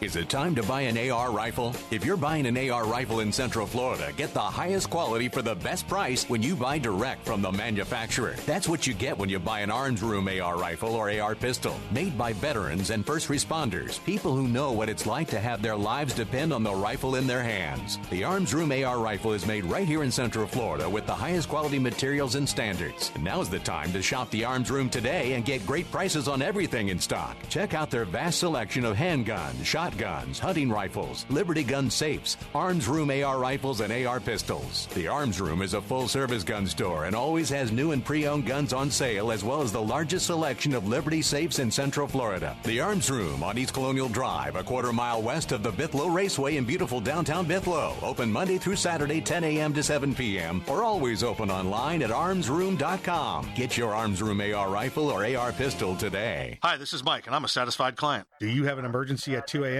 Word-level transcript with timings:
Is 0.00 0.16
it 0.16 0.30
time 0.30 0.54
to 0.54 0.62
buy 0.62 0.80
an 0.82 1.10
AR 1.10 1.30
rifle? 1.30 1.74
If 1.90 2.06
you're 2.06 2.16
buying 2.16 2.46
an 2.46 2.56
AR 2.56 2.86
rifle 2.86 3.20
in 3.20 3.30
Central 3.30 3.66
Florida, 3.66 4.10
get 4.16 4.32
the 4.32 4.40
highest 4.40 4.88
quality 4.88 5.28
for 5.28 5.42
the 5.42 5.54
best 5.54 5.86
price 5.88 6.26
when 6.26 6.42
you 6.42 6.56
buy 6.56 6.78
direct 6.78 7.26
from 7.26 7.42
the 7.42 7.52
manufacturer. 7.52 8.34
That's 8.46 8.66
what 8.66 8.86
you 8.86 8.94
get 8.94 9.18
when 9.18 9.28
you 9.28 9.38
buy 9.38 9.60
an 9.60 9.70
Arms 9.70 10.02
Room 10.02 10.26
AR 10.26 10.56
rifle 10.56 10.94
or 10.94 11.10
AR 11.10 11.34
pistol, 11.34 11.78
made 11.90 12.16
by 12.16 12.32
veterans 12.32 12.88
and 12.88 13.04
first 13.04 13.28
responders, 13.28 14.02
people 14.04 14.34
who 14.34 14.48
know 14.48 14.72
what 14.72 14.88
it's 14.88 15.04
like 15.04 15.28
to 15.28 15.38
have 15.38 15.60
their 15.60 15.76
lives 15.76 16.14
depend 16.14 16.54
on 16.54 16.62
the 16.62 16.74
rifle 16.74 17.16
in 17.16 17.26
their 17.26 17.42
hands. 17.42 17.98
The 18.08 18.24
Arms 18.24 18.54
Room 18.54 18.72
AR 18.72 19.00
rifle 19.00 19.34
is 19.34 19.46
made 19.46 19.66
right 19.66 19.86
here 19.86 20.02
in 20.02 20.10
Central 20.10 20.46
Florida 20.46 20.88
with 20.88 21.04
the 21.04 21.12
highest 21.12 21.50
quality 21.50 21.78
materials 21.78 22.36
and 22.36 22.48
standards. 22.48 23.12
And 23.14 23.24
now's 23.24 23.50
the 23.50 23.58
time 23.58 23.92
to 23.92 24.00
shop 24.00 24.30
the 24.30 24.46
Arms 24.46 24.70
Room 24.70 24.88
today 24.88 25.34
and 25.34 25.44
get 25.44 25.66
great 25.66 25.90
prices 25.92 26.26
on 26.26 26.40
everything 26.40 26.88
in 26.88 26.98
stock. 26.98 27.36
Check 27.50 27.74
out 27.74 27.90
their 27.90 28.06
vast 28.06 28.38
selection 28.38 28.86
of 28.86 28.96
handguns, 28.96 29.62
shotguns, 29.62 29.89
shotguns, 29.90 30.38
hunting 30.38 30.70
rifles, 30.70 31.26
Liberty 31.30 31.62
gun 31.62 31.90
safes, 31.90 32.36
Arms 32.54 32.86
Room 32.86 33.10
AR 33.10 33.38
rifles, 33.38 33.80
and 33.80 33.92
AR 33.92 34.20
pistols. 34.20 34.86
The 34.94 35.08
Arms 35.08 35.40
Room 35.40 35.62
is 35.62 35.74
a 35.74 35.80
full 35.80 36.06
service 36.08 36.44
gun 36.44 36.66
store 36.66 37.06
and 37.06 37.16
always 37.16 37.48
has 37.48 37.72
new 37.72 37.92
and 37.92 38.04
pre 38.04 38.26
owned 38.26 38.46
guns 38.46 38.72
on 38.72 38.90
sale, 38.90 39.32
as 39.32 39.42
well 39.42 39.62
as 39.62 39.72
the 39.72 39.82
largest 39.82 40.26
selection 40.26 40.74
of 40.74 40.86
Liberty 40.86 41.22
safes 41.22 41.58
in 41.58 41.70
Central 41.70 42.06
Florida. 42.06 42.56
The 42.64 42.80
Arms 42.80 43.10
Room 43.10 43.42
on 43.42 43.58
East 43.58 43.74
Colonial 43.74 44.08
Drive, 44.08 44.56
a 44.56 44.62
quarter 44.62 44.92
mile 44.92 45.22
west 45.22 45.52
of 45.52 45.62
the 45.62 45.72
Bithlo 45.72 46.12
Raceway 46.12 46.56
in 46.56 46.64
beautiful 46.64 47.00
downtown 47.00 47.46
Bithlo. 47.46 48.00
Open 48.02 48.30
Monday 48.30 48.58
through 48.58 48.76
Saturday, 48.76 49.20
10 49.20 49.44
a.m. 49.44 49.72
to 49.74 49.82
7 49.82 50.14
p.m., 50.14 50.62
or 50.68 50.82
always 50.84 51.22
open 51.22 51.50
online 51.50 52.02
at 52.02 52.10
armsroom.com. 52.10 53.50
Get 53.54 53.76
your 53.76 53.94
Arms 53.94 54.22
Room 54.22 54.40
AR 54.40 54.70
rifle 54.70 55.08
or 55.08 55.24
AR 55.24 55.52
pistol 55.52 55.96
today. 55.96 56.58
Hi, 56.62 56.76
this 56.76 56.92
is 56.92 57.02
Mike, 57.02 57.26
and 57.26 57.34
I'm 57.34 57.44
a 57.44 57.48
satisfied 57.48 57.96
client. 57.96 58.26
Do 58.38 58.48
you 58.48 58.64
have 58.64 58.78
an 58.78 58.84
emergency 58.84 59.34
at 59.36 59.46
2 59.46 59.64
a.m. 59.64 59.79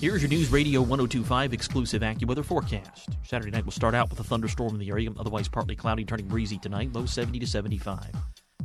Here's 0.00 0.22
your 0.22 0.30
News 0.30 0.50
Radio 0.50 0.80
1025 0.80 1.52
exclusive 1.52 2.00
AccuWeather 2.00 2.42
forecast. 2.42 3.10
Saturday 3.22 3.50
night 3.50 3.66
will 3.66 3.72
start 3.72 3.94
out 3.94 4.08
with 4.08 4.18
a 4.18 4.24
thunderstorm 4.24 4.72
in 4.72 4.80
the 4.80 4.88
area, 4.88 5.10
otherwise 5.18 5.46
partly 5.46 5.76
cloudy, 5.76 6.06
turning 6.06 6.26
breezy 6.26 6.56
tonight, 6.56 6.90
low 6.94 7.04
70 7.04 7.38
to 7.38 7.46
75. 7.46 8.06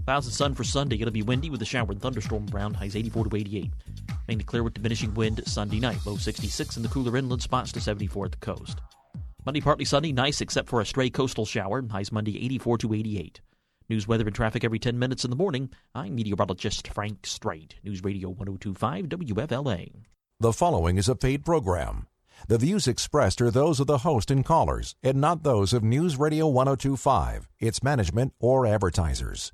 Clouds 0.05 0.27
and 0.27 0.33
sun 0.33 0.55
for 0.55 0.63
Sunday. 0.63 0.95
It'll 0.95 1.11
be 1.11 1.23
windy 1.23 1.49
with 1.49 1.61
a 1.61 1.65
shower 1.65 1.91
and 1.91 2.01
thunderstorm 2.01 2.47
around, 2.53 2.75
highs 2.75 2.95
84 2.95 3.25
to 3.25 3.35
88. 3.35 3.69
Mainly 4.29 4.45
clear 4.45 4.63
with 4.63 4.75
diminishing 4.75 5.13
wind 5.13 5.45
Sunday 5.45 5.81
night, 5.81 5.97
low 6.05 6.15
66 6.15 6.77
in 6.77 6.83
the 6.83 6.87
cooler 6.87 7.17
inland 7.17 7.41
spots 7.41 7.73
to 7.73 7.81
74 7.81 8.27
at 8.27 8.31
the 8.31 8.37
coast. 8.37 8.79
Monday 9.45 9.59
partly 9.59 9.83
sunny, 9.83 10.13
nice 10.13 10.39
except 10.39 10.69
for 10.69 10.79
a 10.79 10.85
stray 10.85 11.09
coastal 11.09 11.45
shower, 11.45 11.83
highs 11.91 12.13
Monday 12.13 12.41
84 12.45 12.77
to 12.77 12.93
88. 12.93 13.41
News, 13.89 14.07
weather, 14.07 14.25
and 14.25 14.33
traffic 14.33 14.63
every 14.63 14.79
10 14.79 14.97
minutes 14.97 15.25
in 15.25 15.31
the 15.31 15.35
morning. 15.35 15.69
I'm 15.93 16.15
meteorologist 16.15 16.87
Frank 16.93 17.25
Strait. 17.25 17.75
News 17.83 18.05
Radio 18.05 18.29
1025 18.29 19.07
WFLA. 19.07 19.91
The 20.37 20.51
following 20.51 20.97
is 20.97 21.07
a 21.07 21.15
paid 21.15 21.45
program. 21.45 22.07
The 22.49 22.57
views 22.57 22.89
expressed 22.89 23.39
are 23.39 23.49
those 23.49 23.79
of 23.79 23.87
the 23.87 23.99
host 23.99 24.29
and 24.29 24.43
callers, 24.43 24.93
and 25.01 25.21
not 25.21 25.43
those 25.43 25.71
of 25.71 25.81
News 25.81 26.17
Radio 26.17 26.45
1025, 26.47 27.47
its 27.61 27.81
management, 27.81 28.33
or 28.37 28.67
advertisers. 28.67 29.53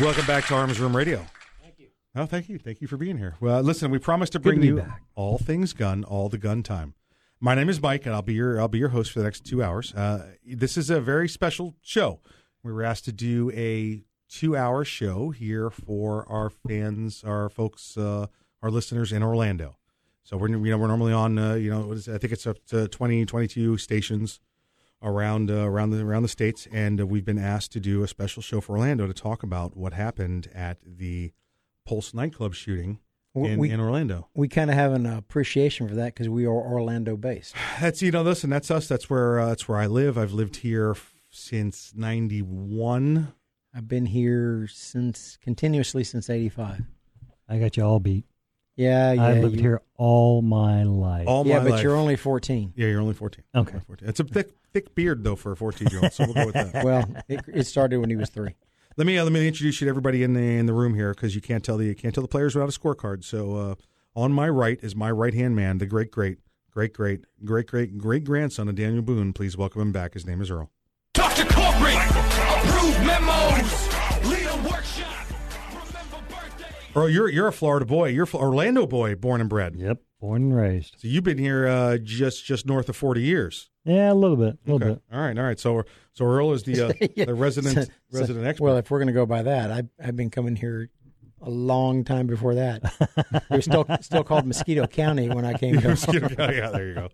Welcome 0.00 0.26
back 0.26 0.46
to 0.48 0.54
Arms 0.54 0.78
Room 0.78 0.94
Radio. 0.94 1.24
Thank 1.62 1.78
you. 1.78 1.86
Oh, 2.14 2.26
thank 2.26 2.50
you. 2.50 2.58
Thank 2.58 2.82
you 2.82 2.86
for 2.86 2.98
being 2.98 3.16
here. 3.16 3.36
Well, 3.40 3.62
listen, 3.62 3.90
we 3.90 3.98
promised 3.98 4.32
to 4.32 4.38
bring 4.38 4.60
to 4.60 4.66
you 4.66 4.76
back. 4.76 5.02
all 5.14 5.38
things 5.38 5.72
gun, 5.72 6.04
all 6.04 6.28
the 6.28 6.36
gun 6.36 6.62
time. 6.62 6.92
My 7.40 7.54
name 7.54 7.70
is 7.70 7.80
Mike, 7.80 8.04
and 8.04 8.14
I'll 8.14 8.20
be 8.20 8.34
your 8.34 8.60
I'll 8.60 8.68
be 8.68 8.78
your 8.78 8.90
host 8.90 9.10
for 9.12 9.20
the 9.20 9.24
next 9.24 9.46
two 9.46 9.62
hours. 9.62 9.94
Uh, 9.94 10.32
this 10.44 10.76
is 10.76 10.90
a 10.90 11.00
very 11.00 11.28
special 11.28 11.76
show. 11.80 12.20
We 12.62 12.72
were 12.72 12.82
asked 12.82 13.06
to 13.06 13.12
do 13.12 13.50
a 13.54 14.04
two 14.28 14.54
hour 14.54 14.84
show 14.84 15.30
here 15.30 15.70
for 15.70 16.28
our 16.28 16.50
fans, 16.50 17.24
our 17.24 17.48
folks, 17.48 17.96
uh, 17.96 18.26
our 18.62 18.70
listeners 18.70 19.12
in 19.12 19.22
Orlando. 19.22 19.78
So 20.24 20.36
we're 20.36 20.48
you 20.48 20.58
know 20.58 20.76
we're 20.76 20.88
normally 20.88 21.14
on 21.14 21.38
uh, 21.38 21.54
you 21.54 21.70
know 21.70 21.86
what 21.86 21.96
is 21.96 22.06
it? 22.06 22.14
I 22.14 22.18
think 22.18 22.34
it's 22.34 22.46
up 22.46 22.58
to 22.66 22.86
20, 22.86 23.24
22 23.24 23.78
stations 23.78 24.40
around 25.02 25.50
uh, 25.50 25.54
around 25.68 25.90
the 25.90 26.02
around 26.04 26.22
the 26.22 26.28
states, 26.28 26.66
and 26.72 27.00
uh, 27.00 27.06
we've 27.06 27.24
been 27.24 27.38
asked 27.38 27.72
to 27.72 27.80
do 27.80 28.02
a 28.02 28.08
special 28.08 28.42
show 28.42 28.60
for 28.60 28.72
Orlando 28.76 29.06
to 29.06 29.12
talk 29.14 29.42
about 29.42 29.76
what 29.76 29.92
happened 29.92 30.48
at 30.54 30.78
the 30.84 31.32
Pulse 31.86 32.12
nightclub 32.14 32.54
shooting 32.54 32.98
in, 33.34 33.58
we, 33.60 33.70
in 33.70 33.78
Orlando. 33.80 34.28
we 34.34 34.48
kind 34.48 34.70
of 34.70 34.76
have 34.76 34.92
an 34.92 35.04
appreciation 35.06 35.86
for 35.86 35.94
that 35.94 36.14
because 36.14 36.28
we 36.28 36.46
are 36.46 36.50
Orlando 36.50 37.16
based. 37.16 37.54
That's 37.80 38.00
you 38.02 38.10
know 38.10 38.22
listen, 38.22 38.50
that's 38.50 38.70
us. 38.70 38.88
That's 38.88 39.08
where 39.10 39.38
uh, 39.38 39.46
that's 39.50 39.68
where 39.68 39.78
I 39.78 39.86
live. 39.86 40.16
I've 40.18 40.32
lived 40.32 40.56
here 40.56 40.92
f- 40.92 41.14
since 41.30 41.92
'91. 41.94 43.32
I've 43.74 43.88
been 43.88 44.06
here 44.06 44.66
since 44.72 45.36
continuously 45.42 46.02
since 46.04 46.30
'85. 46.30 46.82
I 47.48 47.58
got 47.58 47.76
you 47.76 47.84
all 47.84 48.00
beat. 48.00 48.24
Yeah, 48.74 49.12
yeah. 49.12 49.24
I 49.26 49.40
lived 49.40 49.56
you- 49.56 49.62
here 49.62 49.82
all 49.96 50.42
my 50.42 50.82
life. 50.82 51.26
All 51.28 51.44
my 51.44 51.50
Yeah, 51.50 51.60
but 51.60 51.70
life. 51.72 51.82
you're 51.82 51.96
only 51.96 52.16
14. 52.16 52.72
yeah, 52.76 52.88
you're 52.88 53.00
only 53.00 53.14
14. 53.14 53.42
Okay. 53.54 53.70
Only 53.72 53.80
14. 53.86 54.08
It's 54.08 54.20
a 54.20 54.24
thick 54.24 54.50
thick 54.76 54.94
beard 54.94 55.24
though 55.24 55.36
for 55.36 55.52
a 55.52 55.56
14 55.56 55.88
year 55.90 56.00
old. 56.02 56.12
So 56.12 56.24
we'll 56.24 56.34
go 56.34 56.46
with 56.46 56.54
that. 56.54 56.66
Well, 56.84 57.08
it, 57.28 57.40
it 57.48 57.66
started 57.66 57.98
when 57.98 58.10
he 58.10 58.16
was 58.16 58.28
three. 58.28 58.54
Let 58.96 59.06
me 59.06 59.16
uh, 59.18 59.24
let 59.24 59.32
me 59.32 59.46
introduce 59.46 59.80
you 59.80 59.86
to 59.86 59.88
everybody 59.88 60.22
in 60.22 60.34
the 60.34 60.40
in 60.40 60.66
the 60.66 60.74
room 60.74 60.94
here 60.94 61.14
because 61.14 61.34
you 61.34 61.40
can't 61.40 61.64
tell 61.64 61.78
the 61.78 61.86
you 61.86 61.94
can't 61.94 62.14
tell 62.14 62.22
the 62.22 62.28
players 62.28 62.54
without 62.54 62.68
a 62.68 62.78
scorecard. 62.78 63.24
So 63.24 63.56
uh, 63.56 63.74
on 64.14 64.32
my 64.32 64.48
right 64.48 64.78
is 64.82 64.94
my 64.94 65.10
right 65.10 65.32
hand 65.34 65.56
man, 65.56 65.78
the 65.78 65.86
great 65.86 66.10
great 66.10 66.38
great 66.70 66.92
great 66.92 67.24
great 67.44 67.66
great 67.66 67.98
great 67.98 68.24
grandson 68.24 68.68
of 68.68 68.74
Daniel 68.74 69.02
Boone. 69.02 69.32
Please 69.32 69.56
welcome 69.56 69.80
him 69.80 69.92
back. 69.92 70.14
His 70.14 70.26
name 70.26 70.40
is 70.42 70.50
Earl. 70.50 70.70
Talk 71.14 71.34
to 71.34 71.46
corporate. 71.46 71.96
Approve 71.96 73.00
memos. 73.06 73.88
Lead 74.28 74.46
a 74.46 74.68
workshop. 74.68 75.26
Remember 75.70 76.22
birthday. 76.28 76.74
Earl, 76.94 77.08
you're 77.08 77.28
you're 77.30 77.48
a 77.48 77.52
Florida 77.52 77.86
boy. 77.86 78.08
You're 78.10 78.28
a 78.30 78.36
Orlando 78.36 78.86
boy, 78.86 79.14
born 79.14 79.40
and 79.40 79.48
bred. 79.50 79.76
Yep, 79.76 80.02
born 80.20 80.42
and 80.42 80.56
raised. 80.56 80.96
So 80.98 81.08
you've 81.08 81.24
been 81.24 81.38
here 81.38 81.66
uh, 81.66 81.98
just 81.98 82.44
just 82.44 82.66
north 82.66 82.88
of 82.90 82.96
40 82.96 83.22
years. 83.22 83.70
Yeah, 83.86 84.12
a 84.12 84.14
little 84.14 84.36
bit, 84.36 84.58
a 84.66 84.70
little 84.70 84.76
Okay. 84.88 84.94
bit. 84.94 85.02
All 85.12 85.20
right, 85.20 85.38
all 85.38 85.44
right. 85.44 85.58
So 85.60 85.84
so 86.12 86.24
Earl 86.24 86.52
is 86.52 86.64
the 86.64 86.88
uh, 86.88 86.92
Yeah. 87.16 87.26
the 87.26 87.34
resident 87.34 87.74
So- 87.74 87.82
so- 87.82 88.18
resident 88.18 88.46
expert. 88.46 88.64
Well, 88.64 88.76
if 88.78 88.90
we're 88.90 88.98
going 88.98 89.06
to 89.08 89.12
go 89.14 89.26
by 89.26 89.42
that, 89.42 89.70
I've, 89.70 89.88
I've 90.02 90.16
been 90.16 90.30
coming 90.30 90.56
here 90.56 90.90
a 91.40 91.50
long 91.50 92.02
time 92.04 92.26
before 92.26 92.54
that. 92.56 92.82
it 93.32 93.42
was 93.50 93.64
still 93.64 93.86
still 94.00 94.24
called 94.24 94.46
Mosquito 94.46 94.86
County 94.86 95.28
when 95.28 95.44
I 95.44 95.54
came 95.54 95.78
here. 95.78 95.90
Mosquito 95.90 96.28
County. 96.28 96.56
yeah, 96.56 96.70
there 96.70 96.88
you 96.88 96.94
go. 96.94 97.08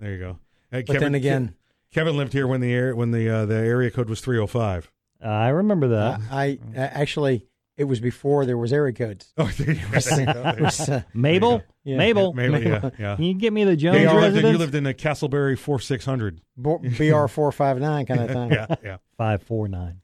There 0.00 0.12
you 0.12 0.18
go. 0.18 0.38
Hey, 0.70 0.82
But 0.86 1.00
then 1.00 1.14
again, 1.14 1.54
Kevin 1.92 2.16
lived 2.16 2.32
here 2.32 2.46
when 2.46 2.60
the 2.60 2.72
air, 2.72 2.96
when 2.96 3.10
the 3.10 3.28
uh, 3.28 3.46
the 3.46 3.54
area 3.56 3.90
code 3.90 4.08
was 4.08 4.20
305. 4.20 4.90
I 5.22 5.48
remember 5.48 5.88
that. 5.88 6.20
I, 6.30 6.58
I 6.74 6.78
actually 6.80 7.46
It 7.76 7.84
was 7.84 7.98
before 7.98 8.46
there 8.46 8.56
was 8.56 8.72
area 8.72 8.92
codes. 8.92 9.32
Oh, 9.36 9.46
there 9.58 9.72
you 9.72 9.80
go. 10.26 10.48
It 10.50 10.60
was, 10.60 10.88
uh, 10.88 11.02
Mabel, 11.12 11.62
Yeah. 11.82 11.96
Mabel, 11.96 12.32
Mabel, 12.32 12.62
yeah, 12.62 12.90
yeah. 12.98 13.16
Can 13.16 13.24
you 13.24 13.34
get 13.34 13.52
me 13.52 13.64
the 13.64 13.76
Jones 13.76 13.96
Yeah, 13.96 14.02
you, 14.02 14.08
lived 14.08 14.16
in, 14.16 14.22
residence? 14.22 14.52
you 14.52 14.58
lived 14.58 14.74
in 14.76 14.86
a 14.86 14.94
Casselberry 14.94 15.58
four 15.58 15.80
six 15.80 16.04
hundred. 16.04 16.40
BR 16.56 17.26
four 17.26 17.50
five 17.50 17.80
nine 17.80 18.06
kind 18.06 18.20
of 18.20 18.30
thing. 18.30 18.50
Yeah, 18.52 18.66
yeah. 18.84 18.96
Five 19.18 19.42
four 19.42 19.66
nine. 19.68 20.00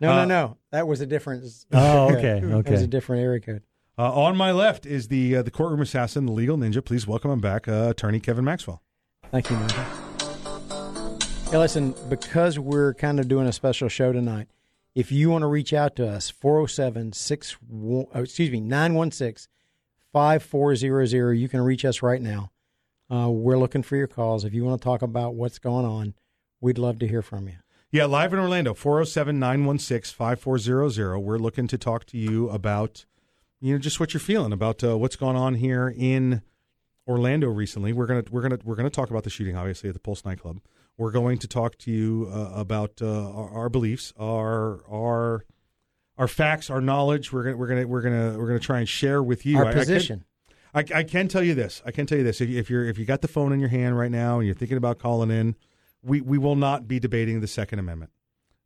No, 0.00 0.10
Uh, 0.12 0.14
no, 0.16 0.24
no. 0.24 0.56
That 0.72 0.86
was 0.88 1.00
a 1.02 1.06
different. 1.06 1.44
Oh, 1.72 2.14
okay, 2.14 2.40
okay. 2.42 2.46
That 2.62 2.70
was 2.70 2.82
a 2.82 2.86
different 2.86 3.22
area 3.22 3.40
code. 3.40 3.62
Uh, 3.98 4.12
on 4.12 4.36
my 4.36 4.52
left 4.52 4.84
is 4.86 5.08
the 5.08 5.36
uh, 5.36 5.42
the 5.42 5.50
courtroom 5.50 5.80
assassin, 5.82 6.24
the 6.26 6.32
legal 6.32 6.56
ninja. 6.56 6.82
Please 6.84 7.06
welcome 7.06 7.30
him 7.30 7.40
back, 7.40 7.66
uh, 7.68 7.88
Attorney 7.90 8.20
Kevin 8.20 8.44
Maxwell. 8.44 8.82
Thank 9.30 9.50
you, 9.50 9.56
Michael. 9.56 9.84
Hey, 11.50 11.58
listen, 11.58 11.94
because 12.08 12.58
we're 12.58 12.94
kind 12.94 13.20
of 13.20 13.28
doing 13.28 13.46
a 13.46 13.52
special 13.52 13.88
show 13.88 14.12
tonight, 14.12 14.48
if 14.96 15.12
you 15.12 15.28
want 15.28 15.42
to 15.42 15.46
reach 15.46 15.74
out 15.74 15.94
to 15.96 16.08
us, 16.08 16.30
407 16.30 17.12
6 17.12 17.56
oh, 17.70 18.08
excuse 18.14 18.50
me, 18.50 18.60
916 18.60 19.46
5400, 20.10 21.34
you 21.34 21.48
can 21.50 21.60
reach 21.60 21.84
us 21.84 22.00
right 22.00 22.22
now. 22.22 22.50
Uh, 23.12 23.28
we're 23.28 23.58
looking 23.58 23.82
for 23.82 23.96
your 23.96 24.06
calls. 24.06 24.42
If 24.42 24.54
you 24.54 24.64
want 24.64 24.80
to 24.80 24.84
talk 24.84 25.02
about 25.02 25.34
what's 25.34 25.58
going 25.58 25.84
on, 25.84 26.14
we'd 26.62 26.78
love 26.78 26.98
to 27.00 27.06
hear 27.06 27.20
from 27.20 27.46
you. 27.46 27.56
Yeah, 27.90 28.06
live 28.06 28.32
in 28.32 28.38
Orlando, 28.38 28.72
407 28.72 29.38
916 29.38 30.16
5400. 30.16 31.18
We're 31.18 31.36
looking 31.36 31.66
to 31.66 31.76
talk 31.76 32.06
to 32.06 32.16
you 32.16 32.48
about, 32.48 33.04
you 33.60 33.74
know, 33.74 33.78
just 33.78 34.00
what 34.00 34.14
you're 34.14 34.20
feeling 34.20 34.52
about 34.52 34.82
uh, 34.82 34.96
what's 34.96 35.16
gone 35.16 35.36
on 35.36 35.56
here 35.56 35.94
in 35.94 36.40
Orlando 37.06 37.48
recently. 37.48 37.92
We're 37.92 38.06
gonna 38.06 38.24
we're 38.30 38.42
gonna 38.42 38.58
we're 38.64 38.76
gonna 38.76 38.88
talk 38.88 39.10
about 39.10 39.24
the 39.24 39.30
shooting, 39.30 39.56
obviously, 39.56 39.90
at 39.90 39.94
the 39.94 40.00
Pulse 40.00 40.24
nightclub. 40.24 40.60
We're 40.98 41.10
going 41.10 41.38
to 41.38 41.48
talk 41.48 41.76
to 41.78 41.90
you 41.90 42.30
uh, 42.32 42.52
about 42.54 43.02
uh, 43.02 43.06
our, 43.30 43.50
our 43.50 43.68
beliefs, 43.68 44.12
our 44.18 44.80
our 44.90 45.44
our 46.16 46.28
facts, 46.28 46.70
our 46.70 46.80
knowledge. 46.80 47.32
We're 47.32 47.42
gonna 47.44 47.56
we're 47.56 47.66
gonna 47.68 47.86
we're 47.86 48.00
gonna 48.02 48.38
we're 48.38 48.46
gonna 48.46 48.58
try 48.58 48.78
and 48.78 48.88
share 48.88 49.22
with 49.22 49.44
you 49.44 49.58
Our 49.58 49.66
I- 49.66 49.68
I 49.68 49.72
can- 49.72 49.80
position. 49.80 50.24
I, 50.74 50.84
I 50.94 51.02
can 51.04 51.26
tell 51.28 51.42
you 51.42 51.54
this. 51.54 51.80
I 51.86 51.90
can 51.90 52.04
tell 52.04 52.18
you 52.18 52.24
this. 52.24 52.40
If, 52.42 52.50
if 52.50 52.68
you're 52.68 52.84
if 52.84 52.98
you 52.98 53.06
got 53.06 53.22
the 53.22 53.28
phone 53.28 53.52
in 53.52 53.60
your 53.60 53.70
hand 53.70 53.96
right 53.98 54.10
now 54.10 54.38
and 54.38 54.46
you're 54.46 54.54
thinking 54.54 54.76
about 54.76 54.98
calling 54.98 55.30
in, 55.30 55.54
we, 56.02 56.20
we 56.20 56.36
will 56.36 56.56
not 56.56 56.86
be 56.86 56.98
debating 56.98 57.40
the 57.40 57.46
Second 57.46 57.78
Amendment. 57.78 58.10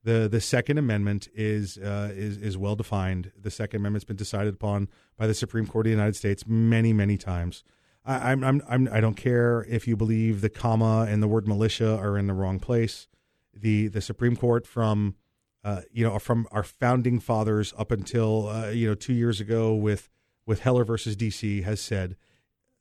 the 0.03 0.29
The 0.29 0.41
Second 0.41 0.79
Amendment 0.79 1.29
is 1.35 1.79
uh, 1.79 2.11
is 2.13 2.37
is 2.39 2.57
well 2.59 2.75
defined. 2.75 3.31
The 3.41 3.51
Second 3.51 3.81
Amendment's 3.81 4.05
been 4.05 4.17
decided 4.17 4.55
upon 4.55 4.89
by 5.17 5.29
the 5.29 5.35
Supreme 5.35 5.67
Court 5.69 5.87
of 5.87 5.91
the 5.91 5.97
United 5.97 6.17
States 6.17 6.45
many 6.49 6.93
many 6.93 7.17
times. 7.17 7.63
I, 8.05 8.33
I'm, 8.33 8.43
I'm 8.43 8.63
I'm 8.69 8.89
I 8.93 9.01
don't 9.01 9.17
care 9.17 9.67
if 9.69 9.87
you 9.87 9.97
believe 9.97 10.41
the 10.41 10.49
comma 10.49 11.07
and 11.09 11.23
the 11.23 11.29
word 11.29 11.47
militia 11.47 11.99
are 11.99 12.17
in 12.17 12.27
the 12.27 12.35
wrong 12.35 12.59
place. 12.59 13.09
The 13.55 13.89
the 13.89 14.01
Supreme 14.01 14.37
Court 14.37 14.67
from 14.67 15.17
uh, 15.65 15.83
you 15.93 16.05
know 16.05 16.19
from 16.19 16.47
our 16.51 16.63
founding 16.63 17.21
fathers 17.21 17.75
up 17.77 17.91
until 17.91 18.49
uh, 18.49 18.69
you 18.69 18.89
know 18.89 18.95
two 18.95 19.13
years 19.13 19.41
ago 19.41 19.75
with 19.75 20.09
with 20.47 20.61
Heller 20.61 20.85
versus 20.85 21.17
DC 21.17 21.63
has 21.65 21.81
said 21.81 22.17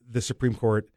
the 0.10 0.22
Supreme 0.22 0.56
Court 0.56 0.90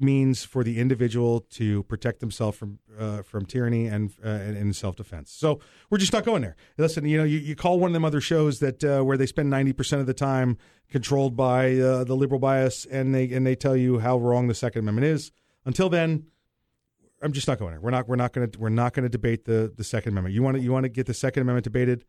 means 0.00 0.44
for 0.44 0.64
the 0.64 0.78
individual 0.78 1.40
to 1.40 1.82
protect 1.84 2.20
themselves 2.20 2.58
from 2.58 2.78
uh, 2.98 3.22
from 3.22 3.46
tyranny 3.46 3.86
and 3.86 4.12
uh, 4.24 4.28
and, 4.28 4.74
self 4.74 4.96
defense. 4.96 5.30
So 5.32 5.60
we're 5.90 5.98
just 5.98 6.12
not 6.12 6.24
going 6.24 6.42
there. 6.42 6.56
Listen, 6.76 7.04
you 7.04 7.16
know, 7.16 7.24
you, 7.24 7.38
you 7.38 7.54
call 7.54 7.78
one 7.78 7.90
of 7.90 7.92
them 7.92 8.04
other 8.04 8.20
shows 8.20 8.58
that 8.58 8.82
uh, 8.82 9.02
where 9.02 9.16
they 9.16 9.26
spend 9.26 9.50
ninety 9.50 9.72
percent 9.72 10.00
of 10.00 10.06
the 10.06 10.14
time 10.14 10.58
controlled 10.90 11.36
by 11.36 11.74
uh, 11.74 12.04
the 12.04 12.14
liberal 12.14 12.40
bias, 12.40 12.86
and 12.86 13.14
they 13.14 13.30
and 13.30 13.46
they 13.46 13.54
tell 13.54 13.76
you 13.76 14.00
how 14.00 14.18
wrong 14.18 14.48
the 14.48 14.54
Second 14.54 14.80
Amendment 14.80 15.06
is. 15.06 15.32
Until 15.64 15.88
then, 15.88 16.26
I'm 17.22 17.32
just 17.32 17.48
not 17.48 17.58
going 17.58 17.72
there. 17.72 17.80
We're 17.80 17.90
not 17.90 18.08
we're 18.08 18.16
not 18.16 18.32
going 18.32 18.50
to 18.50 18.58
we're 18.58 18.68
not 18.68 18.92
going 18.94 19.04
to 19.04 19.08
debate 19.08 19.44
the 19.44 19.72
the 19.74 19.84
Second 19.84 20.12
Amendment. 20.12 20.34
You 20.34 20.42
want 20.42 20.56
to 20.56 20.62
you 20.62 20.72
want 20.72 20.84
to 20.84 20.90
get 20.90 21.06
the 21.06 21.14
Second 21.14 21.42
Amendment 21.42 21.64
debated? 21.64 22.04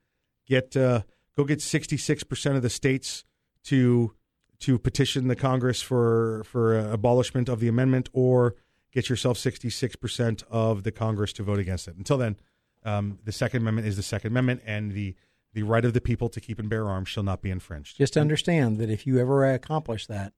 Get 0.47 0.75
uh, 0.75 1.03
go 1.37 1.45
get 1.45 1.61
66 1.61 2.23
percent 2.23 2.55
of 2.55 2.61
the 2.61 2.69
states 2.69 3.23
to 3.65 4.13
to 4.59 4.77
petition 4.79 5.27
the 5.27 5.35
Congress 5.35 5.81
for 5.81 6.43
for 6.45 6.77
uh, 6.77 6.91
abolishment 6.91 7.49
of 7.49 7.59
the 7.59 7.67
amendment, 7.67 8.09
or 8.13 8.55
get 8.91 9.09
yourself 9.09 9.37
66 9.37 9.95
percent 9.95 10.43
of 10.49 10.83
the 10.83 10.91
Congress 10.91 11.33
to 11.33 11.43
vote 11.43 11.59
against 11.59 11.87
it. 11.87 11.95
Until 11.95 12.17
then, 12.17 12.37
um, 12.83 13.19
the 13.23 13.31
Second 13.31 13.61
Amendment 13.61 13.87
is 13.87 13.95
the 13.95 14.03
Second 14.03 14.31
Amendment, 14.31 14.61
and 14.65 14.91
the 14.91 15.15
the 15.53 15.63
right 15.63 15.85
of 15.85 15.93
the 15.93 16.01
people 16.01 16.27
to 16.29 16.41
keep 16.41 16.59
and 16.59 16.69
bear 16.69 16.87
arms 16.87 17.07
shall 17.07 17.23
not 17.23 17.41
be 17.41 17.49
infringed. 17.49 17.97
Just 17.97 18.17
understand 18.17 18.77
that 18.77 18.89
if 18.89 19.07
you 19.07 19.17
ever 19.19 19.45
accomplish 19.45 20.05
that, 20.07 20.33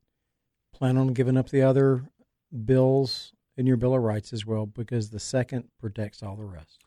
plan 0.72 0.96
on 0.96 1.08
giving 1.08 1.36
up 1.36 1.50
the 1.50 1.64
other 1.64 2.04
bills 2.66 3.34
in 3.58 3.66
your 3.66 3.78
Bill 3.78 3.96
of 3.96 4.04
Rights 4.04 4.32
as 4.32 4.46
well, 4.46 4.68
because 4.68 5.10
the 5.10 5.20
second 5.20 5.70
protects 5.82 6.22
all 6.22 6.36
the 6.36 6.46
rest. 6.46 6.84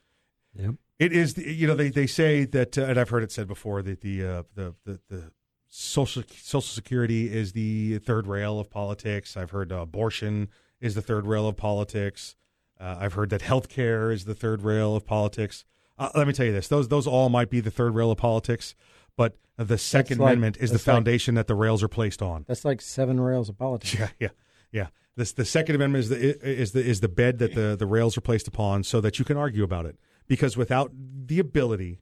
Yep. 0.55 0.77
It 1.00 1.12
is, 1.12 1.35
the, 1.35 1.53
you 1.53 1.67
know, 1.67 1.75
they, 1.75 1.88
they 1.88 2.06
say 2.06 2.44
that, 2.44 2.79
uh, 2.79 2.82
and 2.82 3.00
I've 3.00 3.09
heard 3.09 3.23
it 3.23 3.32
said 3.32 3.49
before 3.49 3.82
that 3.82 4.00
the 4.00 4.25
uh, 4.25 4.43
the, 4.55 4.75
the 4.85 5.00
the 5.09 5.32
social 5.70 6.22
social 6.37 6.61
security 6.61 7.32
is 7.32 7.52
the 7.52 7.99
third 7.99 8.26
rail 8.26 8.58
of 8.61 8.69
politics. 8.70 9.37
I've 9.37 9.50
heard 9.50 9.72
uh, 9.72 9.76
abortion 9.76 10.49
is 10.81 10.94
the 10.94 11.02
third 11.02 11.26
rail 11.26 11.46
of 11.49 11.56
politics. 11.56 12.37
Uh, 12.78 12.96
I've 13.00 13.12
heard 13.14 13.31
that 13.31 13.43
health 13.43 13.69
care 13.69 14.11
is 14.11 14.25
the 14.25 14.34
third 14.34 14.62
rail 14.62 14.96
of 14.96 15.06
politics. 15.06 15.64
Uh, 15.99 16.08
let 16.14 16.26
me 16.26 16.32
tell 16.32 16.46
you 16.46 16.52
this: 16.52 16.69
those 16.69 16.88
those 16.88 17.06
all 17.06 17.28
might 17.28 17.50
be 17.50 17.61
the 17.61 17.70
third 17.70 17.94
rail 17.94 18.11
of 18.11 18.19
politics, 18.19 18.75
but 19.17 19.37
the 19.56 19.78
Second 19.78 20.19
like- 20.19 20.28
Amendment 20.32 20.56
is 20.58 20.70
the 20.70 20.75
that's 20.78 20.87
like- 20.87 20.94
foundation 20.94 21.34
that 21.37 21.46
the 21.46 21.55
rails 21.55 21.82
are 21.82 21.88
placed 21.88 22.20
on. 22.22 22.44
That's 22.49 22.64
like 22.64 22.81
seven 22.81 23.20
rails 23.20 23.49
of 23.49 23.56
politics. 23.58 23.94
Yeah, 23.99 24.08
yeah, 24.19 24.28
yeah. 24.72 24.87
This 25.17 25.32
the 25.32 25.44
Second 25.44 25.75
Amendment 25.76 26.05
is 26.05 26.08
the 26.08 26.46
is 26.49 26.72
the 26.72 26.84
is 26.84 27.00
the 27.00 27.08
bed 27.08 27.38
that 27.38 27.55
the 27.55 27.76
the 27.78 27.87
rails 27.87 28.17
are 28.17 28.22
placed 28.22 28.49
upon, 28.49 28.82
so 28.84 29.00
that 29.02 29.19
you 29.19 29.25
can 29.25 29.37
argue 29.37 29.62
about 29.62 29.87
it. 29.87 29.96
Because 30.26 30.56
without 30.56 30.90
the 31.26 31.38
ability 31.38 32.00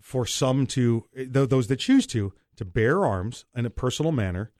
for 0.00 0.26
some 0.26 0.66
to 0.66 1.06
th- 1.16 1.48
those 1.48 1.68
that 1.68 1.76
choose 1.76 2.06
to 2.08 2.32
to 2.56 2.64
bear 2.64 3.04
arms 3.04 3.44
in 3.54 3.66
a 3.66 3.70
personal 3.70 4.12
manner, 4.12 4.50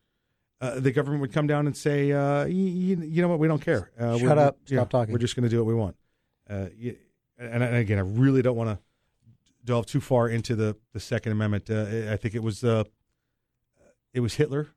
uh, 0.61 0.81
the 0.81 0.93
government 0.93 1.21
would 1.21 1.33
come 1.33 1.47
down 1.47 1.67
and 1.67 1.77
say, 1.77 2.13
uh, 2.13 2.45
you, 2.45 2.97
you 2.97 3.23
know 3.23 3.29
what, 3.29 3.39
we 3.39 3.49
don't 3.49 3.61
care. 3.63 3.91
Uh, 3.99 4.19
Shut 4.19 4.23
we're- 4.23 4.41
up. 4.41 4.59
Stop 4.65 4.91
talking. 4.91 5.13
We're 5.13 5.19
just 5.19 5.37
going 5.37 5.45
to 5.45 5.49
do 5.49 5.59
what 5.59 5.67
we 5.67 5.75
want. 5.75 5.97
Uh, 6.49 6.67
and, 7.39 7.63
and 7.63 7.77
again, 7.77 7.99
I 7.99 8.03
really 8.03 8.43
don't 8.43 8.57
want 8.57 8.71
to 8.71 8.79
delve 9.65 9.87
too 9.87 10.01
far 10.01 10.29
into 10.29 10.55
the 10.55 10.77
the 10.93 11.01
Second 11.01 11.33
Amendment. 11.33 11.71
Uh, 11.71 12.13
I 12.13 12.17
think 12.17 12.35
it 12.35 12.43
was 12.43 12.63
uh, 12.63 12.85
it 14.13 14.21
was 14.21 14.35
Hitler 14.35 14.69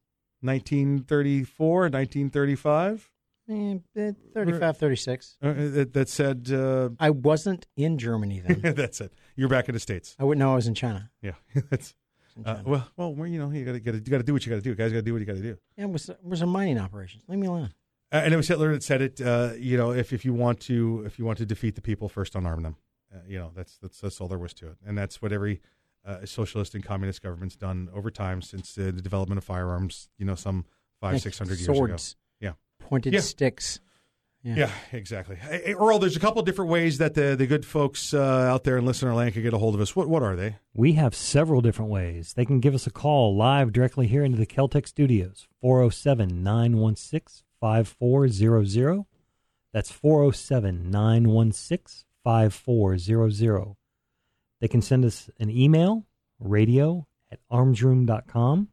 1934, 0.42 1.82
1935, 1.90 3.10
Eh, 3.50 3.78
eh, 3.96 4.12
35, 4.34 4.78
36. 4.78 5.38
uh, 5.42 5.54
that, 5.54 5.94
that 5.94 6.10
said, 6.10 6.52
uh, 6.52 6.90
I 7.00 7.12
wasn't 7.12 7.66
in 7.78 7.98
Germany 7.98 8.42
then. 8.46 8.60
that's 8.76 9.00
it. 9.00 9.14
You're 9.38 9.48
back 9.48 9.70
in 9.70 9.74
the 9.74 9.80
States. 9.80 10.16
I 10.20 10.26
wouldn't 10.26 10.40
know 10.40 10.52
I 10.52 10.56
was 10.56 10.68
in 10.68 10.74
China. 10.76 11.10
Yeah. 11.22 11.32
that's, 11.70 11.96
uh, 12.46 12.58
well, 12.66 12.88
well, 12.96 13.28
you 13.28 13.40
know, 13.40 13.50
you 13.52 13.66
got 13.66 13.72
to 13.74 13.78
you 13.78 14.00
got 14.12 14.18
to 14.18 14.24
do 14.24 14.34
what 14.34 14.46
you 14.46 14.50
got 14.50 14.58
to 14.58 14.62
do. 14.62 14.76
Guys 14.76 14.92
got 14.92 14.98
to 15.00 15.02
do 15.02 15.14
what 15.14 15.20
you 15.20 15.26
got 15.26 15.36
to 15.36 15.42
do. 15.42 15.58
yeah, 15.78 15.86
was, 15.86 16.10
was 16.22 16.42
a 16.42 16.46
mining 16.46 16.78
operation. 16.80 17.22
Leave 17.28 17.40
me 17.40 17.48
alone. 17.48 17.74
Uh, 18.12 18.22
and 18.24 18.34
it 18.34 18.38
was 18.38 18.48
Hitler 18.48 18.72
that 18.72 18.84
said 18.84 19.02
it. 19.02 19.20
Uh, 19.22 19.52
you 19.58 19.78
know, 19.78 19.92
if, 19.92 20.14
if 20.14 20.24
you 20.24 20.34
want 20.34 20.60
to 20.62 21.04
if 21.06 21.20
you 21.20 21.26
want 21.26 21.38
to 21.40 21.46
defeat 21.46 21.76
the 21.76 21.82
people, 21.82 22.08
first 22.10 22.34
unarm 22.34 22.64
them. 22.64 22.78
Uh, 23.14 23.20
you 23.28 23.38
know, 23.38 23.52
that's 23.56 23.78
that's 23.78 24.00
that's 24.00 24.22
all 24.22 24.28
there 24.28 24.38
was 24.38 24.54
to 24.56 24.68
it, 24.68 24.78
and 24.86 24.98
that's 24.98 25.22
what 25.22 25.32
every 25.32 25.62
uh, 26.06 26.26
socialist 26.26 26.74
and 26.76 26.84
communist 26.84 27.22
government's 27.22 27.56
done 27.56 27.90
over 27.94 28.10
time 28.12 28.42
since 28.42 28.78
uh, 28.78 28.84
the 28.84 29.02
development 29.02 29.38
of 29.38 29.44
firearms. 29.44 30.10
You 30.18 30.26
know, 30.26 30.36
some 30.36 30.66
five 31.02 31.14
Like 31.14 31.22
six 31.22 31.38
hundred 31.38 31.60
years 31.60 31.66
swords, 31.66 32.16
ago. 32.42 32.52
Yeah. 32.80 32.88
pointed 32.88 33.14
Yeah. 33.14 33.20
sticks. 33.22 33.80
Yeah. 34.48 34.56
Yeah, 34.56 34.72
exactly. 34.94 35.36
Hey, 35.36 35.74
Earl, 35.74 36.00
there's 36.00 36.16
a 36.16 36.22
couple 36.22 36.42
different 36.42 36.72
ways 36.72 37.00
that 37.00 37.16
the 37.16 37.36
the 37.36 37.46
good 37.46 37.66
folks 37.66 38.14
uh, 38.14 38.22
out 38.22 38.64
there 38.64 38.78
in 38.78 38.86
listener 38.86 39.14
land 39.14 39.34
can 39.34 39.44
get 39.44 39.54
a 39.54 39.58
hold 39.58 39.76
of 39.76 39.82
us. 39.82 39.94
What 39.94 40.08
what 40.08 40.24
are 40.24 40.38
they? 40.38 40.56
We 40.74 40.94
have 40.94 41.14
several 41.14 41.60
different 41.60 41.92
ways. 41.92 42.32
They 42.34 42.46
can 42.46 42.62
give 42.62 42.74
us 42.74 42.88
a 42.88 42.90
call 42.90 43.36
live 43.36 43.74
directly 43.74 44.08
here 44.08 44.24
into 44.24 44.38
the 44.38 44.46
Keltec 44.46 44.88
studios, 44.88 45.50
407 45.60 46.44
916 46.44 47.44
5400. 47.60 49.04
That's 49.74 49.92
407 49.92 50.90
916 50.92 52.06
5400. 52.24 53.76
They 54.62 54.70
can 54.70 54.82
send 54.82 55.04
us 55.04 55.30
an 55.40 55.50
email, 55.50 56.06
radio 56.40 57.06
at 57.30 57.40
armsroom.com. 57.52 58.70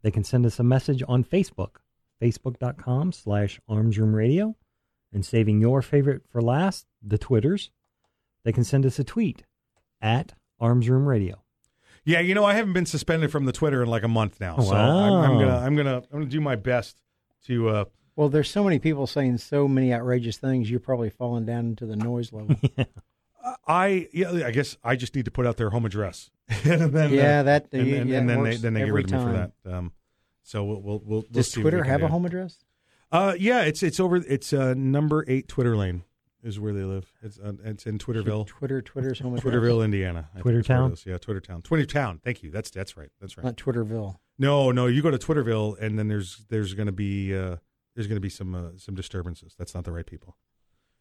They 0.00 0.10
can 0.10 0.24
send 0.24 0.46
us 0.46 0.58
a 0.58 0.64
message 0.64 1.02
on 1.06 1.24
Facebook, 1.24 1.76
facebook.com 2.22 3.12
slash 3.12 3.60
armsroomradio. 3.68 4.54
And 5.14 5.24
saving 5.24 5.60
your 5.60 5.80
favorite 5.80 6.22
for 6.28 6.42
last, 6.42 6.86
the 7.00 7.16
Twitters, 7.18 7.70
they 8.44 8.52
can 8.52 8.64
send 8.64 8.84
us 8.84 8.98
a 8.98 9.04
tweet 9.04 9.44
at 10.02 10.34
Arms 10.60 10.88
Room 10.88 11.06
Radio. 11.06 11.42
Yeah, 12.04 12.18
you 12.20 12.34
know, 12.34 12.44
I 12.44 12.54
haven't 12.54 12.72
been 12.74 12.84
suspended 12.84 13.30
from 13.32 13.44
the 13.46 13.52
Twitter 13.52 13.82
in 13.82 13.88
like 13.88 14.02
a 14.02 14.08
month 14.08 14.40
now, 14.40 14.58
so 14.58 14.72
Wow. 14.72 15.22
I'm, 15.22 15.30
I'm 15.30 15.38
gonna 15.38 15.56
I'm 15.56 15.76
gonna 15.76 15.96
I'm 15.98 16.18
gonna 16.18 16.26
do 16.26 16.40
my 16.40 16.56
best 16.56 17.00
to. 17.46 17.68
Uh, 17.70 17.84
Well, 18.16 18.28
there's 18.28 18.50
so 18.50 18.62
many 18.64 18.78
people 18.80 19.06
saying 19.06 19.38
so 19.38 19.66
many 19.68 19.94
outrageous 19.94 20.36
things. 20.36 20.68
You're 20.70 20.80
probably 20.80 21.08
falling 21.10 21.46
down 21.46 21.66
into 21.66 21.86
the 21.86 21.96
noise 21.96 22.32
level. 22.32 22.56
I 23.66 24.08
yeah, 24.12 24.32
I 24.32 24.50
guess 24.50 24.76
I 24.82 24.96
just 24.96 25.14
need 25.14 25.26
to 25.26 25.30
put 25.30 25.46
out 25.46 25.56
their 25.58 25.70
home 25.70 25.84
address, 25.86 26.30
and 26.64 26.92
then 26.92 27.12
Yeah, 27.12 27.40
uh, 27.40 27.42
that- 27.44 27.68
and, 27.72 27.86
yeah, 27.86 27.96
and, 27.98 28.10
yeah, 28.10 28.18
and 28.18 28.28
then 28.28 28.42
they 28.42 28.56
then 28.56 28.74
they 28.74 28.80
get 28.80 28.88
every 28.88 29.02
rid 29.04 29.12
of 29.12 29.20
me 29.20 29.26
for 29.26 29.32
that. 29.64 29.74
Um, 29.76 29.92
so 30.42 30.64
we'll 30.64 30.80
we'll, 30.82 30.98
we'll, 30.98 31.20
we'll 31.22 31.24
Does 31.30 31.50
see 31.52 31.60
Twitter 31.62 31.84
have 31.84 32.00
do. 32.00 32.06
a 32.06 32.08
home 32.08 32.26
address? 32.26 32.58
Uh, 33.12 33.34
yeah, 33.38 33.62
it's 33.62 33.82
it's 33.82 34.00
over. 34.00 34.16
It's 34.16 34.52
uh, 34.52 34.74
number 34.74 35.24
eight 35.28 35.48
Twitter 35.48 35.76
lane. 35.76 36.02
is 36.42 36.58
where 36.58 36.72
they 36.72 36.82
live. 36.82 37.12
It's 37.22 37.38
uh, 37.38 37.52
it's 37.64 37.86
in 37.86 37.98
Twitterville, 37.98 38.46
Twitter, 38.46 38.82
Twitter's 38.82 39.20
home. 39.20 39.38
Twitterville, 39.38 39.84
Indiana. 39.84 40.28
I 40.30 40.34
think 40.34 40.42
Twitter 40.42 40.58
that's 40.58 40.68
where 40.68 40.76
it 40.76 40.80
Town? 40.80 40.96
Yeah, 41.06 41.18
Twitter 41.18 41.40
Town. 41.40 41.62
Twitter 41.62 41.86
Town. 41.86 42.20
Thank 42.24 42.42
you. 42.42 42.50
That's 42.50 42.70
that's 42.70 42.96
right. 42.96 43.10
That's 43.20 43.36
right. 43.36 43.44
Not 43.44 43.56
Twitterville. 43.56 44.16
No, 44.38 44.72
no. 44.72 44.86
You 44.86 45.00
go 45.02 45.10
to 45.10 45.18
Twitterville, 45.18 45.78
and 45.80 45.98
then 45.98 46.08
there's 46.08 46.44
there's 46.48 46.74
going 46.74 46.86
to 46.86 46.92
be 46.92 47.36
uh, 47.36 47.56
there's 47.94 48.06
going 48.08 48.16
to 48.16 48.20
be 48.20 48.28
some 48.30 48.54
uh, 48.54 48.70
some 48.76 48.94
disturbances. 48.94 49.54
That's 49.58 49.74
not 49.74 49.84
the 49.84 49.92
right 49.92 50.06
people. 50.06 50.36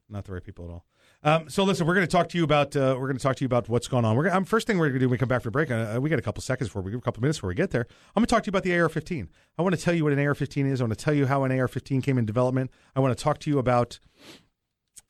Not 0.10 0.26
the 0.26 0.34
right 0.34 0.44
people 0.44 0.66
at 0.66 0.72
all. 0.72 0.86
Um, 1.26 1.50
so 1.50 1.64
listen, 1.64 1.88
we're 1.88 1.96
going 1.96 2.06
to 2.06 2.12
talk 2.12 2.28
to 2.30 2.38
you 2.38 2.44
about 2.44 2.76
uh, 2.76 2.98
we're 3.00 3.08
going 3.08 3.18
to 3.18 3.24
talk 3.24 3.38
to 3.38 3.44
you 3.44 3.46
about 3.46 3.70
what's 3.70 3.88
going 3.88 4.04
on. 4.04 4.18
We're 4.18 4.26
gonna, 4.26 4.36
um, 4.36 4.46
first 4.46 4.68
thing 4.68 4.78
we're 4.78 4.88
going 4.90 4.96
to 4.96 5.00
do 5.00 5.06
when 5.08 5.14
we 5.14 5.18
come 5.18 5.30
back 5.30 5.42
for 5.42 5.52
break. 5.52 5.72
Uh, 5.72 5.98
we 6.02 6.10
got 6.10 6.20
a 6.20 6.22
couple 6.22 6.42
seconds 6.42 6.70
before 6.70 6.82
we 6.82 6.92
give 6.92 6.98
a 6.98 7.02
couple 7.02 7.22
minutes 7.22 7.38
before 7.38 7.48
we 7.48 7.56
get 7.56 7.72
there. 7.72 7.88
I'm 8.16 8.22
going 8.22 8.26
to 8.26 8.30
talk 8.30 8.44
to 8.44 8.48
you 8.48 8.52
about 8.52 8.64
the 8.64 8.78
AR-15. 8.78 9.30
I 9.58 9.62
want 9.62 9.74
to 9.74 9.82
tell 9.82 9.94
you 9.94 10.04
what 10.04 10.12
an 10.12 10.20
AR-15 10.20 10.70
is. 10.70 10.82
I 10.82 10.84
want 10.84 10.98
to 10.98 11.04
tell 11.04 11.14
you 11.14 11.26
how 11.28 11.46
an 11.46 11.58
AR-15 11.58 12.04
came 12.04 12.18
in 12.18 12.26
development. 12.26 12.72
I 12.94 13.00
want 13.00 13.18
to 13.18 13.24
talk 13.24 13.40
to 13.40 13.50
you 13.50 13.58
about 13.58 14.00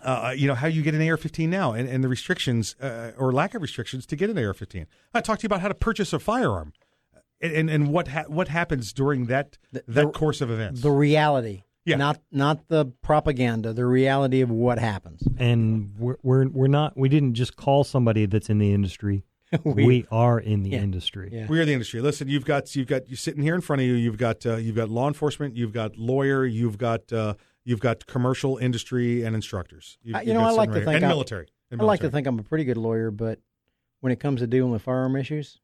uh, 0.03 0.34
you 0.36 0.48
know 0.48 0.53
how 0.53 0.67
you 0.67 0.82
get 0.82 0.93
an 0.93 1.01
AR-15 1.01 1.48
now 1.50 1.72
and, 1.74 1.88
and 1.89 2.03
the 2.03 2.10
restrictions 2.10 2.75
uh, 2.82 3.12
or 3.17 3.32
lack 3.32 3.55
of 3.55 3.62
restrictions 3.62 4.05
to 4.05 4.15
get 4.15 4.29
an 4.29 4.38
AR-15. 4.38 4.86
I 5.13 5.22
talk 5.22 5.39
to 5.39 5.43
you 5.43 5.48
about 5.48 5.62
how 5.62 5.70
to 5.70 5.74
purchase 5.74 6.13
a 6.13 6.20
firearm 6.20 6.74
and 7.41 7.53
and, 7.53 7.70
and 7.70 7.88
what 7.88 8.10
ha- 8.10 8.25
what 8.27 8.50
happens 8.50 8.93
during 8.93 9.25
that 9.27 9.58
that 9.72 9.86
the- 9.88 10.10
course 10.10 10.41
of 10.41 10.51
events. 10.51 10.82
The 10.82 10.91
reality. 10.91 11.63
Yeah. 11.85 11.97
Not 11.97 12.21
not 12.31 12.67
the 12.69 12.85
propaganda, 13.01 13.73
the 13.73 13.85
reality 13.85 14.41
of 14.41 14.49
what 14.49 14.79
happens. 14.79 15.21
And 15.37 15.91
we're, 15.97 16.15
we're 16.23 16.47
we're 16.47 16.67
not. 16.67 16.97
We 16.97 17.09
didn't 17.09 17.33
just 17.33 17.55
call 17.57 17.83
somebody 17.83 18.25
that's 18.25 18.49
in 18.49 18.57
the 18.59 18.73
industry. 18.73 19.25
we, 19.63 20.03
are 20.09 20.39
in 20.39 20.63
the 20.63 20.71
Yeah. 20.71 20.79
industry. 20.79 21.29
Yeah. 21.31 21.45
We 21.47 21.59
are 21.59 21.65
the 21.65 21.73
industry. 21.73 22.01
Listen, 22.01 22.27
you've 22.27 22.45
got 22.45 22.75
you've 22.75 22.87
got 22.87 23.07
you 23.09 23.15
sitting 23.15 23.43
here 23.43 23.53
in 23.53 23.61
front 23.61 23.81
of 23.81 23.87
you. 23.87 23.93
You've 23.95 24.17
got 24.17 24.45
uh, 24.45 24.55
you've 24.55 24.75
got 24.75 24.89
law 24.89 25.07
enforcement. 25.07 25.55
You've 25.55 25.73
got 25.73 25.95
lawyer. 25.97 26.45
You've 26.45 26.77
got 26.77 27.11
uh, 27.13 27.35
you've 27.63 27.79
got 27.81 28.05
commercial 28.07 28.57
industry 28.57 29.23
and 29.23 29.35
instructors. 29.35 29.97
You've, 30.01 30.15
I- 30.15 30.21
you 30.21 30.27
you've 30.33 30.41
know, 30.41 30.47
I 30.47 30.51
like 30.51 30.69
some 30.69 30.79
to 30.79 30.85
think 30.85 30.95
and 30.95 31.05
I'm- 31.05 31.09
military. 31.11 31.47
And 31.69 31.81
I 31.81 31.85
like 31.85 32.01
to 32.01 32.09
think 32.11 32.27
I'm 32.27 32.37
a 32.39 32.43
pretty 32.43 32.65
good 32.65 32.77
lawyer, 32.77 33.09
but 33.09 33.39
when 33.99 34.11
it 34.11 34.19
comes 34.19 34.41
to 34.41 34.47
dealing 34.47 34.71
with 34.71 34.83
firearm 34.83 35.15
issues, 35.15 35.59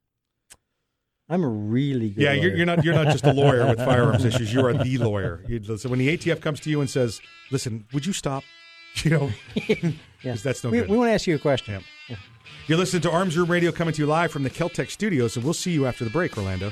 I'm 1.29 1.43
a 1.43 1.47
really 1.47 2.09
good 2.09 2.23
Yeah, 2.23 2.33
you're, 2.33 2.55
you're 2.55 2.65
not 2.65 2.83
you're 2.83 2.95
not 2.95 3.07
just 3.07 3.23
a 3.25 3.33
lawyer 3.33 3.67
with 3.67 3.77
firearms 3.85 4.25
issues. 4.25 4.51
You 4.53 4.65
are 4.65 4.73
the 4.73 4.97
lawyer. 4.97 5.43
You, 5.47 5.63
so 5.77 5.87
when 5.89 5.99
the 5.99 6.17
ATF 6.17 6.41
comes 6.41 6.59
to 6.61 6.69
you 6.69 6.81
and 6.81 6.89
says, 6.89 7.21
"Listen, 7.51 7.85
would 7.93 8.05
you 8.05 8.13
stop?" 8.13 8.43
You 9.03 9.11
know, 9.11 9.29
Yeah. 9.55 9.91
'cause 10.23 10.41
that's 10.43 10.63
no 10.63 10.71
we, 10.71 10.79
good. 10.79 10.89
we 10.89 10.97
want 10.97 11.09
to 11.09 11.13
ask 11.13 11.27
you 11.27 11.35
a 11.35 11.39
question. 11.39 11.81
Yeah. 12.09 12.15
You're 12.67 12.79
listening 12.79 13.03
to 13.03 13.11
Arms 13.11 13.37
Room 13.37 13.49
Radio 13.49 13.71
coming 13.71 13.93
to 13.93 14.01
you 14.01 14.07
live 14.07 14.31
from 14.31 14.41
the 14.43 14.49
Keltec 14.49 14.89
studios, 14.89 15.35
and 15.35 15.45
we'll 15.45 15.53
see 15.53 15.71
you 15.71 15.85
after 15.85 16.03
the 16.03 16.09
break, 16.09 16.35
Orlando. 16.37 16.71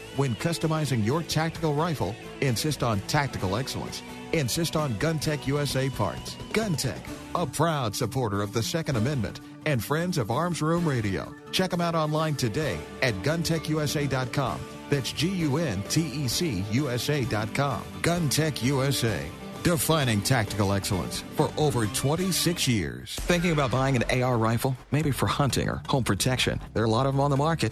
when 0.17 0.35
customizing 0.35 1.05
your 1.05 1.23
tactical 1.23 1.73
rifle, 1.73 2.15
insist 2.41 2.83
on 2.83 2.99
tactical 3.01 3.55
excellence. 3.55 4.01
Insist 4.33 4.75
on 4.75 4.93
GunTec 4.95 5.47
USA 5.47 5.89
parts. 5.89 6.35
GunTec, 6.53 6.99
a 7.35 7.45
proud 7.45 7.95
supporter 7.95 8.41
of 8.41 8.53
the 8.53 8.63
Second 8.63 8.95
Amendment 8.95 9.41
and 9.65 9.83
friends 9.83 10.17
of 10.17 10.31
Arms 10.31 10.61
Room 10.61 10.87
Radio. 10.87 11.33
Check 11.51 11.69
them 11.69 11.81
out 11.81 11.95
online 11.95 12.35
today 12.35 12.79
at 13.01 13.13
guntecusa.com. 13.23 14.59
That's 14.89 15.13
G 15.13 15.29
U 15.29 15.57
N 15.57 15.83
T 15.89 16.01
E 16.01 16.27
C 16.27 16.65
USA.com. 16.71 17.81
GunTec 18.01 18.63
USA. 18.63 19.25
Defining 19.63 20.21
tactical 20.21 20.73
excellence 20.73 21.23
for 21.35 21.51
over 21.55 21.85
26 21.85 22.67
years. 22.67 23.15
Thinking 23.21 23.51
about 23.51 23.69
buying 23.69 23.95
an 23.95 24.23
AR 24.23 24.37
rifle? 24.39 24.75
Maybe 24.91 25.11
for 25.11 25.27
hunting 25.27 25.69
or 25.69 25.83
home 25.87 26.03
protection. 26.03 26.59
There 26.73 26.81
are 26.81 26.87
a 26.87 26.89
lot 26.89 27.05
of 27.05 27.13
them 27.13 27.19
on 27.19 27.29
the 27.29 27.37
market. 27.37 27.71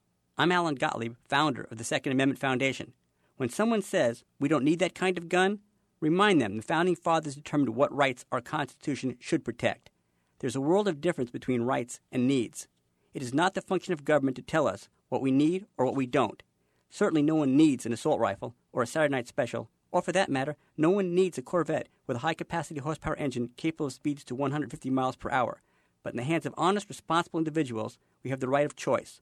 I'm 0.41 0.51
Alan 0.51 0.73
Gottlieb, 0.73 1.17
founder 1.29 1.67
of 1.69 1.77
the 1.77 1.83
Second 1.83 2.13
Amendment 2.13 2.39
Foundation. 2.39 2.93
When 3.37 3.49
someone 3.49 3.83
says 3.83 4.23
we 4.39 4.49
don't 4.49 4.63
need 4.63 4.79
that 4.79 4.95
kind 4.95 5.15
of 5.19 5.29
gun, 5.29 5.59
remind 5.99 6.41
them 6.41 6.57
the 6.57 6.63
Founding 6.63 6.95
Fathers 6.95 7.35
determined 7.35 7.75
what 7.75 7.95
rights 7.95 8.25
our 8.31 8.41
Constitution 8.41 9.17
should 9.19 9.45
protect. 9.45 9.91
There's 10.39 10.55
a 10.55 10.59
world 10.59 10.87
of 10.87 10.99
difference 10.99 11.29
between 11.29 11.61
rights 11.61 11.99
and 12.11 12.27
needs. 12.27 12.67
It 13.13 13.21
is 13.21 13.35
not 13.35 13.53
the 13.53 13.61
function 13.61 13.93
of 13.93 14.03
government 14.03 14.35
to 14.35 14.41
tell 14.41 14.67
us 14.67 14.89
what 15.09 15.21
we 15.21 15.29
need 15.29 15.67
or 15.77 15.85
what 15.85 15.95
we 15.95 16.07
don't. 16.07 16.41
Certainly, 16.89 17.21
no 17.21 17.35
one 17.35 17.55
needs 17.55 17.85
an 17.85 17.93
assault 17.93 18.19
rifle 18.19 18.55
or 18.73 18.81
a 18.81 18.87
Saturday 18.87 19.11
night 19.11 19.27
special, 19.27 19.69
or 19.91 20.01
for 20.01 20.11
that 20.11 20.27
matter, 20.27 20.55
no 20.75 20.89
one 20.89 21.13
needs 21.13 21.37
a 21.37 21.43
Corvette 21.43 21.87
with 22.07 22.17
a 22.17 22.21
high 22.21 22.33
capacity 22.33 22.79
horsepower 22.79 23.15
engine 23.17 23.51
capable 23.57 23.85
of 23.85 23.93
speeds 23.93 24.23
to 24.23 24.33
150 24.33 24.89
miles 24.89 25.15
per 25.15 25.29
hour. 25.29 25.61
But 26.01 26.13
in 26.13 26.17
the 26.17 26.23
hands 26.23 26.47
of 26.47 26.55
honest, 26.57 26.89
responsible 26.89 27.37
individuals, 27.37 27.99
we 28.23 28.31
have 28.31 28.39
the 28.39 28.49
right 28.49 28.65
of 28.65 28.75
choice. 28.75 29.21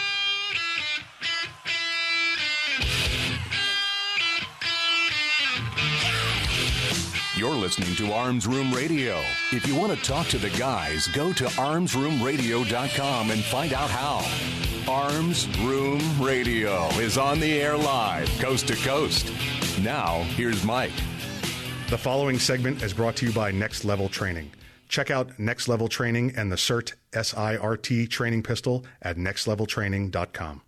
Listening 7.61 7.95
to 7.95 8.11
Arms 8.11 8.47
Room 8.47 8.73
Radio. 8.73 9.21
If 9.51 9.67
you 9.67 9.75
want 9.75 9.95
to 9.95 10.03
talk 10.03 10.25
to 10.29 10.39
the 10.39 10.49
guys, 10.49 11.07
go 11.09 11.31
to 11.33 11.45
armsroomradio.com 11.45 13.29
and 13.29 13.43
find 13.43 13.73
out 13.73 13.89
how. 13.91 14.91
Arms 14.91 15.47
Room 15.59 16.01
Radio 16.19 16.87
is 16.99 17.19
on 17.19 17.39
the 17.39 17.61
air 17.61 17.77
live, 17.77 18.27
coast 18.39 18.67
to 18.69 18.75
coast. 18.77 19.31
Now, 19.79 20.23
here's 20.35 20.63
Mike. 20.63 20.91
The 21.91 21.99
following 21.99 22.39
segment 22.39 22.81
is 22.81 22.95
brought 22.95 23.15
to 23.17 23.27
you 23.27 23.31
by 23.31 23.51
Next 23.51 23.85
Level 23.85 24.09
Training. 24.09 24.51
Check 24.89 25.11
out 25.11 25.37
Next 25.37 25.67
Level 25.67 25.87
Training 25.87 26.33
and 26.35 26.51
the 26.51 26.55
CERT 26.55 26.95
SIRT 27.13 28.09
training 28.09 28.41
pistol 28.41 28.85
at 29.03 29.17
nextleveltraining.com. 29.17 30.61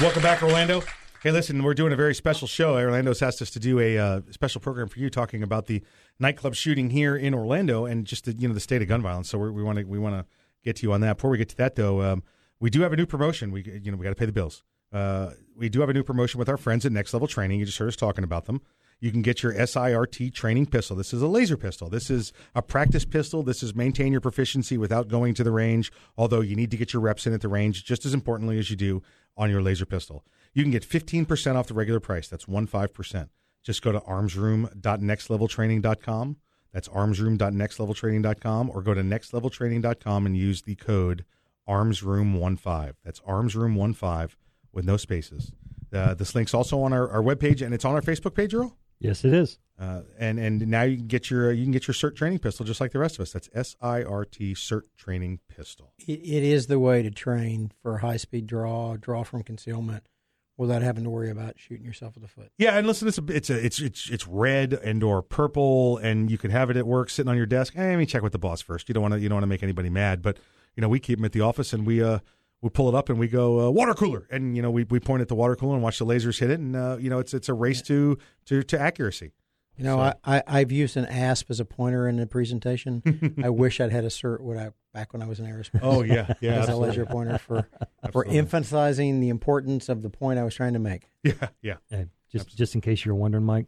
Welcome 0.00 0.22
back, 0.22 0.42
Orlando. 0.42 0.82
Hey, 1.22 1.30
listen, 1.30 1.62
we're 1.62 1.72
doing 1.72 1.92
a 1.92 1.96
very 1.96 2.16
special 2.16 2.48
show. 2.48 2.76
Orlando's 2.76 3.22
asked 3.22 3.40
us 3.40 3.50
to 3.50 3.60
do 3.60 3.78
a 3.78 3.96
uh, 3.96 4.20
special 4.30 4.60
program 4.60 4.88
for 4.88 4.98
you, 4.98 5.08
talking 5.08 5.40
about 5.40 5.66
the 5.66 5.84
nightclub 6.18 6.56
shooting 6.56 6.90
here 6.90 7.14
in 7.14 7.32
Orlando 7.32 7.86
and 7.86 8.04
just 8.04 8.24
the, 8.24 8.32
you 8.32 8.48
know 8.48 8.54
the 8.54 8.60
state 8.60 8.82
of 8.82 8.88
gun 8.88 9.02
violence. 9.02 9.30
So 9.30 9.38
we 9.38 9.62
want 9.62 9.78
to 9.78 9.84
we 9.84 10.00
want 10.00 10.16
to 10.16 10.26
get 10.64 10.76
to 10.76 10.82
you 10.82 10.92
on 10.92 11.00
that. 11.02 11.18
Before 11.18 11.30
we 11.30 11.38
get 11.38 11.48
to 11.50 11.56
that, 11.58 11.76
though, 11.76 12.02
um, 12.02 12.24
we 12.58 12.70
do 12.70 12.80
have 12.80 12.92
a 12.92 12.96
new 12.96 13.06
promotion. 13.06 13.52
We 13.52 13.62
you 13.62 13.92
know 13.92 13.96
we 13.96 14.02
got 14.02 14.10
to 14.10 14.16
pay 14.16 14.26
the 14.26 14.32
bills. 14.32 14.64
Uh, 14.92 15.30
we 15.56 15.68
do 15.68 15.78
have 15.78 15.88
a 15.88 15.94
new 15.94 16.02
promotion 16.02 16.40
with 16.40 16.48
our 16.48 16.56
friends 16.56 16.84
at 16.84 16.90
Next 16.90 17.12
Level 17.12 17.28
Training. 17.28 17.60
You 17.60 17.64
just 17.64 17.78
heard 17.78 17.88
us 17.88 17.96
talking 17.96 18.24
about 18.24 18.46
them. 18.46 18.62
You 19.00 19.12
can 19.12 19.22
get 19.22 19.42
your 19.42 19.52
SIRT 19.52 20.32
training 20.32 20.66
pistol. 20.66 20.96
This 20.96 21.12
is 21.12 21.20
a 21.20 21.26
laser 21.26 21.56
pistol. 21.56 21.88
This 21.88 22.10
is 22.10 22.32
a 22.54 22.62
practice 22.62 23.04
pistol. 23.04 23.42
This 23.42 23.62
is 23.62 23.74
maintain 23.74 24.12
your 24.12 24.20
proficiency 24.20 24.78
without 24.78 25.08
going 25.08 25.34
to 25.34 25.44
the 25.44 25.50
range, 25.50 25.92
although 26.16 26.40
you 26.40 26.56
need 26.56 26.70
to 26.70 26.76
get 26.76 26.92
your 26.92 27.02
reps 27.02 27.26
in 27.26 27.34
at 27.34 27.42
the 27.42 27.48
range 27.48 27.84
just 27.84 28.06
as 28.06 28.14
importantly 28.14 28.58
as 28.58 28.70
you 28.70 28.76
do 28.76 29.02
on 29.36 29.50
your 29.50 29.60
laser 29.62 29.86
pistol. 29.86 30.24
You 30.52 30.62
can 30.62 30.70
get 30.70 30.88
15% 30.88 31.56
off 31.56 31.66
the 31.66 31.74
regular 31.74 31.98
price. 32.00 32.28
That's 32.28 32.46
15%. 32.46 33.28
Just 33.62 33.82
go 33.82 33.92
to 33.92 34.00
armsroom.nextleveltraining.com. 34.00 36.36
That's 36.72 36.88
armsroom.nextleveltraining.com 36.88 38.70
or 38.70 38.82
go 38.82 38.94
to 38.94 39.02
nextleveltraining.com 39.02 40.26
and 40.26 40.36
use 40.36 40.62
the 40.62 40.74
code 40.74 41.24
armsroom15. 41.68 42.94
That's 43.04 43.20
armsroom15 43.20 44.30
with 44.72 44.84
no 44.84 44.96
spaces. 44.96 45.52
Uh, 45.92 46.14
this 46.14 46.34
link's 46.34 46.52
also 46.52 46.82
on 46.82 46.92
our, 46.92 47.08
our 47.08 47.22
webpage 47.22 47.64
and 47.64 47.72
it's 47.72 47.84
on 47.84 47.94
our 47.94 48.02
Facebook 48.02 48.34
page, 48.34 48.52
Earl. 48.54 48.76
Yes, 48.98 49.24
it 49.24 49.32
is. 49.34 49.58
Uh, 49.78 50.02
and 50.18 50.38
and 50.38 50.68
now 50.68 50.82
you 50.82 50.96
can 50.96 51.08
get 51.08 51.30
your 51.30 51.50
you 51.50 51.64
can 51.64 51.72
get 51.72 51.88
your 51.88 51.94
SIRT 51.94 52.14
training 52.14 52.38
pistol 52.38 52.64
just 52.64 52.80
like 52.80 52.92
the 52.92 52.98
rest 52.98 53.16
of 53.16 53.22
us. 53.22 53.32
That's 53.32 53.48
S 53.52 53.74
I 53.80 54.04
R 54.04 54.24
T 54.24 54.54
SIRT 54.54 54.84
training 54.96 55.40
pistol. 55.48 55.92
It, 55.98 56.20
it 56.20 56.44
is 56.44 56.68
the 56.68 56.78
way 56.78 57.02
to 57.02 57.10
train 57.10 57.72
for 57.82 57.98
high 57.98 58.18
speed 58.18 58.46
draw, 58.46 58.96
draw 58.96 59.24
from 59.24 59.42
concealment, 59.42 60.08
without 60.56 60.82
having 60.82 61.02
to 61.04 61.10
worry 61.10 61.30
about 61.30 61.58
shooting 61.58 61.84
yourself 61.84 62.16
in 62.16 62.22
the 62.22 62.28
foot. 62.28 62.52
Yeah, 62.56 62.78
and 62.78 62.86
listen, 62.86 63.08
it's 63.08 63.18
a, 63.18 63.24
it's 63.26 63.50
a, 63.50 63.64
it's 63.66 63.80
it's 63.80 64.10
it's 64.10 64.26
red 64.28 64.74
and 64.74 65.02
or 65.02 65.22
purple, 65.22 65.98
and 65.98 66.30
you 66.30 66.38
can 66.38 66.52
have 66.52 66.70
it 66.70 66.76
at 66.76 66.86
work 66.86 67.10
sitting 67.10 67.28
on 67.28 67.36
your 67.36 67.46
desk. 67.46 67.74
Hey, 67.74 67.90
let 67.90 67.98
me 67.98 68.06
check 68.06 68.22
with 68.22 68.32
the 68.32 68.38
boss 68.38 68.60
first. 68.60 68.88
You 68.88 68.92
don't 68.92 69.02
want 69.02 69.14
to 69.14 69.20
you 69.20 69.28
don't 69.28 69.36
want 69.36 69.42
to 69.42 69.48
make 69.48 69.62
anybody 69.64 69.90
mad, 69.90 70.22
but 70.22 70.38
you 70.76 70.80
know 70.82 70.88
we 70.88 71.00
keep 71.00 71.18
them 71.18 71.24
at 71.24 71.32
the 71.32 71.40
office 71.40 71.72
and 71.72 71.84
we 71.84 72.00
uh 72.02 72.20
we 72.64 72.70
pull 72.70 72.88
it 72.88 72.94
up 72.94 73.10
and 73.10 73.18
we 73.18 73.28
go 73.28 73.60
uh, 73.60 73.70
water 73.70 73.92
cooler, 73.94 74.26
and 74.30 74.56
you 74.56 74.62
know 74.62 74.70
we 74.70 74.84
we 74.84 74.98
point 74.98 75.20
at 75.20 75.28
the 75.28 75.34
water 75.34 75.54
cooler 75.54 75.74
and 75.74 75.82
watch 75.82 75.98
the 75.98 76.06
lasers 76.06 76.38
hit 76.38 76.50
it, 76.50 76.58
and 76.58 76.74
uh, 76.74 76.96
you 76.98 77.10
know 77.10 77.18
it's 77.18 77.34
it's 77.34 77.48
a 77.50 77.54
race 77.54 77.82
to 77.82 78.16
to 78.46 78.62
to 78.64 78.80
accuracy. 78.80 79.32
You 79.76 79.84
know, 79.84 79.96
So- 79.96 80.14
I, 80.24 80.36
I 80.38 80.42
I've 80.60 80.72
used 80.72 80.96
an 80.96 81.04
asp 81.04 81.50
as 81.50 81.60
a 81.60 81.64
pointer 81.64 82.08
in 82.08 82.16
the 82.16 82.26
presentation. 82.26 83.34
I 83.44 83.50
wish 83.50 83.80
I'd 83.80 83.92
had 83.92 84.04
a 84.04 84.08
SIRT 84.08 84.40
when 84.40 84.56
I 84.58 84.70
back 84.94 85.12
when 85.12 85.20
I 85.20 85.26
was 85.26 85.40
in 85.40 85.46
aerospace. 85.46 85.80
Oh, 85.82 86.02
yeah, 86.02 86.32
yeah, 86.40 86.52
as 86.52 86.56
a 86.56 86.60
absolutely. 86.70 86.88
laser 86.88 87.06
pointer 87.06 87.38
for 87.38 87.68
for 88.12 88.26
emphasizing 88.26 89.20
the 89.20 89.28
importance 89.28 89.88
of 89.90 90.00
the 90.02 90.10
point 90.10 90.38
I 90.38 90.44
was 90.44 90.54
trying 90.54 90.72
to 90.72 90.78
make. 90.78 91.10
Yeah, 91.22 91.48
yeah. 91.60 91.76
Hey, 91.90 92.06
just 92.32 92.56
just 92.56 92.74
in 92.74 92.80
case 92.80 93.04
you're 93.04 93.14
wondering, 93.14 93.44
Mike, 93.44 93.66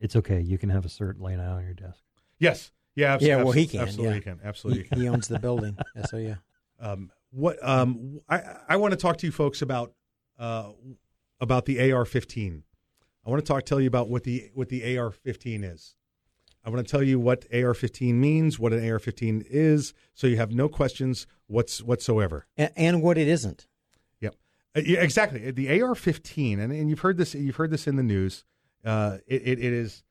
it's 0.00 0.16
okay. 0.16 0.40
You 0.40 0.58
can 0.58 0.70
have 0.70 0.84
a 0.84 0.88
SIRT 0.88 1.20
laying 1.20 1.38
out 1.40 1.56
on 1.58 1.64
your 1.64 1.74
desk. 1.74 2.02
Yes. 2.40 2.72
Yeah. 2.96 3.14
abs- 3.14 3.24
yeah, 3.24 3.42
well, 3.42 3.52
he 3.52 3.66
can. 3.66 3.80
Absolutely, 3.80 4.08
yeah. 4.08 4.14
he 4.14 4.20
can. 4.22 4.40
Absolutely, 4.42 4.82
He, 4.84 4.94
he 4.96 5.00
he 5.02 5.08
owns 5.08 5.28
the 5.28 5.38
building. 5.38 5.76
Yeah, 5.94 6.06
so 6.06 6.16
yeah. 6.16 6.34
Um, 6.80 7.10
what 7.34 7.56
um, 7.66 8.20
I 8.28 8.42
I 8.68 8.76
want 8.76 8.92
to 8.92 8.96
talk 8.96 9.18
to 9.18 9.26
you 9.26 9.32
folks 9.32 9.60
about 9.60 9.92
uh, 10.38 10.70
about 11.40 11.66
the 11.66 11.92
AR-15. 11.92 12.62
I 13.26 13.30
want 13.30 13.44
to 13.44 13.46
talk 13.46 13.64
tell 13.64 13.80
you 13.80 13.88
about 13.88 14.08
what 14.08 14.24
the 14.24 14.50
what 14.54 14.68
the 14.68 14.96
AR-15 14.98 15.72
is. 15.72 15.96
I 16.64 16.70
want 16.70 16.86
to 16.86 16.90
tell 16.90 17.02
you 17.02 17.20
what 17.20 17.44
AR-15 17.52 18.14
means, 18.14 18.58
what 18.58 18.72
an 18.72 18.88
AR-15 18.88 19.44
is, 19.50 19.92
so 20.14 20.26
you 20.26 20.38
have 20.38 20.52
no 20.52 20.68
questions 20.68 21.26
what's 21.46 21.82
whatsoever. 21.82 22.46
And, 22.56 22.70
and 22.74 23.02
what 23.02 23.18
it 23.18 23.28
isn't. 23.28 23.66
Yep, 24.20 24.36
Uh, 24.74 24.80
yeah, 24.84 25.00
exactly. 25.00 25.50
The 25.50 25.82
AR-15, 25.82 26.58
and, 26.58 26.72
and 26.72 26.88
you've 26.88 27.00
heard 27.00 27.18
this. 27.18 27.34
You've 27.34 27.56
heard 27.56 27.70
this 27.70 27.86
in 27.86 27.96
the 27.96 28.02
news. 28.02 28.44
Uh, 28.84 29.18
it, 29.26 29.42
it, 29.44 29.58
it 29.58 29.72
is. 29.72 30.02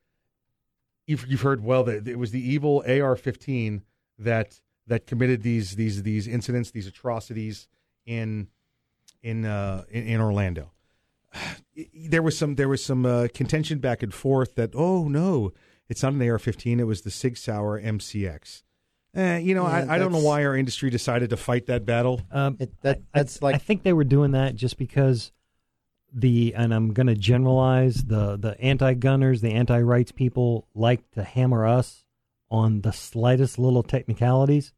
You've 1.08 1.26
you've 1.28 1.42
heard 1.42 1.64
well 1.64 1.84
that 1.86 2.08
it 2.08 2.20
was 2.20 2.32
the 2.32 2.42
evil 2.42 2.84
AR-15 2.86 3.82
that 4.20 4.62
that 4.88 5.08
committed 5.08 5.44
these 5.44 5.76
these 5.76 6.04
these 6.04 6.28
incidents, 6.28 6.72
these 6.72 6.88
atrocities 6.88 7.68
in 8.06 8.48
in 9.22 9.46
uh, 9.46 9.84
in, 9.90 10.04
in 10.08 10.22
Orlando. 10.22 10.72
There 11.96 12.22
was 12.22 12.38
some 12.38 12.54
there 12.56 12.70
was 12.70 12.86
some 12.86 13.04
uh, 13.04 13.28
contention 13.34 13.80
back 13.80 14.04
and 14.04 14.14
forth 14.14 14.54
that 14.56 14.72
oh 14.76 15.08
no, 15.08 15.54
it's 15.90 16.04
not 16.04 16.14
an 16.14 16.22
AR-15. 16.22 16.80
It 16.80 16.84
was 16.84 17.02
the 17.02 17.10
Sig 17.10 17.36
Sauer 17.36 17.82
MCX. 17.82 18.62
Eh, 19.16 19.38
you 19.40 19.56
know, 19.56 19.64
Yeah, 19.68 19.86
I, 19.90 19.96
I 19.96 19.98
don't 19.98 20.12
know 20.12 20.20
why 20.20 20.46
our 20.46 20.56
industry 20.56 20.92
decided 20.92 21.32
to 21.32 21.38
fight 21.38 21.66
that 21.68 21.84
battle. 21.86 22.22
Um, 22.32 22.58
It, 22.60 22.80
that 22.82 22.98
I- 22.98 23.20
that's 23.20 23.42
like 23.42 23.56
I 23.56 23.58
think 23.58 23.82
they 23.82 23.94
were 23.94 24.04
doing 24.04 24.32
that 24.32 24.56
just 24.56 24.78
because 24.78 25.32
the 26.14 26.54
and 26.56 26.72
I'm 26.74 26.94
going 26.94 27.08
to 27.08 27.16
generalize 27.16 28.04
the 28.04 28.38
the 28.38 28.60
anti-gunners, 28.62 29.42
the 29.42 29.52
anti-rights 29.54 30.12
people 30.12 30.68
like 30.76 31.10
to 31.12 31.24
hammer 31.24 31.66
us 31.66 32.03
on 32.52 32.82
the 32.82 32.92
slightest 32.92 33.58
little 33.60 33.84
technicalities, 33.84 34.74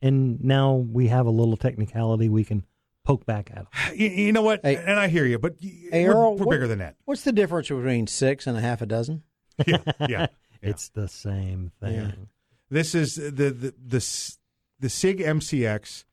and 0.00 0.42
now 0.42 0.74
we 0.74 1.08
have 1.08 1.26
a 1.26 1.30
little 1.30 1.56
technicality 1.56 2.28
we 2.28 2.44
can 2.44 2.64
poke 3.04 3.24
back 3.26 3.50
at 3.50 3.58
'em. 3.58 3.66
You, 3.96 4.08
you 4.08 4.32
know 4.32 4.42
what? 4.42 4.60
Hey- 4.62 4.76
and 4.76 4.98
I 4.98 5.08
hear 5.08 5.24
you, 5.26 5.38
but 5.38 5.56
Hey, 5.60 6.04
we're, 6.04 6.14
Earl, 6.14 6.36
we're 6.36 6.44
what- 6.46 6.50
bigger 6.54 6.68
than 6.68 6.78
that. 6.80 6.96
what's 7.04 7.22
the 7.24 7.32
difference 7.32 7.68
between 7.68 8.06
six 8.06 8.46
and 8.46 8.56
a 8.56 8.60
half 8.60 8.80
a 8.82 8.86
dozen? 8.86 9.22
Yeah, 9.66 9.78
yeah. 10.08 10.26
It's 10.62 10.88
the 10.88 11.06
same 11.08 11.70
thing. 11.80 11.94
Yeah. 11.94 12.10
This 12.68 12.94
is 12.94 13.14
the 13.14 13.30
the 13.30 13.74
the 13.86 14.36
the 14.80 14.88
Sig 14.88 15.18
MCX 15.20 16.04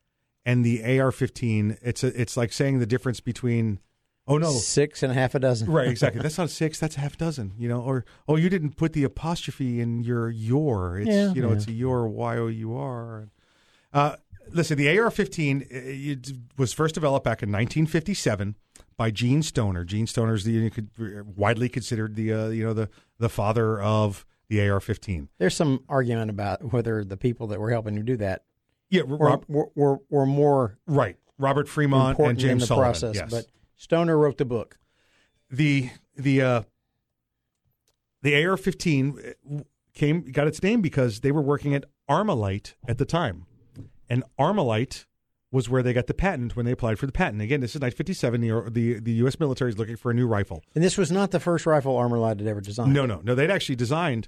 and 0.46 0.64
the 0.64 0.84
AR-15. 1.00 1.80
It's 1.82 2.04
a, 2.04 2.20
it's 2.22 2.38
like 2.38 2.54
saying 2.54 2.78
the 2.80 2.86
difference 2.86 3.20
between 3.20 3.80
oh 4.28 4.38
no 4.38 4.52
Six 4.52 5.04
and 5.04 5.12
a 5.12 5.16
half 5.16 5.36
a 5.36 5.40
dozen. 5.40 5.70
right 5.72 5.88
exactly 5.88 6.22
that's 6.24 6.38
not 6.38 6.46
a 6.46 6.50
six 6.50 6.80
that's 6.80 6.98
a 6.98 7.00
half 7.00 7.18
dozen 7.18 7.54
you 7.58 7.68
know 7.70 7.82
or 7.82 8.06
oh 8.28 8.36
you 8.36 8.50
didn't 8.50 8.76
put 8.78 8.94
the 8.94 9.04
apostrophe 9.04 9.80
in 9.82 10.02
your 10.04 10.30
your 10.30 11.00
it's 11.00 11.10
Yeah. 11.10 11.34
you 11.34 11.42
know 11.42 11.50
Yeah. 11.50 11.56
it's 11.56 11.68
a 11.68 11.72
your 11.72 12.08
y 12.08 12.38
o 12.38 12.48
u 12.48 12.76
r. 12.78 13.30
Uh, 13.94 14.18
listen, 14.52 14.78
the 14.78 14.90
AR-15 15.00 16.28
uh, 16.28 16.36
was 16.58 16.74
first 16.74 16.96
developed 16.96 17.24
back 17.24 17.42
in 17.42 17.50
1957 17.50 18.56
by 18.98 19.10
Gene 19.10 19.42
Stoner. 19.42 19.86
Gene 19.86 20.06
Stoner 20.06 20.34
is 20.34 20.44
the 20.44 20.70
widely 21.36 21.70
considered 21.70 22.16
the 22.16 22.34
uh, 22.34 22.48
you 22.50 22.64
know 22.66 22.74
the 22.74 22.90
the 23.20 23.30
father 23.30 23.80
of 23.82 24.26
the 24.50 24.68
AR-15. 24.68 25.30
There's 25.38 25.56
some 25.56 25.84
argument 25.88 26.30
about 26.30 26.74
whether 26.74 27.04
the 27.06 27.16
people 27.18 27.48
that 27.48 27.60
were 27.60 27.72
helping 27.72 27.96
to 27.96 28.04
do 28.04 28.18
that 28.18 28.44
Yeah, 28.90 29.04
were, 29.04 29.18
Rob, 29.18 29.46
were, 29.48 29.70
were, 29.76 30.00
were 30.10 30.26
more 30.26 30.78
right. 30.88 31.16
Robert 31.38 31.68
Fremont 31.70 32.20
and 32.20 32.38
James 32.38 32.52
in 32.52 32.58
the 32.60 32.66
Sullivan. 32.68 32.86
process. 32.92 33.16
yes. 33.16 33.32
But 33.32 33.46
Stoner 33.78 34.18
wrote 34.18 34.38
the 34.38 34.46
book. 34.46 34.78
the 35.50 35.90
the 36.16 36.42
uh, 36.42 36.62
the 38.22 38.46
AR-15 38.46 39.36
came 39.94 40.22
got 40.32 40.48
its 40.48 40.62
name 40.64 40.82
because 40.82 41.20
they 41.22 41.32
were 41.32 41.42
working 41.42 41.74
at 41.76 41.86
Armalite 42.10 42.74
at 42.88 42.98
the 42.98 43.06
time, 43.06 43.46
and 44.10 44.24
Armalite 44.40 45.06
was 45.52 45.70
where 45.70 45.84
they 45.84 45.94
got 45.94 46.08
the 46.08 46.14
patent 46.14 46.56
when 46.56 46.66
they 46.66 46.72
applied 46.72 47.00
for 47.00 47.06
the 47.06 47.12
patent. 47.12 47.42
Again, 47.42 47.62
this 47.62 47.72
is 47.76 47.82
1957. 47.82 48.42
The 48.42 48.70
the, 48.72 49.00
the 49.00 49.12
U.S. 49.24 49.40
military 49.40 49.70
is 49.70 49.78
looking 49.78 49.96
for 49.96 50.12
a 50.12 50.14
new 50.14 50.28
rifle. 50.28 50.64
And 50.74 50.84
this 50.84 50.98
was 50.98 51.12
not 51.12 51.32
the 51.32 51.40
first 51.40 51.66
rifle 51.66 51.96
Armalite 51.96 52.40
had 52.40 52.48
ever 52.48 52.62
designed. 52.62 52.94
No, 52.94 53.06
no, 53.06 53.22
no. 53.24 53.36
They'd 53.36 53.52
actually 53.52 53.76
designed 53.76 54.28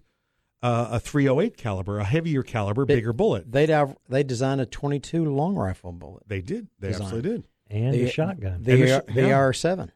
uh, 0.61 0.87
a 0.91 0.99
308 0.99 1.57
caliber, 1.57 1.99
a 1.99 2.03
heavier 2.05 2.43
caliber, 2.43 2.85
They- 2.85 2.95
bigger 2.95 3.13
bullet. 3.13 3.51
They'd 3.51 3.69
have, 3.69 3.95
they 4.09 4.23
designed 4.23 4.61
a 4.61 4.65
22 4.65 5.25
long 5.25 5.55
rifle 5.55 5.91
bullet. 5.91 6.23
They 6.27 6.41
did. 6.41 6.67
They 6.79 6.89
design. 6.89 7.03
absolutely 7.07 7.31
did. 7.31 7.47
And 7.69 7.93
the, 7.93 8.03
a 8.03 8.09
shotgun. 8.09 8.63
The, 8.63 8.71
And 8.71 8.83
the 8.83 8.87
sh- 8.87 9.13
the 9.15 9.27
yeah. 9.27 9.37
AR-7. 9.37 9.89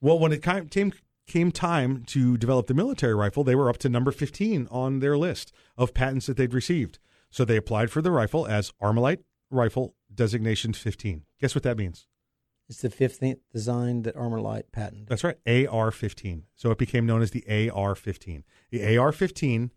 Well, 0.00 0.18
when 0.18 0.32
it 0.32 0.42
came, 0.42 0.68
came 0.68 0.92
came 1.26 1.50
time 1.50 2.04
to 2.06 2.36
develop 2.36 2.66
the 2.66 2.74
military 2.74 3.14
rifle, 3.14 3.44
they 3.44 3.54
were 3.54 3.70
up 3.70 3.78
to 3.78 3.88
number 3.88 4.10
15 4.10 4.68
on 4.70 5.00
their 5.00 5.16
list 5.16 5.52
of 5.76 5.94
patents 5.94 6.26
that 6.26 6.36
they'd 6.36 6.54
received. 6.54 6.98
So 7.30 7.44
they 7.44 7.56
applied 7.56 7.90
for 7.90 8.02
the 8.02 8.10
rifle 8.10 8.46
as 8.46 8.72
Armalite 8.82 9.20
Rifle 9.50 9.94
Designation 10.14 10.72
15. 10.72 11.22
Guess 11.40 11.54
what 11.54 11.64
that 11.64 11.76
means? 11.78 12.06
It's 12.68 12.80
the 12.80 12.88
15th 12.88 13.40
design 13.52 14.02
that 14.02 14.16
Armalite 14.16 14.72
patented. 14.72 15.08
That's 15.08 15.24
right, 15.24 15.36
AR-15. 15.46 16.42
So 16.54 16.70
it 16.70 16.78
became 16.78 17.04
known 17.04 17.20
as 17.20 17.30
the 17.32 17.44
AR-15. 17.48 18.42
The 18.70 18.96
AR-15 18.96 19.70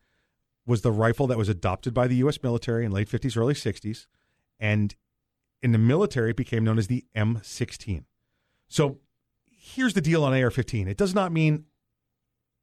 was 0.66 0.82
the 0.82 0.92
rifle 0.92 1.28
that 1.28 1.38
was 1.38 1.50
adopted 1.50 1.94
by 1.94 2.08
the 2.08 2.16
U.S. 2.18 2.42
military 2.42 2.86
in 2.86 2.92
late 2.92 3.10
50s, 3.10 3.36
early 3.38 3.54
60s, 3.54 4.06
and 4.60 4.96
in 5.62 5.72
the 5.72 5.78
military 5.78 6.32
it 6.32 6.38
became 6.38 6.64
known 6.64 6.78
as 6.78 6.88
the 6.88 7.06
M16. 7.16 8.04
So 8.68 9.00
here's 9.50 9.94
the 9.94 10.02
deal 10.02 10.24
on 10.24 10.34
AR-15. 10.34 10.88
It 10.88 10.98
does 10.98 11.14
not 11.14 11.32
mean 11.32 11.66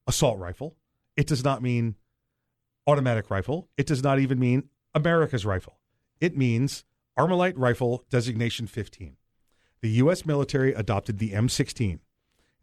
assault 0.07 0.38
rifle. 0.38 0.76
It 1.16 1.26
does 1.26 1.44
not 1.44 1.62
mean 1.62 1.96
automatic 2.87 3.30
rifle. 3.30 3.68
It 3.76 3.87
does 3.87 4.02
not 4.02 4.18
even 4.18 4.38
mean 4.38 4.68
America's 4.94 5.46
rifle. 5.46 5.78
It 6.20 6.37
means 6.37 6.85
Armalite 7.18 7.54
Rifle 7.57 8.04
Designation 8.11 8.66
15. 8.66 9.16
The 9.80 9.90
U.S. 9.90 10.24
military 10.24 10.72
adopted 10.72 11.18
the 11.18 11.33
M16. 11.33 11.98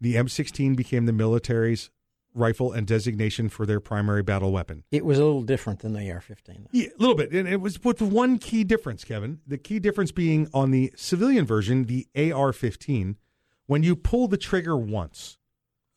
The 0.00 0.16
M16 0.16 0.76
became 0.76 1.06
the 1.06 1.12
military's 1.12 1.90
rifle 2.34 2.72
and 2.72 2.86
designation 2.86 3.48
for 3.48 3.66
their 3.66 3.80
primary 3.80 4.22
battle 4.22 4.52
weapon. 4.52 4.84
It 4.90 5.04
was 5.04 5.18
a 5.18 5.24
little 5.24 5.42
different 5.42 5.80
than 5.80 5.92
the 5.92 6.10
AR-15. 6.10 6.66
Yeah, 6.72 6.86
a 6.88 7.00
little 7.00 7.14
bit. 7.14 7.32
And 7.32 7.48
it 7.48 7.60
was 7.60 7.82
with 7.84 8.00
one 8.00 8.38
key 8.38 8.64
difference, 8.64 9.04
Kevin. 9.04 9.40
The 9.46 9.58
key 9.58 9.78
difference 9.78 10.12
being 10.12 10.48
on 10.54 10.70
the 10.70 10.92
civilian 10.96 11.44
version, 11.44 11.84
the 11.84 12.06
AR 12.16 12.52
15, 12.52 13.16
when 13.66 13.82
you 13.82 13.94
pull 13.96 14.28
the 14.28 14.36
trigger 14.38 14.76
once 14.76 15.38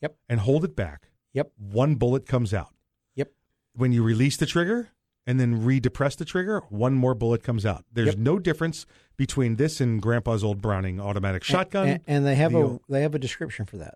Yep. 0.02 0.18
and 0.30 0.40
hold 0.42 0.64
it 0.66 0.76
back, 0.76 1.10
Yep. 1.34 1.52
one 1.58 1.96
bullet 1.96 2.26
comes 2.26 2.54
out. 2.54 2.74
Yep. 3.16 3.32
When 3.74 3.92
you 3.92 4.04
release 4.04 4.38
the 4.38 4.46
trigger 4.46 4.90
and 5.26 5.40
then 5.40 5.64
re-depress 5.66 6.16
the 6.16 6.26
trigger, 6.26 6.62
one 6.70 6.94
more 6.94 7.16
bullet 7.16 7.44
comes 7.44 7.66
out. 7.66 7.86
There's 7.92 8.10
Yep. 8.10 8.18
no 8.18 8.40
difference 8.40 8.86
between 9.18 9.56
this 9.56 9.82
and 9.82 10.02
Grandpa's 10.02 10.44
old 10.44 10.62
Browning 10.62 11.00
automatic 11.00 11.44
shotgun. 11.44 11.88
And, 11.88 12.02
and 12.08 12.26
they 12.26 12.36
have 12.36 12.52
the 12.52 12.66
a 12.66 12.80
they 12.90 13.02
have 13.02 13.16
a 13.16 13.20
description 13.20 13.66
for 13.66 13.78
that. 13.78 13.96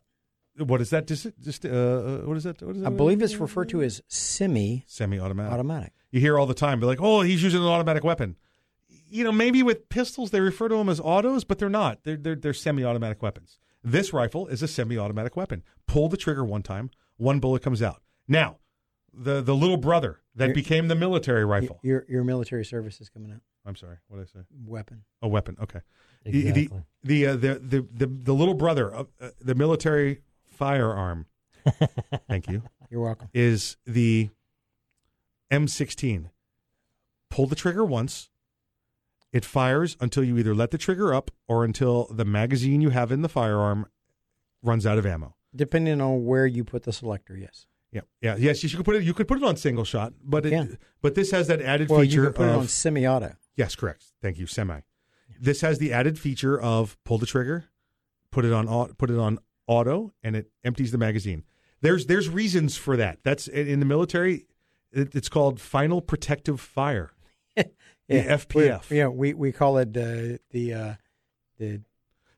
What 0.62 0.82
is 0.82 0.90
that? 0.92 1.08
Just, 1.08 1.28
just 1.42 1.66
uh, 1.66 1.70
uh, 1.70 2.18
what 2.26 2.38
is 2.38 2.44
that? 2.44 2.62
What 2.62 2.76
is 2.76 2.82
that? 2.82 2.88
I 2.88 2.92
believe 2.92 3.22
it's 3.22 3.36
referred 3.36 3.70
to 3.70 3.82
as 3.82 4.02
semi 4.08 4.84
semi-automatic. 4.88 5.54
automatic. 5.54 5.94
You 6.12 6.20
hear 6.20 6.38
all 6.40 6.46
the 6.46 6.54
time, 6.54 6.80
be 6.80 6.86
like, 6.86 7.02
"Oh, 7.02 7.22
he's 7.22 7.42
using 7.44 7.62
an 7.62 7.68
automatic 7.68 8.04
weapon." 8.04 8.36
You 9.12 9.24
know, 9.24 9.32
maybe 9.32 9.64
with 9.64 9.90
pistols 9.90 10.32
they 10.32 10.40
refer 10.40 10.68
to 10.70 10.76
them 10.76 10.90
as 10.90 11.00
autos, 11.00 11.44
but 11.44 11.58
they're 11.60 11.70
not. 11.70 12.04
They're 12.04 12.18
they're, 12.18 12.36
they're 12.36 12.54
semi-automatic 12.54 13.22
weapons. 13.22 13.60
This 13.84 14.14
rifle 14.14 14.48
is 14.48 14.62
a 14.62 14.68
semi-automatic 14.68 15.36
weapon. 15.36 15.64
Pull 15.88 16.10
the 16.10 16.18
trigger 16.18 16.44
one 16.44 16.62
time, 16.64 16.92
one 17.18 17.40
bullet 17.40 17.62
comes 17.64 17.82
out. 17.82 18.02
Now, 18.28 18.58
the 19.14 19.42
the 19.42 19.56
little 19.56 19.78
brother 19.78 20.20
that 20.36 20.46
You're- 20.50 20.54
became 20.56 20.88
the 20.88 20.96
military 20.96 21.46
rifle. 21.46 21.80
Your 21.84 22.06
your 22.10 22.24
military 22.24 22.66
service 22.66 23.00
is 23.02 23.10
coming 23.10 23.32
out. 23.32 23.42
I'm 23.66 23.76
sorry, 23.76 23.98
what 24.08 24.18
did 24.18 24.28
I 24.36 24.40
say? 24.40 24.46
Weapon. 24.66 25.04
A 25.22 25.28
weapon. 25.28 25.58
Okay. 25.62 25.80
The- 26.26 26.32
The 26.32 26.48
Exactly. 26.50 26.82
the 27.04 27.28
uh, 27.28 27.32
the, 27.36 27.60
the 27.60 27.88
the 27.94 28.08
the 28.08 28.34
little 28.34 28.54
brother 28.54 28.92
of 28.94 29.08
uh, 29.22 29.30
the 29.42 29.56
military 29.56 30.22
firearm. 30.60 31.26
Thank 32.28 32.50
you. 32.50 32.64
You're 32.90 33.02
welcome. 33.02 33.30
Is 33.34 33.78
the 33.86 34.30
M16. 35.52 36.30
Pull 37.30 37.48
the 37.48 37.56
trigger 37.56 37.86
once. 37.86 38.30
It 39.32 39.46
fires 39.46 39.96
until 40.00 40.24
you 40.24 40.38
either 40.38 40.56
let 40.56 40.72
the 40.72 40.78
trigger 40.78 41.14
up 41.14 41.32
or 41.48 41.64
until 41.64 42.08
the 42.12 42.26
magazine 42.26 42.82
you 42.82 42.90
have 42.90 43.12
in 43.12 43.22
the 43.22 43.30
firearm 43.30 43.86
runs 44.64 44.86
out 44.86 44.98
of 44.98 45.06
ammo. 45.06 45.36
Depending 45.56 46.02
on 46.02 46.26
where 46.26 46.46
you 46.48 46.64
put 46.64 46.84
the 46.84 46.92
selector, 46.92 47.38
yes. 47.38 47.68
Yeah, 47.92 48.02
yeah, 48.22 48.36
yes. 48.38 48.64
You 48.64 48.70
could 48.70 48.86
put 48.86 48.96
it. 48.98 49.04
You 49.04 49.14
could 49.16 49.28
put 49.28 49.38
it 49.38 49.44
on 49.44 49.56
single 49.56 49.84
shot, 49.84 50.14
but 50.24 50.46
it, 50.46 50.52
Yeah. 50.52 50.66
but 51.02 51.16
this 51.16 51.32
has 51.32 51.48
that 51.48 51.60
added 51.62 51.90
Well, 51.90 52.02
feature 52.02 52.16
you 52.16 52.24
can 52.26 52.34
put 52.34 52.46
of 52.48 52.54
it 52.56 52.58
on 52.60 52.68
semi-auto. 52.68 53.34
Yes, 53.56 53.76
correct. 53.76 54.06
Thank 54.22 54.38
you. 54.38 54.46
Semi. 54.46 54.82
This 55.40 55.62
has 55.62 55.80
the 55.80 55.92
added 55.94 56.20
feature 56.20 56.60
of 56.60 56.98
pull 57.04 57.18
the 57.18 57.26
trigger, 57.26 57.66
put 58.32 58.46
it 58.46 58.54
on 58.54 58.94
put 58.96 59.10
it 59.10 59.18
on 59.18 59.40
auto, 59.70 60.12
and 60.24 60.36
it 60.36 60.50
empties 60.66 60.92
the 60.92 60.98
magazine. 60.98 61.44
There's 61.82 62.08
there's 62.08 62.28
reasons 62.28 62.76
for 62.76 62.98
that. 62.98 63.20
That's 63.24 63.48
in 63.48 63.80
the 63.80 63.86
military. 63.86 64.48
It, 64.92 65.16
it's 65.16 65.30
called 65.30 65.62
final 65.62 66.02
protective 66.02 66.60
fire. 66.60 67.12
the 67.56 67.70
FPF. 68.10 68.90
We, 68.90 68.98
yeah, 68.98 69.08
we, 69.08 69.34
we 69.34 69.52
call 69.52 69.78
it 69.78 69.90
uh, 69.90 70.40
the 70.50 70.74
uh, 70.74 70.94
the 71.58 71.82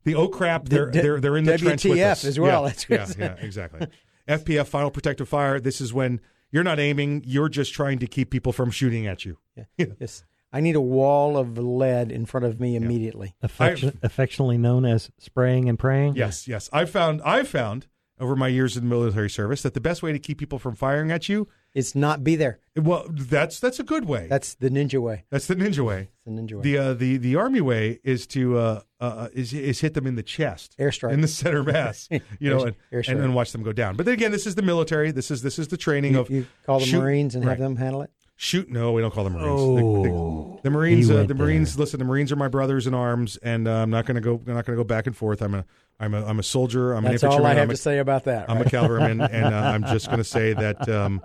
The 0.04 0.15
oh 0.15 0.28
crap, 0.28 0.65
The 0.65 0.70
they're 0.70 0.91
they're 0.91 1.20
they're 1.22 1.38
in 1.38 1.46
the 1.46 1.58
trench 1.58 1.86
with 1.86 1.98
us 2.00 2.26
as 2.26 2.39
well. 2.39 2.67
Yeah, 2.67 2.74
yeah, 2.89 3.13
yeah, 3.17 3.36
exactly. 3.39 3.88
FPF, 4.28 4.67
final 4.67 4.91
protective 4.91 5.28
fire. 5.28 5.60
This 5.60 5.82
is 5.82 5.94
when 5.94 6.20
you're 6.52 6.63
not 6.63 6.80
aiming; 6.80 7.24
you're 7.26 7.50
just 7.50 7.74
trying 7.74 7.98
to 8.00 8.08
keep 8.08 8.30
people 8.30 8.52
from 8.52 8.70
shooting 8.70 9.08
at 9.08 9.26
you. 9.26 9.38
yeah, 9.56 9.86
yes. 10.00 10.26
I 10.54 10.60
need 10.60 10.76
a 10.76 10.82
wall 10.82 11.38
of 11.38 11.58
lead 11.58 12.12
in 12.12 12.26
front 12.26 12.46
of 12.46 12.60
me 12.60 12.76
immediately. 12.76 13.36
Affection, 13.42 13.98
affectionately 14.04 14.58
known 14.58 14.86
as 14.86 15.10
spraying 15.18 15.70
and 15.70 15.80
praying. 15.80 16.16
Yes, 16.16 16.48
yes. 16.48 16.70
I've 16.74 16.90
found 16.90 17.22
I've 17.24 17.48
found 17.48 17.88
over 18.20 18.36
my 18.36 18.50
years 18.50 18.78
in 18.78 18.84
the 18.84 18.90
military 18.90 19.30
service 19.30 19.62
that 19.64 19.74
the 19.74 19.82
best 19.82 20.04
way 20.04 20.12
to 20.12 20.20
keep 20.20 20.38
people 20.38 20.60
from 20.60 20.76
firing 20.76 21.10
at 21.12 21.28
you 21.30 21.48
is 21.74 21.96
not 21.96 22.22
be 22.24 22.36
there. 22.36 22.60
Well, 22.76 23.06
that's 23.10 23.60
that's 23.62 23.80
a 23.80 23.84
good 23.84 24.06
way. 24.06 24.28
That's 24.30 24.54
the 24.56 24.70
ninja 24.70 25.02
way. 25.02 25.24
That's 25.32 25.48
the 25.48 25.56
ninja 25.56 25.86
way. 25.86 26.10
It's 26.14 26.26
the 26.26 26.32
ninja 26.32 26.54
way. 26.58 26.62
The 26.64 26.78
uh, 26.78 26.94
the 26.94 27.16
the 27.18 27.36
army 27.38 27.62
way 27.62 28.00
is 28.04 28.28
to 28.28 28.58
uh, 28.58 28.82
uh, 29.00 29.30
is 29.34 29.54
is 29.54 29.80
hit 29.80 29.94
them 29.94 30.06
in 30.06 30.16
the 30.16 30.24
chest, 30.24 30.76
Airstrike. 30.78 31.14
in 31.14 31.22
the 31.22 31.28
center 31.30 31.64
mass, 31.64 32.10
you 32.40 32.50
know, 32.50 32.60
Air- 32.60 32.68
and, 32.68 32.76
airstrike. 32.92 33.12
and 33.14 33.22
then 33.22 33.34
watch 33.34 33.54
them 33.54 33.64
go 33.64 33.72
down. 33.72 33.96
But 33.96 34.06
then 34.06 34.14
again, 34.14 34.32
this 34.32 34.46
is 34.46 34.56
the 34.56 34.62
military. 34.62 35.12
This 35.12 35.32
is 35.32 35.42
this 35.42 35.58
is 35.58 35.70
the 35.70 35.78
training 35.78 36.14
You, 36.14 36.20
of 36.20 36.30
you 36.30 36.46
call 36.66 36.80
the 36.80 36.86
shoot- 36.86 37.00
Marines 37.00 37.36
and 37.36 37.46
right. 37.46 37.52
have 37.52 37.60
them 37.60 37.78
handle 37.78 38.02
it. 38.02 38.12
Shoot! 38.44 38.72
No, 38.72 38.92
we 38.92 39.04
don't 39.04 39.14
call 39.14 39.24
them 39.24 39.34
Marines. 39.34 39.60
The- 39.60 40.10
Oh, 40.12 40.56
the, 40.56 40.62
the 40.64 40.70
Marines, 40.72 41.12
uh, 41.12 41.24
the 41.26 41.36
Marines. 41.36 41.78
Listen, 41.78 42.00
the 42.00 42.06
Marines 42.06 42.32
are 42.32 42.36
my 42.36 42.48
brothers 42.48 42.88
in 42.88 42.94
arms, 42.96 43.38
and 43.38 43.68
uh, 43.68 43.72
I'm 43.84 43.92
not 43.92 44.08
going 44.08 44.16
to 44.16 44.22
go. 44.22 44.42
I'm 44.48 44.56
not 44.56 44.66
going 44.66 44.76
to 44.76 44.84
go 44.84 44.84
back 44.84 45.06
and 45.06 45.16
forth. 45.16 45.44
I'm 45.44 45.54
a, 45.54 45.64
I'm 46.00 46.16
a, 46.16 46.26
I'm 46.26 46.40
a 46.40 46.44
soldier. 46.44 46.94
I'm 46.94 47.04
That's 47.04 47.22
an 47.22 47.30
all 47.30 47.34
infantryman. 47.36 47.58
I 47.58 47.60
have 47.60 47.70
a- 47.70 47.74
to 47.74 47.78
say 47.78 48.00
about 48.00 48.24
that. 48.24 48.50
I'm 48.50 48.58
a 48.60 48.66
cavalryman, 48.66 49.22
and 49.32 49.54
uh, 49.54 49.58
I'm 49.60 49.84
just 49.84 50.08
going 50.08 50.18
to 50.18 50.24
say 50.24 50.54
that 50.54 50.90
um, 50.90 51.22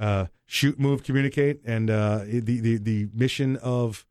uh, 0.00 0.26
shoot, 0.46 0.76
move, 0.80 1.04
communicate, 1.04 1.60
and 1.64 1.88
uh, 1.88 2.22
the, 2.26 2.40
the 2.40 2.78
the 2.78 3.08
mission 3.14 3.54
of 3.58 4.04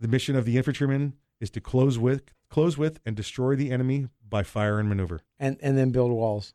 the 0.00 0.08
mission 0.08 0.34
of 0.34 0.46
the 0.46 0.56
infantryman 0.56 1.12
is 1.40 1.50
to 1.50 1.60
close 1.60 1.98
with, 1.98 2.32
close 2.48 2.78
with, 2.78 3.00
and 3.04 3.14
destroy 3.14 3.54
the 3.54 3.70
enemy 3.70 4.08
by 4.26 4.42
fire 4.42 4.80
and 4.80 4.88
maneuver. 4.88 5.20
and 5.38 5.58
and 5.60 5.76
then 5.76 5.90
build 5.90 6.10
walls. 6.10 6.54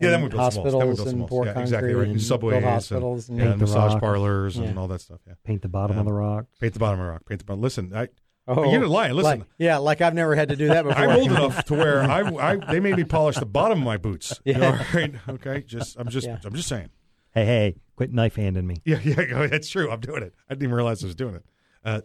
Yeah, 0.00 0.10
then 0.10 0.14
And 0.14 0.22
we 0.24 0.28
build 0.38 0.52
some 0.52 0.62
walls. 0.62 0.72
Then 0.72 0.80
we 0.80 0.88
hospitals 0.88 0.96
build 0.96 0.98
some 0.98 1.08
and 1.08 1.18
walls. 1.20 1.28
pour 1.30 1.46
Yeah, 1.46 1.60
exactly 1.60 1.94
right. 1.94 2.02
and 2.04 2.12
And 2.12 2.22
subways, 2.22 2.56
and- 2.56 2.64
hospitals 2.64 3.28
and, 3.28 3.40
and 3.40 3.52
the 3.54 3.56
massage 3.58 3.92
rock. 3.94 4.00
parlors 4.00 4.56
and 4.56 4.78
all 4.78 4.88
that 4.88 5.00
stuff. 5.00 5.20
Yeah, 5.26 5.34
Paint 5.44 5.62
the 5.62 5.68
bottom 5.68 5.98
of 5.98 6.04
the 6.04 6.12
rock. 6.12 6.46
paint 6.60 6.72
the 6.74 6.78
bottom 6.78 7.00
of 7.00 7.06
the 7.06 7.10
rock. 7.12 7.22
Paint 7.26 7.40
the 7.40 7.44
bottom. 7.44 7.62
Listen, 7.62 7.92
I, 7.94 8.08
Oh, 8.50 8.70
you're 8.72 8.86
lying. 8.86 9.12
Listen, 9.12 9.40
like- 9.40 9.48
yeah, 9.58 9.76
like 9.76 10.00
I've 10.00 10.14
never 10.14 10.34
had 10.34 10.48
to 10.48 10.56
do 10.56 10.68
that 10.68 10.82
before. 10.86 10.98
I'm 11.02 11.18
old 11.18 11.30
enough 11.30 11.64
to 11.66 11.74
where 11.74 12.02
I, 12.10 12.20
I 12.20 12.56
they 12.56 12.80
made 12.80 12.96
me 12.96 13.04
polish 13.04 13.36
the 13.36 13.44
bottom 13.44 13.78
of 13.80 13.84
my 13.84 13.96
boots. 13.98 14.40
Yeah. 14.44 14.64
All 14.64 14.78
right. 14.94 15.14
Okay. 15.28 15.62
Just 15.66 15.98
I'm 15.98 16.08
just 16.08 16.26
Yeah. 16.26 16.38
I'm 16.44 16.54
just 16.54 16.68
saying. 16.68 16.88
Hey, 17.34 17.44
hey, 17.44 17.74
quit 17.94 18.10
knife 18.10 18.36
handing 18.36 18.66
me. 18.66 18.80
Yeah, 18.86 19.00
yeah, 19.04 19.46
that's 19.48 19.68
true. 19.68 19.90
I'm 19.90 20.00
doing 20.00 20.22
it. 20.22 20.32
I 20.48 20.54
didn't 20.54 20.62
even 20.62 20.74
realize 20.74 21.04
I 21.04 21.08
was 21.08 21.14
doing 21.14 21.34
it. 21.34 21.44
Uh, 21.84 22.00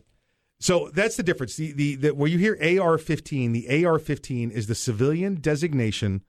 so 0.60 0.92
that's 0.94 1.16
the 1.16 1.24
difference. 1.24 1.56
The, 1.56 1.72
the 1.72 1.96
the 1.96 2.10
where 2.14 2.30
you 2.30 2.38
hear 2.38 2.56
AR-15, 2.62 3.54
the 3.54 3.86
AR-15 3.86 4.52
is 4.52 4.68
the 4.68 4.76
civilian 4.76 5.36
designation 5.36 6.24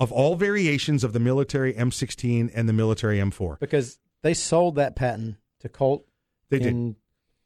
of 0.00 0.10
all 0.12 0.34
variations 0.36 1.04
of 1.04 1.12
the 1.12 1.20
military 1.20 1.72
M16 1.74 2.50
and 2.54 2.68
the 2.68 2.72
military 2.72 3.18
M4. 3.18 3.58
because 3.60 3.98
they 4.22 4.34
sold 4.34 4.74
that 4.76 4.96
patent 4.96 5.36
to 5.60 5.68
Colt. 5.68 6.06
They 6.50 6.58
did. 6.58 6.96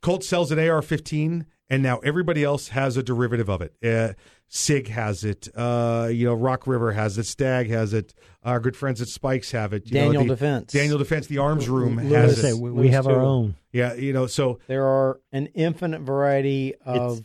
Colt 0.00 0.22
sells 0.22 0.52
an 0.52 0.58
AR-15, 0.61 1.44
and 1.68 1.82
now 1.82 1.98
everybody 1.98 2.44
else 2.44 2.68
has 2.68 2.96
a 2.96 3.02
derivative 3.02 3.48
of 3.48 3.61
it. 3.62 3.74
Uh, 3.84 4.14
Sig 4.46 4.88
has 4.88 5.24
it. 5.24 5.48
Uh, 5.56 6.08
you 6.11 6.24
know, 6.24 6.34
Rock 6.34 6.66
River 6.66 6.92
has 6.92 7.18
it. 7.18 7.24
Stag 7.26 7.68
has 7.68 7.92
it. 7.92 8.14
Our 8.44 8.61
good 8.61 8.76
friends 8.76 9.02
at 9.02 9.08
Spikes 9.08 9.50
have 9.50 9.72
it. 9.72 9.87
You 9.87 9.94
know, 9.94 10.00
Daniel 10.04 10.22
the- 10.22 10.28
Defense. 10.30 10.72
Daniel 10.72 10.98
Defense. 10.98 11.26
The 11.26 11.38
Arms 11.38 11.68
Room 11.68 11.96
Lewis- 11.96 12.12
has 12.12 12.40
Say, 12.40 12.50
it. 12.50 12.58
we, 12.58 12.70
we 12.70 12.82
Lewis 12.84 12.94
have 12.94 13.06
our 13.08 13.20
own. 13.20 13.56
Yeah, 13.72 13.94
you 13.94 14.12
know, 14.12 14.26
so 14.26 14.58
There 14.68 14.87
are 14.87 15.20
an 15.32 15.48
infinite 15.48 16.00
variety 16.02 16.74
of 16.87 17.22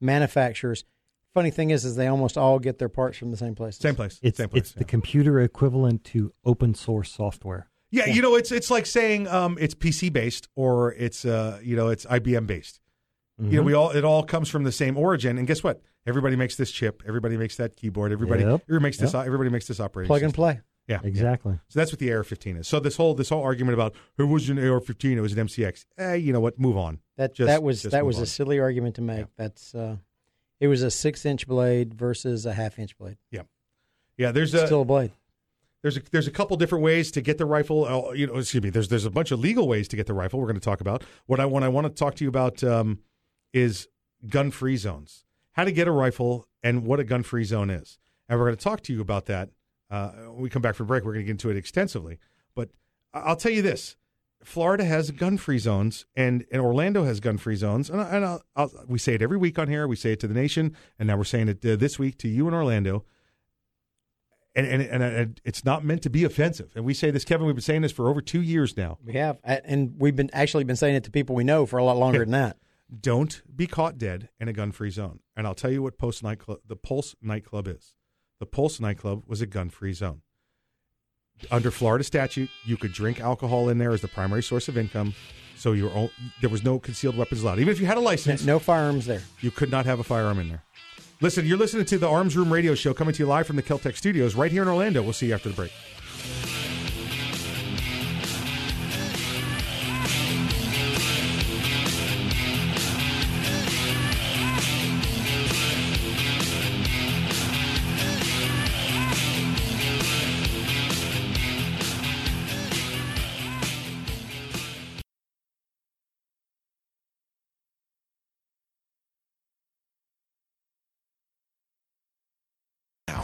manufacturers. 0.00 0.84
Funny 1.34 1.50
thing 1.50 1.70
is, 1.70 1.84
is 1.84 1.94
they 1.96 2.08
almost 2.08 2.36
all 2.36 2.58
get 2.58 2.78
their 2.78 2.88
parts 2.88 3.16
from 3.18 3.30
the 3.30 3.36
same 3.36 3.54
place. 3.54 3.76
same 3.78 3.94
place. 3.94 4.18
It's 4.22 4.38
same 4.38 4.48
place. 4.48 4.62
it's 4.62 4.72
the 4.72 4.84
computer 4.84 5.40
equivalent 5.40 6.02
to 6.04 6.32
open 6.44 6.74
source 6.74 7.12
software. 7.12 7.68
Yeah, 7.92 8.06
you 8.06 8.22
know, 8.22 8.34
it's 8.36 8.52
it's 8.52 8.70
like 8.70 8.86
saying 8.86 9.26
um, 9.28 9.56
it's 9.60 9.74
PC 9.74 10.12
based 10.12 10.48
or 10.56 10.92
it's 10.94 11.24
uh, 11.24 11.58
you 11.62 11.76
know 11.76 11.88
it's 11.88 12.04
IBM 12.06 12.46
based. 12.46 12.80
You 13.38 13.52
know, 13.56 13.62
Mhm. 13.62 13.66
we 13.66 13.72
all 13.74 13.90
it 13.90 14.04
all 14.04 14.22
comes 14.22 14.48
from 14.48 14.64
the 14.64 14.72
same 14.72 14.96
origin, 14.98 15.38
and 15.38 15.46
guess 15.46 15.62
what? 15.64 15.80
Everybody 16.06 16.36
makes 16.36 16.56
this 16.56 16.70
chip. 16.70 17.02
Everybody 17.06 17.36
makes 17.36 17.56
that 17.56 17.74
keyboard. 17.76 18.12
Everybody, 18.12 18.42
Yep. 18.42 18.62
everybody 18.68 18.82
makes 18.82 18.98
this. 18.98 19.12
Yep. 19.14 19.26
Everybody 19.26 19.50
makes 19.50 19.66
this 19.66 19.80
operating 19.80 20.08
Plug 20.08 20.22
and 20.22 20.34
play. 20.34 20.60
Yeah, 20.88 20.98
Exactly. 21.04 21.58
So 21.68 21.78
that's 21.78 21.92
what 21.92 22.00
the 22.00 22.10
AR-15 22.12 22.58
is. 22.58 22.66
So 22.66 22.80
this 22.80 22.96
whole 22.96 23.14
this 23.14 23.28
whole 23.28 23.42
argument 23.42 23.74
about 23.74 23.94
it 24.18 24.24
wasn't 24.24 24.58
an 24.58 24.66
AR-15, 24.68 25.16
it 25.16 25.20
was 25.20 25.32
an 25.32 25.38
MCX. 25.46 25.84
Eh, 25.98 26.14
you 26.14 26.32
know 26.32 26.40
what? 26.40 26.58
Move 26.58 26.76
on. 26.76 26.98
That 27.16 27.32
Just- 27.34 27.46
that 27.46 27.62
was 27.62 27.82
just 27.82 27.92
that 27.92 28.04
was 28.04 28.16
on. 28.18 28.24
a 28.24 28.26
silly 28.26 28.58
argument 28.58 28.96
to 28.96 29.02
make. 29.02 29.26
That's 29.36 29.74
uh, 29.74 29.96
it 30.60 30.68
was 30.68 30.82
a 30.82 30.90
six 30.90 31.24
inch 31.26 31.46
blade 31.46 31.94
versus 31.94 32.46
a 32.46 32.52
half 32.52 32.78
inch 32.78 32.96
blade. 32.96 33.16
Yeah, 33.30 33.42
yeah. 34.16 34.30
There's 34.30 34.54
a 34.54 34.66
Still 34.66 34.82
a 34.82 34.84
blade. 34.84 35.12
There's 35.82 35.96
a, 35.96 36.02
there's 36.12 36.26
a 36.26 36.30
couple 36.30 36.56
different 36.58 36.84
ways 36.84 37.10
to 37.12 37.22
get 37.22 37.38
the 37.38 37.46
rifle. 37.46 37.84
Uh, 37.84 38.12
you 38.12 38.26
know, 38.26 38.36
excuse 38.36 38.62
me. 38.62 38.70
There's 38.70 38.88
there's 38.88 39.06
a 39.06 39.10
bunch 39.10 39.30
of 39.30 39.40
legal 39.40 39.66
ways 39.66 39.88
to 39.88 39.96
get 39.96 40.06
the 40.06 40.12
rifle. 40.12 40.38
We're 40.38 40.46
going 40.46 40.60
to 40.60 40.64
talk 40.64 40.80
about 40.80 41.02
what 41.26 41.40
I 41.40 41.46
want. 41.46 41.64
I 41.64 41.68
want 41.68 41.86
to 41.86 41.92
talk 41.92 42.14
to 42.16 42.24
you 42.24 42.28
about 42.28 42.62
um, 42.62 42.98
is 43.52 43.88
gun 44.28 44.50
free 44.50 44.76
zones. 44.76 45.24
How 45.52 45.64
to 45.64 45.72
get 45.72 45.88
a 45.88 45.92
rifle 45.92 46.46
and 46.62 46.84
what 46.84 47.00
a 47.00 47.04
gun 47.04 47.22
free 47.22 47.44
zone 47.44 47.70
is. 47.70 47.98
And 48.28 48.38
we're 48.38 48.46
going 48.46 48.56
to 48.56 48.62
talk 48.62 48.82
to 48.82 48.92
you 48.92 49.00
about 49.00 49.26
that. 49.26 49.48
Uh, 49.90 50.10
when 50.28 50.42
we 50.42 50.50
come 50.50 50.62
back 50.62 50.76
from 50.76 50.86
break. 50.86 51.04
We're 51.04 51.14
going 51.14 51.24
to 51.24 51.26
get 51.26 51.32
into 51.32 51.50
it 51.50 51.56
extensively. 51.56 52.18
But 52.54 52.68
I'll 53.12 53.34
tell 53.36 53.50
you 53.50 53.62
this: 53.62 53.96
Florida 54.42 54.84
has 54.84 55.10
gun 55.10 55.36
free 55.36 55.58
zones, 55.58 56.06
and, 56.16 56.44
and 56.50 56.62
Orlando 56.62 57.04
has 57.04 57.20
gun 57.20 57.36
free 57.36 57.56
zones. 57.56 57.90
And, 57.90 58.00
I, 58.00 58.16
and 58.16 58.24
I'll, 58.24 58.42
I'll, 58.56 58.72
we 58.88 58.98
say 58.98 59.14
it 59.14 59.22
every 59.22 59.36
week 59.36 59.58
on 59.58 59.68
here. 59.68 59.86
We 59.86 59.96
say 59.96 60.12
it 60.12 60.20
to 60.20 60.28
the 60.28 60.34
nation, 60.34 60.76
and 60.98 61.06
now 61.08 61.16
we're 61.16 61.24
saying 61.24 61.48
it 61.48 61.64
uh, 61.64 61.76
this 61.76 61.98
week 61.98 62.16
to 62.18 62.28
you 62.28 62.48
in 62.48 62.54
Orlando 62.54 63.04
and, 64.54 64.66
and 64.66 64.82
and 64.82 65.02
and 65.02 65.40
it's 65.44 65.64
not 65.64 65.84
meant 65.84 66.02
to 66.02 66.10
be 66.10 66.24
offensive. 66.24 66.72
And 66.74 66.84
we 66.84 66.94
say 66.94 67.10
this, 67.10 67.24
Kevin. 67.24 67.46
We've 67.46 67.54
been 67.54 67.62
saying 67.62 67.82
this 67.82 67.92
for 67.92 68.08
over 68.08 68.20
two 68.20 68.42
years 68.42 68.76
now. 68.76 68.98
We 69.04 69.14
have, 69.14 69.38
and 69.44 69.94
we've 69.98 70.16
been 70.16 70.30
actually 70.32 70.64
been 70.64 70.76
saying 70.76 70.96
it 70.96 71.04
to 71.04 71.10
people 71.10 71.34
we 71.36 71.44
know 71.44 71.66
for 71.66 71.78
a 71.78 71.84
lot 71.84 71.96
longer 71.96 72.20
than 72.20 72.32
that. 72.32 72.56
Don't 73.00 73.42
be 73.54 73.68
caught 73.68 73.98
dead 73.98 74.30
in 74.40 74.48
a 74.48 74.52
gun-free 74.52 74.90
zone. 74.90 75.20
And 75.36 75.46
I'll 75.46 75.54
tell 75.54 75.70
you 75.70 75.80
what 75.80 75.96
Post 75.96 76.24
nightclub, 76.24 76.58
the 76.66 76.74
Pulse 76.74 77.14
nightclub 77.22 77.68
is. 77.68 77.94
The 78.40 78.46
Pulse 78.46 78.80
nightclub 78.80 79.22
was 79.28 79.40
a 79.40 79.46
gun-free 79.46 79.92
zone. 79.92 80.22
Under 81.50 81.70
Florida 81.70 82.04
statute, 82.04 82.50
you 82.64 82.76
could 82.76 82.92
drink 82.92 83.20
alcohol 83.20 83.68
in 83.68 83.78
there 83.78 83.92
as 83.92 84.00
the 84.00 84.08
primary 84.08 84.42
source 84.42 84.68
of 84.68 84.76
income. 84.78 85.14
So 85.56 85.72
you 85.72 85.84
were, 85.84 85.90
o- 85.90 86.10
there 86.40 86.50
was 86.50 86.62
no 86.64 86.78
concealed 86.78 87.16
weapons 87.16 87.42
allowed. 87.42 87.58
Even 87.58 87.72
if 87.72 87.80
you 87.80 87.86
had 87.86 87.96
a 87.98 88.00
license, 88.00 88.44
No 88.44 88.58
firearms 88.58 89.06
there. 89.06 89.22
you 89.40 89.50
could 89.50 89.70
not 89.70 89.84
have 89.86 90.00
a 90.00 90.04
firearm 90.04 90.38
in 90.38 90.48
there. 90.48 90.62
Listen, 91.20 91.44
you're 91.44 91.58
listening 91.58 91.84
to 91.84 91.98
the 91.98 92.08
Arms 92.08 92.34
Room 92.36 92.50
Radio 92.52 92.74
Show 92.74 92.94
coming 92.94 93.12
to 93.14 93.22
you 93.22 93.26
live 93.26 93.46
from 93.46 93.56
the 93.56 93.62
Keltec 93.62 93.96
Studios 93.96 94.34
right 94.34 94.50
here 94.50 94.62
in 94.62 94.68
Orlando. 94.68 95.02
We'll 95.02 95.12
see 95.12 95.26
you 95.28 95.34
after 95.34 95.50
the 95.50 95.54
break. 95.54 95.72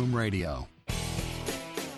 Room 0.00 0.16
Radio. 0.16 0.69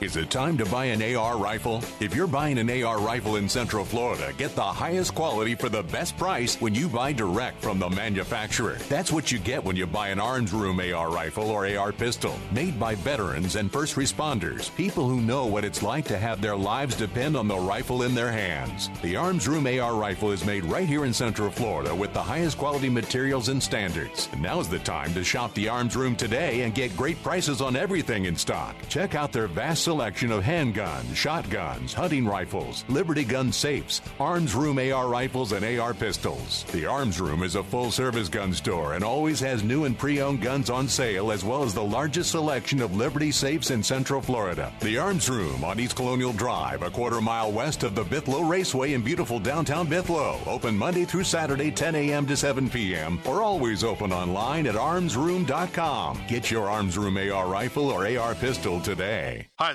Is 0.02 0.16
it 0.16 0.30
time 0.30 0.58
to 0.58 0.66
buy 0.66 0.86
an 0.86 1.14
AR 1.14 1.38
rifle? 1.38 1.80
If 2.00 2.12
you're 2.12 2.26
buying 2.26 2.58
an 2.58 2.68
AR 2.82 2.98
rifle 2.98 3.36
in 3.36 3.48
Central 3.48 3.84
Florida, 3.84 4.32
get 4.36 4.56
the 4.56 4.60
highest 4.60 5.14
quality 5.14 5.54
for 5.54 5.68
the 5.68 5.84
best 5.84 6.16
price 6.16 6.60
when 6.60 6.74
you 6.74 6.88
buy 6.88 7.12
direct 7.12 7.62
from 7.62 7.78
the 7.78 7.88
manufacturer. 7.88 8.78
That's 8.88 9.12
what 9.12 9.30
you 9.30 9.38
get 9.38 9.62
when 9.62 9.76
you 9.76 9.86
buy 9.86 10.08
an 10.08 10.18
Arms 10.18 10.52
Room 10.52 10.80
AR 10.80 11.08
rifle 11.08 11.48
or 11.48 11.68
AR 11.68 11.92
pistol, 11.92 12.36
made 12.50 12.80
by 12.80 12.96
veterans 12.96 13.54
and 13.54 13.70
first 13.70 13.94
responders, 13.94 14.74
people 14.74 15.08
who 15.08 15.20
know 15.20 15.46
what 15.46 15.64
it's 15.64 15.84
like 15.84 16.04
to 16.06 16.18
have 16.18 16.40
their 16.40 16.56
lives 16.56 16.96
depend 16.96 17.36
on 17.36 17.46
the 17.46 17.56
rifle 17.56 18.02
in 18.02 18.12
their 18.12 18.32
hands. 18.32 18.90
The 19.02 19.14
Arms 19.14 19.46
Room 19.46 19.68
AR 19.68 19.94
rifle 19.94 20.32
is 20.32 20.44
made 20.44 20.64
right 20.64 20.88
here 20.88 21.04
in 21.04 21.14
Central 21.14 21.48
Florida 21.48 21.94
with 21.94 22.12
the 22.12 22.20
highest 22.20 22.58
quality 22.58 22.88
materials 22.88 23.50
and 23.50 23.62
standards. 23.62 24.28
And 24.32 24.42
now's 24.42 24.68
the 24.68 24.80
time 24.80 25.14
to 25.14 25.22
shop 25.22 25.54
the 25.54 25.68
Arms 25.68 25.94
Room 25.94 26.16
today 26.16 26.62
and 26.62 26.74
get 26.74 26.96
great 26.96 27.22
prices 27.22 27.60
on 27.60 27.76
everything 27.76 28.24
in 28.24 28.34
stock. 28.34 28.74
Check 28.88 29.14
out 29.14 29.30
their 29.30 29.46
vast 29.46 29.91
selection 29.92 30.32
of 30.32 30.42
handguns, 30.42 31.14
shotguns, 31.14 31.92
hunting 31.92 32.24
rifles, 32.24 32.82
Liberty 32.88 33.24
gun 33.24 33.52
safes, 33.52 34.00
Arms 34.18 34.54
Room 34.54 34.78
AR 34.78 35.06
rifles, 35.06 35.52
and 35.52 35.62
AR 35.78 35.92
pistols. 35.92 36.64
The 36.72 36.86
Arms 36.86 37.20
Room 37.20 37.42
is 37.42 37.56
a 37.56 37.62
full 37.62 37.90
service 37.90 38.30
gun 38.30 38.54
store 38.54 38.94
and 38.94 39.04
always 39.04 39.38
has 39.40 39.62
new 39.62 39.84
and 39.84 39.98
pre 39.98 40.22
owned 40.22 40.40
guns 40.40 40.70
on 40.70 40.88
sale, 40.88 41.30
as 41.30 41.44
well 41.44 41.62
as 41.62 41.74
the 41.74 41.82
largest 41.82 42.30
selection 42.30 42.80
of 42.80 42.96
Liberty 42.96 43.30
safes 43.30 43.70
in 43.70 43.82
Central 43.82 44.22
Florida. 44.22 44.72
The 44.80 44.96
Arms 44.96 45.28
Room 45.28 45.62
on 45.62 45.78
East 45.78 45.94
Colonial 45.94 46.32
Drive, 46.32 46.80
a 46.80 46.88
quarter 46.88 47.20
mile 47.20 47.52
west 47.52 47.82
of 47.82 47.94
the 47.94 48.04
Bithlo 48.04 48.48
Raceway 48.48 48.94
in 48.94 49.02
beautiful 49.02 49.38
downtown 49.38 49.86
Bithlo. 49.86 50.38
Open 50.46 50.74
Monday 50.74 51.04
through 51.04 51.24
Saturday, 51.24 51.70
10 51.70 51.94
a.m. 51.96 52.26
to 52.28 52.34
7 52.34 52.70
p.m., 52.70 53.20
or 53.26 53.42
always 53.42 53.84
open 53.84 54.10
online 54.10 54.66
at 54.66 54.74
armsroom.com. 54.74 56.18
Get 56.28 56.50
your 56.50 56.70
Arms 56.70 56.96
Room 56.96 57.18
AR 57.18 57.46
rifle 57.46 57.90
or 57.90 58.08
AR 58.08 58.34
pistol 58.34 58.80
today. 58.80 59.48
Hi, 59.58 59.74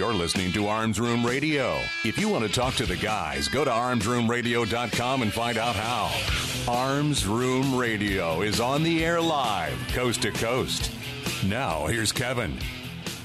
You're 0.00 0.14
listening 0.14 0.50
to 0.52 0.66
Arms 0.66 0.98
Room 0.98 1.26
Radio. 1.26 1.78
If 2.06 2.18
you 2.18 2.30
want 2.30 2.46
to 2.46 2.50
talk 2.50 2.74
to 2.76 2.86
the 2.86 2.96
guys, 2.96 3.48
go 3.48 3.66
to 3.66 3.70
armsroomradio.com 3.70 5.20
and 5.20 5.30
find 5.30 5.58
out 5.58 5.76
how. 5.76 6.72
Arms 6.72 7.26
Room 7.26 7.76
Radio 7.76 8.40
is 8.40 8.60
on 8.60 8.82
the 8.82 9.04
air 9.04 9.20
live, 9.20 9.76
coast 9.88 10.22
to 10.22 10.30
coast. 10.30 10.90
Now, 11.44 11.86
here's 11.86 12.12
Kevin. 12.12 12.58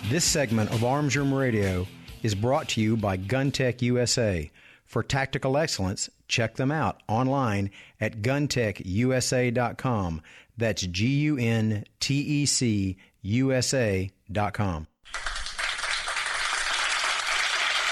This 0.09 0.25
segment 0.25 0.69
of 0.71 0.83
Arms 0.83 1.15
Room 1.15 1.33
Radio 1.33 1.88
is 2.23 2.35
brought 2.35 2.67
to 2.69 2.81
you 2.81 2.97
by 2.97 3.15
GunTec 3.15 3.81
USA. 3.81 4.51
For 4.83 5.01
tactical 5.01 5.55
excellence, 5.55 6.09
check 6.27 6.57
them 6.57 6.73
out 6.73 7.01
online 7.07 7.71
at 8.01 8.21
guntecusa.com. 8.21 10.21
That's 10.57 10.81
G 10.81 11.07
U 11.07 11.38
N 11.38 11.85
T 12.01 12.15
E 12.15 12.45
C 12.45 12.97
USA.com. 13.21 14.88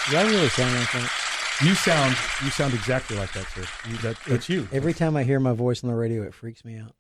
Do 0.10 0.18
I 0.18 0.24
really 0.24 0.50
sound 0.50 0.74
like 0.76 0.92
that? 0.92 1.12
You 1.64 1.76
sound 1.76 2.16
you 2.44 2.50
sound 2.50 2.74
exactly 2.74 3.16
like 3.18 3.32
that, 3.34 3.48
sir. 3.50 3.64
You, 3.90 3.98
that, 3.98 4.18
that's 4.28 4.50
you. 4.50 4.68
Every 4.72 4.94
time 4.94 5.16
I 5.16 5.24
hear 5.24 5.40
my 5.40 5.54
voice 5.54 5.84
on 5.84 5.90
the 5.90 5.96
radio, 5.96 6.24
it 6.24 6.34
freaks 6.34 6.66
me 6.66 6.78
out. 6.78 6.94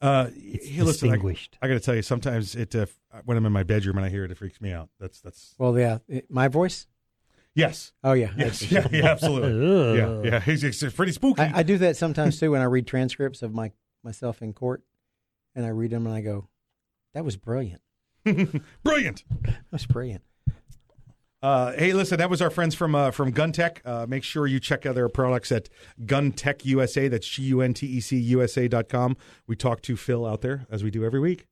Uh, 0.00 0.28
It's 0.34 0.66
hey, 0.66 0.82
listen, 0.82 1.08
I, 1.08 1.12
distinguished. 1.12 1.56
I 1.62 1.68
got 1.68 1.74
to 1.74 1.80
tell 1.80 1.94
you, 1.94 2.02
sometimes 2.02 2.54
it 2.54 2.74
uh, 2.74 2.86
when 3.24 3.36
I'm 3.36 3.46
in 3.46 3.52
my 3.52 3.62
bedroom 3.62 3.96
and 3.96 4.04
I 4.04 4.10
hear 4.10 4.24
it, 4.24 4.30
it 4.30 4.36
freaks 4.38 4.60
me 4.60 4.72
out. 4.72 4.88
That's 4.98 5.20
that's 5.20 5.54
Well, 5.58 5.78
yeah, 5.78 5.98
it- 6.08 6.30
my 6.30 6.48
voice. 6.48 6.86
yes, 7.54 7.92
Oh 8.04 8.12
yeah, 8.12 8.30
yes, 8.36 8.62
yeah, 8.70 8.86
yeah, 8.90 9.06
absolutely, 9.06 9.96
yeah, 9.98 10.22
yeah. 10.24 10.42
It's, 10.46 10.82
it's 10.82 10.94
pretty 10.94 11.12
spooky. 11.12 11.40
I, 11.42 11.60
I 11.60 11.62
do 11.62 11.78
that 11.78 11.96
sometimes 11.96 12.38
too 12.38 12.50
when 12.50 12.60
I 12.60 12.64
read 12.64 12.86
transcripts 12.86 13.42
of 13.42 13.54
my 13.54 13.72
myself 14.04 14.42
in 14.42 14.52
court, 14.52 14.82
and 15.54 15.64
I 15.64 15.68
read 15.70 15.90
them 15.92 16.06
and 16.06 16.14
I 16.14 16.20
go, 16.20 16.48
That 17.14 17.24
was 17.24 17.36
brilliant. 17.36 17.80
Brilliant. 18.82 19.24
That 19.44 19.56
was 19.72 19.86
brilliant. 19.86 20.22
Uh, 21.42 21.72
hey, 21.72 21.94
listen, 21.94 22.18
that 22.18 22.28
was 22.28 22.42
our 22.42 22.50
friends 22.50 22.74
from 22.74 22.94
uh, 22.94 23.10
from 23.10 23.32
GunTec. 23.32 23.78
Uh, 23.84 24.06
make 24.06 24.22
sure 24.24 24.46
you 24.46 24.60
check 24.60 24.84
out 24.84 24.94
their 24.94 25.08
products 25.08 25.50
at 25.50 25.70
GunTec 26.04 26.66
USA. 26.66 27.08
That's 27.08 27.26
G 27.26 27.44
U 27.44 27.62
N 27.62 27.72
T 27.72 27.86
E 27.86 28.00
C 28.00 28.18
USA 28.18 28.68
dot 28.68 28.88
com. 28.90 29.16
We 29.46 29.56
talk 29.56 29.80
to 29.82 29.96
Phil 29.96 30.26
out 30.26 30.42
there 30.42 30.66
as 30.70 30.84
we 30.84 30.90
do 30.90 31.04
every 31.04 31.20
week. 31.20 31.46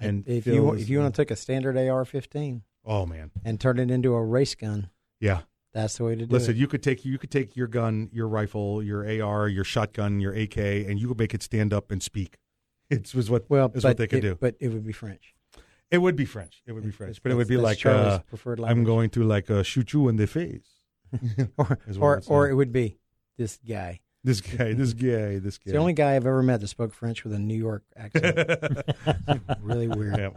And 0.00 0.26
if 0.28 0.44
Phil 0.44 0.54
you 0.54 0.72
is- 0.72 0.82
if 0.82 0.88
you 0.88 0.98
want 0.98 1.14
to 1.14 1.22
take 1.22 1.30
a 1.30 1.36
standard 1.36 1.76
AR-15 1.76 2.62
oh 2.84 3.06
man, 3.06 3.30
and 3.44 3.60
turn 3.60 3.78
it 3.78 3.90
into 3.90 4.14
a 4.14 4.24
race 4.24 4.54
gun, 4.56 4.90
yeah. 5.20 5.42
that's 5.72 5.98
the 5.98 6.04
way 6.04 6.16
to 6.16 6.26
do 6.26 6.32
Listen, 6.32 6.54
it. 6.54 6.56
you 6.56 6.66
could 6.66 6.82
take 6.82 7.04
you 7.04 7.18
could 7.18 7.30
take 7.30 7.54
your 7.56 7.68
gun, 7.68 8.08
your 8.12 8.26
rifle, 8.26 8.82
your 8.82 9.04
AR, 9.22 9.48
your 9.48 9.64
shotgun, 9.64 10.18
your 10.20 10.32
AK, 10.32 10.56
and 10.56 10.98
you 10.98 11.06
could 11.08 11.18
make 11.18 11.32
it 11.34 11.42
stand 11.44 11.72
up 11.72 11.92
and 11.92 12.02
speak. 12.02 12.38
It 12.90 13.14
was 13.14 13.28
what 13.30 13.48
well, 13.50 13.70
is 13.74 13.84
what 13.84 13.98
they 13.98 14.06
could 14.06 14.24
it, 14.24 14.28
do. 14.30 14.34
but 14.40 14.56
it 14.60 14.68
would 14.68 14.86
be 14.86 14.92
French. 14.92 15.34
It 15.90 15.98
would 15.98 16.16
be 16.16 16.24
French. 16.26 16.62
It 16.66 16.72
would 16.72 16.84
be 16.84 16.90
French, 16.90 17.22
but 17.22 17.32
it 17.32 17.34
would 17.34 17.48
be 17.48 17.56
like 17.56 17.84
uh, 17.86 18.18
preferred 18.20 18.60
I'm 18.60 18.84
going 18.84 19.10
to 19.10 19.22
like 19.24 19.50
uh, 19.50 19.62
shoot 19.62 19.92
you 19.92 20.08
in 20.08 20.16
the 20.16 20.26
face. 20.26 20.68
or 21.56 21.78
or, 21.98 22.14
it 22.16 22.26
would 22.26 22.26
or 22.28 22.48
it 22.50 22.54
would 22.54 22.72
be 22.72 22.98
this 23.38 23.58
guy. 23.66 24.00
this 24.22 24.40
guy, 24.42 24.74
this 24.74 24.92
guy, 24.92 25.38
this 25.38 25.56
guy. 25.56 25.62
It's 25.64 25.72
the 25.72 25.78
only 25.78 25.94
guy 25.94 26.16
I've 26.16 26.26
ever 26.26 26.42
met 26.42 26.60
that 26.60 26.68
spoke 26.68 26.92
French 26.92 27.24
with 27.24 27.32
a 27.32 27.38
New 27.38 27.56
York 27.56 27.84
accent. 27.96 28.82
really 29.62 29.88
weird. 29.88 30.18
Yeah. 30.18 30.30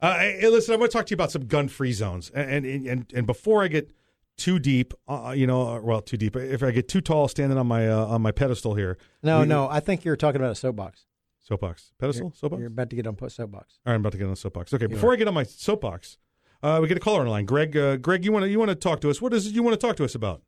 Uh, 0.00 0.18
hey, 0.18 0.48
listen, 0.50 0.74
I 0.74 0.76
want 0.76 0.90
to 0.92 0.98
talk 0.98 1.06
to 1.06 1.10
you 1.12 1.14
about 1.16 1.30
some 1.30 1.46
gun-free 1.46 1.92
zones, 1.92 2.30
and 2.34 2.66
and 2.66 2.86
and, 2.86 3.12
and 3.14 3.26
before 3.26 3.62
I 3.62 3.68
get 3.68 3.90
too 4.36 4.58
deep, 4.58 4.92
uh, 5.08 5.32
you 5.34 5.46
know, 5.46 5.76
uh, 5.76 5.80
well, 5.80 6.02
too 6.02 6.18
deep. 6.18 6.36
If 6.36 6.62
I 6.62 6.70
get 6.70 6.88
too 6.88 7.00
tall, 7.00 7.28
standing 7.28 7.56
on 7.56 7.66
my 7.66 7.88
uh, 7.88 8.04
on 8.04 8.20
my 8.20 8.32
pedestal 8.32 8.74
here. 8.74 8.98
No, 9.22 9.40
we- 9.40 9.46
no, 9.46 9.66
I 9.68 9.80
think 9.80 10.04
you're 10.04 10.16
talking 10.16 10.40
about 10.40 10.52
a 10.52 10.56
soapbox. 10.56 11.06
Soapbox 11.46 11.92
pedestal, 11.98 12.26
You're, 12.28 12.32
soapbox. 12.34 12.58
you're 12.60 12.68
about 12.68 12.90
to 12.90 12.96
get 12.96 13.06
on 13.06 13.14
po- 13.16 13.28
soapbox. 13.28 13.78
All 13.86 13.90
right, 13.90 13.94
I'm 13.94 14.00
about 14.00 14.12
to 14.12 14.18
get 14.18 14.24
on 14.24 14.30
the 14.30 14.36
soapbox. 14.36 14.72
Okay, 14.74 14.86
before. 14.86 15.12
I 15.12 15.16
get 15.16 15.28
on 15.28 15.34
my 15.34 15.44
soapbox, 15.44 16.18
uh, 16.62 16.78
we 16.82 16.88
get 16.88 16.96
a 16.96 17.00
caller 17.00 17.20
on 17.20 17.26
the 17.26 17.30
line. 17.30 17.44
Greg, 17.46 17.76
uh, 17.76 17.96
Greg, 17.96 18.24
you 18.24 18.32
want 18.32 18.44
to 18.44 18.48
you 18.48 18.58
want 18.58 18.70
to 18.70 18.74
talk 18.74 19.00
to 19.02 19.10
us? 19.10 19.20
What 19.22 19.32
is 19.32 19.46
it 19.46 19.54
you 19.54 19.62
want 19.62 19.78
to 19.78 19.86
talk 19.86 19.96
to 19.96 20.04
us 20.04 20.14
about? 20.14 20.42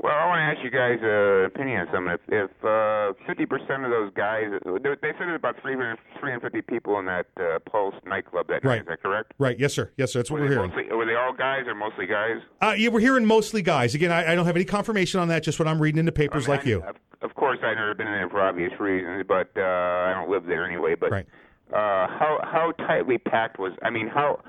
Well, 0.00 0.12
I 0.14 0.26
want 0.26 0.38
to 0.38 0.46
ask 0.54 0.62
you 0.64 0.70
guys' 0.70 1.02
uh, 1.02 1.46
opinion 1.50 1.80
on 1.80 1.86
something. 1.92 2.14
If, 2.14 2.20
if 2.28 2.50
uh, 2.62 3.18
50% 3.28 3.84
of 3.84 3.90
those 3.90 4.12
guys, 4.14 4.44
they 4.64 4.90
they 5.02 5.10
said 5.18 5.26
there's 5.26 5.36
about 5.36 5.56
300, 5.60 5.98
350 6.20 6.62
people 6.62 6.98
in 7.00 7.06
that 7.06 7.26
uh, 7.36 7.58
Pulse 7.68 7.96
nightclub 8.06 8.46
that 8.46 8.62
night. 8.62 8.70
Right. 8.70 8.80
Is 8.82 8.86
that 8.86 9.02
correct? 9.02 9.32
Right. 9.38 9.58
Yes, 9.58 9.74
sir. 9.74 9.90
Yes, 9.96 10.12
sir. 10.12 10.20
That's 10.20 10.30
what 10.30 10.40
were, 10.40 10.46
we're 10.46 10.52
hearing. 10.52 10.70
mostly, 10.70 10.96
were 10.96 11.04
they 11.04 11.16
all 11.16 11.32
guys 11.32 11.66
or 11.66 11.74
mostly 11.74 12.06
guys? 12.06 12.36
Uh, 12.60 12.74
yeah, 12.78 12.90
we're 12.90 13.00
hearing 13.00 13.26
mostly 13.26 13.60
guys. 13.60 13.96
Again, 13.96 14.12
I, 14.12 14.32
I 14.32 14.34
don't 14.36 14.46
have 14.46 14.54
any 14.54 14.64
confirmation 14.64 15.18
on 15.18 15.26
that. 15.28 15.42
Just 15.42 15.58
what 15.58 15.66
I'm 15.66 15.82
reading 15.82 15.98
in 15.98 16.06
the 16.06 16.12
papers, 16.12 16.46
I 16.46 16.52
mean, 16.52 16.56
like 16.58 16.66
you. 16.66 16.82
Of, 16.84 16.96
of 17.22 17.34
course, 17.34 17.58
I've 17.64 17.76
never 17.76 17.94
been 17.94 18.06
in 18.06 18.12
there 18.12 18.28
for 18.30 18.40
obvious 18.40 18.72
reasons, 18.78 19.24
but 19.26 19.50
uh, 19.56 19.62
I 19.62 20.12
don't 20.14 20.30
live 20.30 20.46
there 20.46 20.64
anyway. 20.64 20.94
But 20.94 21.10
Right. 21.10 21.26
uh, 21.72 22.06
how 22.06 22.38
how 22.44 22.70
tightly 22.86 23.18
packed 23.18 23.58
was? 23.58 23.72
I 23.82 23.90
mean, 23.90 24.06
how 24.06 24.40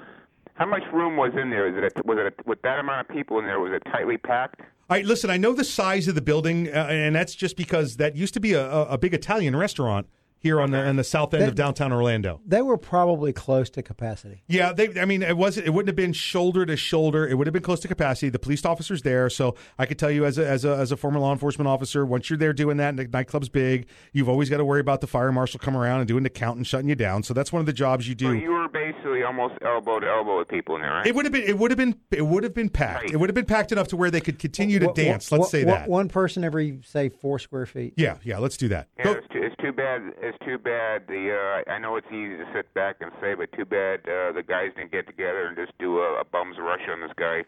how 0.60 0.66
much 0.66 0.84
room 0.92 1.16
was 1.16 1.32
in 1.42 1.50
there? 1.50 1.68
Is 1.68 1.78
it 1.78 1.94
a, 1.96 2.08
was 2.08 2.18
it 2.20 2.28
a, 2.28 2.34
with 2.46 2.62
that 2.64 2.80
amount 2.80 3.10
of 3.10 3.16
people 3.16 3.40
in 3.40 3.46
there? 3.46 3.60
Was 3.60 3.72
it 3.72 3.82
tightly 3.92 4.18
packed? 4.18 4.60
All 4.60 4.98
right, 4.98 5.06
listen, 5.06 5.30
I 5.30 5.38
know 5.38 5.54
the 5.54 5.64
size 5.64 6.08
of 6.08 6.16
the 6.16 6.22
building, 6.22 6.68
uh, 6.68 6.88
and 6.90 7.16
that's 7.16 7.34
just 7.34 7.56
because 7.56 7.96
that 7.96 8.16
used 8.16 8.34
to 8.34 8.40
be 8.40 8.54
a, 8.54 8.70
a, 8.70 8.86
a 8.90 8.98
big 8.98 9.14
Italian 9.14 9.56
restaurant 9.56 10.08
here 10.40 10.60
on 10.62 10.72
the 10.72 10.80
on 10.80 10.96
the 10.96 11.04
south 11.04 11.34
end 11.34 11.44
That- 11.44 11.50
of 11.50 11.56
downtown 11.56 11.92
Orlando. 11.94 12.40
They 12.46 12.62
were 12.62 12.78
probably 12.78 13.34
close 13.34 13.70
to 13.72 13.84
capacity. 13.84 14.44
Yeah, 14.48 14.74
they. 14.74 15.00
I 15.00 15.06
mean, 15.06 15.22
it 15.22 15.38
wasn't. 15.38 15.68
It 15.68 15.72
wouldn't 15.72 15.90
have 15.90 15.96
been 15.96 16.14
shoulder 16.14 16.66
to 16.66 16.76
shoulder. 16.78 17.28
It 17.28 17.38
would 17.38 17.48
have 17.48 17.54
been 17.54 17.62
close 17.64 17.80
to 17.82 17.88
capacity. 17.88 18.30
The 18.30 18.40
police 18.40 18.66
officers 18.66 19.02
there, 19.02 19.30
so 19.30 19.56
I 19.78 19.86
could 19.86 20.00
tell 20.00 20.12
you 20.12 20.26
as 20.26 20.38
a 20.38 20.48
as 20.48 20.66
a 20.66 20.76
as 20.76 20.92
a 20.92 20.98
former 20.98 21.20
law 21.20 21.32
enforcement 21.34 21.68
officer, 21.68 22.06
once 22.06 22.30
you're 22.30 22.38
there 22.38 22.54
doing 22.54 22.78
that, 22.78 22.90
and 22.90 23.00
the 23.00 23.06
nightclub's 23.06 23.50
big, 23.50 23.88
you've 24.14 24.30
always 24.30 24.50
got 24.50 24.58
to 24.58 24.66
worry 24.66 24.80
about 24.82 25.02
the 25.02 25.08
fire 25.08 25.32
marshal 25.32 25.60
coming 25.60 25.80
around 25.80 26.00
and 26.00 26.08
doing 26.08 26.24
the 26.24 26.30
count 26.30 26.58
and 26.58 26.66
shutting 26.66 26.90
you 26.90 26.96
down. 26.96 27.24
So 27.24 27.34
that's 27.34 27.52
one 27.52 27.60
of 27.60 27.66
the 27.66 27.74
jobs 27.74 28.08
you 28.08 28.14
So 28.20 28.32
do. 28.32 28.38
you 28.38 28.52
were 28.52 28.68
basically 28.70 29.24
almost 29.24 29.56
elbow 29.64 30.00
to 30.00 30.08
elbow 30.08 30.40
with 30.40 30.48
people 30.48 30.76
in 30.76 30.82
there, 30.82 30.92
right? 30.92 31.08
It 31.08 31.16
would 31.16 31.26
have 31.26 31.32
been. 31.34 31.44
It 31.44 31.58
would 31.58 31.72
have 31.72 31.78
been. 31.78 31.96
It 32.12 32.26
would 32.26 32.44
have 32.44 32.54
been 32.54 32.70
packed. 32.70 33.12
It 33.12 33.18
would 33.18 33.30
have 33.30 33.36
been 33.36 33.46
packed 33.46 33.72
enough 33.72 33.88
to 33.90 33.98
where 33.98 34.10
they 34.12 34.22
could 34.22 34.40
continue 34.40 34.80
to 34.80 34.86
Wha- 34.88 34.92
wha- 34.92 34.96
dance. 35.04 35.32
Let's 35.32 35.42
wha- 35.42 35.48
say 35.48 35.64
wha- 35.66 35.74
that. 35.74 35.90
One 35.90 36.08
person 36.10 36.44
every, 36.44 36.80
say, 36.86 37.10
four 37.10 37.40
square 37.40 37.66
feet. 37.66 37.94
Yeah, 37.98 38.16
yeah. 38.24 38.38
Let's 38.38 38.58
do 38.58 38.68
that. 38.70 38.88
Yeah, 38.98 39.12
it's 39.12 39.28
too, 39.34 39.42
it's 39.44 39.56
too 39.70 39.76
bad. 39.76 40.02
It's 40.22 40.38
too 40.46 40.58
bad. 40.58 41.04
The 41.08 41.64
uh, 41.68 41.72
I 41.72 41.80
know 41.80 41.96
it's 41.96 42.08
easy 42.08 42.38
to 42.38 42.46
sit 42.54 42.74
back 42.74 42.98
and 43.02 43.12
say, 43.22 43.36
but 43.36 43.52
too 43.54 43.66
bad 43.66 44.00
uh, 44.02 44.32
the 44.32 44.44
guys 44.46 44.72
didn't 44.76 44.92
get 44.92 45.08
together 45.08 45.46
and 45.46 45.56
just 45.56 45.78
do 45.78 46.00
a, 46.00 46.22
a 46.22 46.24
bums 46.26 46.58
rush 46.60 46.82
on 46.90 47.02
this 47.02 47.12
guy. 47.16 47.44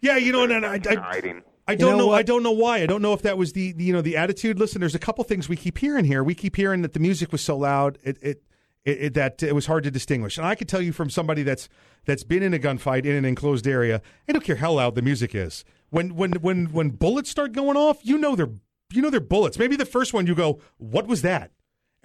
Yeah, 0.00 0.16
you 0.16 0.32
know, 0.32 0.44
and, 0.44 0.52
and 0.52 0.66
I, 0.66 0.78
Kinda 0.78 1.02
I. 1.02 1.42
I 1.68 1.74
don't 1.74 1.98
know 1.98 2.06
know. 2.06 2.12
I 2.12 2.22
don't 2.22 2.42
know 2.42 2.52
why. 2.52 2.78
I 2.78 2.86
don't 2.86 3.02
know 3.02 3.12
if 3.12 3.22
that 3.22 3.36
was 3.36 3.52
the, 3.52 3.72
the 3.72 3.84
you 3.84 3.92
know 3.92 4.00
the 4.00 4.16
attitude. 4.16 4.58
Listen, 4.58 4.80
there's 4.80 4.94
a 4.94 5.00
couple 5.00 5.24
things 5.24 5.48
we 5.48 5.56
keep 5.56 5.78
hearing 5.78 6.04
here. 6.04 6.22
We 6.22 6.34
keep 6.34 6.56
hearing 6.56 6.82
that 6.82 6.92
the 6.92 7.00
music 7.00 7.32
was 7.32 7.42
so 7.42 7.56
loud 7.56 7.98
it, 8.04 8.16
it, 8.22 8.42
it, 8.84 8.90
it 8.90 9.14
that 9.14 9.42
it 9.42 9.54
was 9.54 9.66
hard 9.66 9.82
to 9.84 9.90
distinguish. 9.90 10.38
And 10.38 10.46
I 10.46 10.54
can 10.54 10.66
tell 10.66 10.80
you 10.80 10.92
from 10.92 11.10
somebody 11.10 11.42
that's 11.42 11.68
that's 12.04 12.22
been 12.22 12.42
in 12.42 12.54
a 12.54 12.58
gunfight 12.58 13.04
in 13.04 13.16
an 13.16 13.24
enclosed 13.24 13.66
area. 13.66 14.00
I 14.28 14.32
don't 14.32 14.44
care 14.44 14.56
how 14.56 14.72
loud 14.72 14.94
the 14.94 15.02
music 15.02 15.34
is. 15.34 15.64
When 15.90 16.14
when 16.14 16.32
when 16.34 16.66
when 16.66 16.90
bullets 16.90 17.30
start 17.30 17.52
going 17.52 17.76
off, 17.76 17.98
you 18.02 18.16
know 18.16 18.36
they're 18.36 18.52
you 18.92 19.02
know 19.02 19.10
they're 19.10 19.20
bullets. 19.20 19.58
Maybe 19.58 19.74
the 19.74 19.84
first 19.84 20.14
one 20.14 20.26
you 20.28 20.36
go, 20.36 20.60
"What 20.78 21.08
was 21.08 21.22
that?" 21.22 21.50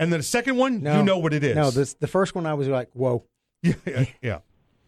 And 0.01 0.11
then 0.11 0.19
the 0.19 0.23
second 0.23 0.57
one, 0.57 0.81
you 0.83 1.03
know 1.03 1.19
what 1.19 1.31
it 1.31 1.43
is. 1.43 1.55
No, 1.55 1.69
this, 1.69 1.93
the 1.93 2.07
first 2.07 2.33
one 2.33 2.47
I 2.47 2.55
was 2.55 2.67
like, 2.67 2.89
whoa. 2.93 3.23
yeah, 3.61 4.05
yeah. 4.19 4.39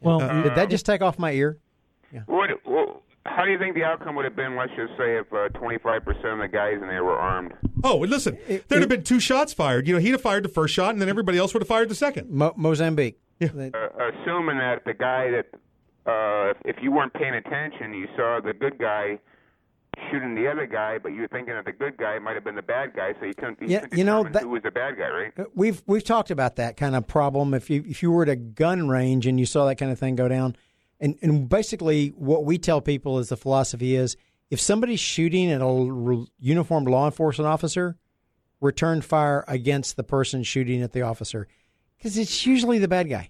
Well, 0.02 0.18
Did 0.20 0.56
that 0.56 0.72
just 0.72 0.88
take 0.88 1.04
off 1.04 1.20
my 1.20 1.32
ear? 1.32 1.60
What? 2.26 2.50
Well, 2.66 3.04
how 3.28 3.46
do 3.46 3.52
you 3.52 3.60
think 3.60 3.76
the 3.76 3.84
outcome 3.84 4.16
would 4.16 4.26
have 4.26 4.36
been? 4.36 4.56
Let's 4.56 4.72
just 4.76 4.94
say 4.98 5.18
if 5.18 5.32
uh, 5.32 5.50
25% 5.50 6.34
of 6.34 6.40
the 6.40 6.48
guys 6.52 6.80
in 6.82 6.88
there 6.88 7.04
were 7.04 7.16
armed. 7.16 7.54
Oh, 7.84 8.02
and 8.02 8.12
listen, 8.12 8.40
there'd 8.48 8.82
have 8.82 8.90
been 8.90 9.04
two 9.04 9.20
shots 9.20 9.54
fired. 9.54 9.88
You 9.88 9.94
know, 9.94 10.00
he'd 10.00 10.12
have 10.12 10.22
fired 10.22 10.44
the 10.46 10.50
first 10.50 10.74
shot, 10.74 10.90
and 10.90 11.02
then 11.02 11.10
everybody 11.10 11.38
else 11.38 11.54
would 11.54 11.62
have 11.62 11.68
fired 11.68 11.90
the 11.90 11.96
second. 11.96 12.32
Mo- 12.32 12.54
Mozambique. 12.58 13.20
Uh, 13.40 13.48
assuming 13.48 14.58
that 14.58 14.82
the 14.86 14.94
guy 14.94 15.30
that, 15.30 15.46
uh, 16.08 16.52
if, 16.52 16.78
if 16.78 16.84
you 16.84 16.92
weren't 16.92 17.14
paying 17.14 17.36
attention, 17.36 17.94
you 17.94 18.08
saw 18.16 18.40
the 18.44 18.54
good 18.54 18.80
guy 18.80 19.20
shooting 20.12 20.36
the 20.36 20.48
other 20.48 20.66
guy, 20.66 20.98
but 20.98 21.10
you're 21.10 21.28
thinking 21.28 21.54
that 21.54 21.66
the 21.66 21.72
good 21.72 21.98
guy 21.98 22.20
might 22.20 22.36
have 22.36 22.44
been 22.44 22.56
the 22.56 22.62
bad 22.62 22.94
guy, 22.96 23.14
so 23.20 23.26
you 23.26 23.34
couldn't, 23.34 23.62
you 23.62 23.68
Yeah, 23.68 23.80
couldn't 23.82 23.98
you 23.98 24.04
know, 24.04 24.24
that- 24.24 24.44
who 24.44 24.50
was 24.50 24.64
the 24.64 24.72
bad 24.72 24.98
guy, 24.98 25.10
right? 25.10 25.32
Uh, 25.38 25.46
We've 25.56 25.82
we've 25.86 26.04
talked 26.04 26.32
about 26.32 26.56
that 26.58 26.78
kind 26.78 26.96
of 26.96 27.08
problem. 27.08 27.54
If 27.54 27.70
you 27.70 27.84
if 27.88 28.02
you 28.04 28.12
were 28.12 28.24
at 28.24 28.30
a 28.30 28.36
gun 28.36 28.90
range 28.90 29.26
and 29.28 29.40
you 29.40 29.46
saw 29.46 29.66
that 29.66 29.78
kind 29.78 29.92
of 29.92 30.00
thing 30.00 30.16
go 30.16 30.28
down, 30.28 30.56
and 31.00 31.18
and 31.22 31.48
basically 31.50 32.10
what 32.10 32.46
we 32.46 32.58
tell 32.58 32.82
people 32.82 33.20
is 33.20 33.30
the 33.30 33.38
philosophy 33.38 33.96
is 33.96 34.16
if 34.50 34.60
somebody's 34.60 35.00
shooting 35.00 35.52
at 35.52 35.62
a 35.62 36.26
uniformed 36.40 36.88
law 36.88 37.06
enforcement 37.06 37.48
officer, 37.48 37.98
return 38.62 39.02
fire 39.02 39.44
against 39.48 39.96
the 39.98 40.04
person 40.04 40.44
shooting 40.44 40.82
at 40.82 40.92
the 40.92 41.02
officer, 41.02 41.48
because 41.98 42.18
it's 42.18 42.46
usually 42.46 42.78
the 42.80 42.88
bad 42.88 43.10
guy. 43.10 43.30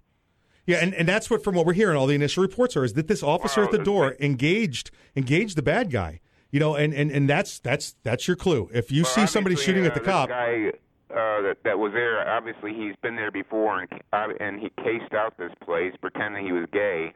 Yeah, 0.66 0.78
and, 0.78 0.94
and 0.94 1.08
that's 1.10 1.30
what 1.30 1.44
from 1.44 1.56
what 1.56 1.66
we're 1.66 1.74
hearing, 1.74 1.98
all 1.98 2.08
the 2.08 2.16
initial 2.16 2.42
reports 2.42 2.78
are 2.78 2.86
is 2.86 2.94
that 2.94 3.08
this 3.10 3.22
officer 3.22 3.64
at 3.64 3.72
the 3.72 3.78
door 3.80 4.16
engaged 4.20 4.92
engaged 5.16 5.58
the 5.58 5.62
bad 5.62 5.92
guy. 5.92 6.20
You 6.54 6.60
know, 6.60 6.76
and, 6.76 6.94
and, 6.94 7.10
and 7.10 7.28
that's 7.28 7.58
that's 7.58 7.96
that's 8.04 8.28
your 8.28 8.38
clue. 8.38 8.70
If 8.72 8.92
you 8.92 9.02
Well, 9.02 9.12
see 9.12 9.26
somebody 9.26 9.56
shooting 9.56 9.86
uh, 9.86 9.88
at 9.88 9.96
the 9.96 10.00
cop, 10.00 10.30
guy 10.30 10.70
uh, 11.10 11.42
that 11.42 11.58
that 11.63 11.80
was 11.80 11.94
there, 11.94 12.30
obviously 12.30 12.76
he's 12.76 12.96
been 13.02 13.16
there 13.16 13.32
before, 13.32 13.82
and 13.82 13.89
uh, 14.13 14.28
and 14.39 14.60
he 14.60 14.70
cased 14.84 15.16
out 15.16 15.36
this 15.39 15.52
place 15.66 15.94
pretending 16.00 16.46
he 16.46 16.52
was 16.52 16.68
gay, 16.72 17.13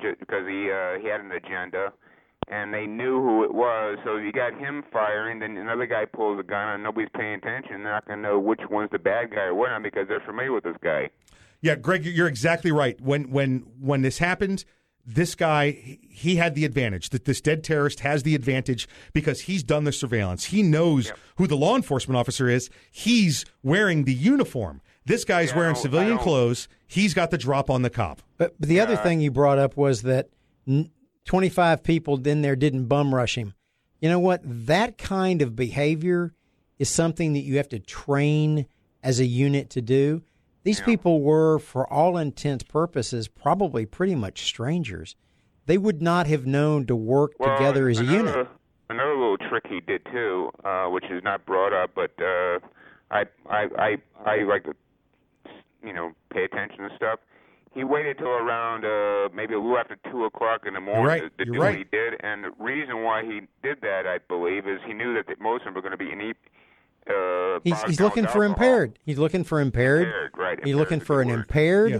just 0.00 0.18
because 0.18 0.48
he 0.48 0.68
uh, 0.68 0.98
he 1.00 1.06
had 1.06 1.20
an 1.20 1.30
agenda, 1.30 1.92
and 2.48 2.74
they 2.74 2.86
knew 2.86 3.22
who 3.22 3.44
it 3.44 3.54
was. 3.54 3.98
So 4.04 4.16
you 4.16 4.32
got 4.32 4.58
him 4.58 4.82
firing, 4.92 5.38
then 5.38 5.56
another 5.56 5.86
guy 5.86 6.04
pulls 6.04 6.40
a 6.40 6.42
gun, 6.42 6.70
and 6.70 6.82
nobody's 6.82 7.10
paying 7.16 7.34
attention. 7.34 7.84
They're 7.84 7.92
not 7.92 8.08
gonna 8.08 8.20
know 8.20 8.40
which 8.40 8.62
one's 8.68 8.90
the 8.90 8.98
bad 8.98 9.30
guy 9.30 9.42
or 9.42 9.54
whatnot 9.54 9.84
because 9.84 10.08
they're 10.08 10.26
familiar 10.26 10.52
with 10.52 10.64
this 10.64 10.76
guy. 10.82 11.08
yeah, 11.60 11.76
Greg, 11.76 12.04
you're 12.04 12.26
exactly 12.26 12.72
right. 12.72 13.00
When 13.00 13.30
when 13.30 13.64
when 13.78 14.02
this 14.02 14.18
happened, 14.18 14.64
this 15.04 15.34
guy 15.34 15.70
he- 15.72 15.98
he 16.08 16.36
had 16.36 16.54
the 16.54 16.64
advantage. 16.64 17.10
That 17.10 17.24
this 17.24 17.40
dead 17.40 17.64
terrorist 17.64 18.00
has 18.00 18.22
the 18.22 18.34
advantage 18.34 18.86
because 19.12 19.42
he's 19.42 19.62
done 19.62 19.84
the 19.84 19.92
surveillance. 19.92 20.44
He 20.46 20.62
knows 20.62 21.12
who 21.36 21.46
the 21.46 21.56
law 21.56 21.74
enforcement 21.76 22.16
officer 22.16 22.48
is. 22.48 22.70
He's 22.90 23.44
wearing 23.62 24.04
the 24.04 24.14
uniform. 24.14 24.80
This 25.04 25.24
guy's 25.24 25.50
Yeah, 25.50 25.56
wearing 25.56 25.74
civilian 25.74 26.18
clothes. 26.18 26.68
He's 26.86 27.14
got 27.14 27.30
the 27.32 27.38
drop 27.38 27.68
on 27.70 27.82
the 27.82 27.90
cop. 27.90 28.22
But, 28.38 28.54
but 28.60 28.68
the 28.68 28.78
other 28.78 28.96
thing 28.96 29.20
you 29.20 29.30
brought 29.32 29.58
up 29.58 29.76
was 29.76 30.02
that 30.02 30.28
25 31.24 31.82
people 31.82 32.26
in 32.26 32.42
there 32.42 32.56
didn't 32.56 32.86
bum 32.86 33.14
rush 33.14 33.36
him. 33.36 33.54
You 34.00 34.08
know 34.08 34.18
what? 34.18 34.40
That 34.44 34.98
kind 34.98 35.42
of 35.42 35.54
behavior 35.56 36.32
is 36.78 36.88
something 36.88 37.32
that 37.34 37.40
you 37.40 37.56
have 37.56 37.68
to 37.70 37.78
train 37.78 38.66
as 39.02 39.20
a 39.20 39.24
unit 39.26 39.70
to 39.70 39.80
do. 39.82 40.22
These 40.64 40.80
people 40.80 41.22
were, 41.22 41.58
for 41.58 41.90
all 41.92 42.16
intents 42.16 42.62
purposes, 42.62 43.28
probably 43.28 43.84
pretty 43.84 44.14
much 44.14 44.42
strangers. 44.44 45.16
They 45.66 45.78
would 45.78 46.00
not 46.00 46.26
have 46.26 46.46
known 46.46 46.86
to 46.86 46.96
work 46.96 47.32
Well, 47.38 47.56
together 47.56 47.88
as 47.88 48.00
a 48.00 48.04
unit. 48.04 48.48
Another 48.88 49.16
little 49.16 49.38
trick 49.38 49.64
he 49.68 49.80
did 49.80 50.04
too, 50.12 50.50
uh, 50.64 50.86
which 50.86 51.04
is 51.10 51.22
not 51.24 51.46
brought 51.46 51.72
up, 51.72 51.90
but 51.94 52.10
uh, 52.20 52.58
I 53.10 53.24
I 53.48 53.66
I 53.78 53.96
I 54.24 54.36
like 54.42 54.64
to 54.64 54.74
you 55.84 55.92
know 55.92 56.12
pay 56.32 56.44
attention 56.44 56.88
to 56.88 56.90
stuff. 56.96 57.20
He 57.74 57.84
waited 57.84 58.18
till 58.18 58.28
around 58.28 58.84
uh, 58.84 59.30
maybe 59.34 59.54
a 59.54 59.58
little 59.58 59.78
after 59.78 59.96
two 60.10 60.24
o'clock 60.26 60.66
in 60.66 60.74
the 60.74 60.80
morning 60.80 61.06
right, 61.06 61.38
to, 61.38 61.44
to 61.44 61.52
do 61.52 61.58
what 61.58 61.74
he 61.74 61.84
did, 61.84 62.20
and 62.22 62.44
the 62.44 62.50
reason 62.58 63.02
why 63.02 63.24
he 63.24 63.40
did 63.62 63.80
that, 63.80 64.06
I 64.06 64.18
believe, 64.28 64.68
is 64.68 64.78
he 64.86 64.92
knew 64.92 65.14
that 65.14 65.26
the, 65.26 65.42
most 65.42 65.60
of 65.60 65.66
them 65.66 65.74
were 65.74 65.80
going 65.80 65.92
to 65.92 65.96
be 65.96 66.12
in 66.12 66.20
Uh, 67.08 67.60
He's 67.64 67.82
he's 67.84 68.00
looking 68.00 68.24
for 68.24 68.44
alcohol. 68.44 68.66
impaired. 68.66 68.98
He's 69.04 69.18
looking 69.18 69.44
for 69.44 69.60
impaired. 69.60 70.06
Impaired, 70.08 70.30
right, 70.36 70.58
He's 70.64 70.74
looking 70.74 71.00
for 71.00 71.20
an 71.20 71.28
word. 71.28 71.40
impaired 71.40 71.90
Yeah. 71.92 71.98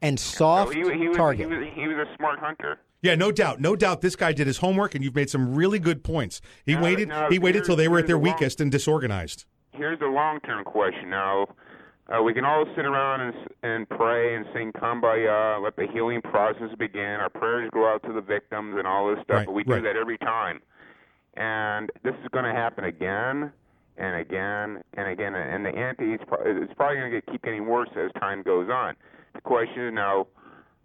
and 0.00 0.18
So 0.20 0.36
soft 0.38 0.74
he, 0.74 0.80
he 0.80 1.08
was, 1.08 1.16
target. 1.16 1.48
He 1.50 1.54
was, 1.56 1.66
he 1.74 1.88
was 1.88 2.06
a 2.08 2.16
smart 2.16 2.38
hunter. 2.38 2.78
Yeah, 3.02 3.14
no 3.16 3.32
doubt, 3.32 3.60
no 3.60 3.74
doubt. 3.74 4.00
This 4.00 4.14
guy 4.14 4.32
did 4.32 4.46
his 4.46 4.58
homework, 4.58 4.94
and 4.94 5.02
you've 5.02 5.14
made 5.16 5.28
some 5.28 5.54
really 5.54 5.78
good 5.80 6.04
points. 6.04 6.40
He 6.64 6.74
Now- 6.74 6.82
waited. 6.82 7.08
now 7.08 7.30
he 7.30 7.38
waited 7.38 7.64
till 7.64 7.76
they 7.76 7.88
were 7.88 7.98
at 7.98 8.06
their 8.06 8.16
the 8.16 8.22
long- 8.24 8.34
weakest 8.34 8.60
and 8.60 8.70
disorganized. 8.70 9.44
Here's 9.72 9.98
the 9.98 10.06
long-term 10.06 10.64
question. 10.64 11.10
Now, 11.10 11.48
uh, 12.14 12.22
we 12.22 12.32
can 12.34 12.44
all 12.44 12.64
sit 12.76 12.84
around 12.84 13.22
and, 13.22 13.34
and 13.62 13.88
pray 13.88 14.34
and 14.36 14.44
sing 14.54 14.70
"Kumbaya," 14.72 15.60
let 15.62 15.74
the 15.76 15.86
healing 15.92 16.20
process 16.22 16.70
begin. 16.78 17.02
Our 17.20 17.30
prayers 17.30 17.70
go 17.72 17.88
out 17.92 18.02
to 18.04 18.12
the 18.12 18.20
victims 18.20 18.76
and 18.78 18.86
all 18.86 19.08
this 19.14 19.24
stuff, 19.24 19.36
Right, 19.38 19.46
but 19.46 19.52
we 19.52 19.64
right. 19.66 19.78
do 19.78 19.82
that 19.88 19.96
every 19.96 20.18
time. 20.18 20.60
And 21.34 21.90
this 22.04 22.14
is 22.22 22.28
going 22.32 22.44
to 22.44 22.52
happen 22.52 22.84
again 22.84 23.52
and 23.96 24.16
again 24.16 24.82
and 24.94 25.08
again. 25.08 25.34
And 25.34 25.64
the 25.64 25.70
anti 25.70 26.14
it's 26.14 26.24
pro- 26.26 26.42
it's 26.44 26.72
probably 26.74 26.96
going 26.98 27.12
to 27.12 27.22
keep 27.30 27.42
getting 27.42 27.66
worse 27.66 27.90
as 27.96 28.10
time 28.20 28.42
goes 28.42 28.68
on. 28.70 28.94
The 29.34 29.40
question 29.40 29.86
is 29.88 29.94
now, 29.94 30.26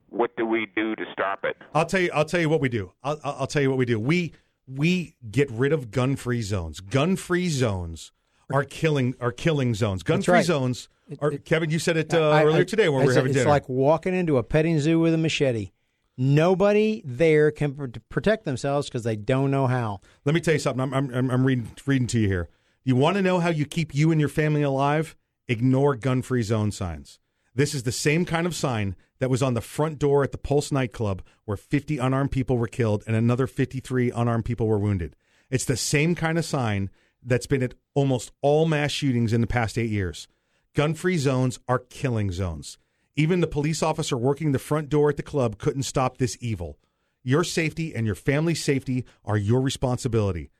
what 0.10 0.36
do 0.38 0.46
we 0.46 0.68
do 0.76 0.96
to 0.96 1.04
stop 1.14 1.40
it? 1.44 1.58
I'll 1.74 1.86
tell 1.86 2.00
you. 2.02 2.10
I'll 2.14 2.26
tell 2.26 2.40
you 2.40 2.50
what 2.50 2.62
we 2.62 2.70
do. 2.70 2.92
I'll, 3.04 3.20
I'll 3.24 3.36
I'll 3.42 3.48
tell 3.48 3.62
you 3.62 3.70
what 3.70 3.78
we 3.78 3.86
do. 3.86 4.00
We 4.00 4.34
we 4.68 5.16
get 5.32 5.50
rid 5.52 5.72
of 5.74 5.92
gun-free 5.92 6.42
zones. 6.42 6.80
Gun-free 6.82 7.50
zones 7.50 8.12
are 8.52 8.64
killing 8.64 9.16
are 9.20 9.32
killing 9.32 9.74
zones. 9.76 10.04
Gun-free 10.04 10.34
right. 10.34 10.46
zones 10.46 10.90
are. 11.20 11.32
Kevin, 11.32 11.70
you 11.70 11.80
said 11.80 11.98
it 11.98 12.14
uh, 12.14 12.30
I- 12.30 12.44
earlier 12.46 12.62
I- 12.62 12.66
today 12.66 12.90
when 12.90 13.02
we 13.02 13.08
were 13.08 13.14
having 13.14 13.32
it's 13.32 13.40
dinner. 13.40 13.50
like 13.50 13.68
walking 13.70 14.14
into 14.16 14.38
a 14.38 14.44
petting 14.44 14.80
zoo 14.80 15.00
with 15.00 15.14
a 15.14 15.18
machete. 15.18 15.72
Nobody 16.20 17.04
there 17.06 17.52
can 17.52 17.74
pr- 17.76 17.86
protect 18.10 18.44
themselves 18.44 18.88
because 18.90 19.04
they 19.04 19.16
don't 19.16 19.52
know 19.52 19.68
how. 19.68 20.02
Let 20.26 20.34
me 20.34 20.42
tell 20.42 20.54
you 20.56 20.60
something. 20.60 20.82
I'm, 20.82 20.94
I'm, 20.94 21.14
I'm- 21.14 21.30
I'm 21.32 21.46
reading, 21.46 21.70
reading 21.86 22.08
to 22.08 22.20
you 22.20 22.28
here. 22.28 22.50
You 22.88 22.96
want 22.96 23.18
to 23.18 23.22
know 23.22 23.42
how 23.42 23.50
you 23.50 23.66
keep 23.66 23.94
you 23.94 24.12
and 24.12 24.20
your 24.22 24.30
family 24.30 24.62
alive? 24.62 25.18
Ignore 25.50 25.98
gun 25.98 26.22
free 26.22 26.42
zone 26.42 26.72
signs. 26.72 27.20
This 27.54 27.76
is 27.76 27.84
the 27.84 27.92
same 27.92 28.24
kind 28.24 28.48
of 28.48 28.56
sign 28.56 28.96
that 29.20 29.30
was 29.30 29.44
on 29.44 29.56
the 29.56 29.60
front 29.60 30.00
door 30.00 30.24
at 30.24 30.32
the 30.32 30.38
Pulse 30.38 30.72
nightclub 30.72 31.22
where 31.44 31.58
50 31.58 31.98
unarmed 31.98 32.32
people 32.32 32.58
were 32.58 32.70
killed 32.70 33.04
and 33.06 33.14
another 33.14 33.46
53 33.46 34.12
unarmed 34.12 34.46
people 34.46 34.68
were 34.68 34.80
wounded. 34.80 35.18
It's 35.50 35.66
the 35.66 35.76
same 35.76 36.16
kind 36.16 36.38
of 36.38 36.46
sign 36.46 36.90
that's 37.22 37.46
been 37.46 37.62
at 37.62 37.74
almost 37.94 38.32
all 38.42 38.66
mass 38.66 38.92
shootings 38.92 39.34
in 39.34 39.42
the 39.42 39.48
past 39.48 39.78
eight 39.78 39.90
years. 39.90 40.30
Gun 40.74 40.94
free 40.94 41.18
zones 41.18 41.60
are 41.68 41.80
killing 41.80 42.32
zones. 42.32 42.78
Even 43.18 43.42
the 43.42 43.48
police 43.48 43.84
officer 43.84 44.16
working 44.16 44.54
the 44.54 44.60
front 44.60 44.88
door 44.88 45.10
at 45.10 45.18
the 45.18 45.24
club 45.24 45.58
couldn't 45.58 45.84
stop 45.84 46.20
this 46.20 46.38
evil. 46.40 46.78
Your 47.22 47.44
safety 47.44 47.94
and 47.94 48.06
your 48.06 48.16
family's 48.16 48.64
safety 48.64 49.04
are 49.26 49.36
your 49.36 49.60
responsibility. 49.60 50.52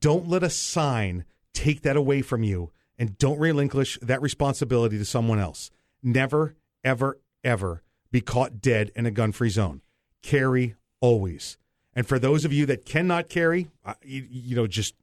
Don't 0.00 0.28
let 0.28 0.42
a 0.42 0.50
sign 0.50 1.24
take 1.56 1.80
that 1.82 1.96
away 1.96 2.20
from 2.20 2.42
you 2.42 2.70
and 2.98 3.16
don't 3.16 3.38
relinquish 3.38 3.98
that 4.02 4.20
responsibility 4.20 4.98
to 4.98 5.04
someone 5.04 5.38
else. 5.38 5.70
Never, 6.02 6.54
ever, 6.84 7.18
ever 7.42 7.82
be 8.12 8.20
caught 8.20 8.60
dead 8.60 8.92
in 8.94 9.06
a 9.06 9.10
gun 9.10 9.32
free 9.32 9.48
zone. 9.48 9.80
Carry 10.22 10.76
always. 11.00 11.56
And 11.94 12.06
for 12.06 12.18
those 12.18 12.44
of 12.44 12.52
you 12.52 12.66
that 12.66 12.84
cannot 12.84 13.30
carry, 13.30 13.68
uh, 13.84 13.94
you, 14.02 14.26
you 14.30 14.54
know, 14.54 14.66
just 14.66 14.94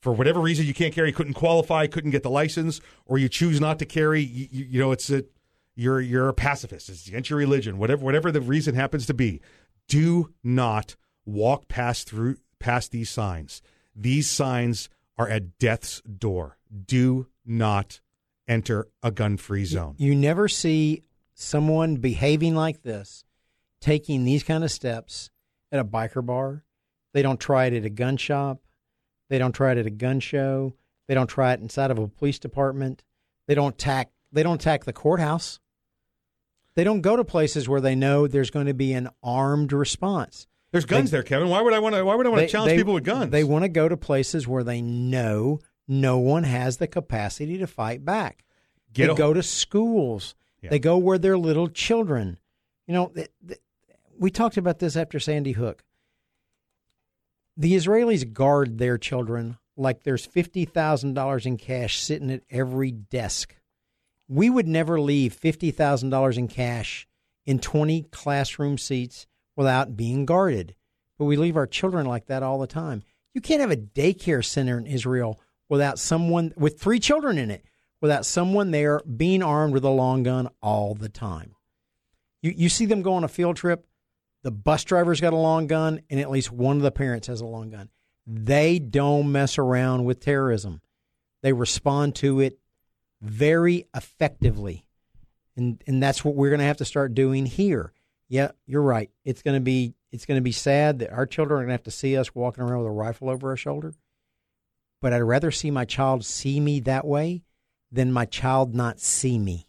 for 0.00 0.12
whatever 0.12 0.40
reason 0.40 0.66
you 0.66 0.74
can't 0.74 0.94
carry, 0.94 1.10
couldn't 1.10 1.32
qualify, 1.32 1.86
couldn't 1.86 2.10
get 2.10 2.22
the 2.22 2.30
license, 2.30 2.82
or 3.06 3.16
you 3.16 3.30
choose 3.30 3.60
not 3.60 3.78
to 3.78 3.86
carry, 3.86 4.20
you, 4.20 4.48
you, 4.50 4.78
know, 4.78 4.92
it's 4.92 5.08
a 5.08 5.24
you're 5.74 6.00
you're 6.00 6.28
a 6.28 6.34
pacifist. 6.34 6.90
It's 6.90 7.08
against 7.08 7.30
your 7.30 7.38
religion, 7.38 7.78
whatever 7.78 8.04
whatever 8.04 8.30
the 8.30 8.42
reason 8.42 8.74
happens 8.74 9.06
to 9.06 9.14
be. 9.14 9.40
Do 9.88 10.34
not 10.42 10.96
walk 11.24 11.68
past 11.68 12.10
through 12.10 12.36
past 12.58 12.90
these 12.90 13.08
signs. 13.08 13.62
These 13.96 14.30
signs 14.30 14.90
are 15.16 15.28
at 15.28 15.58
death's 15.58 16.00
door. 16.02 16.58
Do 16.86 17.28
not 17.44 18.00
enter 18.48 18.88
a 19.02 19.10
gun-free 19.10 19.64
zone. 19.64 19.94
You 19.98 20.14
never 20.14 20.48
see 20.48 21.02
someone 21.34 21.96
behaving 21.96 22.54
like 22.54 22.82
this, 22.82 23.24
taking 23.80 24.24
these 24.24 24.42
kind 24.42 24.64
of 24.64 24.70
steps 24.70 25.30
at 25.72 25.80
a 25.80 25.84
biker 25.84 26.24
bar. 26.24 26.64
They 27.12 27.22
don't 27.22 27.40
try 27.40 27.66
it 27.66 27.74
at 27.74 27.84
a 27.84 27.90
gun 27.90 28.16
shop. 28.16 28.60
They 29.28 29.38
don't 29.38 29.54
try 29.54 29.72
it 29.72 29.78
at 29.78 29.86
a 29.86 29.90
gun 29.90 30.20
show. 30.20 30.74
They 31.06 31.14
don't 31.14 31.28
try 31.28 31.52
it 31.52 31.60
inside 31.60 31.90
of 31.90 31.98
a 31.98 32.08
police 32.08 32.38
department. 32.38 33.04
They 33.46 33.54
don't 33.54 33.74
attack. 33.74 34.10
They 34.32 34.42
don't 34.42 34.60
attack 34.60 34.84
the 34.84 34.92
courthouse. 34.92 35.60
They 36.74 36.84
don't 36.84 37.02
go 37.02 37.16
to 37.16 37.24
places 37.24 37.68
where 37.68 37.80
they 37.80 37.94
know 37.94 38.26
there's 38.26 38.50
going 38.50 38.66
to 38.66 38.74
be 38.74 38.92
an 38.92 39.08
armed 39.22 39.72
response. 39.72 40.46
There's 40.74 40.86
guns 40.86 41.12
there, 41.12 41.22
Kevin. 41.22 41.48
Why 41.48 41.60
would 41.60 41.72
I 41.72 41.78
want 41.78 41.94
to? 41.94 42.04
Why 42.04 42.16
would 42.16 42.26
I 42.26 42.30
want 42.30 42.42
to 42.42 42.48
challenge 42.48 42.72
they- 42.72 42.76
people 42.76 42.94
with 42.94 43.04
guns? 43.04 43.30
They 43.30 43.44
want 43.44 43.62
to 43.62 43.68
go 43.68 43.88
to 43.88 43.96
places 43.96 44.48
where 44.48 44.64
they 44.64 44.82
know 44.82 45.60
no 45.86 46.18
one 46.18 46.42
has 46.42 46.78
the 46.78 46.88
capacity 46.88 47.58
to 47.58 47.68
fight 47.68 48.04
back. 48.04 48.44
Get 48.92 49.06
they 49.06 49.12
a- 49.12 49.16
go 49.16 49.32
to 49.32 49.40
schools. 49.40 50.34
Yeah. 50.60 50.70
They 50.70 50.80
go 50.80 50.98
where 50.98 51.16
they're 51.16 51.38
little 51.38 51.68
children. 51.68 52.40
You 52.88 52.94
know, 52.94 53.06
th- 53.14 53.30
th- 53.46 53.60
we 54.18 54.32
talked 54.32 54.56
about 54.56 54.80
this 54.80 54.96
after 54.96 55.20
Sandy 55.20 55.52
Hook. 55.52 55.84
The 57.56 57.74
Israelis 57.74 58.32
guard 58.32 58.78
their 58.78 58.98
children 58.98 59.58
like 59.76 60.02
there's 60.02 60.26
$50,000 60.26 61.46
in 61.46 61.56
cash 61.56 62.00
sitting 62.00 62.32
at 62.32 62.42
every 62.50 62.90
desk. 62.90 63.54
We 64.26 64.50
would 64.50 64.66
never 64.66 65.00
leave 65.00 65.38
$50,000 65.38 66.36
in 66.36 66.48
cash 66.48 67.06
in 67.46 67.60
20 67.60 68.06
classroom 68.10 68.76
seats 68.76 69.28
without 69.56 69.96
being 69.96 70.24
guarded. 70.26 70.74
But 71.18 71.26
we 71.26 71.36
leave 71.36 71.56
our 71.56 71.66
children 71.66 72.06
like 72.06 72.26
that 72.26 72.42
all 72.42 72.58
the 72.58 72.66
time. 72.66 73.02
You 73.34 73.40
can't 73.40 73.60
have 73.60 73.70
a 73.70 73.76
daycare 73.76 74.44
center 74.44 74.78
in 74.78 74.86
Israel 74.86 75.40
without 75.68 75.98
someone 75.98 76.52
with 76.56 76.80
three 76.80 77.00
children 77.00 77.38
in 77.38 77.50
it, 77.50 77.64
without 78.00 78.26
someone 78.26 78.70
there 78.70 79.00
being 79.00 79.42
armed 79.42 79.74
with 79.74 79.84
a 79.84 79.90
long 79.90 80.22
gun 80.22 80.48
all 80.60 80.94
the 80.94 81.08
time. 81.08 81.54
You, 82.42 82.52
you 82.56 82.68
see 82.68 82.86
them 82.86 83.02
go 83.02 83.14
on 83.14 83.24
a 83.24 83.28
field 83.28 83.56
trip, 83.56 83.86
the 84.42 84.50
bus 84.50 84.84
driver's 84.84 85.22
got 85.22 85.32
a 85.32 85.36
long 85.36 85.66
gun, 85.66 86.02
and 86.10 86.20
at 86.20 86.30
least 86.30 86.52
one 86.52 86.76
of 86.76 86.82
the 86.82 86.92
parents 86.92 87.28
has 87.28 87.40
a 87.40 87.46
long 87.46 87.70
gun. 87.70 87.88
They 88.26 88.78
don't 88.78 89.32
mess 89.32 89.58
around 89.58 90.04
with 90.04 90.20
terrorism. 90.20 90.82
They 91.42 91.52
respond 91.52 92.14
to 92.16 92.40
it 92.40 92.58
very 93.20 93.86
effectively. 93.94 94.86
And 95.56 95.82
and 95.86 96.02
that's 96.02 96.24
what 96.24 96.34
we're 96.34 96.50
going 96.50 96.60
to 96.60 96.66
have 96.66 96.78
to 96.78 96.84
start 96.84 97.14
doing 97.14 97.46
here. 97.46 97.92
Yeah, 98.28 98.52
you're 98.66 98.82
right. 98.82 99.10
It's 99.24 99.42
going 99.42 99.56
to 99.56 99.60
be 99.60 99.94
it's 100.10 100.26
going 100.26 100.38
to 100.38 100.42
be 100.42 100.52
sad 100.52 101.00
that 101.00 101.12
our 101.12 101.26
children 101.26 101.58
are 101.58 101.62
going 101.62 101.68
to 101.68 101.74
have 101.74 101.82
to 101.84 101.90
see 101.90 102.16
us 102.16 102.34
walking 102.34 102.62
around 102.64 102.78
with 102.78 102.86
a 102.88 102.90
rifle 102.90 103.28
over 103.28 103.50
our 103.50 103.56
shoulder. 103.56 103.92
But 105.00 105.12
I'd 105.12 105.20
rather 105.20 105.50
see 105.50 105.70
my 105.70 105.84
child 105.84 106.24
see 106.24 106.60
me 106.60 106.80
that 106.80 107.04
way 107.06 107.42
than 107.92 108.12
my 108.12 108.24
child 108.24 108.74
not 108.74 108.98
see 109.00 109.38
me. 109.38 109.66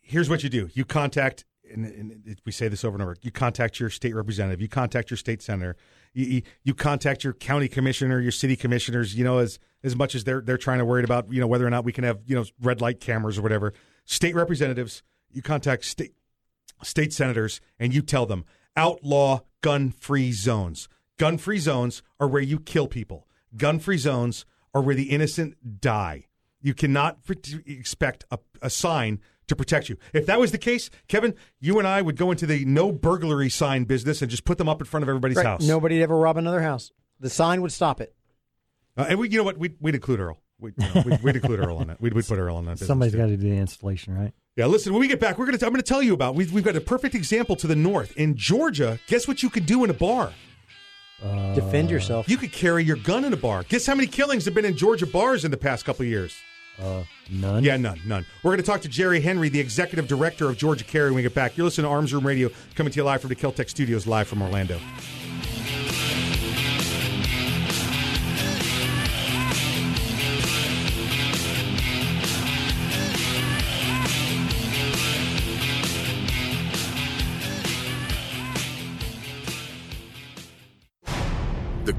here's 0.00 0.28
what 0.28 0.42
you 0.42 0.50
do 0.50 0.68
you 0.74 0.84
contact 0.84 1.44
and, 1.72 1.86
and 1.86 2.36
we 2.44 2.52
say 2.52 2.68
this 2.68 2.84
over 2.84 2.94
and 2.94 3.02
over 3.02 3.16
you 3.22 3.30
contact 3.30 3.80
your 3.80 3.88
state 3.90 4.14
representative 4.14 4.60
you 4.60 4.68
contact 4.68 5.10
your 5.10 5.16
state 5.16 5.40
senator 5.42 5.76
you, 6.12 6.24
you, 6.26 6.42
you 6.62 6.74
contact 6.74 7.24
your 7.24 7.32
county 7.32 7.68
commissioner 7.68 8.20
your 8.20 8.30
city 8.32 8.56
commissioners 8.56 9.14
you 9.14 9.24
know 9.24 9.38
as 9.38 9.58
as 9.82 9.96
much 9.96 10.14
as 10.14 10.24
they're 10.24 10.40
they're 10.42 10.58
trying 10.58 10.78
to 10.78 10.84
worry 10.84 11.02
about 11.02 11.32
you 11.32 11.40
know 11.40 11.46
whether 11.46 11.66
or 11.66 11.70
not 11.70 11.84
we 11.84 11.92
can 11.92 12.04
have 12.04 12.20
you 12.26 12.36
know 12.36 12.44
red 12.60 12.80
light 12.80 13.00
cameras 13.00 13.38
or 13.38 13.42
whatever 13.42 13.72
state 14.04 14.34
representatives 14.34 15.02
you 15.32 15.40
contact 15.40 15.84
state 15.84 16.12
state 16.84 17.12
senators 17.12 17.60
and 17.78 17.92
you 17.94 18.02
tell 18.02 18.26
them 18.26 18.44
outlaw 18.76 19.40
gun 19.62 19.90
free 19.90 20.32
zones 20.32 20.88
gun 21.18 21.38
free 21.38 21.58
zones 21.58 22.02
are 22.20 22.28
where 22.28 22.42
you 22.42 22.58
kill 22.60 22.86
people 22.86 23.26
gun 23.56 23.78
free 23.78 23.98
zones 23.98 24.44
are 24.74 24.82
where 24.82 24.94
the 24.94 25.10
innocent 25.10 25.80
die 25.80 26.24
you 26.60 26.72
cannot 26.74 27.18
expect 27.66 28.24
a, 28.30 28.38
a 28.62 28.70
sign 28.70 29.20
to 29.46 29.54
protect 29.54 29.90
you. 29.90 29.98
If 30.14 30.24
that 30.24 30.40
was 30.40 30.52
the 30.52 30.56
case, 30.56 30.88
Kevin, 31.08 31.34
you 31.60 31.78
and 31.78 31.86
I 31.86 32.00
would 32.00 32.16
go 32.16 32.30
into 32.30 32.46
the 32.46 32.64
no 32.64 32.90
burglary 32.90 33.50
sign 33.50 33.84
business 33.84 34.22
and 34.22 34.30
just 34.30 34.46
put 34.46 34.56
them 34.56 34.70
up 34.70 34.80
in 34.80 34.86
front 34.86 35.02
of 35.02 35.10
everybody's 35.10 35.36
Right. 35.36 35.44
house. 35.44 35.66
Nobody'd 35.66 36.02
ever 36.02 36.16
rob 36.16 36.38
another 36.38 36.62
house. 36.62 36.90
The 37.20 37.28
sign 37.28 37.60
would 37.60 37.70
stop 37.72 38.00
it. 38.00 38.14
Uh, 38.96 39.04
and 39.10 39.18
we, 39.18 39.28
you 39.28 39.36
know 39.36 39.44
what? 39.44 39.58
We'd, 39.58 39.76
we'd 39.80 39.94
include 39.94 40.20
Earl. 40.20 40.40
We'd, 40.58 40.72
you 40.78 40.86
know, 40.94 41.02
we'd, 41.04 41.22
we'd 41.22 41.36
include 41.36 41.60
Earl 41.60 41.76
on 41.76 41.88
that. 41.88 42.00
We'd, 42.00 42.14
we'd 42.14 42.26
put 42.26 42.38
Earl 42.38 42.56
on 42.56 42.64
that. 42.64 42.70
business, 42.72 42.88
Somebody's 42.88 43.12
too. 43.12 43.18
got 43.18 43.26
to 43.26 43.36
do 43.36 43.50
the 43.50 43.56
installation, 43.58 44.14
right? 44.14 44.32
Yeah, 44.56 44.66
listen, 44.66 44.92
when 44.92 45.00
we 45.00 45.08
get 45.08 45.18
back, 45.18 45.36
we're 45.36 45.46
gonna 45.46 45.58
I'm 45.62 45.72
gonna 45.72 45.82
tell 45.82 46.00
you 46.00 46.14
about 46.14 46.36
we've 46.36 46.52
we've 46.52 46.62
got 46.62 46.76
a 46.76 46.80
perfect 46.80 47.16
example 47.16 47.56
to 47.56 47.66
the 47.66 47.74
north. 47.74 48.16
In 48.16 48.36
Georgia, 48.36 49.00
guess 49.08 49.26
what 49.26 49.42
you 49.42 49.50
could 49.50 49.66
do 49.66 49.82
in 49.82 49.90
a 49.90 49.94
bar? 49.94 50.32
Defend 51.54 51.90
yourself. 51.90 52.28
You 52.28 52.36
could 52.36 52.52
carry 52.52 52.84
your 52.84 52.96
gun 52.96 53.24
in 53.24 53.32
a 53.32 53.36
bar. 53.36 53.64
Guess 53.64 53.86
how 53.86 53.94
many 53.96 54.06
killings 54.06 54.44
have 54.44 54.54
been 54.54 54.64
in 54.64 54.76
Georgia 54.76 55.06
bars 55.06 55.44
in 55.44 55.50
the 55.50 55.56
past 55.56 55.84
couple 55.84 56.04
years? 56.04 56.36
Uh, 56.80 57.02
none. 57.30 57.64
Yeah, 57.64 57.76
none, 57.76 58.00
none. 58.06 58.26
We're 58.42 58.50
going 58.50 58.60
to 58.60 58.66
talk 58.66 58.82
to 58.82 58.88
Jerry 58.88 59.20
Henry, 59.20 59.48
the 59.48 59.60
executive 59.60 60.06
director 60.06 60.48
of 60.48 60.56
Georgia 60.58 60.84
Carry, 60.84 61.10
when 61.10 61.16
we 61.16 61.22
get 61.22 61.32
back. 61.32 61.56
You're 61.56 61.64
listening 61.64 61.84
to 61.84 61.90
Arms 61.90 62.12
Room 62.12 62.26
Radio, 62.26 62.50
coming 62.74 62.92
to 62.92 62.96
you 62.96 63.04
live 63.04 63.20
from 63.20 63.28
the 63.28 63.36
Keltec 63.36 63.70
Studios, 63.70 64.06
live 64.08 64.26
from 64.26 64.42
Orlando. 64.42 64.78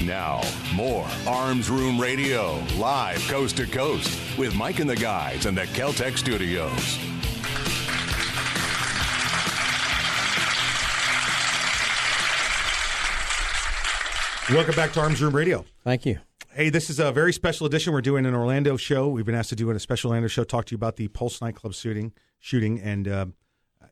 Now, 0.00 0.40
more 0.74 1.06
Arms 1.26 1.70
Room 1.70 2.00
Radio, 2.00 2.58
live 2.76 3.20
coast 3.28 3.58
to 3.58 3.66
coast, 3.66 4.18
with 4.38 4.54
Mike 4.54 4.80
and 4.80 4.88
the 4.88 4.96
guys 4.96 5.46
in 5.46 5.54
the 5.54 5.62
Keltec 5.62 6.16
studios. 6.16 6.98
Welcome 14.50 14.74
back 14.74 14.92
to 14.94 15.00
Arms 15.00 15.22
Room 15.22 15.34
Radio. 15.36 15.64
Thank 15.84 16.04
you. 16.04 16.18
Hey, 16.52 16.68
this 16.68 16.90
is 16.90 16.98
a 16.98 17.12
very 17.12 17.32
special 17.32 17.66
edition. 17.66 17.92
We're 17.92 18.00
doing 18.00 18.26
an 18.26 18.34
Orlando 18.34 18.76
show. 18.76 19.08
We've 19.08 19.24
been 19.24 19.34
asked 19.34 19.50
to 19.50 19.56
do 19.56 19.70
a 19.70 19.78
special 19.78 20.10
Orlando 20.10 20.28
show, 20.28 20.44
talk 20.44 20.66
to 20.66 20.72
you 20.72 20.76
about 20.76 20.96
the 20.96 21.08
Pulse 21.08 21.40
nightclub 21.40 21.74
shooting, 21.74 22.12
shooting, 22.40 22.80
and 22.80 23.08
uh, 23.08 23.26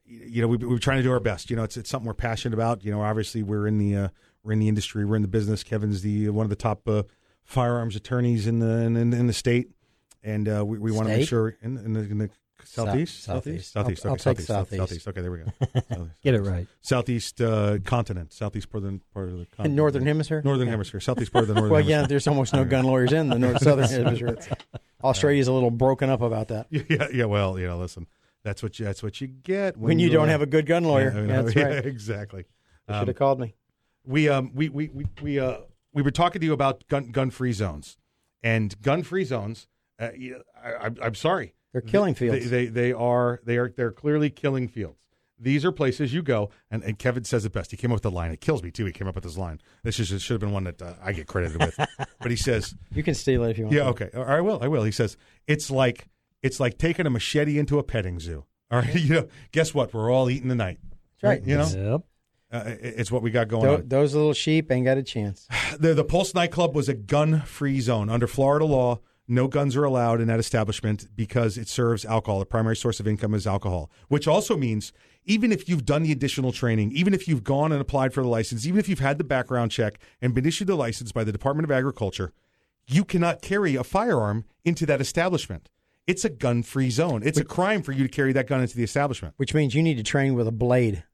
you 0.05 0.43
know 0.43 0.49
we, 0.49 0.57
we're 0.59 0.79
trying 0.79 0.99
to 0.99 1.03
do 1.03 1.13
our 1.13 1.21
best. 1.21 1.51
You 1.51 1.57
know, 1.57 1.63
it's 1.63 1.77
it's 1.77 1.89
something 1.89 2.07
we're 2.07 2.15
passionate 2.15 2.55
about. 2.55 2.85
You 2.85 2.91
know, 2.91 3.01
obviously 3.01 3.43
we're 3.43 3.67
in 3.67 3.79
the 3.79 3.97
uh, 3.97 4.09
we're 4.43 4.53
in 4.53 4.59
the 4.59 4.69
industry, 4.69 5.05
we're 5.05 5.17
in 5.17 5.23
the 5.23 5.29
business. 5.29 5.63
Kevin's 5.63 6.03
the 6.03 6.29
one 6.31 6.45
of 6.45 6.51
the 6.51 6.57
top 6.57 6.89
uh, 6.89 7.03
firearms 7.45 7.97
attorneys 7.97 8.47
in 8.47 8.59
the 8.61 8.71
in, 8.83 8.97
in 8.97 9.27
the 9.27 9.33
state, 9.33 9.71
and 10.23 10.49
uh, 10.49 10.65
we, 10.65 10.79
we 10.79 10.93
want 10.93 11.09
to 11.09 11.17
make 11.17 11.29
sure 11.29 11.57
in, 11.63 11.77
in, 11.79 11.93
the, 11.95 12.01
in 12.01 12.19
the 12.19 12.31
southeast, 12.65 13.23
South- 13.25 13.45
southeast, 13.45 13.73
southeast. 13.73 14.03
southeast, 14.03 14.07
I'll- 14.07 14.11
I'll 14.11 14.15
okay, 14.15 14.25
take 14.25 14.41
southeast, 14.41 14.47
southeast. 14.47 15.05
southeast. 15.05 15.09
Okay, 15.09 15.21
there 15.23 15.31
we 15.33 15.39
go. 15.39 15.45
Southeast, 15.91 16.23
Get 16.23 16.35
it 16.35 16.43
right. 16.43 16.67
Southeast 16.83 17.41
uh, 17.41 17.79
continent, 17.85 18.33
southeast 18.33 18.71
part 18.71 18.85
of 18.85 18.93
the, 18.93 19.01
part 19.15 19.29
of 19.29 19.39
the 19.39 19.47
continent. 19.47 19.75
Northern 19.77 20.07
Hemisphere? 20.07 20.43
northern 20.45 20.67
Yeah. 20.67 20.73
hemisphere, 20.73 21.01
southeast 21.01 21.33
part 21.33 21.43
of 21.43 21.49
the 21.49 21.55
northern. 21.61 21.71
well, 21.71 21.81
hemisphere. 21.81 22.01
yeah, 22.03 22.07
there's 22.07 22.27
almost 22.29 22.53
no 22.53 22.65
gun 22.65 22.85
lawyers 22.85 23.13
in 23.13 23.29
the 23.29 23.39
north 23.39 23.59
southern 23.63 23.89
hemisphere. 23.89 24.37
Australia's 25.03 25.49
a 25.49 25.53
little 25.53 25.71
broken 25.71 26.11
up 26.11 26.21
about 26.21 26.49
that. 26.49 26.67
Yeah, 26.71 27.09
yeah. 27.13 27.25
Well, 27.25 27.59
you 27.59 27.67
know, 27.67 27.79
listen, 27.79 28.07
that's 28.45 28.63
what 28.63 28.79
you, 28.79 28.85
that's 28.85 29.03
what 29.03 29.21
you 29.21 29.27
get 29.27 29.77
When 29.77 29.99
you 29.99 30.11
don't 30.11 30.29
have 30.29 30.43
a 30.43 30.47
good 30.47 30.67
gun 30.67 30.85
lawyer. 30.85 31.13
Yeah, 31.15 31.39
I 31.39 31.43
that's 31.43 31.55
yeah, 31.57 31.65
right. 31.65 31.87
exactly. 31.87 32.45
You 32.89 32.95
should 32.99 33.09
have 33.09 33.17
called 33.17 33.41
me. 33.41 33.55
We 34.07 34.29
um 34.29 34.53
we 34.55 34.69
we 34.69 34.89
we 34.89 35.07
we 35.23 35.39
uh 35.39 35.59
we 35.93 36.03
were 36.03 36.11
talking 36.11 36.41
to 36.41 36.47
you 36.47 36.53
about 36.53 36.87
gun 36.89 37.11
gun 37.11 37.31
free 37.31 37.53
zones, 37.53 37.97
and 38.43 38.81
gun 38.83 39.03
free 39.03 39.25
zones. 39.25 39.69
Uh, 39.99 40.09
I, 40.63 40.87
I, 40.87 40.91
I'm 41.03 41.15
sorry, 41.15 41.55
They're 41.73 41.83
killing 41.83 42.15
fields. 42.15 42.49
They, 42.49 42.67
they 42.67 42.93
are 42.93 43.41
they 43.45 43.59
are 43.59 43.73
they're 43.77 43.93
clearly 43.93 44.31
killing 44.31 44.69
fields. 44.69 44.97
These 45.43 45.65
are 45.65 45.73
places 45.73 46.13
you 46.13 46.23
go, 46.23 46.51
and, 46.71 46.83
and 46.83 46.99
Kevin 46.99 47.25
says 47.25 47.47
it 47.47 47.53
best. 47.53 47.71
He 47.71 47.77
came 47.79 47.91
up 47.91 47.97
with 47.97 48.03
the 48.03 48.11
line. 48.11 48.31
It 48.31 48.43
kills 48.43 48.63
me 48.63 48.71
too. 48.71 48.85
He 48.85 48.93
came 48.93 49.09
up 49.09 49.15
with 49.15 49.25
this 49.25 49.39
line. 49.39 49.59
This 49.83 49.99
is, 49.99 50.09
should 50.23 50.35
have 50.35 50.41
been 50.41 50.53
one 50.53 50.65
that 50.65 50.83
uh, 50.83 50.93
I 51.03 51.13
get 51.13 51.27
credited 51.27 51.59
with. 51.59 51.79
but 52.21 52.31
he 52.31 52.37
says, 52.37 52.75
You 52.93 53.03
can 53.03 53.15
steal 53.15 53.45
it 53.45 53.51
if 53.53 53.57
you 53.59 53.65
want. 53.65 53.75
yeah, 53.75 53.85
to. 53.85 53.89
okay. 53.89 54.11
I 54.15 54.43
will. 54.43 54.59
I 54.63 54.69
will. 54.69 54.83
He 54.85 54.91
says 54.91 55.17
it's 55.47 55.71
like 55.71 56.09
it's 56.43 56.61
like 56.61 56.77
taking 56.77 57.07
a 57.07 57.11
machete 57.11 57.59
into 57.59 57.79
a 57.79 57.83
petting 57.83 58.21
zoo. 58.21 58.45
All 58.71 58.81
right, 58.81 58.95
you 58.95 59.15
know. 59.15 59.29
Guess 59.53 59.73
what? 59.75 59.95
We're 59.95 60.11
all 60.13 60.29
eating 60.29 60.51
tonight. 60.51 60.79
That's 61.23 61.31
right. 61.31 61.43
You 61.47 61.57
know, 61.57 61.93
Yep. 61.93 62.03
Uh, 62.53 62.63
it's 62.81 63.11
what 63.13 63.23
we 63.23 63.31
got 63.31 63.49
going 63.49 63.65
Tho- 63.65 63.75
on. 63.77 63.89
those 63.89 64.15
little 64.15 64.33
sheep 64.33 64.71
ain't 64.73 64.85
got 64.85 64.99
a 64.99 65.03
chance. 65.03 65.47
The 65.79 65.95
the 65.95 66.05
Pulse 66.05 66.35
nightclub 66.35 66.75
was 66.75 66.89
a 66.89 66.95
gun 66.95 67.43
free 67.43 67.81
zone 67.81 68.09
under 68.11 68.27
Florida 68.27 68.65
law. 68.65 68.99
no 69.29 69.47
guns 69.47 69.77
are 69.77 69.85
allowed 69.85 70.21
in 70.21 70.27
that 70.27 70.41
establishment 70.41 71.07
because 71.15 71.57
it 71.57 71.69
serves 71.69 72.05
alcohol. 72.05 72.41
The 72.41 72.47
primary 72.47 72.75
source 72.77 72.99
of 72.99 73.07
income 73.07 73.35
is 73.35 73.47
alcohol, 73.47 73.89
which 74.09 74.27
also 74.27 74.57
means 74.57 74.93
even 75.25 75.53
if 75.53 75.69
you've 75.69 75.85
done 75.85 76.03
the 76.03 76.11
additional 76.11 76.51
training, 76.51 76.91
even 76.93 77.15
if 77.15 77.29
you've 77.29 77.45
gone 77.45 77.71
and 77.71 77.81
applied 77.81 78.13
for 78.13 78.23
the 78.23 78.29
license, 78.29 78.67
even 78.67 78.81
if 78.81 78.89
you've 78.89 78.99
had 78.99 79.19
the 79.19 79.25
background 79.25 79.71
check 79.71 80.01
and 80.21 80.35
been 80.35 80.45
issued 80.45 80.67
the 80.67 80.75
license 80.75 81.13
by 81.13 81.23
the 81.23 81.31
Department 81.31 81.65
of 81.65 81.71
Agriculture, 81.71 82.33
you 82.89 83.05
cannot 83.05 83.41
carry 83.43 83.77
a 83.77 83.85
firearm 83.85 84.45
into 84.65 84.85
that 84.87 85.01
establishment. 85.01 85.69
It's 86.09 86.25
a 86.25 86.31
gun 86.31 86.65
free 86.65 86.91
zone. 86.91 87.23
It's 87.25 87.39
a 87.39 87.45
crime 87.45 87.83
for 87.83 87.93
you 87.93 88.03
to 88.03 88.09
carry 88.09 88.33
that 88.33 88.49
gun 88.49 88.61
into 88.61 88.77
the 88.77 88.83
establishment. 88.83 89.35
Which 89.37 89.55
means 89.55 89.77
you 89.77 89.83
need 89.85 89.99
to 89.99 90.03
train 90.03 90.35
with 90.35 90.49
a 90.49 90.53
blade. 90.53 91.05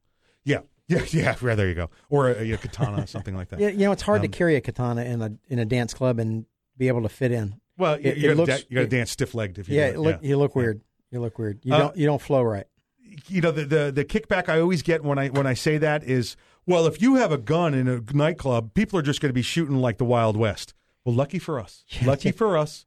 Yeah. 0.43 0.61
Yeah, 0.89 1.03
yeah, 1.09 1.35
yeah, 1.41 1.55
there 1.55 1.67
you 1.67 1.73
go. 1.75 1.89
Or 2.09 2.29
a, 2.29 2.51
a 2.53 2.57
katana, 2.57 3.05
something 3.15 3.35
like 3.35 3.49
that. 3.49 3.59
Yeah, 3.59 3.69
you 3.69 3.79
know, 3.79 3.91
it's 3.91 4.01
hard 4.03 4.21
Um, 4.21 4.23
to 4.23 4.27
carry 4.29 4.55
a 4.55 4.61
katana 4.61 5.03
in 5.03 5.21
a 5.21 5.31
in 5.49 5.59
a 5.59 5.65
dance 5.65 5.93
club 5.93 6.17
and 6.19 6.45
be 6.77 6.87
able 6.87 7.01
to 7.03 7.09
fit 7.09 7.31
in. 7.31 7.59
Well, 7.77 7.99
you, 7.99 8.11
It- 8.11 8.17
you 8.17 8.31
it 8.31 8.35
got 8.35 8.47
looks- 8.47 8.63
to 8.63 8.87
dance 8.87 9.11
stiff 9.11 9.35
legged 9.35 9.59
if 9.59 9.67
you 9.69 9.77
yeah, 9.77 9.93
look, 9.97 10.23
you 10.23 10.37
look 10.37 10.55
weird. 10.55 10.81
You 11.11 11.19
look 11.19 11.37
weird. 11.37 11.59
You 11.63 11.73
Uh, 11.73 11.77
don't 11.79 11.97
you 11.97 12.05
don't 12.05 12.21
flow 12.21 12.41
right. 12.41 12.65
you 13.27 13.41
know 13.41 13.51
the, 13.51 13.65
the 13.65 13.91
the 13.91 14.05
kickback 14.05 14.47
I 14.49 14.59
always 14.61 14.81
get 14.81 15.03
when 15.03 15.17
I 15.17 15.27
when 15.27 15.45
I 15.47 15.53
say 15.55 15.77
that 15.77 16.03
is 16.03 16.35
well 16.65 16.85
if 16.87 17.01
you 17.01 17.15
have 17.15 17.31
a 17.31 17.37
gun 17.37 17.73
in 17.73 17.87
a 17.87 18.01
nightclub 18.13 18.73
people 18.73 18.97
are 18.99 19.01
just 19.03 19.19
going 19.21 19.29
to 19.29 19.33
be 19.33 19.41
shooting 19.41 19.77
like 19.77 19.97
the 19.97 20.05
Wild 20.05 20.37
West. 20.37 20.73
Well, 21.03 21.15
lucky 21.15 21.39
for 21.39 21.59
us, 21.59 21.83
lucky 22.05 22.31
for 22.31 22.57
us, 22.57 22.85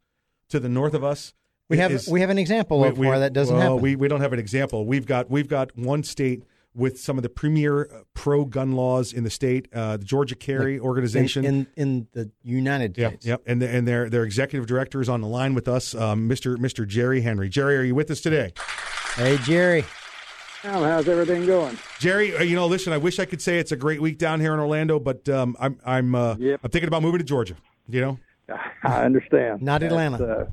to 0.51 0.59
the 0.61 0.69
north 0.69 0.95
of 0.95 1.03
us. 1.05 1.33
We 1.69 1.77
have 1.79 1.93
is- 1.93 2.09
we 2.09 2.21
have 2.23 2.31
an 2.31 2.39
example 2.39 2.83
of 2.85 2.99
where 2.99 3.19
that 3.21 3.33
doesn't 3.33 3.55
well, 3.57 3.63
happen. 3.77 3.83
We 3.83 3.97
we 3.97 4.09
don't 4.09 4.21
have 4.23 4.33
an 4.33 4.39
example. 4.41 4.87
We've 4.87 5.07
got 5.07 5.31
we've 5.31 5.49
got 5.49 5.77
one 5.77 6.03
state 6.03 6.43
with 6.75 7.01
some 7.01 7.17
of 7.19 7.23
the 7.23 7.29
premier 7.29 7.83
uh, 7.93 8.01
pro 8.15 8.45
gun 8.45 8.73
laws 8.73 9.13
in 9.13 9.25
the 9.25 9.31
state, 9.31 9.69
uh, 9.75 9.97
the 9.97 10.05
Georgia 10.05 10.35
Carry 10.37 10.77
In- 10.77 10.81
organization. 10.81 11.45
in, 11.45 11.67
in 11.77 12.07
the 12.13 12.31
United 12.43 12.97
Yep, 12.97 13.11
States. 13.13 13.27
yep, 13.27 13.43
and 13.47 13.61
the, 13.61 13.69
and 13.69 13.89
their 13.89 14.09
their 14.09 14.25
executive 14.25 14.67
director 14.67 15.01
is 15.01 15.09
on 15.09 15.21
the 15.21 15.27
line 15.27 15.55
with 15.55 15.67
us, 15.69 15.95
um, 15.95 16.29
Mr. 16.29 16.57
Mr. 16.57 16.87
Jerry 16.87 17.23
Henry. 17.23 17.49
Jerry, 17.49 17.77
are 17.77 17.83
you 17.83 17.95
with 17.95 18.11
us 18.11 18.21
today? 18.21 18.53
Hey, 19.17 19.37
Jerry. 19.39 19.85
Tom, 20.63 20.83
how's 20.85 21.09
everything 21.09 21.47
going? 21.47 21.79
Jerry, 21.99 22.37
uh, 22.37 22.43
you 22.43 22.55
know, 22.55 22.67
listen, 22.67 22.93
I 22.93 22.99
wish 22.99 23.19
I 23.19 23.25
could 23.25 23.41
say 23.41 23.59
it's 23.59 23.73
a 23.73 23.77
great 23.77 24.01
week 24.03 24.19
down 24.19 24.41
here 24.41 24.53
in 24.53 24.61
Orlando, 24.61 25.01
but 25.01 25.27
um, 25.29 25.57
I'm 25.59 25.79
I'm 25.85 26.15
uh, 26.15 26.35
I'm 26.35 26.71
thinking 26.71 26.87
about 26.89 27.03
moving 27.03 27.19
to 27.19 27.25
Georgia. 27.25 27.55
You 27.89 28.01
know, 28.03 28.19
I 28.85 29.03
understand. 29.05 29.63
Not 29.63 29.83
Atlanta. 29.83 30.23
uh, 30.25 30.47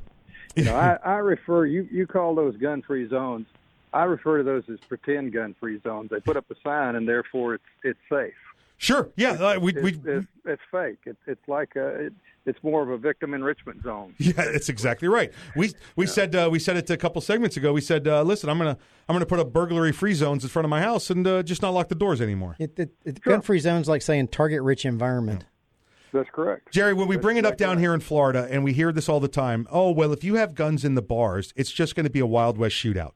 you 0.55 0.63
know, 0.63 0.75
I, 0.75 0.97
I 1.05 1.15
refer 1.17 1.65
you. 1.67 1.87
You 1.91 2.07
call 2.07 2.33
those 2.33 2.57
gun-free 2.57 3.09
zones. 3.09 3.45
I 3.93 4.03
refer 4.03 4.37
to 4.39 4.43
those 4.43 4.63
as 4.71 4.79
pretend 4.87 5.33
gun-free 5.33 5.81
zones. 5.81 6.09
They 6.09 6.19
put 6.19 6.37
up 6.37 6.49
a 6.51 6.55
sign, 6.63 6.95
and 6.95 7.07
therefore 7.07 7.55
it's 7.55 7.63
it's 7.83 7.99
safe. 8.09 8.33
Sure. 8.77 9.09
Yeah. 9.15 9.31
Uh, 9.31 9.59
we, 9.59 9.73
it's, 9.73 9.81
we, 9.81 10.11
it's, 10.11 10.27
it's 10.45 10.61
fake. 10.71 10.99
It, 11.05 11.17
it's 11.25 11.47
like 11.47 11.75
a, 11.75 12.05
it, 12.05 12.13
it's 12.45 12.61
more 12.63 12.83
of 12.83 12.89
a 12.89 12.97
victim 12.97 13.33
enrichment 13.33 13.83
zone. 13.83 14.13
yeah, 14.19 14.33
that's 14.33 14.69
exactly 14.69 15.07
right. 15.07 15.31
We 15.55 15.73
we 15.95 16.05
said 16.05 16.35
uh, 16.35 16.49
we 16.51 16.59
said 16.59 16.77
it 16.77 16.89
a 16.89 16.97
couple 16.97 17.19
segments 17.21 17.57
ago. 17.57 17.73
We 17.73 17.81
said, 17.81 18.07
uh, 18.07 18.21
listen, 18.23 18.49
I'm 18.49 18.57
gonna 18.57 18.77
I'm 19.09 19.15
gonna 19.15 19.25
put 19.25 19.39
up 19.39 19.51
burglary 19.51 19.91
free 19.91 20.13
zones 20.13 20.43
in 20.43 20.49
front 20.49 20.65
of 20.65 20.69
my 20.69 20.81
house 20.81 21.09
and 21.09 21.25
uh, 21.27 21.43
just 21.43 21.61
not 21.61 21.71
lock 21.71 21.89
the 21.89 21.95
doors 21.95 22.21
anymore. 22.21 22.55
It, 22.59 22.77
it, 22.77 22.93
it, 23.03 23.21
Gun-free 23.21 23.59
zones 23.59 23.89
like 23.89 24.01
saying 24.01 24.29
target-rich 24.29 24.85
environment. 24.85 25.45
That's 26.13 26.29
correct. 26.29 26.71
Jerry, 26.71 26.93
when 26.93 27.07
we 27.07 27.17
bring 27.17 27.35
it 27.35 27.45
up 27.45 27.57
down 27.57 27.79
here 27.79 27.93
in 27.93 27.99
Florida, 27.99 28.47
and 28.49 28.63
we 28.63 28.71
hear 28.71 28.93
this 28.93 29.09
all 29.09 29.19
the 29.19 29.27
time, 29.27 29.67
oh 29.69 29.91
well, 29.91 30.13
if 30.13 30.23
you 30.23 30.35
have 30.35 30.55
guns 30.55 30.85
in 30.85 30.95
the 30.95 31.01
bars, 31.01 31.51
it's 31.55 31.71
just 31.71 31.95
going 31.95 32.05
to 32.05 32.09
be 32.09 32.19
a 32.19 32.25
Wild 32.25 32.57
West 32.57 32.75
shootout. 32.75 33.11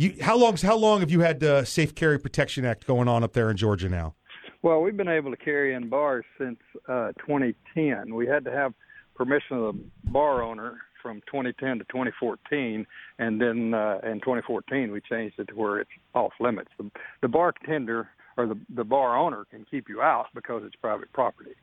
You, 0.00 0.14
how 0.22 0.34
long? 0.38 0.56
How 0.56 0.78
long 0.78 1.00
have 1.00 1.10
you 1.10 1.20
had 1.20 1.40
the 1.40 1.62
Safe 1.66 1.94
Carry 1.94 2.18
Protection 2.18 2.64
Act 2.64 2.86
going 2.86 3.06
on 3.06 3.22
up 3.22 3.34
there 3.34 3.50
in 3.50 3.58
Georgia 3.58 3.90
now? 3.90 4.14
Well, 4.62 4.80
we've 4.80 4.96
been 4.96 5.08
able 5.08 5.30
to 5.30 5.36
carry 5.36 5.74
in 5.74 5.90
bars 5.90 6.24
since 6.38 6.58
uh, 6.88 7.12
2010. 7.18 8.14
We 8.14 8.26
had 8.26 8.42
to 8.46 8.50
have 8.50 8.72
permission 9.14 9.58
of 9.58 9.74
the 9.74 10.10
bar 10.10 10.42
owner 10.42 10.78
from 11.02 11.20
2010 11.26 11.80
to 11.80 11.84
2014, 11.84 12.86
and 13.18 13.38
then 13.42 13.74
uh, 13.74 13.98
in 14.02 14.20
2014 14.20 14.90
we 14.90 15.02
changed 15.02 15.38
it 15.38 15.48
to 15.48 15.54
where 15.54 15.80
it's 15.80 15.90
off 16.14 16.32
limits. 16.40 16.70
The, 16.78 16.90
the 17.20 17.28
bartender 17.28 18.08
or 18.38 18.46
the 18.46 18.58
the 18.74 18.84
bar 18.84 19.18
owner 19.18 19.44
can 19.50 19.66
keep 19.70 19.90
you 19.90 20.00
out 20.00 20.28
because 20.34 20.62
it's 20.64 20.76
private 20.76 21.12
property, 21.12 21.56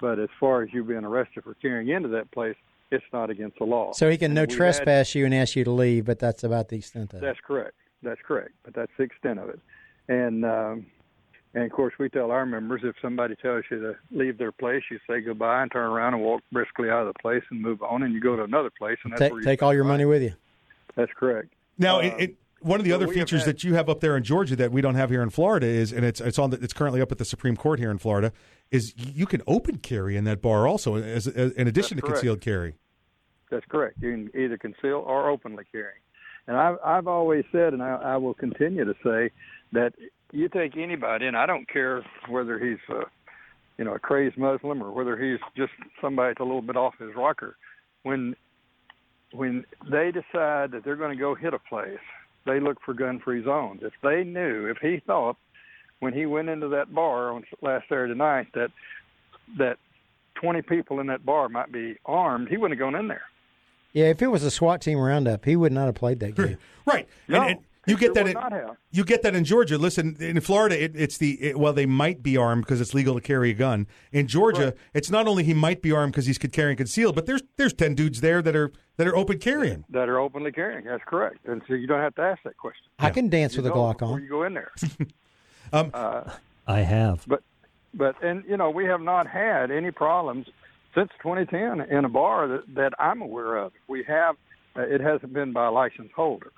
but 0.00 0.18
as 0.18 0.30
far 0.40 0.62
as 0.62 0.70
you 0.72 0.84
being 0.84 1.04
arrested 1.04 1.44
for 1.44 1.52
carrying 1.52 1.90
into 1.90 2.08
that 2.08 2.32
place, 2.32 2.56
it's 2.90 3.04
not 3.12 3.30
against 3.30 3.58
the 3.58 3.64
law. 3.64 3.92
So 3.92 4.08
he 4.10 4.16
can 4.18 4.34
no 4.34 4.42
And 4.42 4.50
we've 4.50 4.58
had- 4.58 4.74
trespass 4.74 5.14
you 5.14 5.24
and 5.24 5.34
ask 5.34 5.56
you 5.56 5.64
to 5.64 5.70
leave, 5.70 6.04
but 6.04 6.18
that's 6.18 6.44
about 6.44 6.68
the 6.68 6.76
extent 6.76 7.12
of 7.12 7.18
it. 7.22 7.26
that's 7.26 7.40
correct. 7.40 7.74
That's 8.02 8.20
correct. 8.26 8.52
But 8.64 8.74
that's 8.74 8.92
the 8.96 9.04
extent 9.04 9.38
of 9.38 9.48
it. 9.48 9.58
And 10.08 10.44
um, 10.44 10.86
and 11.54 11.64
of 11.64 11.70
course, 11.72 11.94
we 11.98 12.08
tell 12.08 12.30
our 12.30 12.44
members 12.44 12.82
if 12.84 12.96
somebody 13.00 13.36
tells 13.36 13.64
you 13.70 13.80
to 13.80 13.94
leave 14.10 14.38
their 14.38 14.52
place, 14.52 14.82
you 14.90 14.98
say 15.08 15.20
goodbye 15.20 15.62
and 15.62 15.70
turn 15.72 15.86
around 15.88 16.14
and 16.14 16.22
walk 16.22 16.42
briskly 16.52 16.90
out 16.90 17.06
of 17.06 17.14
the 17.14 17.18
place 17.20 17.42
and 17.50 17.62
move 17.62 17.80
on, 17.82 18.02
and 18.02 18.12
you 18.12 18.20
go 18.20 18.34
to 18.36 18.42
another 18.42 18.70
place, 18.76 18.98
and 19.04 19.12
that's 19.12 19.20
Take, 19.20 19.32
where 19.32 19.40
you 19.40 19.44
take 19.46 19.62
all 19.62 19.72
your 19.72 19.84
money 19.84 20.04
with 20.04 20.22
you. 20.22 20.32
That's 20.96 21.12
correct. 21.16 21.48
Now, 21.78 21.98
Uh, 21.98 22.02
it, 22.02 22.14
it, 22.20 22.36
one 22.64 22.80
of 22.80 22.84
the 22.84 22.90
so 22.90 22.96
other 22.96 23.08
features 23.08 23.44
had- 23.44 23.56
that 23.56 23.64
you 23.64 23.74
have 23.74 23.88
up 23.88 24.00
there 24.00 24.16
in 24.16 24.22
Georgia 24.22 24.56
that 24.56 24.72
we 24.72 24.80
don't 24.80 24.94
have 24.94 25.10
here 25.10 25.22
in 25.22 25.30
Florida 25.30 25.66
is, 25.66 25.92
and 25.92 26.04
it's 26.04 26.20
it's 26.20 26.38
on 26.38 26.50
the, 26.50 26.58
it's 26.62 26.72
currently 26.72 27.00
up 27.00 27.12
at 27.12 27.18
the 27.18 27.24
Supreme 27.24 27.56
Court 27.56 27.78
here 27.78 27.90
in 27.90 27.98
Florida, 27.98 28.32
is 28.70 28.94
you 28.96 29.26
can 29.26 29.42
open 29.46 29.78
carry 29.78 30.16
in 30.16 30.24
that 30.24 30.40
bar 30.40 30.66
also, 30.66 30.96
as, 30.96 31.26
as 31.26 31.52
in 31.52 31.68
addition 31.68 31.96
to 31.96 32.02
correct. 32.02 32.16
concealed 32.16 32.40
carry. 32.40 32.74
That's 33.50 33.66
correct. 33.66 33.98
You 34.00 34.10
can 34.12 34.40
either 34.40 34.56
conceal 34.56 35.04
or 35.06 35.28
openly 35.28 35.64
carry. 35.70 35.94
And 36.46 36.56
I've 36.56 36.78
I've 36.84 37.06
always 37.06 37.44
said, 37.52 37.72
and 37.72 37.82
I, 37.82 37.94
I 37.94 38.16
will 38.16 38.34
continue 38.34 38.84
to 38.84 38.94
say, 39.04 39.30
that 39.72 39.92
you 40.32 40.48
take 40.48 40.76
anybody, 40.76 41.26
and 41.26 41.36
I 41.36 41.46
don't 41.46 41.68
care 41.68 42.04
whether 42.28 42.58
he's 42.58 42.78
a, 42.88 43.02
you 43.78 43.84
know, 43.84 43.94
a 43.94 43.98
crazed 43.98 44.38
Muslim 44.38 44.82
or 44.82 44.90
whether 44.90 45.16
he's 45.16 45.40
just 45.56 45.72
somebody 46.00 46.30
that's 46.30 46.40
a 46.40 46.44
little 46.44 46.62
bit 46.62 46.76
off 46.76 46.94
his 46.98 47.14
rocker. 47.14 47.56
When 48.02 48.34
when 49.32 49.64
they 49.90 50.12
decide 50.12 50.70
that 50.70 50.82
they're 50.84 50.96
going 50.96 51.16
to 51.16 51.20
go 51.20 51.34
hit 51.34 51.54
a 51.54 51.58
place, 51.58 51.98
they 52.46 52.60
look 52.60 52.78
for 52.84 52.94
gun-free 52.94 53.44
zones. 53.44 53.80
If 53.82 53.92
they 54.02 54.24
knew, 54.24 54.66
if 54.66 54.78
he 54.78 55.00
thought 55.06 55.36
when 56.00 56.12
he 56.12 56.26
went 56.26 56.48
into 56.48 56.68
that 56.68 56.94
bar 56.94 57.32
on 57.32 57.44
last 57.62 57.88
Saturday 57.88 58.14
night 58.14 58.48
that 58.54 58.70
that 59.58 59.78
20 60.36 60.62
people 60.62 61.00
in 61.00 61.06
that 61.06 61.24
bar 61.24 61.48
might 61.48 61.72
be 61.72 61.96
armed, 62.04 62.48
he 62.48 62.56
wouldn't 62.56 62.78
have 62.78 62.84
gone 62.92 62.98
in 62.98 63.08
there. 63.08 63.22
Yeah, 63.92 64.06
if 64.06 64.20
it 64.20 64.26
was 64.26 64.42
a 64.42 64.50
SWAT 64.50 64.80
team 64.80 64.98
roundup, 64.98 65.44
he 65.44 65.54
would 65.54 65.72
not 65.72 65.86
have 65.86 65.94
played 65.94 66.20
that 66.20 66.36
hmm. 66.36 66.44
game. 66.44 66.58
Right. 66.84 67.08
No, 67.28 67.42
and, 67.42 67.50
and 67.50 67.60
you 67.86 67.96
get 67.96 68.14
sure 68.14 68.24
that 68.24 68.52
in, 68.52 68.76
you 68.90 69.04
get 69.04 69.22
that 69.22 69.34
in 69.34 69.44
Georgia. 69.44 69.78
Listen, 69.78 70.16
in 70.20 70.40
Florida, 70.40 70.82
it, 70.82 70.92
it's 70.94 71.18
the 71.18 71.32
it, 71.42 71.58
well, 71.58 71.72
they 71.72 71.86
might 71.86 72.22
be 72.22 72.36
armed 72.36 72.64
because 72.64 72.80
it's 72.80 72.94
legal 72.94 73.14
to 73.14 73.20
carry 73.20 73.50
a 73.50 73.54
gun. 73.54 73.86
In 74.12 74.26
Georgia, 74.26 74.74
it's 74.92 75.10
not 75.10 75.26
only 75.26 75.44
he 75.44 75.54
might 75.54 75.82
be 75.82 75.92
armed 75.92 76.12
because 76.12 76.26
he's 76.26 76.38
carrying 76.38 76.76
concealed, 76.76 77.14
but 77.14 77.26
there's 77.26 77.42
there's 77.56 77.72
ten 77.72 77.94
dudes 77.94 78.20
there 78.20 78.42
that 78.42 78.54
are 78.56 78.72
that 78.96 79.06
are 79.06 79.16
open 79.16 79.38
carrying. 79.38 79.84
that 79.90 80.08
are 80.08 80.18
openly 80.18 80.52
carrying. 80.52 80.84
That's 80.84 81.04
correct. 81.06 81.38
And 81.46 81.62
so 81.66 81.74
you 81.74 81.86
don't 81.86 82.00
have 82.00 82.14
to 82.16 82.22
ask 82.22 82.42
that 82.44 82.56
question. 82.56 82.86
I 82.98 83.10
can 83.10 83.28
dance 83.28 83.54
You 83.56 83.62
with 83.62 83.72
a 83.72 83.74
Glock 83.74 84.02
on. 84.02 84.22
you 84.22 84.28
go 84.28 84.44
in 84.44 84.54
there. 84.54 84.70
um, 85.72 85.90
uh, 85.92 86.30
I 86.66 86.80
have. 86.80 87.24
but 87.26 87.42
but 87.92 88.22
and 88.22 88.44
you 88.48 88.56
know 88.56 88.70
we 88.70 88.84
have 88.86 89.00
not 89.00 89.26
had 89.26 89.70
any 89.70 89.90
problems 89.90 90.46
since 90.94 91.10
2010 91.22 91.80
in 91.90 92.04
a 92.04 92.08
bar 92.08 92.46
that, 92.46 92.74
that 92.74 92.92
I'm 92.98 93.20
aware 93.20 93.56
of. 93.56 93.72
We 93.88 94.04
have 94.04 94.36
uh, 94.76 94.82
it 94.82 95.00
hasn't 95.00 95.32
been 95.32 95.52
by 95.52 95.66
a 95.66 95.70
license 95.70 96.10
holder. 96.14 96.52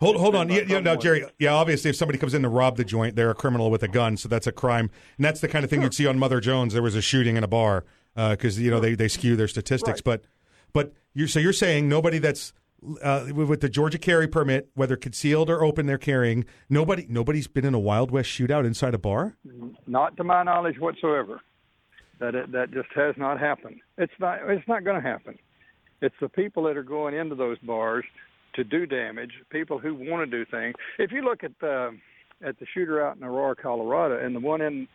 Hold 0.00 0.16
hold 0.16 0.34
on, 0.34 0.48
yeah, 0.48 0.62
yeah, 0.66 0.80
no, 0.80 0.92
someone. 0.92 1.00
Jerry. 1.00 1.24
Yeah, 1.38 1.52
obviously, 1.52 1.90
if 1.90 1.96
somebody 1.96 2.18
comes 2.18 2.32
in 2.32 2.42
to 2.42 2.48
rob 2.48 2.76
the 2.76 2.84
joint, 2.84 3.16
they're 3.16 3.30
a 3.30 3.34
criminal 3.34 3.70
with 3.70 3.82
a 3.82 3.88
gun, 3.88 4.16
so 4.16 4.28
that's 4.28 4.46
a 4.46 4.52
crime, 4.52 4.90
and 5.18 5.24
that's 5.24 5.40
the 5.40 5.48
kind 5.48 5.62
of 5.62 5.70
thing 5.70 5.82
you'd 5.82 5.94
see 5.94 6.06
on 6.06 6.18
Mother 6.18 6.40
Jones. 6.40 6.72
There 6.72 6.82
was 6.82 6.94
a 6.94 7.02
shooting 7.02 7.36
in 7.36 7.44
a 7.44 7.48
bar 7.48 7.84
because 8.14 8.58
you 8.58 8.70
know 8.70 8.80
they, 8.80 8.94
they 8.94 9.08
skew 9.08 9.36
their 9.36 9.48
statistics, 9.48 10.00
but 10.00 10.24
but 10.72 10.94
you're 11.12 11.28
so 11.28 11.38
you're 11.38 11.52
saying 11.52 11.88
nobody 11.88 12.18
that's 12.18 12.54
uh, 13.02 13.26
with 13.34 13.60
the 13.60 13.68
Georgia 13.68 13.98
carry 13.98 14.26
permit, 14.26 14.70
whether 14.74 14.96
concealed 14.96 15.50
or 15.50 15.62
open, 15.62 15.86
they're 15.86 15.98
carrying. 15.98 16.46
Nobody 16.68 17.06
nobody's 17.08 17.46
been 17.46 17.66
in 17.66 17.74
a 17.74 17.78
Wild 17.78 18.10
West 18.10 18.30
shootout 18.30 18.64
inside 18.64 18.94
a 18.94 18.98
bar. 18.98 19.36
Not 19.86 20.16
to 20.16 20.24
my 20.24 20.42
knowledge 20.42 20.78
whatsoever. 20.78 21.40
That 22.20 22.34
it, 22.34 22.52
that 22.52 22.70
just 22.70 22.88
has 22.94 23.14
not 23.16 23.38
happened. 23.38 23.80
It's 23.98 24.12
not 24.18 24.38
it's 24.48 24.66
not 24.68 24.84
going 24.84 25.00
to 25.00 25.06
happen. 25.06 25.38
It's 26.02 26.14
the 26.20 26.28
people 26.28 26.62
that 26.64 26.76
are 26.76 26.82
going 26.82 27.14
into 27.14 27.34
those 27.34 27.58
bars 27.58 28.04
to 28.54 28.64
do 28.64 28.86
damage. 28.86 29.32
People 29.50 29.78
who 29.78 29.94
want 29.94 30.30
to 30.30 30.38
do 30.38 30.44
things. 30.50 30.74
If 30.98 31.12
you 31.12 31.22
look 31.22 31.44
at 31.44 31.52
the 31.60 31.96
at 32.42 32.58
the 32.58 32.66
shooter 32.72 33.04
out 33.06 33.16
in 33.16 33.24
Aurora, 33.24 33.54
Colorado, 33.54 34.18
and 34.24 34.34
the 34.34 34.40
one 34.40 34.60
in 34.60 34.88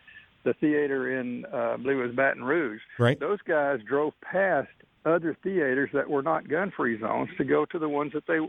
the 0.44 0.54
theater 0.54 1.20
in 1.20 1.46
uh, 1.54 1.74
I 1.74 1.78
believe 1.78 2.00
it 2.00 2.08
was 2.08 2.16
Baton 2.16 2.44
Rouge. 2.44 2.82
Right. 3.00 3.20
Those 3.20 3.40
guys 3.48 3.80
drove 3.88 4.14
past 4.22 4.70
other 5.06 5.38
theaters 5.44 5.90
that 5.94 6.10
were 6.10 6.24
not 6.24 6.48
gun-free 6.48 7.00
zones 7.00 7.30
to 7.38 7.44
go 7.44 7.66
to 7.66 7.78
the 7.78 7.90
ones 7.90 8.14
that 8.14 8.26
they 8.28 8.40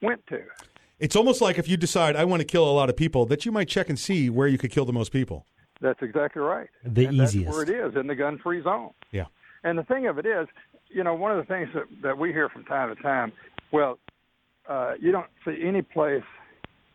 went 0.00 0.24
to. 0.28 0.40
It's 1.00 1.16
almost 1.16 1.40
like 1.40 1.58
if 1.58 1.68
you 1.68 1.76
decide 1.76 2.14
I 2.14 2.24
want 2.24 2.40
to 2.40 2.46
kill 2.46 2.68
a 2.68 2.70
lot 2.70 2.88
of 2.88 2.96
people, 2.96 3.26
that 3.26 3.44
you 3.44 3.52
might 3.52 3.68
check 3.68 3.88
and 3.88 3.98
see 3.98 4.30
where 4.30 4.46
you 4.46 4.58
could 4.58 4.70
kill 4.70 4.84
the 4.84 4.92
most 4.92 5.12
people. 5.12 5.46
That's 5.80 6.00
exactly 6.02 6.42
right. 6.42 6.68
The 6.84 7.06
and 7.06 7.14
easiest. 7.16 7.46
That's 7.46 7.56
where 7.56 7.62
it 7.62 7.70
is 7.70 7.96
in 7.98 8.06
the 8.06 8.14
gun-free 8.14 8.62
zone. 8.62 8.90
Yeah. 9.10 9.24
And 9.64 9.78
the 9.78 9.82
thing 9.82 10.06
of 10.06 10.18
it 10.18 10.26
is, 10.26 10.46
you 10.88 11.02
know, 11.02 11.14
one 11.14 11.32
of 11.32 11.38
the 11.38 11.52
things 11.52 11.70
that, 11.74 11.84
that 12.02 12.18
we 12.18 12.32
hear 12.32 12.48
from 12.48 12.64
time 12.64 12.94
to 12.94 13.02
time, 13.02 13.32
well, 13.72 13.98
uh, 14.70 14.92
you 15.00 15.12
don't 15.12 15.26
see 15.44 15.58
any 15.62 15.82
place, 15.82 16.22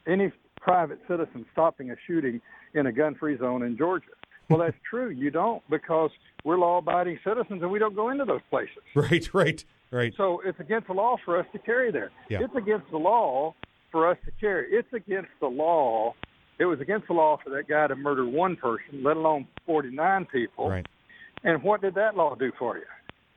any 0.07 0.32
private 0.59 0.99
citizen 1.07 1.45
stopping 1.51 1.91
a 1.91 1.95
shooting 2.07 2.41
in 2.73 2.88
a 2.88 2.91
gun-free 2.91 3.38
zone 3.38 3.61
in 3.63 3.78
Georgia. 3.78 4.07
Well, 4.49 4.59
that's 4.59 4.78
true. 4.89 5.09
You 5.09 5.30
don't 5.30 5.61
because 5.69 6.09
we're 6.43 6.57
law-abiding 6.57 7.19
citizens 7.23 7.61
and 7.61 7.69
we 7.69 7.78
don't 7.78 7.95
go 7.95 8.09
into 8.09 8.26
those 8.26 8.41
places. 8.49 8.78
Right, 8.95 9.32
right, 9.34 9.63
Right. 9.91 10.13
So 10.17 10.41
it's 10.43 10.59
against 10.59 10.88
the 10.88 10.93
law 10.93 11.17
for 11.23 11.39
us 11.39 11.45
to 11.53 11.59
carry 11.59 11.91
there. 11.91 12.11
Yeah. 12.30 12.39
It's 12.41 12.55
against 12.55 12.89
the 12.91 12.97
law 12.97 13.53
for 13.91 14.09
us 14.09 14.17
to 14.26 14.32
carry. 14.39 14.67
It's 14.71 14.91
against 14.93 15.30
the 15.39 15.47
law. 15.47 16.15
It 16.59 16.65
was 16.65 16.80
against 16.82 17.07
the 17.07 17.13
law 17.13 17.38
for 17.43 17.49
that 17.51 17.67
guy 17.67 17.88
to 17.88 17.95
murder 17.95 18.26
one 18.26 18.55
person, 18.55 19.03
let 19.03 19.15
alone 19.15 19.47
49 19.65 20.26
people. 20.26 20.69
Right. 20.69 20.86
And 21.43 21.61
what 21.61 21.82
did 21.82 21.95
that 21.95 22.15
law 22.15 22.36
do 22.36 22.51
for 22.57 22.78
you? 22.78 22.84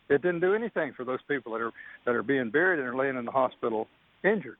It 0.08 0.22
didn't 0.22 0.40
do 0.40 0.54
anything 0.54 0.94
for 0.96 1.04
those 1.04 1.20
people 1.28 1.52
that 1.52 1.60
are 1.60 1.72
that 2.06 2.14
are 2.14 2.22
being 2.22 2.50
buried 2.50 2.78
and 2.78 2.88
are 2.88 2.96
laying 2.96 3.16
in 3.16 3.26
the 3.26 3.30
hospital 3.30 3.88
injured. 4.24 4.58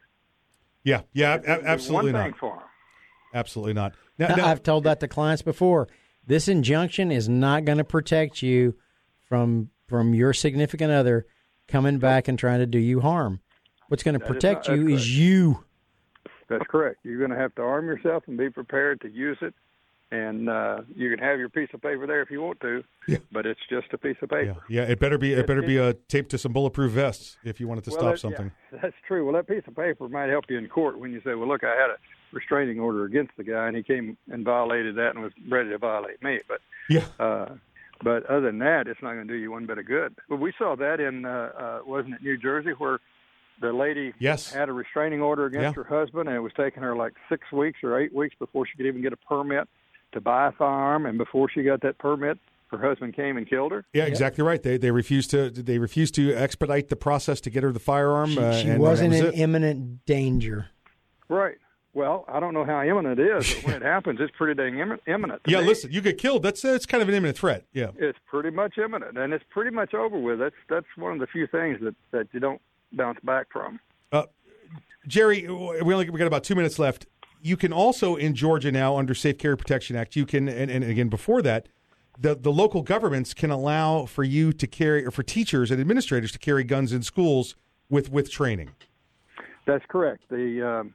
Yeah, 0.84 1.02
yeah, 1.12 1.38
a- 1.46 1.64
absolutely 1.64 2.12
one 2.12 2.20
not. 2.20 2.24
thing 2.30 2.34
for 2.38 2.54
'em. 2.56 2.62
Absolutely 3.34 3.74
not. 3.74 3.94
Now, 4.18 4.28
Now, 4.28 4.36
now- 4.36 4.46
I've 4.48 4.62
told 4.62 4.84
that 4.84 5.00
to 5.00 5.08
clients 5.08 5.42
before. 5.42 5.88
This 6.26 6.48
injunction 6.48 7.10
is 7.10 7.28
not 7.28 7.64
going 7.64 7.78
to 7.78 7.84
protect 7.84 8.42
you 8.42 8.76
from 9.28 9.70
from 9.86 10.12
your 10.14 10.32
significant 10.34 10.92
other 10.92 11.26
coming 11.66 11.98
back 11.98 12.28
and 12.28 12.38
trying 12.38 12.58
to 12.58 12.66
do 12.66 12.78
you 12.78 13.00
harm. 13.00 13.40
What's 13.88 14.02
going 14.02 14.12
to 14.14 14.18
That 14.18 14.24
is 14.26 14.28
protect 14.28 14.68
not- 14.68 14.76
you 14.76 14.90
that's 14.90 15.02
is 15.02 15.18
you. 15.18 15.64
That's 16.48 16.66
correct. 16.68 16.98
You're 17.04 17.18
going 17.18 17.30
to 17.30 17.36
have 17.36 17.54
to 17.56 17.62
arm 17.62 17.86
yourself 17.86 18.24
and 18.26 18.36
be 18.38 18.48
prepared 18.50 19.00
to 19.02 19.08
use 19.10 19.38
it. 19.42 19.54
And 20.10 20.48
uh, 20.48 20.80
you 20.96 21.10
can 21.10 21.18
have 21.18 21.38
your 21.38 21.50
piece 21.50 21.68
of 21.74 21.82
paper 21.82 22.06
there 22.06 22.22
if 22.22 22.30
you 22.30 22.40
want 22.40 22.60
to, 22.60 22.82
yeah. 23.06 23.18
but 23.30 23.44
it's 23.44 23.60
just 23.68 23.88
a 23.92 23.98
piece 23.98 24.16
of 24.22 24.30
paper. 24.30 24.56
yeah, 24.70 24.84
it 24.84 24.98
better 24.98 25.18
be 25.18 25.34
it 25.34 25.46
better 25.46 25.60
be 25.60 25.78
uh, 25.78 25.92
taped 26.08 26.30
to 26.30 26.38
some 26.38 26.54
bulletproof 26.54 26.92
vests 26.92 27.36
if 27.44 27.60
you 27.60 27.68
wanted 27.68 27.84
to 27.84 27.90
Well, 27.90 27.98
stop 27.98 28.12
that- 28.12 28.18
something. 28.20 28.50
Yeah, 28.72 28.78
that's 28.82 28.96
true. 29.06 29.26
Well, 29.26 29.34
that 29.34 29.46
piece 29.46 29.64
of 29.66 29.76
paper 29.76 30.08
might 30.08 30.30
help 30.30 30.46
you 30.48 30.56
in 30.56 30.66
court 30.68 30.98
when 30.98 31.12
you 31.12 31.20
say, 31.26 31.34
"Well, 31.34 31.46
look, 31.46 31.62
I 31.62 31.76
had 31.76 31.90
a 31.90 31.96
restraining 32.32 32.80
order 32.80 33.04
against 33.04 33.32
the 33.36 33.44
guy, 33.44 33.66
and 33.68 33.76
he 33.76 33.82
came 33.82 34.16
and 34.30 34.46
violated 34.46 34.96
that 34.96 35.10
and 35.14 35.22
was 35.22 35.32
ready 35.46 35.68
to 35.68 35.78
violate 35.78 36.22
me." 36.22 36.38
But 36.48 36.60
yeah, 36.88 37.04
uh, 37.20 37.56
but 38.02 38.24
other 38.26 38.46
than 38.46 38.60
that, 38.60 38.86
it's 38.88 39.02
not 39.02 39.12
going 39.12 39.28
to 39.28 39.34
do 39.34 39.38
you 39.38 39.50
one 39.50 39.66
bit 39.66 39.76
of 39.76 39.84
good. 39.84 40.14
But 40.30 40.36
we 40.36 40.54
saw 40.56 40.74
that 40.76 41.00
in 41.00 41.26
uh, 41.26 41.50
uh, 41.58 41.78
wasn't 41.86 42.14
it 42.14 42.22
New 42.22 42.38
Jersey 42.38 42.70
where 42.78 42.98
the 43.60 43.72
lady 43.74 44.14
Yes. 44.20 44.50
had 44.52 44.70
a 44.70 44.72
restraining 44.72 45.20
order 45.20 45.44
against 45.44 45.76
Yeah. 45.76 45.82
her 45.82 45.98
husband, 46.00 46.28
and 46.28 46.36
it 46.36 46.40
was 46.40 46.52
taking 46.56 46.82
her 46.82 46.96
like 46.96 47.12
six 47.28 47.50
weeks 47.52 47.80
or 47.82 47.98
eight 48.00 48.14
weeks 48.14 48.34
before 48.38 48.66
she 48.66 48.74
could 48.78 48.86
even 48.86 49.02
get 49.02 49.12
a 49.12 49.16
permit 49.18 49.68
to 50.12 50.20
buy 50.20 50.48
a 50.48 50.52
firearm, 50.52 51.06
and 51.06 51.18
before 51.18 51.48
she 51.50 51.62
got 51.62 51.82
that 51.82 51.98
permit, 51.98 52.38
her 52.70 52.78
husband 52.78 53.14
came 53.16 53.36
and 53.36 53.48
killed 53.48 53.72
her. 53.72 53.84
Yeah, 53.92 54.04
exactly 54.04 54.44
right. 54.44 54.62
They 54.62 54.76
they 54.76 54.90
refused 54.90 55.30
to 55.30 55.50
they 55.50 55.78
refused 55.78 56.14
to 56.16 56.34
expedite 56.34 56.88
the 56.88 56.96
process 56.96 57.40
to 57.42 57.50
get 57.50 57.62
her 57.62 57.72
the 57.72 57.78
firearm. 57.80 58.30
She, 58.30 58.38
uh, 58.38 58.52
she 58.52 58.68
and 58.68 58.80
wasn't 58.80 59.12
that 59.12 59.18
in 59.20 59.26
it. 59.26 59.38
imminent 59.38 60.04
danger. 60.06 60.68
Right. 61.28 61.56
Well, 61.94 62.26
I 62.28 62.38
don't 62.38 62.52
know 62.54 62.64
how 62.66 62.82
imminent 62.82 63.18
it 63.18 63.26
is, 63.38 63.54
but 63.54 63.64
when 63.64 63.74
it 63.76 63.82
happens, 63.94 64.20
it's 64.20 64.32
pretty 64.36 64.54
dang 64.54 64.74
immin- 64.74 65.00
imminent. 65.06 65.42
to 65.44 65.50
Yeah, 65.50 65.62
me. 65.62 65.66
listen, 65.66 65.90
you 65.90 66.00
get 66.02 66.18
killed. 66.18 66.42
That's 66.42 66.64
uh, 66.64 66.68
it's 66.68 66.86
kind 66.86 67.02
of 67.02 67.08
an 67.08 67.14
imminent 67.14 67.36
threat. 67.38 67.64
Yeah. 67.72 67.88
It's 67.96 68.18
pretty 68.26 68.50
much 68.50 68.76
imminent, 68.78 69.16
and 69.18 69.32
it's 69.32 69.44
pretty 69.50 69.70
much 69.70 69.94
over 69.94 70.18
with. 70.18 70.38
That's 70.38 70.54
that's 70.68 70.86
one 70.96 71.12
of 71.12 71.18
the 71.20 71.26
few 71.26 71.46
things 71.46 71.78
that 71.80 71.94
that 72.12 72.28
you 72.32 72.40
don't 72.40 72.60
bounce 72.92 73.18
back 73.24 73.46
from. 73.50 73.80
Uh, 74.12 74.24
Jerry, 75.06 75.48
we 75.48 75.94
only 75.94 76.10
we 76.10 76.18
got 76.18 76.26
about 76.26 76.44
two 76.44 76.54
minutes 76.54 76.78
left. 76.78 77.06
You 77.40 77.56
can 77.56 77.72
also 77.72 78.16
in 78.16 78.34
Georgia 78.34 78.72
now 78.72 78.96
under 78.96 79.14
Safe 79.14 79.38
Carry 79.38 79.56
Protection 79.56 79.96
Act, 79.96 80.16
you 80.16 80.26
can 80.26 80.48
and, 80.48 80.70
and 80.70 80.84
again 80.84 81.08
before 81.08 81.42
that, 81.42 81.68
the 82.18 82.34
the 82.34 82.52
local 82.52 82.82
governments 82.82 83.34
can 83.34 83.50
allow 83.50 84.06
for 84.06 84.24
you 84.24 84.52
to 84.52 84.66
carry 84.66 85.04
or 85.04 85.10
for 85.10 85.22
teachers 85.22 85.70
and 85.70 85.80
administrators 85.80 86.32
to 86.32 86.38
carry 86.38 86.64
guns 86.64 86.92
in 86.92 87.02
schools 87.02 87.54
with 87.88 88.10
with 88.10 88.30
training. 88.30 88.70
That's 89.66 89.84
correct. 89.88 90.22
The 90.30 90.66
um, 90.66 90.94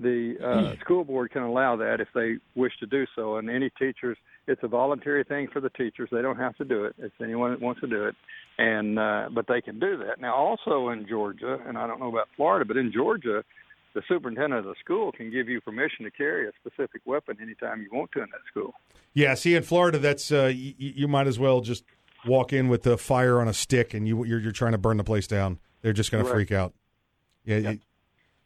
the 0.00 0.34
uh, 0.44 0.80
school 0.80 1.04
board 1.04 1.30
can 1.30 1.42
allow 1.42 1.76
that 1.76 2.00
if 2.00 2.08
they 2.14 2.36
wish 2.54 2.72
to 2.80 2.86
do 2.86 3.06
so, 3.14 3.36
and 3.36 3.48
any 3.48 3.70
teachers. 3.78 4.18
It's 4.48 4.60
a 4.64 4.68
voluntary 4.68 5.22
thing 5.22 5.46
for 5.52 5.60
the 5.60 5.70
teachers. 5.70 6.08
They 6.10 6.20
don't 6.20 6.36
have 6.36 6.56
to 6.56 6.64
do 6.64 6.84
it. 6.84 6.96
It's 6.98 7.14
anyone 7.22 7.52
that 7.52 7.60
wants 7.60 7.80
to 7.82 7.86
do 7.86 8.06
it, 8.06 8.16
and 8.58 8.98
uh, 8.98 9.28
but 9.32 9.46
they 9.46 9.60
can 9.60 9.78
do 9.78 9.96
that. 9.98 10.20
Now, 10.20 10.34
also 10.34 10.88
in 10.88 11.06
Georgia, 11.08 11.58
and 11.64 11.78
I 11.78 11.86
don't 11.86 12.00
know 12.00 12.08
about 12.08 12.26
Florida, 12.36 12.64
but 12.64 12.76
in 12.76 12.90
Georgia, 12.92 13.44
the 13.94 14.02
superintendent 14.08 14.60
of 14.60 14.64
the 14.64 14.74
school 14.80 15.12
can 15.12 15.30
give 15.30 15.48
you 15.48 15.60
permission 15.60 16.04
to 16.04 16.10
carry 16.10 16.46
a 16.48 16.52
specific 16.60 17.02
weapon 17.04 17.36
anytime 17.40 17.82
you 17.82 17.88
want 17.92 18.10
to 18.12 18.20
in 18.20 18.28
that 18.30 18.40
school. 18.48 18.74
Yeah, 19.14 19.34
see 19.34 19.54
in 19.54 19.62
Florida, 19.62 19.98
that's 19.98 20.32
uh, 20.32 20.46
you, 20.54 20.74
you 20.78 21.08
might 21.08 21.26
as 21.26 21.38
well 21.38 21.60
just 21.60 21.84
walk 22.26 22.52
in 22.52 22.68
with 22.68 22.82
the 22.82 22.96
fire 22.96 23.40
on 23.40 23.48
a 23.48 23.54
stick, 23.54 23.94
and 23.94 24.06
you 24.08 24.24
you're, 24.24 24.40
you're 24.40 24.52
trying 24.52 24.72
to 24.72 24.78
burn 24.78 24.96
the 24.96 25.04
place 25.04 25.26
down. 25.26 25.58
They're 25.82 25.92
just 25.92 26.10
going 26.10 26.24
to 26.24 26.30
freak 26.30 26.52
out. 26.52 26.72
Yeah, 27.44 27.56
you 27.58 27.80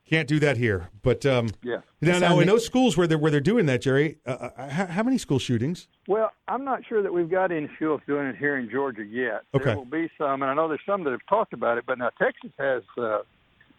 can't 0.09 0.27
do 0.29 0.39
that 0.41 0.57
here. 0.57 0.89
But 1.03 1.27
um, 1.27 1.51
Yeah. 1.63 1.81
now, 2.01 2.19
now 2.19 2.39
in 2.41 2.47
those 2.47 2.65
schools 2.65 2.97
where 2.97 3.07
they're 3.07 3.19
where 3.19 3.31
they're 3.31 3.41
doing 3.41 3.67
that, 3.67 3.83
Jerry, 3.83 4.19
uh, 4.27 4.31
uh, 4.57 4.69
how, 4.71 4.87
how 4.87 5.03
many 5.03 5.19
school 5.19 5.39
shootings? 5.39 5.89
Well, 6.09 6.31
I'm 6.49 6.65
not 6.65 6.87
sure 6.89 7.03
that 7.03 7.13
we've 7.13 7.31
got 7.31 7.53
any 7.53 7.69
schools 7.77 8.01
doing 8.07 8.27
it 8.27 8.37
here 8.37 8.57
in 8.57 8.71
Georgia 8.71 9.05
yet. 9.05 9.43
Okay. 9.55 9.65
There 9.67 9.77
will 9.77 9.85
be 9.85 10.11
some, 10.17 10.43
and 10.43 10.51
I 10.51 10.55
know 10.55 10.69
there's 10.69 10.81
some 10.87 11.05
that 11.05 11.11
have 11.11 11.27
talked 11.29 11.53
about 11.53 11.77
it. 11.79 11.85
But 11.87 11.99
now 11.99 12.11
Texas 12.19 12.51
has 12.59 12.83
uh, 12.97 13.19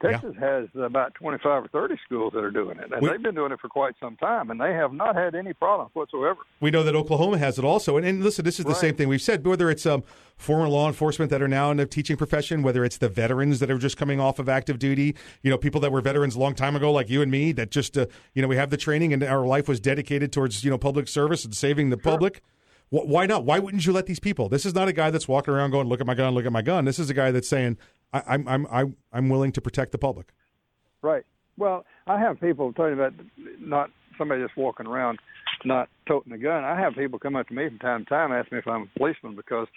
Texas 0.02 0.36
has 0.40 0.68
about 0.76 1.14
25 1.16 1.66
or 1.66 1.68
30 1.70 1.96
schools 2.06 2.34
that 2.34 2.44
are 2.44 2.52
doing 2.52 2.78
it, 2.80 2.92
and 2.92 3.02
We- 3.02 3.10
they've 3.10 3.22
been 3.22 3.36
doing 3.36 3.52
it 3.52 3.60
for 3.60 3.68
quite 3.68 3.96
some 4.00 4.16
time, 4.18 4.52
and 4.52 4.60
they 4.62 4.74
have 4.74 4.94
not 4.94 5.16
had 5.16 5.36
any 5.36 5.54
problems 5.54 5.92
whatsoever. 5.94 6.40
We 6.60 6.72
know 6.72 6.84
that 6.84 6.96
Oklahoma 6.96 7.38
has 7.38 7.58
it 7.58 7.66
also. 7.66 7.98
And, 7.98 8.06
and 8.06 8.24
listen, 8.24 8.46
this 8.46 8.60
is 8.60 8.66
the 8.66 8.72
Right. 8.72 8.78
same 8.80 8.96
thing 8.96 9.08
we've 9.08 9.22
said. 9.22 9.46
Whether 9.46 9.70
it's 9.70 9.86
um, 9.86 10.04
former 10.38 10.68
law 10.68 10.88
enforcement 10.88 11.32
that 11.32 11.42
are 11.42 11.48
now 11.48 11.72
in 11.72 11.78
the 11.78 11.86
teaching 11.86 12.16
profession, 12.18 12.62
whether 12.64 12.86
it's 12.86 12.98
the 12.98 13.10
veterans 13.10 13.60
that 13.60 13.72
are 13.72 13.78
just 13.78 13.98
coming 13.98 14.20
off 14.20 14.40
of 14.40 14.48
active 14.48 14.78
duty, 14.80 15.16
you 15.42 15.50
know, 15.50 15.58
people 15.58 15.82
that 15.82 15.92
were 15.92 16.02
veterans 16.02 16.36
a 16.36 16.40
long 16.40 16.54
time 16.54 16.76
ago, 16.76 16.92
like 16.92 17.10
you 17.10 17.22
and 17.22 17.32
me, 17.32 17.52
that 17.54 17.72
just, 17.72 17.98
uh, 17.98 18.06
you 18.34 18.42
know, 18.42 18.48
we 18.48 18.56
have 18.56 18.70
the 18.70 18.78
training 18.78 19.14
and 19.14 19.24
our 19.24 19.46
life 19.46 19.68
was 19.68 19.80
dedicated 19.80 20.32
towards, 20.32 20.64
you 20.64 20.70
know, 20.70 20.78
public 20.78 21.08
service 21.08 21.44
and 21.44 21.56
saving 21.56 21.90
the 21.90 21.98
public. 21.98 22.42
Why 22.90 23.26
not? 23.26 23.44
Why 23.44 23.60
wouldn't 23.60 23.86
you 23.86 23.92
let 23.92 24.06
these 24.06 24.20
people? 24.22 24.48
This 24.48 24.66
is 24.66 24.74
not 24.74 24.88
a 24.88 24.94
guy 24.94 25.10
that's 25.12 25.28
walking 25.28 25.54
around 25.54 25.72
going, 25.72 25.90
"Look 25.90 26.00
at 26.00 26.08
my 26.08 26.14
gun, 26.14 26.34
look 26.34 26.46
at 26.46 26.54
my 26.54 26.62
gun." 26.62 26.86
This 26.86 27.00
is 27.00 27.10
a 27.10 27.14
guy 27.14 27.32
that's 27.32 27.50
saying, 27.50 27.78
I, 28.14 28.24
"I'm, 28.28 28.48
I'm, 28.48 28.68
I'm, 28.72 28.96
I'm 29.14 29.30
willing 29.30 29.52
to 29.54 29.62
protect 29.62 29.92
the 29.92 29.98
public." 29.98 30.28
Right. 31.02 31.24
Well, 31.58 31.86
I 32.06 32.20
have 32.20 32.40
people 32.40 32.74
talking 32.74 32.94
about 32.94 33.14
not 33.60 33.90
somebody 34.18 34.42
just 34.44 34.58
walking 34.58 34.88
around 34.88 35.20
not 35.66 35.90
toting 36.08 36.34
a 36.34 36.38
gun. 36.38 36.64
I 36.64 36.80
have 36.80 36.94
people 36.94 37.18
come 37.20 37.36
up 37.36 37.48
to 37.48 37.54
me 37.54 37.68
from 37.68 37.80
time 37.80 38.04
to 38.06 38.10
time 38.10 38.32
ask 38.32 38.52
me 38.52 38.60
if 38.60 38.68
I'm 38.68 38.84
a 38.84 38.98
policeman 39.00 39.36
because 39.36 39.68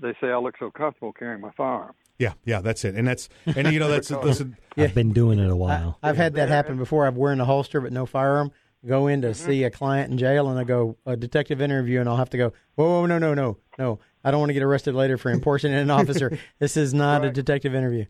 they 0.00 0.12
say 0.20 0.28
I 0.28 0.36
look 0.38 0.54
so 0.58 0.70
comfortable 0.70 1.12
carrying 1.12 1.40
my 1.40 1.50
firearm. 1.56 1.94
Yeah, 2.18 2.34
yeah, 2.44 2.60
that's 2.60 2.84
it. 2.84 2.94
And 2.94 3.08
that's, 3.08 3.30
and 3.46 3.72
you 3.72 3.78
know, 3.80 3.88
that's 3.88 4.10
listen. 4.22 4.56
I've 4.76 4.94
been 4.94 5.12
doing 5.14 5.38
it 5.38 5.50
a 5.50 5.56
while. 5.56 5.98
I've 6.02 6.18
had 6.18 6.34
that 6.34 6.50
happen 6.50 6.76
before. 6.76 7.06
I've 7.06 7.16
wearing 7.16 7.40
a 7.40 7.46
holster 7.46 7.80
but 7.80 7.92
no 7.92 8.04
firearm. 8.06 8.52
Go 8.86 9.06
in 9.08 9.22
to 9.22 9.28
Mm-hmm. 9.28 9.46
see 9.46 9.64
a 9.64 9.70
client 9.70 10.10
in 10.10 10.16
jail, 10.18 10.48
and 10.48 10.58
I 10.58 10.64
go 10.64 10.96
a 11.04 11.14
detective 11.16 11.60
interview, 11.60 12.00
and 12.00 12.08
I'll 12.08 12.16
have 12.16 12.30
to 12.30 12.38
go. 12.38 12.52
Whoa, 12.76 13.00
whoa, 13.00 13.06
no, 13.06 13.18
no, 13.18 13.34
no, 13.34 13.58
no! 13.78 13.98
I 14.24 14.30
don't 14.30 14.40
want 14.40 14.50
to 14.50 14.54
get 14.54 14.62
arrested 14.62 14.94
later 14.94 15.16
for 15.18 15.30
impersonating 15.30 15.82
an 15.82 15.90
officer. 15.90 16.38
This 16.58 16.76
is 16.76 16.92
not 16.92 17.24
a 17.24 17.30
detective 17.30 17.74
interview. 17.74 18.04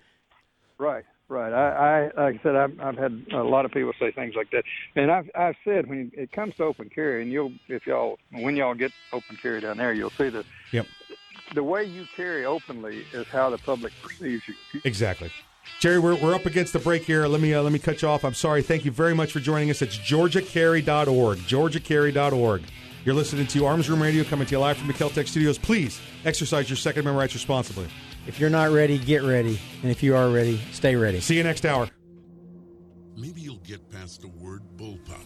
Right, 0.79 1.05
right. 1.29 1.53
I, 1.53 2.07
I 2.19 2.25
like 2.25 2.41
I 2.41 2.43
said, 2.43 2.57
I've, 2.57 2.81
I've 2.81 2.97
had 2.97 3.27
a 3.33 3.43
lot 3.43 3.65
of 3.65 3.71
people 3.71 3.93
say 4.01 4.11
things 4.13 4.35
like 4.35 4.51
that, 4.51 4.65
and 4.97 5.11
I've, 5.11 5.31
I've 5.35 5.57
said 5.65 5.87
when 5.89 6.11
it 6.15 6.33
comes 6.33 6.55
to 6.57 6.65
open 6.65 6.89
carry, 6.89 7.23
and 7.23 7.31
you'll, 7.31 7.53
if 7.69 7.87
y'all, 7.87 8.19
when 8.33 8.57
y'all 8.57 8.75
get 8.75 8.93
open 9.13 9.37
carry 9.37 9.61
down 9.61 9.77
there, 9.77 9.93
you'll 9.93 10.11
see 10.11 10.31
that 10.31 10.45
Yep. 10.73 10.87
the 11.55 11.63
way 11.63 11.85
you 11.85 12.07
carry 12.17 12.45
openly 12.47 13.05
is 13.13 13.27
how 13.29 13.51
the 13.51 13.59
public 13.59 13.93
perceives 14.03 14.43
you. 14.49 14.55
Exactly. 14.85 15.31
Jerry, 15.79 15.99
we're, 15.99 16.17
we're 16.17 16.35
up 16.35 16.47
against 16.47 16.73
the 16.73 16.79
break 16.79 17.03
here. 17.05 17.27
Let 17.27 17.41
me 17.41 17.55
uh, 17.55 17.63
let 17.63 17.73
me 17.73 17.79
cut 17.79 18.03
you 18.03 18.09
off. 18.09 18.25
I'm 18.25 18.35
sorry. 18.35 18.63
Thank 18.63 18.85
you 18.85 18.91
very 18.91 19.15
much 19.15 19.31
for 19.33 19.41
joining 19.41 19.71
us. 19.71 19.83
It's 19.83 19.97
georgiacarry.org. 19.97 21.39
georgiacarry.org. 21.39 22.63
You're 23.03 23.15
listening 23.15 23.47
to 23.47 23.65
Arms 23.65 23.89
Room 23.89 24.03
Radio 24.03 24.25
coming 24.25 24.47
to 24.47 24.53
you 24.53 24.59
live 24.59 24.77
from 24.77 24.87
the 24.87 24.93
Keltec 24.93 25.27
Studios. 25.27 25.57
Please 25.57 25.99
exercise 26.27 26.69
your 26.69 26.77
Second 26.77 27.01
Amendment 27.01 27.23
rights 27.23 27.33
responsibly. 27.33 27.89
If 28.27 28.39
you're 28.39 28.51
not 28.51 28.73
ready, 28.73 28.99
get 28.99 29.23
ready, 29.23 29.59
and 29.81 29.91
if 29.91 30.03
you 30.03 30.15
are 30.15 30.29
ready, 30.29 30.61
stay 30.73 30.97
ready. 30.97 31.19
See 31.21 31.35
you 31.35 31.43
next 31.43 31.65
hour. 31.65 31.89
Maybe 33.17 33.41
you'll 33.41 33.57
get 33.57 33.91
past 33.91 34.21
the 34.21 34.29
word 34.29 34.61
bullpup. 34.77 35.25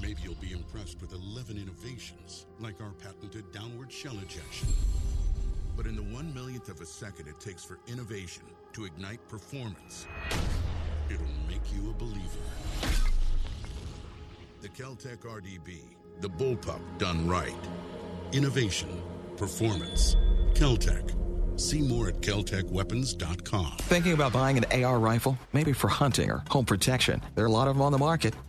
Maybe 0.00 0.22
you'll 0.22 0.34
be 0.36 0.52
impressed 0.52 1.02
with 1.02 1.12
11 1.12 1.58
innovations, 1.58 2.46
like 2.58 2.80
our 2.80 2.92
patented 2.92 3.52
downward 3.52 3.92
shell 3.92 4.16
ejection. 4.22 4.68
But 5.76 5.84
in 5.84 5.96
the 5.96 6.02
one 6.02 6.32
millionth 6.32 6.70
of 6.70 6.80
a 6.80 6.86
second 6.86 7.28
it 7.28 7.40
takes 7.40 7.62
for 7.62 7.78
innovation 7.88 8.44
to 8.72 8.86
ignite 8.86 9.28
performance, 9.28 10.06
it'll 11.10 11.26
make 11.46 11.60
you 11.74 11.90
a 11.90 11.92
believer. 11.92 12.40
The 14.62 14.68
Keltec 14.70 15.18
RDB, 15.18 15.80
the 16.22 16.30
bullpup 16.30 16.80
done 16.98 17.28
right. 17.28 17.52
Innovation, 18.32 19.02
performance, 19.36 20.16
Keltec. 20.54 21.18
See 21.60 21.82
more 21.82 22.08
at 22.08 22.20
keltecweapons.com. 22.20 23.76
Thinking 23.78 24.12
about 24.14 24.32
buying 24.32 24.56
an 24.56 24.84
AR 24.84 24.98
rifle? 24.98 25.36
Maybe 25.52 25.72
for 25.72 25.88
hunting 25.88 26.30
or 26.30 26.42
home 26.48 26.64
protection. 26.64 27.20
There 27.34 27.44
are 27.44 27.48
a 27.48 27.52
lot 27.52 27.68
of 27.68 27.74
them 27.74 27.82
on 27.82 27.92
the 27.92 27.98
market. 27.98 28.34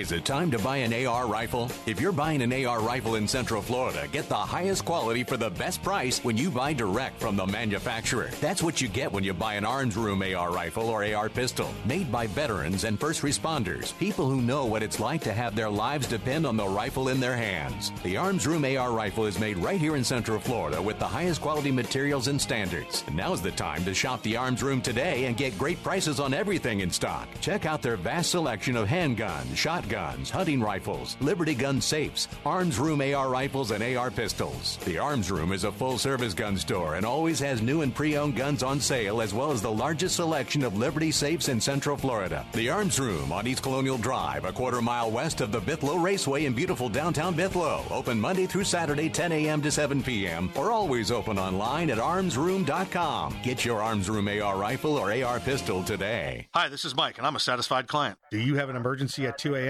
Is 0.00 0.12
it 0.12 0.24
time 0.24 0.50
to 0.52 0.58
buy 0.58 0.78
an 0.78 1.06
AR 1.06 1.26
rifle? 1.26 1.70
If 1.84 2.00
you're 2.00 2.10
buying 2.10 2.40
an 2.40 2.64
AR 2.64 2.80
rifle 2.80 3.16
in 3.16 3.28
Central 3.28 3.60
Florida, 3.60 4.08
get 4.10 4.30
the 4.30 4.34
highest 4.34 4.86
quality 4.86 5.24
for 5.24 5.36
the 5.36 5.50
best 5.50 5.82
price 5.82 6.24
when 6.24 6.38
you 6.38 6.50
buy 6.50 6.72
direct 6.72 7.20
from 7.20 7.36
the 7.36 7.46
manufacturer. 7.46 8.30
That's 8.40 8.62
what 8.62 8.80
you 8.80 8.88
get 8.88 9.12
when 9.12 9.24
you 9.24 9.34
buy 9.34 9.56
an 9.56 9.66
Arms 9.66 9.98
Room 9.98 10.22
AR 10.22 10.52
rifle 10.52 10.88
or 10.88 11.04
AR 11.04 11.28
pistol, 11.28 11.74
made 11.84 12.10
by 12.10 12.26
veterans 12.28 12.84
and 12.84 12.98
first 12.98 13.20
responders, 13.20 13.96
people 13.98 14.26
who 14.26 14.40
know 14.40 14.64
what 14.64 14.82
it's 14.82 15.00
like 15.00 15.20
to 15.24 15.34
have 15.34 15.54
their 15.54 15.68
lives 15.68 16.06
depend 16.06 16.46
on 16.46 16.56
the 16.56 16.66
rifle 16.66 17.10
in 17.10 17.20
their 17.20 17.36
hands. 17.36 17.92
The 18.02 18.16
Arms 18.16 18.46
Room 18.46 18.64
AR 18.64 18.92
rifle 18.92 19.26
is 19.26 19.38
made 19.38 19.58
right 19.58 19.78
here 19.78 19.96
in 19.96 20.02
Central 20.02 20.40
Florida 20.40 20.80
with 20.80 20.98
the 20.98 21.06
highest 21.06 21.42
quality 21.42 21.70
materials 21.70 22.28
and 22.28 22.40
standards. 22.40 23.04
And 23.06 23.18
now's 23.18 23.42
the 23.42 23.50
time 23.50 23.84
to 23.84 23.92
shop 23.92 24.22
the 24.22 24.38
Arms 24.38 24.62
Room 24.62 24.80
today 24.80 25.26
and 25.26 25.36
get 25.36 25.58
great 25.58 25.82
prices 25.82 26.20
on 26.20 26.32
everything 26.32 26.80
in 26.80 26.90
stock. 26.90 27.28
Check 27.42 27.66
out 27.66 27.82
their 27.82 27.98
vast 27.98 28.30
selection 28.30 28.76
of 28.76 28.88
handguns, 28.88 29.54
shotguns, 29.54 29.89
hunting 29.90 30.60
rifles, 30.60 31.16
Liberty 31.20 31.54
gun 31.54 31.80
safes, 31.80 32.28
Arms 32.44 32.78
Room 32.78 33.00
AR 33.00 33.28
rifles, 33.28 33.70
and 33.70 33.82
AR 33.82 34.10
pistols. 34.10 34.78
The 34.84 34.98
Arms 34.98 35.30
Room 35.30 35.52
is 35.52 35.64
a 35.64 35.72
full 35.72 35.98
service 35.98 36.34
gun 36.34 36.56
store 36.56 36.94
and 36.94 37.04
always 37.06 37.38
has 37.40 37.62
new 37.62 37.82
and 37.82 37.94
pre 37.94 38.16
owned 38.16 38.36
guns 38.36 38.62
on 38.62 38.80
sale, 38.80 39.20
as 39.20 39.34
well 39.34 39.52
as 39.52 39.62
the 39.62 39.70
largest 39.70 40.16
selection 40.16 40.62
of 40.62 40.76
Liberty 40.76 41.10
safes 41.10 41.48
in 41.48 41.60
Central 41.60 41.96
Florida. 41.96 42.46
The 42.52 42.68
Arms 42.68 42.98
Room 43.00 43.32
on 43.32 43.46
East 43.46 43.62
Colonial 43.62 43.98
Drive, 43.98 44.44
a 44.44 44.52
quarter 44.52 44.82
mile 44.82 45.10
west 45.10 45.40
of 45.40 45.52
the 45.52 45.60
Bithlo 45.60 46.02
Raceway 46.02 46.44
in 46.44 46.52
beautiful 46.52 46.88
downtown 46.88 47.34
Bithlo. 47.34 47.90
Open 47.90 48.20
Monday 48.20 48.46
through 48.46 48.64
Saturday, 48.64 49.08
10 49.08 49.32
a.m. 49.32 49.62
to 49.62 49.70
7 49.70 50.02
p.m., 50.02 50.50
or 50.56 50.70
always 50.70 51.10
open 51.10 51.38
online 51.38 51.90
at 51.90 51.98
armsroom.com. 51.98 53.36
Get 53.42 53.64
your 53.64 53.80
Arms 53.82 54.10
Room 54.10 54.28
AR 54.28 54.56
rifle 54.56 54.96
or 54.96 55.12
AR 55.12 55.40
pistol 55.40 55.82
today. 55.82 56.48
Hi, 56.54 56.68
this 56.68 56.84
is 56.84 56.94
Mike, 56.96 57.18
and 57.18 57.26
I'm 57.26 57.36
a 57.36 57.40
satisfied 57.40 57.86
client. 57.86 58.18
Do 58.30 58.38
you 58.38 58.56
have 58.56 58.68
an 58.68 58.76
emergency 58.76 59.26
at 59.26 59.38
2 59.38 59.54
a.m. 59.54 59.69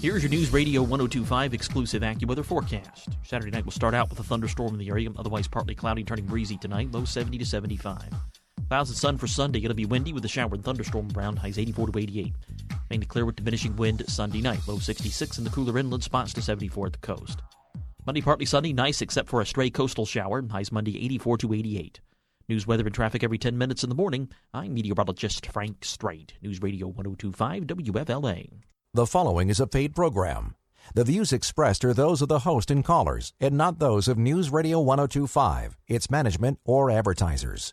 Here's 0.00 0.22
your 0.22 0.30
News 0.30 0.50
Radio 0.50 0.80
1025 0.80 1.52
exclusive 1.52 2.00
AccuWeather 2.00 2.42
forecast. 2.42 3.10
Saturday 3.22 3.50
night 3.50 3.66
will 3.66 3.72
start 3.72 3.92
out 3.92 4.08
with 4.08 4.18
a 4.18 4.22
thunderstorm 4.22 4.72
in 4.72 4.78
the 4.78 4.88
area, 4.88 5.10
otherwise 5.18 5.46
partly 5.46 5.74
cloudy, 5.74 6.04
turning 6.04 6.24
breezy 6.24 6.56
tonight, 6.56 6.90
low 6.90 7.04
70 7.04 7.36
to 7.36 7.44
75. 7.44 8.08
Clouds 8.68 8.88
and 8.88 8.96
sun 8.96 9.18
for 9.18 9.26
Sunday. 9.26 9.62
It'll 9.62 9.74
be 9.74 9.84
windy 9.84 10.14
with 10.14 10.24
a 10.24 10.28
shower 10.28 10.54
and 10.54 10.64
thunderstorm 10.64 11.10
around, 11.14 11.36
highs 11.36 11.58
84 11.58 11.88
to 11.88 11.98
88. 11.98 12.32
Mainly 12.88 13.04
clear 13.04 13.26
with 13.26 13.36
diminishing 13.36 13.76
wind 13.76 14.02
Sunday 14.08 14.40
night, 14.40 14.60
low 14.66 14.78
66 14.78 15.36
in 15.36 15.44
the 15.44 15.50
cooler 15.50 15.76
inland 15.76 16.02
spots 16.02 16.32
to 16.32 16.40
74 16.40 16.86
at 16.86 16.92
the 16.94 16.98
coast. 17.00 17.42
Monday 18.06 18.22
partly 18.22 18.46
sunny, 18.46 18.72
nice 18.72 19.02
except 19.02 19.28
for 19.28 19.42
a 19.42 19.46
stray 19.46 19.68
coastal 19.68 20.06
shower, 20.06 20.42
highs 20.50 20.72
Monday 20.72 20.96
84 20.96 21.36
to 21.36 21.52
88. 21.52 22.00
News, 22.48 22.66
weather, 22.66 22.86
and 22.86 22.94
traffic 22.94 23.22
every 23.22 23.36
10 23.36 23.58
minutes 23.58 23.84
in 23.84 23.90
the 23.90 23.94
morning. 23.94 24.30
I'm 24.54 24.72
meteorologist 24.72 25.48
Frank 25.48 25.84
Strait. 25.84 26.32
News 26.40 26.62
Radio 26.62 26.86
1025 26.86 27.64
WFLA. 27.64 28.48
The 28.92 29.06
following 29.06 29.50
is 29.50 29.60
a 29.60 29.68
paid 29.68 29.94
program. 29.94 30.56
The 30.96 31.04
views 31.04 31.32
expressed 31.32 31.84
are 31.84 31.94
those 31.94 32.22
of 32.22 32.28
the 32.28 32.40
host 32.40 32.72
and 32.72 32.84
callers, 32.84 33.32
and 33.40 33.56
not 33.56 33.78
those 33.78 34.08
of 34.08 34.18
News 34.18 34.50
Radio 34.50 34.80
1025, 34.80 35.76
its 35.86 36.10
management, 36.10 36.58
or 36.64 36.90
advertisers. 36.90 37.72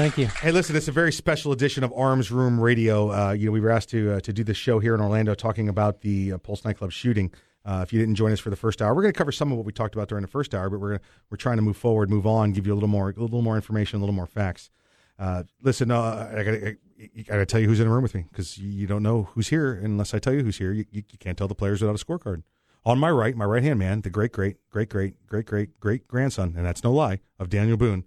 Thank 0.00 0.16
you. 0.16 0.28
Hey, 0.28 0.50
listen, 0.50 0.76
it's 0.76 0.88
a 0.88 0.92
very 0.92 1.12
special 1.12 1.52
edition 1.52 1.84
of 1.84 1.92
Arms 1.94 2.30
Room 2.30 2.58
Radio. 2.58 3.12
Uh, 3.12 3.32
you 3.32 3.44
know, 3.44 3.52
we 3.52 3.60
were 3.60 3.68
asked 3.68 3.90
to 3.90 4.12
uh, 4.14 4.20
to 4.20 4.32
do 4.32 4.42
this 4.42 4.56
show 4.56 4.78
here 4.78 4.94
in 4.94 5.00
Orlando, 5.02 5.34
talking 5.34 5.68
about 5.68 6.00
the 6.00 6.32
uh, 6.32 6.38
Pulse 6.38 6.64
nightclub 6.64 6.90
shooting. 6.90 7.30
Uh, 7.66 7.80
if 7.82 7.92
you 7.92 8.00
didn't 8.00 8.14
join 8.14 8.32
us 8.32 8.40
for 8.40 8.48
the 8.48 8.56
first 8.56 8.80
hour, 8.80 8.94
we're 8.94 9.02
going 9.02 9.12
to 9.12 9.18
cover 9.18 9.30
some 9.30 9.52
of 9.52 9.58
what 9.58 9.66
we 9.66 9.74
talked 9.74 9.94
about 9.94 10.08
during 10.08 10.22
the 10.22 10.28
first 10.28 10.54
hour, 10.54 10.70
but 10.70 10.80
we're 10.80 11.00
we're 11.28 11.36
trying 11.36 11.56
to 11.56 11.62
move 11.62 11.76
forward, 11.76 12.08
move 12.08 12.26
on, 12.26 12.52
give 12.52 12.66
you 12.66 12.72
a 12.72 12.74
little 12.76 12.88
more 12.88 13.10
a 13.10 13.20
little 13.20 13.42
more 13.42 13.56
information, 13.56 13.98
a 13.98 14.00
little 14.00 14.14
more 14.14 14.26
facts. 14.26 14.70
Uh, 15.18 15.42
listen, 15.60 15.90
uh, 15.90 16.32
I 16.34 16.44
got 16.44 16.54
I 16.54 17.22
got 17.24 17.36
to 17.36 17.44
tell 17.44 17.60
you 17.60 17.66
who's 17.66 17.80
in 17.80 17.86
the 17.86 17.92
room 17.92 18.02
with 18.02 18.14
me 18.14 18.24
because 18.30 18.56
you 18.56 18.86
don't 18.86 19.02
know 19.02 19.24
who's 19.34 19.48
here 19.48 19.74
unless 19.74 20.14
I 20.14 20.18
tell 20.18 20.32
you 20.32 20.42
who's 20.42 20.56
here. 20.56 20.72
You, 20.72 20.86
you, 20.90 21.02
you 21.12 21.18
can't 21.18 21.36
tell 21.36 21.46
the 21.46 21.54
players 21.54 21.82
without 21.82 22.00
a 22.00 22.02
scorecard. 22.02 22.42
On 22.86 22.98
my 22.98 23.10
right, 23.10 23.36
my 23.36 23.44
right 23.44 23.62
hand 23.62 23.78
man, 23.78 24.00
the 24.00 24.08
great, 24.08 24.32
great, 24.32 24.56
great, 24.70 24.88
great, 24.88 25.26
great, 25.26 25.44
great, 25.44 25.78
great 25.78 26.08
grandson, 26.08 26.54
and 26.56 26.64
that's 26.64 26.82
no 26.82 26.90
lie, 26.90 27.20
of 27.38 27.50
Daniel 27.50 27.76
Boone. 27.76 28.06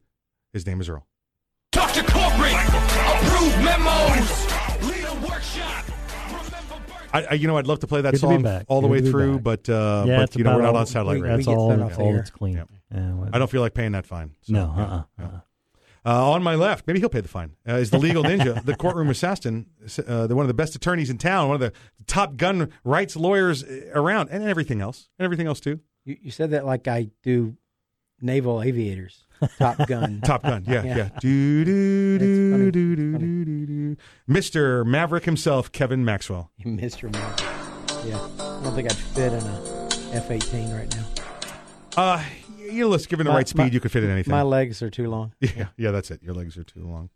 His 0.51 0.65
name 0.65 0.81
is 0.81 0.89
Earl. 0.89 1.05
Dr. 1.73 2.03
Corporate, 2.03 2.53
approved 2.53 3.57
memos. 3.63 4.47
Lead 4.87 5.05
a 5.05 5.27
workshop. 5.27 5.85
I, 7.11 7.23
I, 7.31 7.33
you 7.33 7.47
know, 7.47 7.57
I'd 7.57 7.67
love 7.67 7.79
to 7.79 7.87
play 7.87 8.01
that 8.01 8.11
Good 8.11 8.19
song 8.19 8.45
all 8.67 8.81
the 8.81 8.87
Good 8.87 9.03
way 9.05 9.11
through, 9.11 9.39
back. 9.39 9.43
but 9.65 9.69
uh, 9.69 10.03
Yeah, 10.07 10.17
but 10.19 10.35
you 10.35 10.43
know, 10.43 10.55
we're 10.55 10.61
not 10.61 10.75
on 10.75 10.85
satellite 10.85 11.15
we- 11.15 11.21
radio. 11.21 11.35
that's 11.37 11.47
all- 11.47 11.69
that's 11.77 11.97
all 11.97 12.13
that's 12.13 12.29
clean. 12.29 12.55
Yeah. 12.57 12.63
Yeah, 12.93 13.25
I 13.33 13.39
don't 13.39 13.49
feel 13.49 13.61
like 13.61 13.73
paying 13.73 13.93
that 13.93 14.05
fine. 14.05 14.35
so, 14.41 14.53
No, 14.53 14.73
yeah, 14.77 14.83
uh-uh, 14.83 15.03
yeah. 15.19 15.39
Uh, 16.05 16.31
on 16.31 16.43
my 16.43 16.53
left, 16.53 16.85
maybe 16.85 16.99
he'll 16.99 17.09
pay 17.09 17.21
the 17.21 17.27
fine. 17.27 17.53
Uh, 17.67 17.75
is 17.75 17.89
the 17.89 17.97
legal 17.97 18.23
ninja, 18.23 18.63
the 18.65 18.75
courtroom 18.75 19.09
assassin, 19.09 19.65
uh, 20.05 20.27
the 20.27 20.35
one 20.35 20.43
of 20.43 20.47
the 20.47 20.53
best 20.53 20.75
attorneys 20.75 21.09
in 21.09 21.17
town, 21.17 21.47
one 21.47 21.55
of 21.55 21.61
the 21.61 21.71
top 22.05 22.35
gun 22.35 22.69
rights 22.83 23.15
lawyers 23.15 23.63
uh, 23.63 23.89
around, 23.95 24.29
and 24.29 24.43
everything 24.43 24.79
else, 24.81 25.09
and 25.17 25.23
everything 25.23 25.47
else 25.47 25.59
too. 25.59 25.79
You, 26.05 26.17
you 26.21 26.29
said 26.31 26.51
that 26.51 26.65
like 26.67 26.87
I 26.87 27.09
do 27.23 27.55
naval 28.21 28.61
aviators. 28.61 29.23
Top 29.59 29.87
Gun. 29.87 30.21
Top 30.25 30.43
Gun, 30.43 30.63
yeah, 30.67 30.83
yeah. 30.83 31.09
Do, 31.19 31.65
do, 31.65 32.19
do, 32.19 32.71
do, 32.71 32.71
do, 32.71 32.95
do, 32.95 33.45
do, 33.45 33.65
do. 33.65 33.97
Mr. 34.29 34.85
Maverick 34.85 35.25
himself, 35.25 35.71
Kevin 35.71 36.03
Maxwell. 36.05 36.51
Mr. 36.65 37.11
Maverick. 37.11 38.05
Yeah. 38.07 38.19
I 38.39 38.63
don't 38.63 38.75
think 38.75 38.89
I'd 38.91 38.97
fit 38.97 39.33
in 39.33 39.39
a 39.43 39.89
F 40.13 40.29
18 40.31 40.71
right 40.73 40.95
now. 40.95 41.05
Uh, 41.95 42.23
you 42.71 42.87
listen, 42.87 43.09
given 43.09 43.25
the 43.25 43.31
My- 43.31 43.37
right 43.37 43.47
speed, 43.47 43.57
my- 43.63 43.69
you 43.69 43.79
could 43.79 43.91
fit 43.91 44.03
in 44.03 44.09
anything. 44.09 44.31
My 44.31 44.41
legs 44.41 44.81
are 44.81 44.89
too 44.89 45.09
long. 45.09 45.33
Yeah, 45.39 45.67
yeah, 45.77 45.91
that's 45.91 46.11
it. 46.11 46.21
Your 46.23 46.33
legs 46.33 46.57
are 46.57 46.63
too 46.63 46.85
long. 46.85 47.09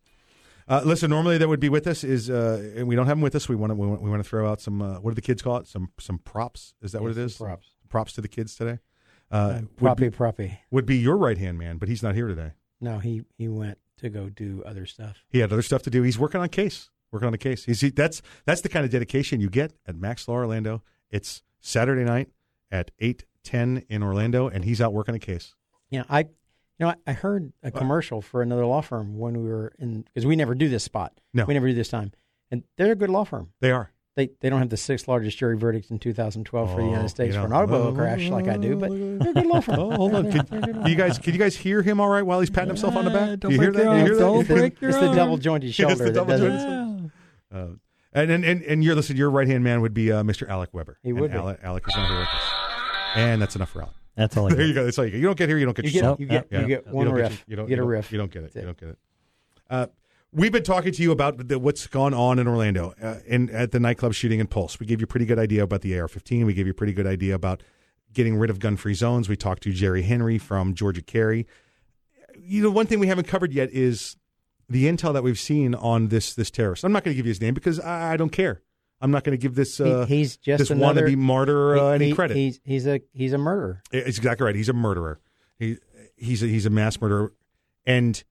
Uh, 0.70 0.82
listen, 0.84 1.10
normally 1.10 1.38
that 1.38 1.48
would 1.48 1.62
be 1.62 1.70
with 1.70 1.88
us 1.88 2.04
is, 2.04 2.30
uh, 2.30 2.72
and 2.76 2.88
we 2.90 2.96
don't 2.96 3.08
have 3.08 3.16
them 3.18 3.22
with 3.22 3.34
us. 3.36 3.48
We 3.48 3.56
want 3.56 3.72
to 3.72 3.76
we 3.76 3.88
want, 3.88 4.02
we 4.02 4.10
want 4.10 4.22
to 4.22 4.28
throw 4.30 4.52
out 4.52 4.60
some. 4.60 4.82
Uh, 4.82 4.96
what 5.00 5.12
do 5.12 5.16
the 5.16 5.22
kids 5.22 5.42
call 5.42 5.58
it? 5.58 5.68
Some 5.68 5.90
some 5.98 6.20
props. 6.20 6.74
Is 6.82 6.92
that 6.92 7.02
what 7.02 7.16
Yeah, 7.16 7.22
it 7.24 7.26
is? 7.28 7.38
props. 7.38 7.68
props 7.88 8.12
to 8.14 8.22
the 8.22 8.28
kids 8.28 8.54
today. 8.56 8.80
Uh, 9.30 9.62
would 9.80 9.98
proppy, 9.98 9.98
be, 9.98 10.10
proppy. 10.10 10.58
would 10.72 10.86
be 10.86 10.98
your 10.98 11.18
right 11.18 11.38
hand 11.38 11.58
man, 11.58 11.78
but 11.78 11.90
he's 11.90 12.02
not 12.02 12.16
here 12.16 12.28
today. 12.28 12.52
No, 12.80 13.00
he 13.00 13.24
he 13.38 13.48
went 13.48 13.78
to 13.98 14.10
go 14.10 14.30
do 14.30 14.64
other 14.66 14.86
stuff. 14.86 15.24
He 15.30 15.40
had 15.40 15.52
other 15.52 15.62
stuff 15.62 15.84
to 15.84 15.90
do. 15.90 16.04
He's 16.04 16.20
working 16.20 16.40
on 16.40 16.46
a 16.46 16.50
case. 16.50 16.90
Working 17.12 17.28
on 17.28 17.34
a 17.34 17.38
case. 17.38 17.66
He's, 17.66 17.82
he, 17.82 17.90
that's 17.90 18.22
that's 18.46 18.62
the 18.62 18.70
kind 18.70 18.86
of 18.86 18.92
dedication 18.92 19.40
you 19.40 19.50
get 19.50 19.74
at 19.86 19.96
Max 19.96 20.28
Law 20.28 20.36
Orlando. 20.36 20.84
It's 21.10 21.42
Saturday 21.60 22.04
night 22.04 22.30
at 22.72 22.92
eight 23.00 23.26
ten 23.44 23.84
in 23.90 24.04
Orlando, 24.04 24.48
and 24.48 24.66
he's 24.66 24.82
out 24.82 24.94
working 24.94 25.16
a 25.16 25.20
case. 25.20 25.56
Yeah, 25.90 26.04
I, 26.10 26.20
you 26.20 26.28
know, 26.80 26.90
I, 26.90 26.96
I 27.08 27.14
heard 27.14 27.54
a 27.64 27.72
commercial 27.72 28.22
for 28.22 28.42
another 28.42 28.66
law 28.66 28.82
firm 28.82 29.18
when 29.18 29.42
we 29.42 29.50
were 29.50 29.74
in 29.80 30.02
because 30.02 30.26
we 30.26 30.36
never 30.36 30.54
do 30.54 30.68
this 30.68 30.84
spot. 30.84 31.20
No. 31.34 31.46
we 31.46 31.54
never 31.54 31.68
do 31.68 31.74
this 31.74 31.90
time, 31.90 32.12
and 32.52 32.64
they're 32.78 32.92
a 32.92 32.96
good 32.96 33.10
law 33.10 33.24
firm. 33.24 33.54
They 33.62 33.72
are. 33.72 33.92
They 34.18 34.30
they 34.42 34.50
don't 34.50 34.58
have 34.60 34.70
the 34.70 34.78
sixth 34.78 35.08
largest 35.08 35.38
jury 35.38 35.56
verdict 35.58 35.92
in 35.92 36.00
2012 36.00 36.70
for 36.72 36.76
the 36.78 36.82
Oh, 36.82 36.86
United 36.90 37.08
States 37.10 37.36
you 37.36 37.40
for 37.40 37.46
an 37.46 37.52
know, 37.52 37.58
automobile 37.58 37.88
oh, 37.88 37.94
crash 37.94 38.28
like 38.30 38.48
I 38.48 38.58
do, 38.58 38.76
but 38.76 38.90
they're 39.24 39.34
good 39.34 39.46
law 39.46 39.62
firm. 39.62 39.80
Oh, 39.80 39.92
hold 39.96 40.16
on. 40.16 40.24
They're- 40.24 40.44
Can, 40.44 40.46
they're 40.50 40.60
a 40.60 40.62
good 40.64 40.76
law 40.78 40.88
you 40.88 40.96
firm. 40.98 41.08
gues, 41.08 41.20
can 41.20 41.34
you 41.34 41.40
guys 41.40 41.56
hear 41.56 41.82
him 41.84 42.00
all 42.02 42.10
right 42.10 42.24
while 42.24 42.40
he's 42.40 42.50
patting 42.50 42.70
himself 42.70 42.96
on 42.96 43.06
the 43.06 43.12
back? 43.12 43.40
don't 43.40 43.52
you 43.52 43.62
hear 43.62 43.72
break 43.72 43.86
that? 43.86 43.92
your 43.92 43.98
You 44.00 44.04
hear 44.06 44.14
arm. 44.14 44.20
Don't 44.20 44.40
It's 44.40 44.48
the- 44.50 44.56
break 44.56 44.82
your 44.82 44.90
It's 44.90 45.00
the 45.00 45.14
double 45.14 45.38
jointed 45.38 45.68
It's 45.68 45.76
shoulder 45.76 45.96
the 46.04 46.12
double 46.12 46.36
jointed 46.38 47.12
Uh, 47.54 47.68
and, 48.14 48.32
and 48.32 48.44
and 48.44 48.64
and 48.64 48.84
you're 48.84 48.96
listen. 48.96 49.16
Your 49.18 49.30
right 49.30 49.48
hand 49.48 49.64
man 49.64 49.82
would 49.82 49.94
be 49.94 50.12
uh, 50.12 50.24
Mr. 50.24 50.50
Alec 50.50 50.72
Weber. 50.74 50.98
He 51.04 51.12
And 51.12 51.20
would 51.20 51.32
be. 51.32 51.38
Alec, 51.38 51.60
Alec 51.62 51.84
is 51.88 51.96
not 51.96 52.08
here 52.10 52.18
with 52.20 52.28
us, 52.28 52.42
and 53.16 53.40
that's 53.40 53.56
enough 53.56 53.70
for 53.70 53.84
Alec. 53.84 53.94
That's 54.16 54.36
all 54.36 54.48
I 54.48 54.50
there 54.56 54.58
get. 54.60 54.68
you 54.68 54.74
go. 54.74 54.84
That's 54.86 54.98
all 54.98 55.06
you 55.06 55.12
get. 55.12 55.18
You 55.18 55.26
don't 55.28 55.38
get 55.38 55.48
here. 55.48 55.60
You 55.60 55.66
don't 55.68 55.76
get 55.78 55.86
You 55.86 55.92
get- 55.92 56.20
you 56.20 56.26
get- 56.26 56.52
you 56.52 56.68
get 56.68 56.88
one 56.88 57.06
don't 57.06 57.14
riff. 57.14 57.46
you 57.48 57.56
don't 57.56 57.68
get 57.68 57.74
a 57.76 57.82
don't- 57.82 57.88
riff. 57.88 58.12
You 58.12 58.18
don't 58.18 58.32
get 58.32 58.40
it. 58.40 58.54
That's 58.54 58.56
You 58.56 58.62
don't 58.64 58.78
get 58.80 58.90
it. 58.90 59.92
We've 60.34 60.52
been 60.52 60.64
talking 60.64 60.92
to 60.92 61.02
you 61.02 61.12
about 61.12 61.48
the, 61.48 61.58
what's 61.58 61.88
gone 61.88 62.14
on 62.14 62.38
in 62.38 62.48
Orlando 62.48 62.94
uh, 63.02 63.16
in 63.26 63.50
at 63.50 63.72
the 63.72 63.80
nightclub 63.80 64.14
shooting 64.14 64.40
in 64.40 64.48
Pulse. 64.48 64.80
We 64.80 64.86
gave 64.86 65.00
you 65.00 65.06
a 65.06 65.08
pretty 65.08 65.26
good 65.26 65.40
idea 65.40 65.64
about 65.64 65.82
the 65.82 65.98
AR-15. 66.00 66.46
We 66.46 66.54
gave 66.54 66.66
you 66.68 66.72
a 66.72 66.76
pretty 66.76 66.94
good 66.94 67.08
idea 67.08 67.34
about 67.34 67.64
getting 68.14 68.38
rid 68.38 68.50
of 68.50 68.60
gun-free 68.60 68.94
zones. 68.94 69.30
We 69.30 69.36
talked 69.38 69.64
to 69.64 69.72
Jerry 69.72 70.02
Henry 70.04 70.38
from 70.38 70.74
Georgia 70.74 71.02
Carry. 71.02 71.48
You 72.38 72.62
know, 72.64 72.70
one 72.72 72.86
thing 72.88 73.00
we 73.00 73.08
haven't 73.08 73.28
covered 73.28 73.54
yet 73.54 73.70
is 73.72 74.18
the 74.70 74.86
intel 74.86 75.14
that 75.14 75.24
we've 75.24 75.40
seen 75.40 75.74
on 75.74 76.10
this 76.10 76.36
this 76.36 76.52
terrorist. 76.52 76.84
I'm 76.84 76.92
not 76.92 77.04
going 77.06 77.14
to 77.14 77.18
give 77.18 77.26
you 77.26 77.32
his 77.32 77.42
name 77.42 77.54
because 77.54 77.80
I, 77.80 78.14
I 78.14 78.18
don't 78.18 78.30
care. 78.32 78.62
I'm 79.00 79.12
not 79.12 79.24
going 79.24 79.38
to 79.38 79.42
give 79.42 79.56
this 79.56 79.80
uh, 79.80 80.06
He- 80.08 80.18
he's 80.18 80.38
just 80.38 80.60
this 80.60 80.70
another 80.72 81.08
wannabe 81.08 81.18
martyr 81.18 81.78
uh, 81.78 81.90
he- 81.98 82.06
any 82.06 82.14
credit. 82.14 82.36
He's 82.36 82.60
he's 82.66 82.86
a 82.86 83.00
he's 83.14 83.32
a 83.34 83.38
murderer. 83.38 83.82
It's 83.92 84.18
exactly 84.18 84.46
right. 84.46 84.56
He's 84.56 84.70
a 84.70 84.74
murderer. 84.74 85.20
He 85.58 85.78
he's 86.18 86.44
a, 86.44 86.48
he's 86.48 86.66
a 86.66 86.70
mass 86.70 87.00
murderer, 87.00 87.32
and 87.86 88.22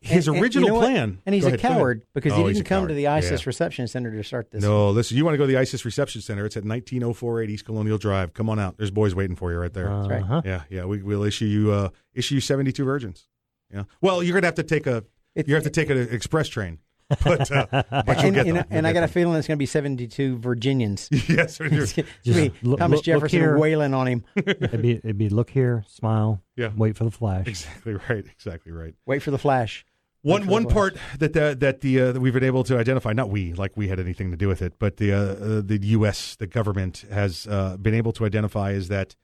his 0.00 0.26
And- 0.28 0.36
and 0.36 0.42
original 0.44 0.68
you 0.68 0.74
know 0.74 0.80
plan. 0.80 1.18
And 1.26 1.34
he's 1.34 1.44
a 1.44 1.48
ahead, 1.48 1.60
ahead. 1.60 1.72
coward 1.76 2.02
because 2.14 2.32
Oh, 2.32 2.36
he 2.46 2.52
didn't 2.52 2.66
a 2.66 2.68
come 2.68 2.88
to 2.88 2.94
the 2.94 3.06
ISIS 3.08 3.42
Yeah. 3.42 3.48
reception 3.48 3.88
center 3.88 4.10
to 4.10 4.22
start 4.24 4.50
this. 4.50 4.62
No, 4.62 4.90
listen. 4.90 5.16
You 5.16 5.24
want 5.24 5.34
to 5.34 5.38
go 5.38 5.44
to 5.46 5.52
the 5.52 5.58
ISIS 5.58 5.84
Reception 5.84 6.20
Center? 6.20 6.44
It's 6.46 6.56
at 6.56 6.64
19048 6.64 7.50
East 7.50 7.64
Colonial 7.64 7.98
Drive. 7.98 8.34
Come 8.34 8.48
on 8.50 8.58
out. 8.58 8.76
There's 8.78 8.90
boys 8.90 9.14
waiting 9.14 9.36
for 9.36 9.52
you 9.52 9.58
right 9.58 9.72
there. 9.72 9.88
That's 9.88 10.08
right. 10.08 10.22
Uh-huh. 10.22 10.42
Yeah, 10.44 10.62
yeah. 10.70 10.84
We, 10.84 11.02
we'll 11.02 11.24
issue 11.24 11.46
you 11.46 11.72
uh, 11.72 11.88
issue 12.14 12.36
you 12.36 12.40
72 12.40 12.84
virgins. 12.84 13.26
Yeah. 13.72 13.84
Well, 14.00 14.22
you're 14.22 14.34
gonna 14.34 14.46
have 14.46 14.54
to 14.56 14.62
take 14.62 14.86
a 14.86 15.04
you 15.34 15.54
have 15.54 15.64
to 15.64 15.70
take 15.70 15.90
an 15.90 15.98
express 15.98 16.48
train, 16.48 16.78
but 17.24 17.50
uh, 17.52 17.66
but 17.70 18.16
you'll 18.16 18.26
and, 18.26 18.34
get 18.34 18.46
and, 18.46 18.56
them. 18.56 18.64
and 18.68 18.72
You'll 18.72 18.86
I 18.86 18.92
get 18.92 19.00
got 19.00 19.04
a 19.04 19.08
feeling 19.08 19.36
it's 19.36 19.46
going 19.46 19.56
to 19.56 19.60
be 19.60 19.66
72 19.66 20.38
Virginians. 20.38 21.08
yes. 21.28 21.58
It's 21.60 21.92
gonna 21.92 22.08
Just 22.24 22.36
be 22.36 22.52
look- 22.62 22.78
Thomas 22.80 22.80
look- 22.80 22.90
look 22.98 23.04
Jefferson 23.04 23.38
here. 23.40 23.58
wailing 23.58 23.94
on 23.94 24.06
him. 24.08 24.24
it'd 24.34 24.82
be 24.82 24.92
it'd 24.92 25.18
be 25.18 25.28
look 25.28 25.50
here, 25.50 25.84
smile, 25.88 26.42
Yeah. 26.56 26.70
wait 26.76 26.96
for 26.96 27.04
the 27.04 27.10
flash. 27.10 27.46
Exactly 27.46 27.94
right. 28.08 28.24
Exactly 28.26 28.72
right. 28.72 28.94
Wait 29.06 29.22
for 29.22 29.30
the 29.30 29.38
flash. 29.38 29.84
One 30.22 30.48
one 30.48 30.66
part 30.66 30.96
that 31.20 31.32
the, 31.34 31.56
that 31.60 31.82
the 31.82 32.00
uh, 32.00 32.12
that 32.12 32.20
we've 32.20 32.34
been 32.34 32.42
able 32.42 32.64
to 32.64 32.76
identify, 32.76 33.12
not 33.12 33.30
we, 33.30 33.52
like 33.52 33.76
we 33.76 33.86
had 33.86 34.00
anything 34.00 34.32
to 34.32 34.36
do 34.36 34.48
with 34.48 34.60
it, 34.60 34.72
but 34.80 34.96
the 34.96 35.12
uh, 35.12 35.16
uh, 35.18 35.62
the 35.64 35.78
U.S. 35.82 36.34
the 36.34 36.48
government 36.48 37.04
has 37.12 37.46
uh, 37.48 37.76
been 37.76 37.94
able 37.94 38.12
to 38.14 38.24
identify 38.26 38.72
is 38.72 38.88
that 38.88 39.14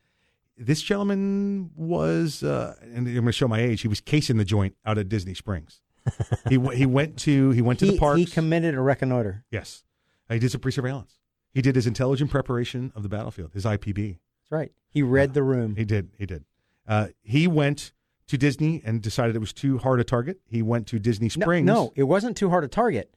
this 0.57 0.81
gentleman 0.81 1.71
was, 1.75 2.45
uh, 2.45 2.77
and 2.83 2.99
I'm 3.09 3.15
going 3.15 3.27
to 3.27 3.33
show 3.33 3.49
my 3.49 3.59
age. 3.59 3.81
He 3.81 3.89
was 3.89 4.01
casing 4.01 4.37
the 4.37 4.45
joint 4.45 4.77
out 4.87 4.97
at 4.97 5.09
Disney 5.09 5.35
Springs. 5.35 5.81
He 6.49 6.59
he 6.75 6.87
went 6.87 7.17
to 7.19 7.51
he 7.51 7.63
went 7.63 7.79
to 7.81 7.87
he, 7.87 7.93
the 7.93 7.99
park. 7.99 8.19
he 8.19 8.27
committed 8.27 8.75
a 8.75 8.81
reconnoiter. 8.81 9.45
yes, 9.51 9.85
he 10.29 10.39
did 10.39 10.51
some 10.51 10.61
pre-surveillance. 10.61 11.19
He 11.53 11.61
did 11.61 11.77
his 11.77 11.87
intelligent 11.87 12.31
preparation 12.31 12.93
of 12.95 13.03
the 13.03 13.09
battlefield, 13.09 13.53
his 13.53 13.65
IPB. 13.65 14.19
That's 14.41 14.51
right. 14.51 14.73
He 14.89 15.03
read 15.03 15.35
the 15.35 15.43
room. 15.43 15.77
He 15.77 15.85
did. 15.85 16.11
He 16.19 16.27
did. 16.27 16.45
Uh, 16.87 17.09
he 17.23 17.47
went 17.47 17.93
to 18.29 18.39
Disney 18.39 18.83
and 18.85 19.03
decided 19.03 19.37
it 19.37 19.41
was 19.41 19.53
too 19.53 19.79
hard 19.79 20.01
a 20.01 20.05
target. 20.05 20.41
He 20.47 20.63
went 20.63 20.87
to 20.89 20.99
Disney 20.99 21.29
Springs. 21.29 21.67
No, 21.67 21.93
it 21.95 22.05
wasn't 22.05 22.37
too 22.37 22.51
hard 22.51 22.65
a 22.65 22.69
target. 22.69 23.15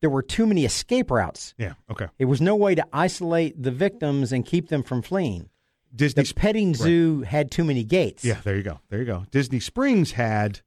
There 0.00 0.10
were 0.10 0.22
too 0.22 0.46
many 0.46 0.64
escape 0.64 1.10
routes. 1.10 1.54
Yeah. 1.58 1.74
Okay. 1.90 2.06
It 2.18 2.26
was 2.26 2.40
no 2.40 2.54
way 2.54 2.74
to 2.74 2.86
isolate 2.92 3.60
the 3.60 3.70
victims 3.70 4.32
and 4.32 4.46
keep 4.46 4.68
them 4.68 4.82
from 4.82 5.02
fleeing. 5.02 5.48
Disney 5.94 6.22
The 6.22 6.34
petting 6.34 6.74
zoo 6.74 7.22
had 7.22 7.50
too 7.50 7.64
many 7.64 7.82
gates. 7.82 8.24
Yeah, 8.24 8.40
there 8.44 8.56
you 8.56 8.62
go. 8.62 8.80
There 8.90 8.98
you 8.98 9.06
go. 9.06 9.24
Disney 9.30 9.58
Springs 9.58 10.12
had 10.12 10.60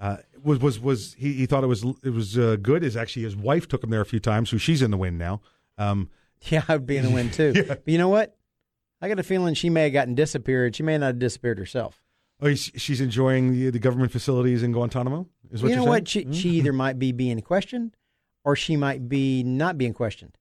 uh, 0.00 0.16
was 0.42 0.58
was 0.58 0.80
was 0.80 1.14
he, 1.14 1.32
he 1.32 1.46
thought 1.46 1.64
it 1.64 1.68
was 1.68 1.84
it 2.02 2.10
was 2.10 2.36
uh, 2.38 2.56
good. 2.60 2.82
Is 2.82 2.96
actually 2.96 3.22
his 3.22 3.36
wife 3.36 3.68
took 3.68 3.82
him 3.82 3.90
there 3.90 4.00
a 4.00 4.06
few 4.06 4.20
times, 4.20 4.50
so 4.50 4.56
she's 4.56 4.82
in 4.82 4.90
the 4.90 4.96
wind 4.96 5.18
now. 5.18 5.40
Um, 5.78 6.10
Yeah, 6.50 6.62
I'd 6.68 6.84
be 6.86 6.98
in 6.98 7.04
the 7.06 7.10
wind 7.10 7.32
too. 7.32 7.54
But 7.66 7.82
you 7.86 7.96
know 7.96 8.10
what? 8.10 8.36
I 9.00 9.08
got 9.08 9.18
a 9.18 9.22
feeling 9.22 9.54
she 9.54 9.70
may 9.70 9.84
have 9.84 9.94
gotten 9.94 10.14
disappeared. 10.14 10.76
She 10.76 10.82
may 10.82 10.98
not 10.98 11.06
have 11.06 11.18
disappeared 11.18 11.58
herself. 11.58 12.02
oh, 12.42 12.52
she's 12.54 13.00
enjoying 13.00 13.52
the, 13.52 13.70
the 13.70 13.78
government 13.78 14.12
facilities 14.12 14.62
in 14.62 14.72
Guantanamo. 14.72 15.26
Is 15.50 15.62
what 15.62 15.70
you 15.70 15.76
know 15.76 15.82
saying? 15.82 15.88
what? 15.88 16.08
She, 16.08 16.26
she 16.32 16.50
either 16.50 16.72
might 16.72 16.98
be 16.98 17.12
being 17.12 17.40
questioned 17.40 17.96
or 18.44 18.56
she 18.56 18.76
might 18.76 19.08
be 19.08 19.42
not 19.42 19.78
being 19.78 19.94
questioned. 19.94 20.36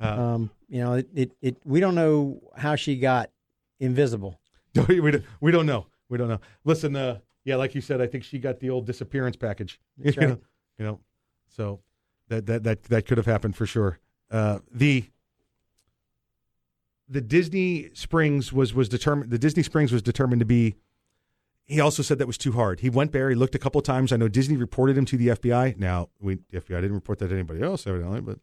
Uh, 0.00 0.06
um, 0.06 0.50
you 0.68 0.80
know, 0.80 0.92
it, 0.94 1.08
it, 1.14 1.32
it, 1.42 1.56
we 1.64 1.80
don't 1.80 1.96
know 1.96 2.40
how 2.56 2.76
she 2.76 2.96
got 2.96 3.30
invisible. 3.80 4.38
we, 4.88 5.10
don't, 5.10 5.24
we 5.40 5.50
don't 5.50 5.66
know. 5.66 5.86
We 6.08 6.18
don't 6.18 6.28
know. 6.28 6.40
Listen, 6.64 6.94
uh, 6.94 7.18
yeah, 7.48 7.56
like 7.56 7.74
you 7.74 7.80
said, 7.80 8.00
I 8.00 8.06
think 8.06 8.22
she 8.24 8.38
got 8.38 8.60
the 8.60 8.70
old 8.70 8.86
disappearance 8.86 9.36
package. 9.36 9.80
That's 9.96 10.16
you 10.20 10.22
know, 10.22 10.38
you 10.78 10.84
know, 10.84 11.00
so 11.48 11.80
that 12.28 12.46
that 12.46 12.62
that 12.64 12.82
that 12.84 13.06
could 13.06 13.16
have 13.18 13.26
happened 13.26 13.56
for 13.56 13.66
sure. 13.66 13.98
Uh, 14.30 14.58
the 14.70 15.04
the 17.08 17.20
Disney 17.20 17.88
Springs 17.94 18.52
was 18.52 18.74
was 18.74 18.88
determined. 18.88 19.30
The 19.30 19.38
Disney 19.38 19.62
Springs 19.62 19.92
was 19.92 20.02
determined 20.02 20.40
to 20.40 20.46
be. 20.46 20.74
He 21.64 21.80
also 21.80 22.02
said 22.02 22.18
that 22.18 22.26
was 22.26 22.38
too 22.38 22.52
hard. 22.52 22.80
He 22.80 22.88
went 22.88 23.12
there. 23.12 23.28
He 23.28 23.34
looked 23.34 23.54
a 23.54 23.58
couple 23.58 23.78
of 23.78 23.84
times. 23.84 24.10
I 24.12 24.16
know 24.16 24.28
Disney 24.28 24.56
reported 24.56 24.96
him 24.96 25.04
to 25.06 25.16
the 25.18 25.28
FBI. 25.28 25.76
Now, 25.78 26.08
we 26.20 26.36
the 26.50 26.60
FBI 26.60 26.80
didn't 26.80 26.94
report 26.94 27.18
that 27.18 27.28
to 27.28 27.34
anybody 27.34 27.62
else, 27.62 27.86
evidently, 27.86 28.20
but 28.20 28.38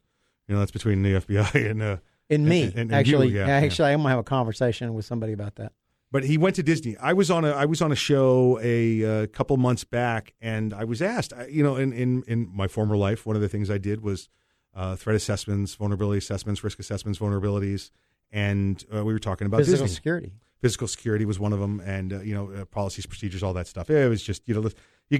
you 0.47 0.53
know 0.55 0.59
that's 0.59 0.71
between 0.71 1.01
the 1.03 1.13
FBI 1.15 1.69
and 1.71 1.81
uh, 1.81 1.97
And 2.29 2.45
me, 2.45 2.63
and- 2.63 2.75
and 2.75 2.89
you, 2.91 2.95
actually, 2.97 3.27
yeah, 3.29 3.47
yeah, 3.47 3.59
yeah. 3.59 3.65
actually, 3.65 3.91
I'm 3.91 3.99
gonna 3.99 4.09
have 4.09 4.19
a 4.19 4.23
conversation 4.23 4.93
with 4.93 5.05
somebody 5.05 5.33
about 5.33 5.55
that. 5.55 5.73
But 6.11 6.23
he 6.23 6.37
went 6.37 6.55
to 6.55 6.63
Disney. 6.63 6.95
I 6.97 7.13
was 7.13 7.29
on 7.29 7.43
a 7.43 7.51
I 7.51 7.65
was 7.65 7.81
on 7.81 7.91
a 7.91 7.95
show 7.95 8.59
a, 8.61 9.23
uh 9.23 9.27
couple 9.27 9.57
months 9.57 9.83
back, 9.83 10.33
and 10.39 10.73
I 10.73 10.83
was 10.85 11.01
asked. 11.01 11.33
You 11.49 11.63
know, 11.63 11.75
in, 11.75 11.91
in 11.93 12.23
in 12.27 12.49
my 12.53 12.67
former 12.67 12.95
life, 12.95 13.25
one 13.25 13.35
of 13.35 13.41
the 13.41 13.49
things 13.49 13.69
I 13.69 13.77
did 13.77 14.01
was 14.01 14.29
uh, 14.73 14.95
threat 14.95 15.15
assessments, 15.15 15.75
vulnerability 15.75 16.17
assessments, 16.19 16.63
risk 16.63 16.79
assessments, 16.79 17.19
vulnerabilities, 17.19 17.91
and 18.31 18.83
uh, 18.93 19.03
we 19.03 19.13
were 19.13 19.19
talking 19.19 19.47
about 19.47 19.57
Physical 19.61 19.85
Disney. 19.85 19.95
security. 19.95 20.33
Physical 20.61 20.87
security 20.87 21.25
was 21.25 21.39
one 21.39 21.53
of 21.53 21.59
them, 21.59 21.81
and 21.81 22.13
uh, 22.13 22.21
you 22.21 22.33
know, 22.33 22.51
uh, 22.51 22.65
policies, 22.65 23.05
procedures, 23.05 23.43
all 23.43 23.53
that 23.53 23.67
stuff. 23.67 23.89
It 23.89 24.07
was 24.09 24.23
just 24.23 24.47
you 24.47 24.53
know, 24.59 24.69
you, 25.09 25.19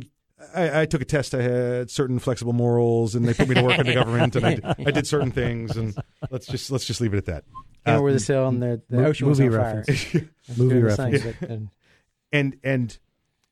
I, 0.54 0.82
I 0.82 0.86
took 0.86 1.02
a 1.02 1.06
test. 1.06 1.34
I 1.34 1.42
had 1.42 1.90
certain 1.90 2.20
flexible 2.20 2.54
morals, 2.54 3.16
and 3.16 3.28
they 3.28 3.34
put 3.34 3.48
me 3.50 3.56
to 3.56 3.64
work 3.64 3.80
in 3.80 3.86
the 3.86 3.94
government, 3.94 4.36
and 4.36 4.46
I, 4.46 4.76
I 4.80 4.92
did 4.92 5.08
certain 5.08 5.32
things, 5.32 5.78
and 5.78 5.96
let's 6.32 6.48
just 6.48 6.72
let's 6.72 6.86
just 6.86 7.02
leave 7.02 7.14
it 7.14 7.18
at 7.18 7.26
that. 7.26 7.44
Know 7.86 7.98
Uh, 7.98 8.02
where 8.02 8.14
the 8.14 8.20
sail 8.20 8.48
and 8.48 8.62
the, 8.62 8.82
the 8.90 8.98
mo- 8.98 9.06
ocean 9.08 9.28
was 9.28 9.40
movie 9.40 9.56
on 9.56 9.62
reference. 9.64 10.14
Movie 10.58 10.82
good 10.82 10.90
to 10.90 10.96
say, 10.96 11.12
reference. 11.12 11.38
but, 11.40 11.50
and 11.50 11.70
and 12.32 12.58
and 12.64 12.98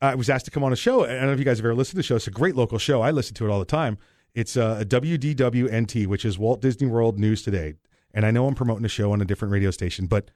I 0.01 0.15
was 0.15 0.29
asked 0.29 0.45
to 0.45 0.51
come 0.51 0.63
on 0.63 0.73
a 0.73 0.75
show. 0.75 1.03
I 1.05 1.07
don't 1.09 1.27
know 1.27 1.31
if 1.33 1.39
you 1.39 1.45
guys 1.45 1.57
have 1.59 1.65
ever 1.65 1.75
listened 1.75 1.93
to 1.93 1.97
the 1.97 2.03
show. 2.03 2.15
It's 2.15 2.27
a 2.27 2.31
great 2.31 2.55
local 2.55 2.77
show. 2.77 3.01
I 3.01 3.11
listen 3.11 3.35
to 3.35 3.45
it 3.45 3.49
all 3.51 3.59
the 3.59 3.65
time. 3.65 3.97
It's 4.33 4.57
uh, 4.57 4.77
a 4.81 4.85
WDWNT, 4.85 6.07
which 6.07 6.25
is 6.25 6.37
Walt 6.39 6.61
Disney 6.61 6.87
World 6.87 7.19
News 7.19 7.41
Today. 7.43 7.75
And 8.13 8.25
I 8.25 8.31
know 8.31 8.47
I'm 8.47 8.55
promoting 8.55 8.85
a 8.85 8.89
show 8.89 9.11
on 9.11 9.21
a 9.21 9.25
different 9.25 9.51
radio 9.51 9.71
station, 9.71 10.05
but 10.07 10.29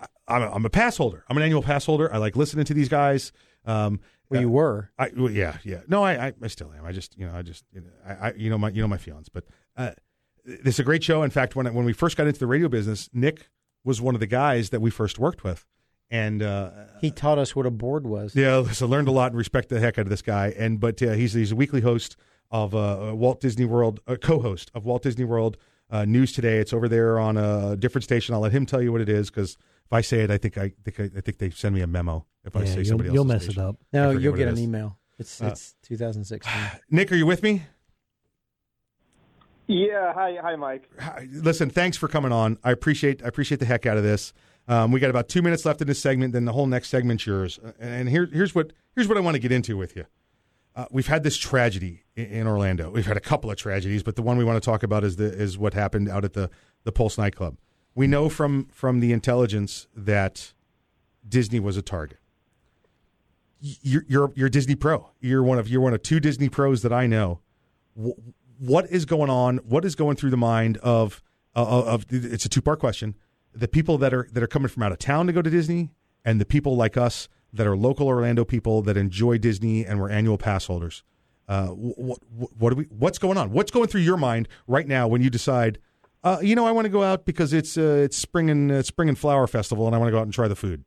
I, 0.00 0.06
I'm, 0.28 0.42
a, 0.42 0.50
I'm 0.52 0.64
a 0.66 0.70
pass 0.70 0.96
holder. 0.96 1.24
I'm 1.28 1.36
an 1.36 1.42
annual 1.42 1.62
pass 1.62 1.84
holder. 1.86 2.12
I 2.12 2.18
like 2.18 2.36
listening 2.36 2.64
to 2.66 2.74
these 2.74 2.88
guys. 2.88 3.32
Um, 3.66 4.00
well, 4.30 4.40
you 4.40 4.48
were. 4.48 4.90
I 4.98 5.10
well, 5.16 5.30
yeah 5.30 5.58
yeah 5.64 5.80
no 5.88 6.02
I, 6.04 6.28
I 6.28 6.32
I 6.40 6.46
still 6.46 6.72
am 6.72 6.84
I 6.86 6.92
just 6.92 7.18
you 7.18 7.26
know 7.26 7.34
I 7.34 7.42
just 7.42 7.64
you 7.74 7.80
know, 7.80 7.88
I, 8.06 8.28
I 8.28 8.32
you 8.36 8.48
know 8.48 8.56
my 8.58 8.70
you 8.70 8.80
know 8.80 8.86
my 8.86 8.96
feelings 8.96 9.28
but 9.28 9.44
uh, 9.76 9.90
this 10.44 10.74
is 10.74 10.80
a 10.80 10.84
great 10.84 11.02
show 11.04 11.22
in 11.22 11.30
fact 11.30 11.54
when 11.56 11.72
when 11.74 11.84
we 11.84 11.92
first 11.92 12.16
got 12.16 12.26
into 12.26 12.38
the 12.40 12.46
radio 12.46 12.68
business 12.68 13.08
Nick 13.12 13.48
was 13.84 14.00
one 14.00 14.14
of 14.14 14.20
the 14.20 14.26
guys 14.26 14.70
that 14.70 14.80
we 14.80 14.90
first 14.90 15.18
worked 15.18 15.42
with 15.44 15.66
and 16.10 16.42
uh, 16.42 16.70
He 17.00 17.10
taught 17.10 17.38
us 17.38 17.54
what 17.54 17.66
a 17.66 17.70
board 17.70 18.06
was. 18.06 18.34
yeah 18.34 18.64
so 18.72 18.86
learned 18.86 19.08
a 19.08 19.12
lot 19.12 19.32
and 19.32 19.38
respect 19.38 19.68
the 19.68 19.80
heck 19.80 19.98
out 19.98 20.02
of 20.06 20.10
this 20.10 20.22
guy 20.22 20.48
and 20.58 20.80
but 20.80 21.02
uh, 21.02 21.12
he's 21.12 21.32
he's 21.34 21.52
a 21.52 21.56
weekly 21.56 21.80
host 21.80 22.16
of 22.50 22.74
uh, 22.74 23.12
Walt 23.14 23.40
Disney 23.40 23.64
World 23.64 24.00
uh, 24.06 24.16
co-host 24.16 24.70
of 24.74 24.84
Walt 24.84 25.02
Disney 25.02 25.24
World 25.24 25.56
uh, 25.90 26.04
News 26.04 26.32
Today 26.32 26.58
it's 26.58 26.72
over 26.72 26.88
there 26.88 27.18
on 27.18 27.36
a 27.36 27.76
different 27.76 28.04
station 28.04 28.34
I'll 28.34 28.40
let 28.40 28.52
him 28.52 28.66
tell 28.66 28.82
you 28.82 28.92
what 28.92 29.00
it 29.00 29.08
is 29.08 29.30
because 29.30 29.56
if 29.84 29.92
I 29.92 30.00
say 30.00 30.20
it 30.20 30.30
I 30.30 30.38
think 30.38 30.58
I 30.58 30.72
think 30.84 31.00
I, 31.16 31.20
think 31.20 31.38
they 31.38 31.50
send 31.50 31.74
me 31.74 31.80
a 31.82 31.86
memo 31.86 32.26
if 32.44 32.56
I 32.56 32.64
say 32.64 32.76
you'll- 32.76 32.84
somebody 32.86 33.10
you'll 33.12 33.30
else's 33.30 33.48
mess 33.48 33.56
it 33.56 33.60
up. 33.60 33.76
No, 33.92 34.10
you'll 34.10 34.34
get 34.36 34.48
an 34.48 34.58
email. 34.58 34.98
It's 35.18 35.40
Uh, 35.42 35.46
it's 35.48 35.74
2016. 35.82 36.52
Nick, 36.90 37.12
are 37.12 37.16
you 37.16 37.26
with 37.26 37.42
me? 37.42 37.62
Yeah, 39.70 40.12
hi, 40.12 40.36
hi, 40.42 40.56
Mike. 40.56 40.90
Listen, 41.30 41.70
thanks 41.70 41.96
for 41.96 42.08
coming 42.08 42.32
on. 42.32 42.58
I 42.64 42.72
appreciate 42.72 43.22
I 43.22 43.28
appreciate 43.28 43.58
the 43.58 43.66
heck 43.66 43.86
out 43.86 43.96
of 43.96 44.02
this. 44.02 44.32
Um, 44.66 44.90
we 44.90 44.98
got 44.98 45.10
about 45.10 45.28
two 45.28 45.42
minutes 45.42 45.64
left 45.64 45.80
in 45.80 45.86
this 45.86 46.00
segment. 46.00 46.32
Then 46.32 46.44
the 46.44 46.52
whole 46.52 46.66
next 46.66 46.88
segment's 46.88 47.24
yours. 47.24 47.60
And 47.78 48.08
here, 48.08 48.28
here's 48.32 48.52
what 48.52 48.72
here's 48.96 49.06
what 49.06 49.16
I 49.16 49.20
want 49.20 49.36
to 49.36 49.38
get 49.38 49.52
into 49.52 49.76
with 49.76 49.94
you. 49.94 50.06
Uh, 50.74 50.86
we've 50.90 51.06
had 51.06 51.22
this 51.22 51.36
tragedy 51.36 52.02
in, 52.16 52.26
in, 52.26 52.46
Orlando. 52.48 52.90
We've 52.90 53.06
had 53.06 53.16
a 53.16 53.20
couple 53.20 53.48
of 53.48 53.56
tragedies, 53.56 54.02
but 54.02 54.16
the 54.16 54.22
one 54.22 54.36
we 54.38 54.44
want 54.44 54.60
to 54.60 54.64
talk 54.64 54.82
about 54.82 55.04
is 55.04 55.14
the 55.16 55.32
is 55.32 55.56
what 55.56 55.72
happened 55.72 56.08
out 56.08 56.24
at 56.24 56.32
the 56.32 56.50
the 56.82 56.90
Pulse 56.90 57.16
nightclub. 57.16 57.56
We 57.94 58.08
know 58.08 58.28
from 58.28 58.66
from 58.72 58.98
the 58.98 59.12
intelligence 59.12 59.86
that 59.94 60.52
Disney 61.28 61.60
was 61.60 61.76
a 61.76 61.82
target. 61.82 62.18
You're 63.60 64.04
you're, 64.08 64.32
you're 64.34 64.48
Disney 64.48 64.74
Pro. 64.74 65.10
You're 65.20 65.44
one 65.44 65.60
of 65.60 65.68
you're 65.68 65.80
one 65.80 65.94
of 65.94 66.02
two 66.02 66.18
Disney 66.18 66.48
pros 66.48 66.82
that 66.82 66.92
I 66.92 67.06
know 67.06 67.38
what 68.60 68.90
is 68.90 69.06
going 69.06 69.30
on? 69.30 69.58
What 69.58 69.84
is 69.84 69.94
going 69.94 70.16
through 70.16 70.30
the 70.30 70.36
mind 70.36 70.76
of 70.78 71.22
uh, 71.56 71.82
of 71.84 72.06
it's 72.10 72.44
a 72.44 72.48
two 72.48 72.62
part 72.62 72.78
question. 72.78 73.16
The 73.52 73.66
people 73.66 73.98
that 73.98 74.14
are 74.14 74.28
that 74.32 74.42
are 74.42 74.46
coming 74.46 74.68
from 74.68 74.82
out 74.82 74.92
of 74.92 74.98
town 74.98 75.26
to 75.26 75.32
go 75.32 75.42
to 75.42 75.50
Disney, 75.50 75.90
and 76.24 76.40
the 76.40 76.44
people 76.44 76.76
like 76.76 76.96
us 76.96 77.28
that 77.52 77.66
are 77.66 77.76
local 77.76 78.06
Orlando 78.06 78.44
people 78.44 78.82
that 78.82 78.96
enjoy 78.96 79.38
Disney 79.38 79.84
and 79.84 79.98
we're 79.98 80.10
annual 80.10 80.38
pass 80.38 80.66
holders. 80.66 81.02
Uh, 81.48 81.66
what, 81.68 82.18
what, 82.28 82.50
what 82.56 82.74
we? 82.74 82.84
What's 82.84 83.18
going 83.18 83.38
on? 83.38 83.50
What's 83.50 83.70
going 83.70 83.88
through 83.88 84.02
your 84.02 84.18
mind 84.18 84.46
right 84.68 84.86
now 84.86 85.08
when 85.08 85.22
you 85.22 85.30
decide? 85.30 85.78
Uh, 86.22 86.38
you 86.42 86.54
know, 86.54 86.66
I 86.66 86.70
want 86.70 86.84
to 86.84 86.90
go 86.90 87.02
out 87.02 87.24
because 87.24 87.52
it's 87.52 87.78
uh, 87.78 88.02
it's 88.04 88.16
spring 88.16 88.50
and 88.50 88.70
uh, 88.70 88.82
spring 88.82 89.08
and 89.08 89.18
flower 89.18 89.46
festival, 89.46 89.86
and 89.86 89.96
I 89.96 89.98
want 89.98 90.08
to 90.08 90.12
go 90.12 90.18
out 90.18 90.24
and 90.24 90.34
try 90.34 90.48
the 90.48 90.54
food. 90.54 90.84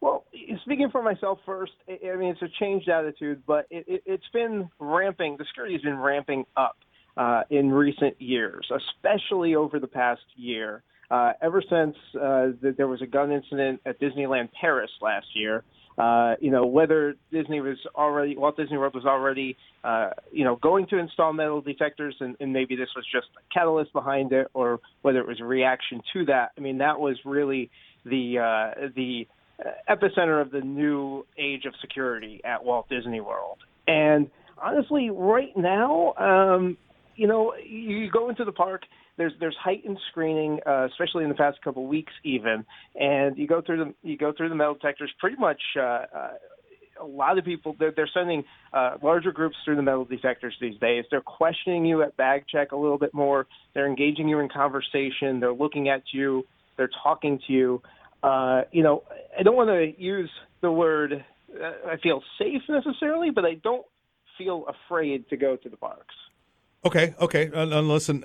Well, 0.00 0.24
speaking 0.64 0.90
for 0.90 1.02
myself 1.02 1.38
first, 1.46 1.72
I 1.88 2.16
mean 2.16 2.30
it's 2.30 2.42
a 2.42 2.48
changed 2.60 2.88
attitude, 2.88 3.44
but 3.46 3.66
it, 3.70 3.84
it, 3.86 4.02
it's 4.04 4.28
been 4.32 4.68
ramping. 4.80 5.36
The 5.38 5.44
security 5.44 5.74
has 5.74 5.82
been 5.82 5.98
ramping 5.98 6.44
up 6.56 6.76
uh, 7.16 7.42
in 7.50 7.70
recent 7.70 8.20
years, 8.20 8.68
especially 8.70 9.54
over 9.54 9.78
the 9.80 9.86
past 9.86 10.22
year. 10.34 10.82
Uh, 11.08 11.32
ever 11.40 11.62
since 11.62 11.96
uh, 12.16 12.50
the, 12.60 12.74
there 12.76 12.88
was 12.88 13.00
a 13.00 13.06
gun 13.06 13.30
incident 13.30 13.80
at 13.86 14.00
Disneyland 14.00 14.48
Paris 14.60 14.90
last 15.00 15.26
year, 15.34 15.62
uh, 15.98 16.34
you 16.40 16.50
know 16.50 16.66
whether 16.66 17.14
Disney 17.32 17.60
was 17.60 17.78
already 17.94 18.36
Walt 18.36 18.56
Disney 18.56 18.76
World 18.76 18.94
was 18.94 19.06
already 19.06 19.56
uh, 19.82 20.10
you 20.30 20.44
know 20.44 20.56
going 20.56 20.86
to 20.88 20.98
install 20.98 21.32
metal 21.32 21.60
detectors, 21.60 22.14
and, 22.20 22.36
and 22.40 22.52
maybe 22.52 22.76
this 22.76 22.88
was 22.94 23.06
just 23.10 23.28
a 23.38 23.54
catalyst 23.54 23.92
behind 23.92 24.32
it, 24.32 24.48
or 24.52 24.80
whether 25.02 25.20
it 25.20 25.26
was 25.26 25.40
a 25.40 25.44
reaction 25.44 26.02
to 26.12 26.26
that. 26.26 26.50
I 26.58 26.60
mean 26.60 26.78
that 26.78 27.00
was 27.00 27.16
really 27.24 27.70
the 28.04 28.38
uh, 28.38 28.88
the 28.94 29.26
epicenter 29.88 30.42
of 30.42 30.50
the 30.50 30.60
new 30.60 31.24
age 31.38 31.64
of 31.64 31.72
security 31.80 32.42
at 32.44 32.62
Walt 32.62 32.88
Disney 32.90 33.20
World, 33.20 33.58
and 33.88 34.28
honestly, 34.58 35.10
right 35.10 35.56
now, 35.56 36.14
um, 36.14 36.76
you 37.16 37.26
know, 37.26 37.54
you 37.64 38.10
go 38.10 38.28
into 38.28 38.44
the 38.44 38.52
park. 38.52 38.82
There's 39.16 39.32
there's 39.40 39.56
heightened 39.62 39.98
screening, 40.10 40.60
uh, 40.66 40.86
especially 40.86 41.24
in 41.24 41.30
the 41.30 41.34
past 41.34 41.58
couple 41.62 41.84
of 41.84 41.88
weeks, 41.88 42.12
even, 42.24 42.64
and 42.94 43.36
you 43.38 43.46
go 43.46 43.62
through 43.62 43.84
the 43.84 44.08
you 44.08 44.16
go 44.16 44.32
through 44.36 44.50
the 44.50 44.54
metal 44.54 44.74
detectors. 44.74 45.10
Pretty 45.18 45.36
much, 45.36 45.60
uh, 45.78 45.80
uh, 45.80 46.28
a 47.00 47.06
lot 47.06 47.38
of 47.38 47.44
people 47.44 47.74
they're, 47.78 47.92
they're 47.96 48.10
sending 48.12 48.44
uh, 48.72 48.96
larger 49.02 49.32
groups 49.32 49.56
through 49.64 49.76
the 49.76 49.82
metal 49.82 50.04
detectors 50.04 50.54
these 50.60 50.78
days. 50.80 51.04
They're 51.10 51.20
questioning 51.22 51.86
you 51.86 52.02
at 52.02 52.16
bag 52.16 52.44
check 52.50 52.72
a 52.72 52.76
little 52.76 52.98
bit 52.98 53.14
more. 53.14 53.46
They're 53.74 53.88
engaging 53.88 54.28
you 54.28 54.40
in 54.40 54.48
conversation. 54.48 55.40
They're 55.40 55.52
looking 55.52 55.88
at 55.88 56.02
you. 56.12 56.44
They're 56.76 56.90
talking 57.02 57.40
to 57.46 57.52
you. 57.52 57.82
Uh, 58.22 58.62
you 58.70 58.82
know, 58.82 59.04
I 59.38 59.42
don't 59.42 59.56
want 59.56 59.70
to 59.70 60.02
use 60.02 60.30
the 60.60 60.70
word 60.70 61.24
uh, 61.54 61.90
I 61.90 61.96
feel 62.02 62.22
safe 62.38 62.62
necessarily, 62.68 63.30
but 63.30 63.44
I 63.44 63.54
don't 63.62 63.86
feel 64.38 64.66
afraid 64.68 65.28
to 65.30 65.36
go 65.36 65.56
to 65.56 65.68
the 65.68 65.76
parks. 65.76 66.14
Okay, 66.86 67.14
okay. 67.20 67.50
Uh, 67.52 67.66
uh 67.66 67.80
listen, 67.80 68.24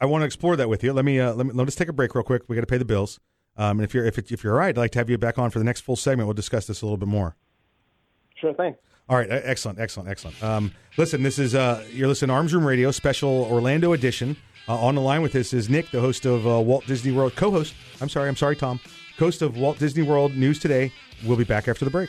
I 0.00 0.06
want 0.06 0.22
to 0.22 0.26
explore 0.26 0.56
that 0.56 0.68
with 0.68 0.82
you. 0.82 0.92
Let 0.92 1.04
me 1.04 1.20
uh, 1.20 1.32
let 1.34 1.46
me 1.46 1.52
let 1.52 1.68
us 1.68 1.76
take 1.76 1.88
a 1.88 1.92
break 1.92 2.14
real 2.16 2.24
quick. 2.24 2.42
We 2.48 2.56
got 2.56 2.62
to 2.62 2.66
pay 2.66 2.76
the 2.76 2.84
bills. 2.84 3.20
Um, 3.56 3.78
and 3.78 3.82
if 3.82 3.94
you're 3.94 4.04
if 4.04 4.18
it, 4.18 4.32
if 4.32 4.42
you're 4.42 4.54
all 4.54 4.58
right, 4.58 4.70
I'd 4.70 4.76
like 4.76 4.90
to 4.92 4.98
have 4.98 5.08
you 5.08 5.16
back 5.16 5.38
on 5.38 5.50
for 5.50 5.60
the 5.60 5.64
next 5.64 5.82
full 5.82 5.94
segment. 5.94 6.26
We'll 6.26 6.34
discuss 6.34 6.66
this 6.66 6.82
a 6.82 6.86
little 6.86 6.96
bit 6.96 7.08
more. 7.08 7.36
Sure 8.34 8.52
thing. 8.52 8.74
All 9.08 9.16
right, 9.16 9.28
excellent, 9.30 9.78
excellent, 9.78 10.08
excellent. 10.08 10.42
Um, 10.42 10.72
listen, 10.96 11.22
this 11.22 11.38
is 11.38 11.54
uh, 11.54 11.84
you're 11.92 12.08
listening 12.08 12.30
to 12.30 12.34
Arms 12.34 12.52
Room 12.52 12.66
Radio 12.66 12.90
special 12.90 13.44
Orlando 13.44 13.92
edition. 13.92 14.36
Uh, 14.66 14.76
on 14.76 14.94
the 14.94 15.00
line 15.00 15.22
with 15.22 15.32
this 15.32 15.52
is 15.52 15.68
Nick, 15.68 15.90
the 15.90 16.00
host 16.00 16.24
of 16.24 16.46
uh, 16.46 16.58
Walt 16.58 16.86
Disney 16.86 17.12
World, 17.12 17.36
co-host. 17.36 17.74
I'm 18.00 18.08
sorry, 18.08 18.28
I'm 18.28 18.36
sorry, 18.36 18.56
Tom, 18.56 18.80
host 19.18 19.42
of 19.42 19.56
Walt 19.56 19.78
Disney 19.78 20.02
World 20.02 20.34
News 20.34 20.58
Today. 20.58 20.90
We'll 21.24 21.36
be 21.36 21.44
back 21.44 21.68
after 21.68 21.84
the 21.84 21.90
break. 21.90 22.08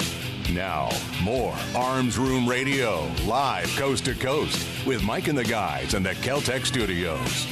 Now, 0.53 0.89
more 1.23 1.55
Arms 1.73 2.17
Room 2.17 2.45
Radio, 2.45 3.09
live 3.25 3.69
coast 3.77 4.03
to 4.05 4.13
coast, 4.13 4.85
with 4.85 5.01
Mike 5.01 5.29
and 5.29 5.37
the 5.37 5.45
guys 5.45 5.93
in 5.93 6.03
the 6.03 6.09
Keltec 6.15 6.65
studios. 6.65 7.47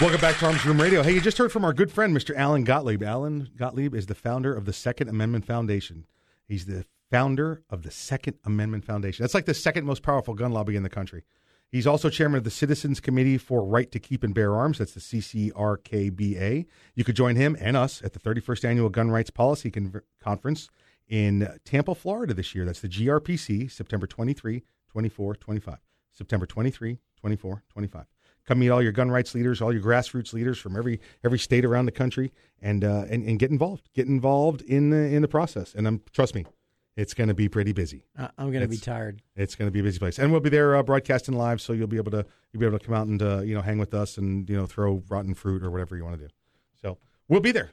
Welcome 0.00 0.20
back 0.20 0.38
to 0.38 0.46
Arms 0.46 0.66
Room 0.66 0.80
Radio. 0.80 1.04
Hey, 1.04 1.12
you 1.12 1.20
just 1.20 1.38
heard 1.38 1.52
from 1.52 1.64
our 1.64 1.72
good 1.72 1.92
friend, 1.92 2.16
Mr. 2.16 2.34
Alan 2.34 2.64
Gottlieb. 2.64 3.04
Alan 3.04 3.50
Gottlieb 3.56 3.94
is 3.94 4.06
the 4.06 4.16
founder 4.16 4.52
of 4.52 4.64
the 4.64 4.72
Second 4.72 5.10
Amendment 5.10 5.44
Foundation. 5.44 6.06
He's 6.48 6.66
the 6.66 6.86
founder 7.12 7.62
of 7.70 7.82
the 7.82 7.92
Second 7.92 8.38
Amendment 8.44 8.84
Foundation. 8.84 9.22
That's 9.22 9.34
like 9.34 9.44
the 9.44 9.54
second 9.54 9.84
most 9.84 10.02
powerful 10.02 10.34
gun 10.34 10.50
lobby 10.50 10.74
in 10.74 10.82
the 10.82 10.90
country. 10.90 11.22
He's 11.70 11.86
also 11.86 12.10
chairman 12.10 12.38
of 12.38 12.44
the 12.44 12.50
Citizens 12.50 12.98
Committee 12.98 13.38
for 13.38 13.64
Right 13.64 13.90
to 13.92 14.00
Keep 14.00 14.24
and 14.24 14.34
Bear 14.34 14.56
Arms. 14.56 14.78
That's 14.78 14.94
the 14.94 15.00
CCRKBA. 15.00 16.66
You 16.96 17.04
could 17.04 17.14
join 17.14 17.36
him 17.36 17.56
and 17.60 17.76
us 17.76 18.02
at 18.02 18.12
the 18.12 18.18
31st 18.18 18.64
Annual 18.64 18.88
Gun 18.88 19.10
Rights 19.10 19.30
Policy 19.30 19.70
Con- 19.70 20.02
Conference 20.20 20.68
in 21.08 21.48
Tampa, 21.64 21.94
Florida 21.94 22.34
this 22.34 22.56
year. 22.56 22.64
That's 22.64 22.80
the 22.80 22.88
GRPC, 22.88 23.70
September 23.70 24.08
23, 24.08 24.64
24, 24.88 25.36
25. 25.36 25.78
September 26.12 26.44
23, 26.44 26.98
24, 27.20 27.62
25. 27.68 28.06
Come 28.46 28.58
meet 28.58 28.70
all 28.70 28.82
your 28.82 28.90
gun 28.90 29.10
rights 29.10 29.32
leaders, 29.34 29.62
all 29.62 29.72
your 29.72 29.82
grassroots 29.82 30.32
leaders 30.32 30.58
from 30.58 30.76
every 30.76 31.00
every 31.22 31.38
state 31.38 31.64
around 31.64 31.86
the 31.86 31.92
country, 31.92 32.32
and 32.60 32.82
uh, 32.82 33.04
and, 33.08 33.22
and 33.22 33.38
get 33.38 33.50
involved. 33.50 33.88
Get 33.94 34.08
involved 34.08 34.62
in 34.62 34.90
the 34.90 34.96
in 34.96 35.22
the 35.22 35.28
process. 35.28 35.72
And 35.74 35.86
um, 35.86 36.02
trust 36.12 36.34
me, 36.34 36.46
it's 37.00 37.14
going 37.14 37.28
to 37.28 37.34
be 37.34 37.48
pretty 37.48 37.72
busy. 37.72 38.04
I- 38.18 38.30
I'm 38.36 38.50
going 38.50 38.62
to 38.62 38.68
be 38.68 38.76
tired. 38.76 39.22
It's 39.34 39.54
going 39.54 39.68
to 39.68 39.72
be 39.72 39.80
a 39.80 39.82
busy 39.82 39.98
place, 39.98 40.18
and 40.18 40.30
we'll 40.30 40.40
be 40.40 40.50
there 40.50 40.76
uh, 40.76 40.82
broadcasting 40.82 41.34
live, 41.34 41.60
so 41.60 41.72
you'll 41.72 41.86
be 41.86 41.96
able 41.96 42.10
to 42.10 42.26
you'll 42.52 42.60
be 42.60 42.66
able 42.66 42.78
to 42.78 42.84
come 42.84 42.94
out 42.94 43.06
and 43.06 43.22
uh, 43.22 43.40
you 43.40 43.54
know 43.54 43.62
hang 43.62 43.78
with 43.78 43.94
us 43.94 44.18
and 44.18 44.48
you 44.48 44.56
know 44.56 44.66
throw 44.66 45.02
rotten 45.08 45.34
fruit 45.34 45.62
or 45.62 45.70
whatever 45.70 45.96
you 45.96 46.04
want 46.04 46.18
to 46.18 46.26
do. 46.26 46.32
So 46.82 46.98
we'll 47.28 47.40
be 47.40 47.52
there. 47.52 47.70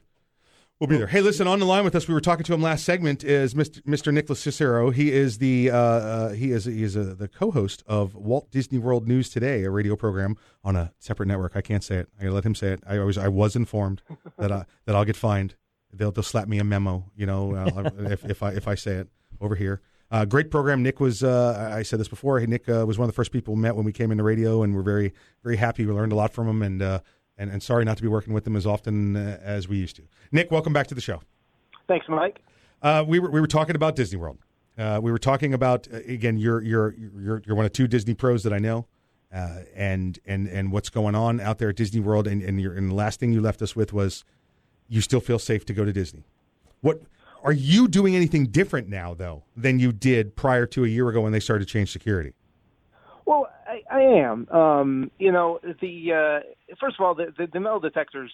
We'll 0.80 0.86
be 0.88 0.96
there. 0.96 1.08
Hey, 1.08 1.20
listen, 1.22 1.48
on 1.48 1.58
the 1.58 1.64
line 1.66 1.82
with 1.82 1.96
us, 1.96 2.06
we 2.06 2.14
were 2.14 2.20
talking 2.20 2.44
to 2.44 2.54
him 2.54 2.62
last 2.62 2.84
segment 2.84 3.24
is 3.24 3.52
Mr. 3.52 3.82
Mr. 3.82 4.14
Nicholas 4.14 4.38
Cicero. 4.38 4.90
He 4.90 5.12
is 5.12 5.38
the 5.38 5.70
uh, 5.70 5.76
uh, 5.76 6.28
he 6.30 6.52
is 6.52 6.64
he 6.66 6.84
is 6.84 6.96
uh 6.96 7.14
the 7.18 7.26
co-host 7.28 7.82
of 7.86 8.14
Walt 8.14 8.50
Disney 8.50 8.78
World 8.78 9.08
News 9.08 9.28
Today, 9.28 9.64
a 9.64 9.70
radio 9.70 9.96
program 9.96 10.36
on 10.64 10.76
a 10.76 10.92
separate 11.00 11.26
network. 11.26 11.56
I 11.56 11.60
can't 11.60 11.82
say 11.84 11.96
it. 11.96 12.08
I 12.18 12.22
gotta 12.22 12.34
let 12.34 12.46
him 12.46 12.54
say 12.54 12.68
it. 12.68 12.82
I 12.86 12.96
always 12.98 13.18
I 13.18 13.28
was 13.28 13.56
informed 13.56 14.02
that 14.38 14.52
I, 14.52 14.64
that 14.86 14.94
I'll 14.94 15.04
get 15.04 15.16
fined. 15.16 15.56
They'll 15.92 16.12
they'll 16.12 16.22
slap 16.22 16.46
me 16.46 16.58
a 16.60 16.64
memo, 16.64 17.10
you 17.16 17.26
know, 17.26 17.54
uh, 17.54 17.90
if 18.10 18.24
if 18.24 18.42
I 18.42 18.52
if 18.52 18.68
I 18.68 18.76
say 18.76 18.92
it 18.92 19.08
over 19.40 19.54
here. 19.54 19.80
Uh, 20.10 20.24
great 20.24 20.50
program. 20.50 20.82
Nick 20.82 21.00
was. 21.00 21.22
Uh, 21.22 21.72
I 21.74 21.82
said 21.82 22.00
this 22.00 22.08
before. 22.08 22.40
Nick 22.40 22.68
uh, 22.68 22.84
was 22.86 22.98
one 22.98 23.04
of 23.04 23.10
the 23.10 23.16
first 23.16 23.30
people 23.30 23.54
we 23.54 23.60
met 23.60 23.76
when 23.76 23.84
we 23.84 23.92
came 23.92 24.10
into 24.10 24.24
radio, 24.24 24.62
and 24.62 24.74
we're 24.74 24.82
very 24.82 25.12
very 25.42 25.56
happy. 25.56 25.84
We 25.84 25.92
learned 25.92 26.12
a 26.12 26.16
lot 26.16 26.32
from 26.32 26.48
him, 26.48 26.62
and 26.62 26.80
uh, 26.80 27.00
and 27.36 27.50
and 27.50 27.62
sorry 27.62 27.84
not 27.84 27.96
to 27.98 28.02
be 28.02 28.08
working 28.08 28.32
with 28.32 28.46
him 28.46 28.56
as 28.56 28.66
often 28.66 29.16
uh, 29.16 29.38
as 29.42 29.68
we 29.68 29.76
used 29.76 29.96
to. 29.96 30.02
Nick, 30.32 30.50
welcome 30.50 30.72
back 30.72 30.86
to 30.86 30.94
the 30.94 31.00
show. 31.00 31.20
Thanks, 31.88 32.06
Mike. 32.08 32.40
Uh, 32.80 33.04
we 33.06 33.18
were 33.18 33.30
we 33.30 33.40
were 33.40 33.46
talking 33.46 33.76
about 33.76 33.96
Disney 33.96 34.18
World. 34.18 34.38
Uh, 34.78 35.00
we 35.02 35.10
were 35.10 35.18
talking 35.18 35.52
about 35.52 35.86
again. 35.92 36.38
You're 36.38 36.62
you're 36.62 36.94
you're 36.94 37.42
you're 37.44 37.56
one 37.56 37.66
of 37.66 37.72
two 37.72 37.86
Disney 37.86 38.14
pros 38.14 38.44
that 38.44 38.52
I 38.52 38.58
know, 38.58 38.86
uh, 39.34 39.60
and 39.74 40.18
and 40.24 40.48
and 40.48 40.72
what's 40.72 40.88
going 40.88 41.14
on 41.14 41.38
out 41.40 41.58
there 41.58 41.68
at 41.68 41.76
Disney 41.76 42.00
World. 42.00 42.26
And 42.26 42.42
and, 42.42 42.60
your, 42.60 42.72
and 42.72 42.90
the 42.90 42.94
last 42.94 43.20
thing 43.20 43.32
you 43.32 43.42
left 43.42 43.60
us 43.60 43.76
with 43.76 43.92
was 43.92 44.24
you 44.88 45.00
still 45.00 45.20
feel 45.20 45.38
safe 45.38 45.66
to 45.66 45.74
go 45.74 45.84
to 45.84 45.92
Disney. 45.92 46.24
What 46.80 47.02
are 47.42 47.52
you 47.52 47.88
doing 47.88 48.16
anything 48.16 48.46
different 48.46 48.88
now 48.88 49.14
though 49.14 49.44
than 49.56 49.78
you 49.78 49.92
did 49.92 50.36
prior 50.36 50.66
to 50.66 50.84
a 50.84 50.88
year 50.88 51.08
ago 51.08 51.20
when 51.20 51.32
they 51.32 51.40
started 51.40 51.66
to 51.66 51.72
change 51.72 51.92
security? 51.92 52.34
Well, 53.26 53.48
I, 53.66 53.82
I 53.90 54.00
am. 54.00 54.48
Um, 54.48 55.10
you 55.18 55.30
know, 55.30 55.60
the 55.80 56.12
uh, 56.12 56.74
first 56.80 56.96
of 56.98 57.04
all, 57.04 57.14
the, 57.14 57.32
the, 57.36 57.46
the 57.52 57.60
metal 57.60 57.80
detectors. 57.80 58.32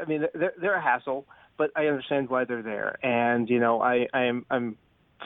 I 0.00 0.04
mean, 0.04 0.26
they're, 0.34 0.52
they're 0.60 0.74
a 0.74 0.82
hassle, 0.82 1.26
but 1.56 1.70
I 1.74 1.86
understand 1.86 2.28
why 2.28 2.44
they're 2.44 2.62
there, 2.62 2.98
and 3.04 3.48
you 3.48 3.58
know, 3.58 3.80
I, 3.80 4.06
I 4.12 4.24
am 4.24 4.44
I'm 4.50 4.76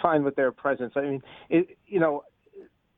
fine 0.00 0.22
with 0.22 0.36
their 0.36 0.52
presence. 0.52 0.92
I 0.96 1.00
mean, 1.00 1.22
it, 1.48 1.76
you 1.86 1.98
know, 1.98 2.24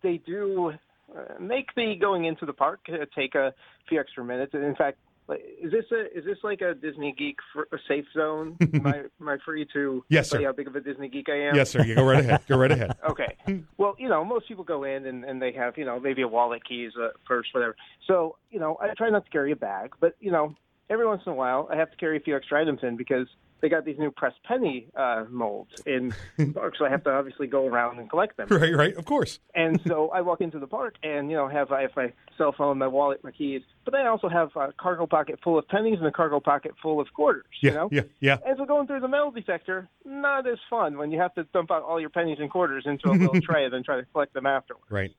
they 0.02 0.18
do 0.18 0.72
uh, 1.16 1.40
make 1.40 1.74
the 1.74 1.94
going 2.00 2.24
into 2.24 2.46
the 2.46 2.52
park 2.52 2.80
uh, 2.88 3.06
take 3.16 3.34
a 3.34 3.54
few 3.88 3.98
extra 3.98 4.24
minutes. 4.24 4.54
In 4.54 4.74
fact, 4.76 4.98
like, 5.28 5.40
is 5.62 5.70
this 5.70 5.84
a 5.92 6.18
is 6.18 6.24
this 6.24 6.38
like 6.42 6.60
a 6.60 6.74
Disney 6.74 7.14
geek 7.16 7.36
for 7.52 7.68
a 7.72 7.78
safe 7.88 8.04
zone? 8.14 8.56
am, 8.74 8.86
I, 8.86 9.02
am 9.20 9.28
I 9.28 9.36
free 9.44 9.66
to 9.72 10.04
Yes, 10.08 10.30
sir. 10.30 10.42
how 10.42 10.52
big 10.52 10.66
of 10.66 10.76
a 10.76 10.80
Disney 10.80 11.08
geek 11.08 11.28
I 11.28 11.48
am? 11.48 11.54
Yes, 11.54 11.70
sir. 11.70 11.84
You 11.84 11.94
go 11.94 12.04
right 12.04 12.20
ahead. 12.20 12.42
Go 12.48 12.56
right 12.56 12.72
ahead. 12.72 12.96
okay. 13.10 13.36
Well, 13.78 13.94
you 13.98 14.08
know, 14.08 14.24
most 14.24 14.48
people 14.48 14.64
go 14.64 14.84
in 14.84 15.06
and, 15.06 15.24
and 15.24 15.40
they 15.40 15.52
have, 15.52 15.78
you 15.78 15.84
know, 15.84 16.00
maybe 16.00 16.22
a 16.22 16.28
wallet, 16.28 16.62
keys, 16.68 16.92
a 16.96 17.10
purse, 17.26 17.46
whatever. 17.52 17.76
So, 18.06 18.36
you 18.50 18.58
know, 18.58 18.76
I 18.80 18.92
try 18.94 19.10
not 19.10 19.24
to 19.24 19.30
carry 19.30 19.52
a 19.52 19.56
bag, 19.56 19.94
but 20.00 20.16
you 20.20 20.32
know, 20.32 20.54
every 20.90 21.06
once 21.06 21.22
in 21.26 21.32
a 21.32 21.34
while, 21.34 21.68
I 21.70 21.76
have 21.76 21.90
to 21.90 21.96
carry 21.96 22.16
a 22.16 22.20
few 22.20 22.36
extra 22.36 22.60
items 22.60 22.80
in 22.82 22.96
because 22.96 23.26
they 23.62 23.68
got 23.68 23.84
these 23.84 23.98
new 23.98 24.10
press 24.10 24.34
penny 24.44 24.88
uh, 24.96 25.24
molds 25.30 25.70
in 25.86 26.12
the 26.36 26.46
park, 26.54 26.74
so 26.76 26.84
I 26.84 26.90
have 26.90 27.04
to 27.04 27.10
obviously 27.10 27.46
go 27.46 27.66
around 27.66 28.00
and 28.00 28.10
collect 28.10 28.36
them. 28.36 28.48
Right, 28.50 28.74
right. 28.74 28.94
Of 28.96 29.04
course. 29.04 29.38
And 29.54 29.80
so 29.86 30.08
I 30.14 30.20
walk 30.20 30.40
into 30.40 30.58
the 30.58 30.66
park 30.66 30.96
and 31.02 31.30
you 31.30 31.36
know 31.36 31.48
have 31.48 31.70
I 31.70 31.82
have 31.82 31.92
my 31.96 32.12
cell 32.36 32.52
phone, 32.56 32.78
my 32.78 32.88
wallet, 32.88 33.22
my 33.22 33.30
keys, 33.30 33.62
but 33.84 33.92
then 33.92 34.02
I 34.02 34.08
also 34.08 34.28
have 34.28 34.50
a 34.56 34.72
cargo 34.72 35.06
pocket 35.06 35.38
full 35.44 35.58
of 35.58 35.68
pennies 35.68 35.98
and 35.98 36.06
a 36.06 36.10
cargo 36.10 36.40
pocket 36.40 36.72
full 36.82 37.00
of 37.00 37.06
quarters. 37.14 37.44
Yeah, 37.62 37.70
you 37.70 37.76
know. 37.76 37.88
yeah, 37.92 38.02
yeah. 38.20 38.38
And 38.44 38.56
so 38.58 38.64
going 38.64 38.88
through 38.88 39.00
the 39.00 39.08
metal 39.08 39.30
detector, 39.30 39.88
not 40.04 40.48
as 40.48 40.58
fun 40.68 40.98
when 40.98 41.12
you 41.12 41.20
have 41.20 41.32
to 41.36 41.44
dump 41.54 41.70
out 41.70 41.84
all 41.84 42.00
your 42.00 42.10
pennies 42.10 42.38
and 42.40 42.50
quarters 42.50 42.84
into 42.84 43.10
a 43.10 43.12
little 43.12 43.40
tray 43.40 43.64
and 43.64 43.72
then 43.72 43.84
try 43.84 43.96
to 43.96 44.04
collect 44.06 44.34
them 44.34 44.46
afterwards. 44.46 44.90
Right. 44.90 45.14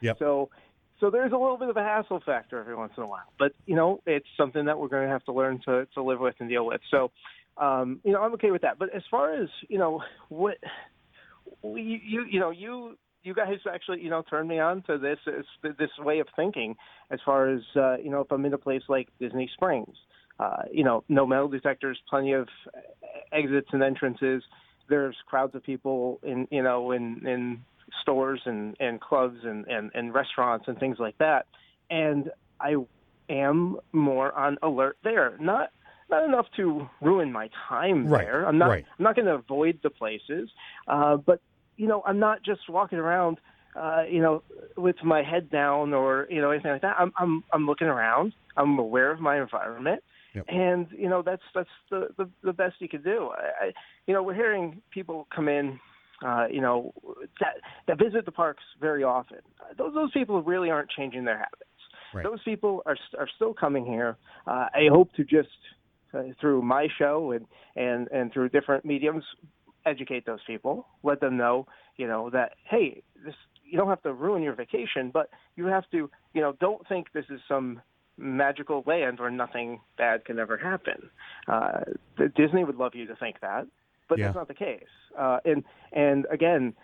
Yep. 0.00 0.18
So, 0.18 0.48
so 1.00 1.10
there's 1.10 1.32
a 1.32 1.36
little 1.36 1.56
bit 1.56 1.68
of 1.68 1.76
a 1.76 1.82
hassle 1.82 2.20
factor 2.24 2.60
every 2.60 2.76
once 2.76 2.92
in 2.96 3.02
a 3.02 3.06
while, 3.06 3.32
but 3.38 3.52
you 3.66 3.74
know, 3.74 4.00
it's 4.06 4.26
something 4.36 4.66
that 4.66 4.78
we're 4.78 4.88
going 4.88 5.04
to 5.06 5.12
have 5.12 5.24
to 5.24 5.32
learn 5.32 5.60
to 5.64 5.86
to 5.94 6.02
live 6.02 6.20
with 6.20 6.34
and 6.38 6.48
deal 6.48 6.66
with. 6.66 6.80
So, 6.90 7.10
um, 7.56 8.00
you 8.04 8.12
know, 8.12 8.22
I'm 8.22 8.32
okay 8.34 8.50
with 8.50 8.62
that. 8.62 8.78
But 8.78 8.94
as 8.94 9.02
far 9.10 9.34
as 9.34 9.48
you 9.68 9.78
know, 9.78 10.02
what 10.28 10.58
we 11.62 12.02
you 12.04 12.24
you 12.30 12.38
know 12.38 12.50
you 12.50 12.96
you 13.22 13.34
guys 13.34 13.58
actually, 13.72 14.02
you 14.02 14.10
know, 14.10 14.22
turned 14.28 14.48
me 14.48 14.58
on 14.58 14.82
to 14.82 14.98
this 14.98 15.18
this, 15.62 15.90
way 15.98 16.20
of 16.20 16.26
thinking. 16.36 16.76
As 17.10 17.20
far 17.24 17.48
as 17.48 17.60
uh, 17.76 17.96
you 17.96 18.10
know, 18.10 18.20
if 18.20 18.30
I'm 18.32 18.44
in 18.44 18.54
a 18.54 18.58
place 18.58 18.82
like 18.88 19.08
Disney 19.18 19.50
Springs, 19.54 19.96
uh, 20.38 20.62
you 20.72 20.84
know, 20.84 21.04
no 21.08 21.26
metal 21.26 21.48
detectors, 21.48 21.98
plenty 22.08 22.32
of 22.32 22.48
exits 23.32 23.68
and 23.72 23.82
entrances. 23.82 24.42
There's 24.88 25.16
crowds 25.26 25.54
of 25.54 25.62
people 25.62 26.18
in, 26.22 26.48
you 26.50 26.62
know, 26.62 26.92
in 26.92 27.26
in 27.26 27.64
stores 28.02 28.40
and 28.44 28.76
and 28.80 29.00
clubs 29.00 29.38
and 29.44 29.66
and, 29.66 29.90
and 29.94 30.14
restaurants 30.14 30.66
and 30.68 30.78
things 30.78 30.98
like 30.98 31.16
that. 31.18 31.46
And 31.90 32.30
I 32.60 32.76
am 33.28 33.78
more 33.92 34.32
on 34.32 34.58
alert 34.62 34.98
there. 35.04 35.36
Not 35.40 35.70
not 36.10 36.24
enough 36.24 36.46
to 36.56 36.88
ruin 37.00 37.32
my 37.32 37.48
time 37.68 38.06
Right, 38.06 38.24
there. 38.24 38.44
I'm 38.44 38.58
not 38.58 38.68
right. 38.68 38.84
I'm 38.98 39.04
not 39.04 39.14
going 39.14 39.26
to 39.26 39.34
avoid 39.34 39.78
the 39.82 39.90
places, 39.90 40.50
uh, 40.88 41.16
but 41.16 41.40
you 41.76 41.86
know 41.86 42.02
I'm 42.06 42.18
not 42.18 42.42
just 42.42 42.68
walking 42.68 42.98
around, 42.98 43.38
uh, 43.76 44.02
you 44.10 44.20
know, 44.20 44.42
with 44.76 44.96
my 45.04 45.22
head 45.22 45.50
down 45.50 45.94
or 45.94 46.26
you 46.30 46.40
know 46.40 46.50
anything 46.50 46.72
like 46.72 46.82
that. 46.82 46.96
I'm 46.98 47.12
I'm 47.16 47.44
I'm 47.52 47.66
looking 47.66 47.86
around. 47.86 48.32
I'm 48.56 48.78
aware 48.78 49.10
of 49.10 49.20
my 49.20 49.40
environment. 49.40 50.02
And 50.48 50.86
you 50.96 51.08
know 51.08 51.22
that's 51.22 51.42
that's 51.54 51.68
the, 51.90 52.08
the 52.16 52.30
the 52.42 52.52
best 52.52 52.76
you 52.78 52.88
can 52.88 53.02
do. 53.02 53.30
I, 53.36 53.66
I 53.66 53.72
you 54.06 54.14
know 54.14 54.22
we're 54.22 54.34
hearing 54.34 54.80
people 54.92 55.26
come 55.34 55.48
in, 55.48 55.80
uh, 56.24 56.46
you 56.50 56.60
know 56.60 56.92
that 57.40 57.54
that 57.86 57.98
visit 57.98 58.24
the 58.24 58.32
parks 58.32 58.62
very 58.80 59.02
often. 59.02 59.38
Those 59.78 59.94
those 59.94 60.12
people 60.12 60.42
really 60.42 60.70
aren't 60.70 60.90
changing 60.90 61.24
their 61.24 61.38
habits. 61.38 61.64
Right. 62.12 62.24
Those 62.24 62.42
people 62.44 62.82
are 62.86 62.96
are 63.18 63.28
still 63.36 63.54
coming 63.54 63.86
here. 63.86 64.16
Uh, 64.46 64.66
I 64.74 64.88
hope 64.90 65.12
to 65.14 65.24
just 65.24 65.48
uh, 66.12 66.22
through 66.40 66.62
my 66.62 66.88
show 66.98 67.32
and 67.32 67.46
and 67.76 68.08
and 68.08 68.32
through 68.32 68.50
different 68.50 68.84
mediums 68.84 69.24
educate 69.86 70.26
those 70.26 70.40
people, 70.46 70.86
let 71.02 71.20
them 71.20 71.36
know, 71.36 71.66
you 71.96 72.06
know, 72.06 72.30
that 72.30 72.52
hey, 72.64 73.02
this 73.24 73.34
you 73.64 73.78
don't 73.78 73.88
have 73.88 74.02
to 74.02 74.12
ruin 74.12 74.42
your 74.42 74.54
vacation, 74.54 75.10
but 75.12 75.30
you 75.56 75.66
have 75.66 75.88
to, 75.92 76.10
you 76.34 76.40
know, 76.40 76.54
don't 76.60 76.86
think 76.88 77.06
this 77.12 77.24
is 77.30 77.40
some 77.46 77.80
magical 78.16 78.82
land 78.86 79.20
where 79.20 79.30
nothing 79.30 79.80
bad 79.96 80.24
can 80.24 80.38
ever 80.38 80.56
happen. 80.56 81.08
Uh, 81.48 81.80
Disney 82.36 82.64
would 82.64 82.76
love 82.76 82.94
you 82.94 83.06
to 83.06 83.14
think 83.16 83.36
that, 83.40 83.66
but 84.10 84.18
Yeah. 84.18 84.26
that's 84.26 84.36
not 84.36 84.48
the 84.48 84.54
case. 84.54 84.84
Uh, 85.18 85.38
and 85.46 85.64
and 85.92 86.26
again, 86.30 86.74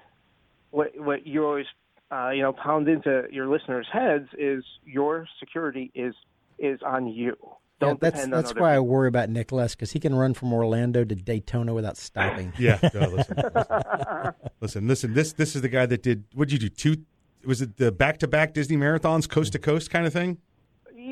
what 0.71 0.99
what 0.99 1.27
you 1.27 1.45
always 1.45 1.67
uh, 2.11 2.31
you 2.31 2.41
know 2.41 2.55
pound 2.55 2.89
into 2.89 3.25
your 3.31 3.47
listeners' 3.49 3.87
heads 3.93 4.29
is 4.39 4.65
your 4.87 5.27
security 5.39 5.91
is 5.95 6.15
is 6.59 6.81
on 6.83 7.07
you. 7.09 7.37
Yeah, 7.43 7.89
Don't 7.89 8.01
that's 8.01 8.27
that's 8.29 8.53
other 8.53 8.61
why 8.61 8.75
I 8.75 8.79
worry 8.81 9.09
about 9.09 9.29
Nick 9.29 9.53
less 9.53 9.75
because 9.75 9.93
he 9.93 10.01
can 10.01 10.15
run 10.15 10.33
from 10.33 10.51
Orlando 10.55 11.05
to 11.05 11.15
Daytona 11.15 11.75
without 11.75 11.99
stopping. 11.99 12.55
Yeah, 12.59 12.79
no, 12.95 13.01
listen, 13.11 13.37
listen, 13.37 14.33
listen, 14.63 14.89
listen. 14.89 15.15
This 15.15 15.33
this 15.35 15.55
is 15.55 15.61
the 15.61 15.69
guy 15.69 15.85
that 15.85 16.03
did. 16.03 16.25
What 16.33 16.49
did 16.49 16.63
you 16.63 16.71
do? 16.71 16.75
Two? 16.75 17.03
Was 17.45 17.61
it 17.61 17.77
the 17.77 17.93
back 17.93 18.19
to 18.21 18.27
back 18.29 18.55
Disney 18.55 18.77
marathons, 18.77 19.29
coast 19.29 19.53
to 19.53 19.59
coast 19.59 19.91
kind 19.91 20.07
of 20.07 20.13
thing? 20.13 20.39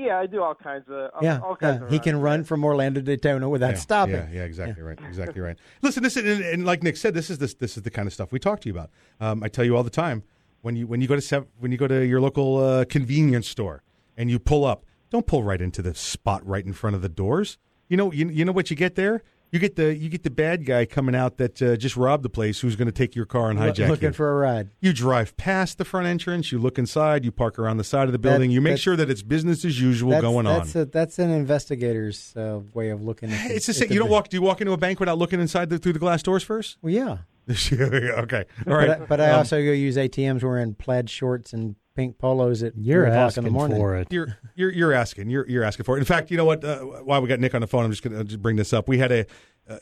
Yeah, 0.04 0.18
I 0.18 0.26
do 0.26 0.42
all 0.42 0.54
kinds 0.54 0.84
of 0.88 1.10
yeah, 1.22 1.40
all 1.40 1.56
kinds 1.56 1.80
yeah. 1.80 1.86
of 1.86 1.92
he 1.92 1.98
can 1.98 2.20
run 2.20 2.44
from 2.44 2.62
Orlando 2.62 3.00
to 3.00 3.04
Daytona 3.04 3.48
without 3.48 3.70
yeah, 3.70 3.78
stopping. 3.78 4.14
Yeah, 4.14 4.28
yeah, 4.30 4.42
exactly 4.42 4.82
right, 4.82 4.98
exactly 5.06 5.40
right. 5.46 5.56
Listen, 5.80 6.02
this 6.02 6.16
is, 6.16 6.38
and, 6.38 6.44
and 6.44 6.66
like 6.66 6.82
Nick 6.82 6.96
said, 6.96 7.14
this 7.14 7.30
is 7.30 7.38
this 7.38 7.54
this 7.54 7.76
is 7.76 7.84
the 7.84 7.90
kind 7.90 8.06
of 8.06 8.12
stuff 8.12 8.30
we 8.30 8.38
talk 8.38 8.60
to 8.60 8.68
you 8.68 8.74
about. 8.74 8.90
Um, 9.18 9.42
I 9.42 9.48
tell 9.48 9.64
you 9.64 9.76
all 9.76 9.82
the 9.82 9.90
time 9.90 10.22
when 10.60 10.76
you 10.76 10.86
when 10.86 11.00
you 11.00 11.08
go 11.08 11.18
to 11.18 11.46
when 11.58 11.72
you 11.72 11.78
go 11.78 11.88
to 11.88 12.04
your 12.06 12.20
local 12.20 12.58
uh, 12.58 12.84
convenience 12.84 13.48
store 13.48 13.82
and 14.16 14.30
you 14.30 14.38
pull 14.38 14.64
up, 14.64 14.84
don't 15.10 15.26
pull 15.26 15.42
right 15.42 15.60
into 15.60 15.80
the 15.80 15.94
spot 15.94 16.46
right 16.46 16.64
in 16.64 16.72
front 16.72 16.96
of 16.96 17.02
the 17.02 17.08
doors. 17.08 17.58
You 17.88 17.96
know, 17.96 18.12
you, 18.12 18.28
you 18.28 18.44
know 18.44 18.52
what 18.52 18.70
you 18.70 18.76
get 18.76 18.94
there. 18.94 19.22
You 19.54 19.60
get 19.60 19.76
the 19.76 19.94
you 19.94 20.08
get 20.08 20.24
the 20.24 20.30
bad 20.30 20.66
guy 20.66 20.84
coming 20.84 21.14
out 21.14 21.36
that 21.36 21.62
uh, 21.62 21.76
just 21.76 21.96
robbed 21.96 22.24
the 22.24 22.28
place, 22.28 22.58
who's 22.58 22.74
going 22.74 22.86
to 22.86 22.92
take 22.92 23.14
your 23.14 23.24
car 23.24 23.50
and 23.50 23.58
hijack 23.60 23.88
looking 23.88 24.08
you. 24.08 24.12
for 24.12 24.28
a 24.32 24.34
ride. 24.34 24.70
You 24.80 24.92
drive 24.92 25.36
past 25.36 25.78
the 25.78 25.84
front 25.84 26.08
entrance, 26.08 26.50
you 26.50 26.58
look 26.58 26.76
inside, 26.76 27.24
you 27.24 27.30
park 27.30 27.56
around 27.56 27.76
the 27.76 27.84
side 27.84 28.06
of 28.08 28.12
the 28.12 28.18
building, 28.18 28.50
you 28.50 28.60
make 28.60 28.72
that- 28.72 28.80
sure 28.80 28.96
that 28.96 29.08
it's 29.08 29.22
business 29.22 29.64
as 29.64 29.80
usual 29.80 30.10
that's, 30.10 30.22
going 30.22 30.46
that's 30.46 30.74
on. 30.74 30.82
A, 30.82 30.84
that's 30.86 31.20
an 31.20 31.30
investigator's 31.30 32.34
uh, 32.36 32.62
way 32.72 32.88
of 32.90 33.04
looking 33.04 33.30
at 33.30 33.48
it's 33.52 33.66
the 33.66 33.74
same. 33.74 33.92
You 33.92 34.00
don't 34.00 34.10
walk. 34.10 34.28
Do 34.28 34.36
you 34.36 34.42
walk 34.42 34.60
into 34.60 34.72
a 34.72 34.76
bank 34.76 34.98
without 34.98 35.18
looking 35.18 35.38
inside 35.40 35.70
the, 35.70 35.78
through 35.78 35.92
the 35.92 36.00
glass 36.00 36.24
doors 36.24 36.42
first? 36.42 36.76
Well, 36.82 36.92
yeah. 36.92 37.18
okay. 37.48 38.46
All 38.66 38.74
right. 38.74 38.88
But 38.88 39.02
I, 39.02 39.04
but 39.06 39.20
I 39.20 39.30
Um, 39.30 39.38
also 39.38 39.58
go 39.62 39.70
use 39.70 39.96
ATMs 39.96 40.42
wearing 40.42 40.74
plaid 40.74 41.08
shorts 41.08 41.52
and 41.52 41.76
pink 41.94 42.18
polos 42.18 42.62
at 42.62 42.72
You're 42.76 43.04
three 43.04 43.12
o'clock 43.12 43.36
in 43.36 43.44
the 43.44 43.48
asking 43.48 43.52
morning. 43.52 43.76
for 43.78 43.96
it. 43.96 44.08
You're 44.10 44.38
you're 44.54 44.72
you're 44.72 44.92
asking. 44.92 45.30
You're 45.30 45.48
you're 45.48 45.64
asking 45.64 45.84
for 45.84 45.96
it. 45.96 46.00
In 46.00 46.04
fact, 46.04 46.30
you 46.30 46.36
know 46.36 46.44
what? 46.44 46.64
Uh, 46.64 46.80
while 46.80 47.22
we 47.22 47.28
got 47.28 47.40
Nick 47.40 47.54
on 47.54 47.60
the 47.60 47.66
phone, 47.66 47.84
I'm 47.84 47.90
just 47.90 48.02
going 48.02 48.26
to 48.26 48.38
bring 48.38 48.56
this 48.56 48.72
up. 48.72 48.88
We 48.88 48.98
had 48.98 49.12
a, 49.12 49.26
uh 49.68 49.78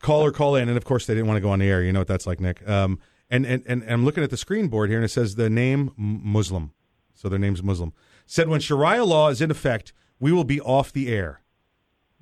caller 0.00 0.30
call 0.30 0.56
in, 0.56 0.68
and 0.68 0.76
of 0.76 0.84
course 0.84 1.06
they 1.06 1.14
didn't 1.14 1.26
want 1.26 1.36
to 1.36 1.40
go 1.42 1.50
on 1.50 1.58
the 1.58 1.68
air. 1.68 1.82
You 1.82 1.92
know 1.92 2.00
what 2.00 2.08
that's 2.08 2.26
like, 2.26 2.40
Nick. 2.40 2.66
Um, 2.68 2.98
and 3.30 3.44
and 3.46 3.62
and 3.66 3.84
I'm 3.88 4.04
looking 4.04 4.22
at 4.22 4.30
the 4.30 4.36
screen 4.36 4.68
board 4.68 4.88
here, 4.90 4.98
and 4.98 5.04
it 5.04 5.10
says 5.10 5.34
the 5.34 5.50
name 5.50 5.92
Muslim. 5.96 6.72
So 7.14 7.28
their 7.28 7.38
name's 7.38 7.62
Muslim. 7.62 7.92
Said 8.26 8.48
when 8.48 8.60
Sharia 8.60 9.04
law 9.04 9.28
is 9.28 9.40
in 9.40 9.50
effect, 9.50 9.92
we 10.20 10.32
will 10.32 10.44
be 10.44 10.60
off 10.60 10.92
the 10.92 11.08
air. 11.08 11.40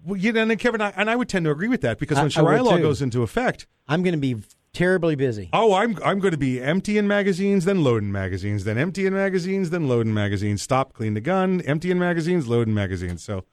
Well, 0.04 0.16
you 0.18 0.32
know, 0.32 0.42
and 0.42 0.58
Kevin, 0.58 0.80
I, 0.80 0.92
and 0.96 1.08
I 1.08 1.16
would 1.16 1.28
tend 1.28 1.46
to 1.46 1.50
agree 1.50 1.68
with 1.68 1.80
that 1.80 1.98
because 1.98 2.18
when 2.18 2.26
I 2.26 2.28
Sharia 2.28 2.62
would 2.62 2.70
law 2.70 2.76
too. 2.76 2.82
goes 2.82 3.00
into 3.02 3.22
effect, 3.22 3.66
I'm 3.88 4.02
going 4.02 4.12
to 4.12 4.20
be 4.20 4.36
terribly 4.74 5.14
busy. 5.14 5.48
Oh, 5.52 5.72
I'm 5.74 5.98
I'm 6.04 6.18
going 6.18 6.32
to 6.32 6.38
be 6.38 6.60
emptying 6.60 7.06
magazines, 7.06 7.64
then 7.64 7.82
loading 7.82 8.12
magazines, 8.12 8.64
then 8.64 8.76
emptying 8.76 9.14
magazines, 9.14 9.70
then 9.70 9.88
loading 9.88 10.12
magazines. 10.12 10.60
Stop, 10.60 10.92
clean 10.92 11.14
the 11.14 11.20
gun, 11.20 11.62
emptying 11.62 11.98
magazines, 11.98 12.46
loading 12.46 12.74
magazines. 12.74 13.22
So, 13.22 13.44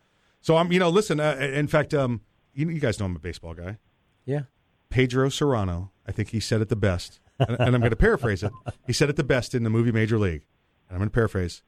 so 0.41 0.57
I'm 0.57 0.71
you 0.71 0.79
know 0.79 0.89
listen. 0.89 1.19
Uh, 1.19 1.37
in 1.39 1.67
fact, 1.67 1.93
um, 1.93 2.21
you, 2.53 2.67
you 2.69 2.79
guys 2.79 2.99
know 2.99 3.05
I'm 3.05 3.15
a 3.15 3.19
baseball 3.19 3.53
guy. 3.53 3.77
Yeah. 4.25 4.41
Pedro 4.89 5.29
Cerrano, 5.29 5.89
I 6.05 6.11
think 6.11 6.29
he 6.29 6.41
said 6.41 6.59
it 6.59 6.67
the 6.67 6.75
best, 6.75 7.21
and, 7.39 7.51
and 7.51 7.75
I'm 7.75 7.79
going 7.81 7.91
to 7.91 7.95
paraphrase 7.95 8.43
it. 8.43 8.51
He 8.85 8.91
said 8.91 9.09
it 9.09 9.15
the 9.15 9.23
best 9.23 9.55
in 9.55 9.63
the 9.63 9.69
movie 9.69 9.91
Major 9.91 10.19
League, 10.19 10.43
and 10.89 10.95
I'm 10.95 10.97
going 10.97 11.09
to 11.09 11.13
paraphrase: 11.13 11.63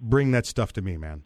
"Bring 0.00 0.30
that 0.30 0.46
stuff 0.46 0.72
to 0.74 0.82
me, 0.82 0.96
man. 0.96 1.24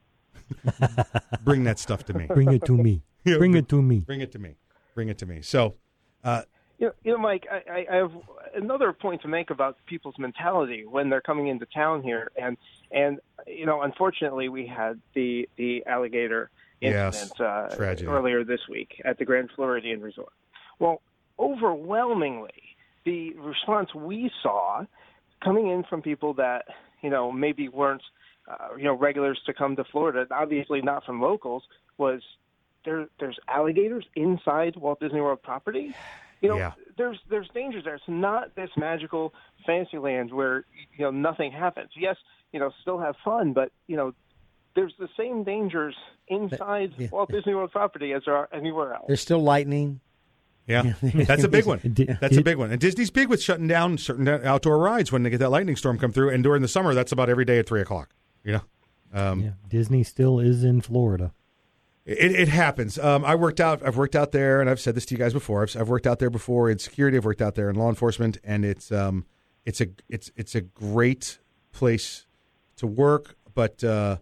Bring 1.45 1.65
that 1.65 1.79
stuff 1.79 2.05
to 2.07 2.15
me. 2.15 2.27
Bring 2.27 2.53
it 2.53 2.65
to 2.65 2.73
me. 2.73 3.03
Yeah, 3.27 3.39
Bring 3.39 3.55
it 3.57 3.69
to 3.71 3.83
me. 3.83 3.99
Bring 3.99 4.21
it 4.21 4.31
to 4.33 4.39
me. 4.39 4.55
Bring 4.95 5.09
it 5.09 5.19
to 5.19 5.27
me." 5.27 5.43
So, 5.43 5.75
uh, 6.23 6.43
You 6.79 6.87
know, 6.89 6.93
you 7.05 7.13
know 7.13 7.19
Mike, 7.19 7.47
I, 7.51 7.87
I- 7.91 7.97
have 7.97 8.13
another 8.55 8.93
point 8.93 9.23
to 9.23 9.29
make 9.29 9.51
about 9.51 9.77
people's 9.87 10.17
mentality 10.19 10.85
when 10.87 11.09
they're 11.09 11.21
coming 11.23 11.49
into 11.49 11.67
town 11.75 12.03
here, 12.03 12.31
and 12.41 12.57
and 12.91 13.19
you 13.47 13.67
know, 13.67 13.83
unfortunately, 13.83 14.49
we 14.49 14.67
had 14.67 15.01
the 15.15 15.49
the 15.57 15.85
alligator 15.87 16.51
Yes, 16.81 17.15
incident 17.15 17.41
uh, 17.41 17.75
tragedy. 17.75 18.07
earlier 18.07 18.45
this 18.45 18.61
week 18.69 19.01
at 19.05 19.19
the 19.19 19.25
Grand 19.25 19.49
Floridian 19.57 20.03
Resort. 20.03 20.33
Well, 20.79 21.01
overwhelmingly, 21.39 22.51
the 23.07 23.33
response 23.35 23.95
we 23.95 24.31
saw 24.43 24.85
coming 25.43 25.69
in 25.69 25.85
from 25.85 26.03
people 26.03 26.35
that 26.35 26.65
you 27.03 27.09
know 27.11 27.33
maybe 27.33 27.69
weren't 27.69 28.03
uh, 28.51 28.77
you 28.77 28.85
know 28.85 28.95
regulars 28.95 29.41
to 29.47 29.55
come 29.55 29.77
to 29.77 29.85
Florida, 29.85 30.27
obviously 30.31 30.83
not 30.83 31.05
from 31.05 31.23
locals, 31.23 31.63
was 31.97 32.21
there. 32.85 33.07
There's 33.19 33.39
alligators 33.49 34.05
inside 34.15 34.77
Walt 34.77 35.01
Disney 35.01 35.23
World 35.23 35.43
property. 35.43 35.95
You 36.41 36.51
know, 36.51 36.57
Yeah. 36.59 36.73
there's 36.99 37.19
there's 37.29 37.49
dangers 37.55 37.85
there. 37.85 37.95
It's 37.95 38.05
not 38.09 38.55
this 38.55 38.71
magical 38.77 39.33
fantasy 39.67 39.99
land 39.99 40.33
where 40.33 40.65
you 40.97 41.05
know 41.05 41.11
nothing 41.11 41.53
happens. 41.53 41.91
Yes, 41.97 42.17
you 42.53 42.61
know, 42.61 42.71
still 42.83 42.99
have 42.99 43.17
fun, 43.25 43.53
but 43.53 43.73
you 43.87 43.97
know, 43.97 44.13
there's 44.75 44.95
the 44.99 45.09
same 45.17 45.45
dangers 45.45 45.95
inside 46.29 46.93
yeah. 46.99 47.09
Walt 47.11 47.31
Disney 47.31 47.55
World 47.55 47.73
property 47.73 48.13
as 48.13 48.23
there 48.27 48.37
are 48.37 48.49
anywhere 48.53 48.93
else. 48.95 49.05
There's 49.07 49.21
still 49.23 49.41
lightning. 49.43 50.01
Yeah, 50.67 50.95
that's 51.03 51.45
a 51.45 51.49
big 51.49 51.65
one. 51.65 51.79
That's 52.21 52.37
a 52.37 52.43
big 52.43 52.57
one. 52.57 52.73
And 52.73 52.81
Disney's 52.81 53.11
big 53.11 53.29
with 53.29 53.41
shutting 53.41 53.69
down 53.69 53.99
certain 53.99 54.27
outdoor 54.27 54.79
rides 54.79 55.13
when 55.13 55.23
they 55.23 55.31
get 55.31 55.39
that 55.39 55.51
lightning 55.51 55.77
storm 55.77 55.97
come 55.97 56.11
through. 56.11 56.31
And 56.31 56.43
during 56.43 56.61
the 56.61 56.67
summer, 56.67 56.93
that's 56.93 57.13
about 57.13 57.29
every 57.31 57.45
day 57.45 57.61
at 57.61 57.69
three 57.69 57.81
o'clock. 57.81 58.11
You 58.43 58.55
know, 58.55 58.61
um, 59.15 59.41
Yeah, 59.43 59.51
Disney 59.69 60.03
still 60.03 60.41
is 60.41 60.65
in 60.65 60.81
Florida. 60.81 61.33
It, 62.07 62.33
it 62.33 62.49
happens. 62.49 62.99
Um, 62.99 63.25
I 63.25 63.35
worked 63.35 63.61
out. 63.61 63.85
I've 63.85 63.97
worked 63.97 64.15
out 64.15 64.31
there, 64.31 64.61
and 64.61 64.71
I've 64.71 64.81
said 64.81 64.95
this 64.95 65.05
to 65.07 65.15
you 65.15 65.19
guys 65.19 65.33
before. 65.33 65.63
I've, 65.63 65.77
I've 65.77 65.89
worked 65.89 66.07
out 66.07 66.21
there 66.21 66.31
before 66.31 66.71
in 66.71 66.79
security. 66.79 67.17
I've 67.17 67.25
worked 67.25 67.43
out 67.43 67.57
there 67.57 67.69
in 67.69 67.75
law 67.75 67.89
enforcement, 67.89 68.39
and 68.45 68.65
it's 68.65 68.93
um, 68.93 69.27
it's 69.65 69.81
a 69.81 69.89
it's 70.09 70.31
it's 70.37 70.55
a 70.55 70.61
great 70.61 71.39
place 71.73 72.27
to 72.77 72.87
work, 72.87 73.37
but. 73.55 73.83
Uh, 73.83 74.19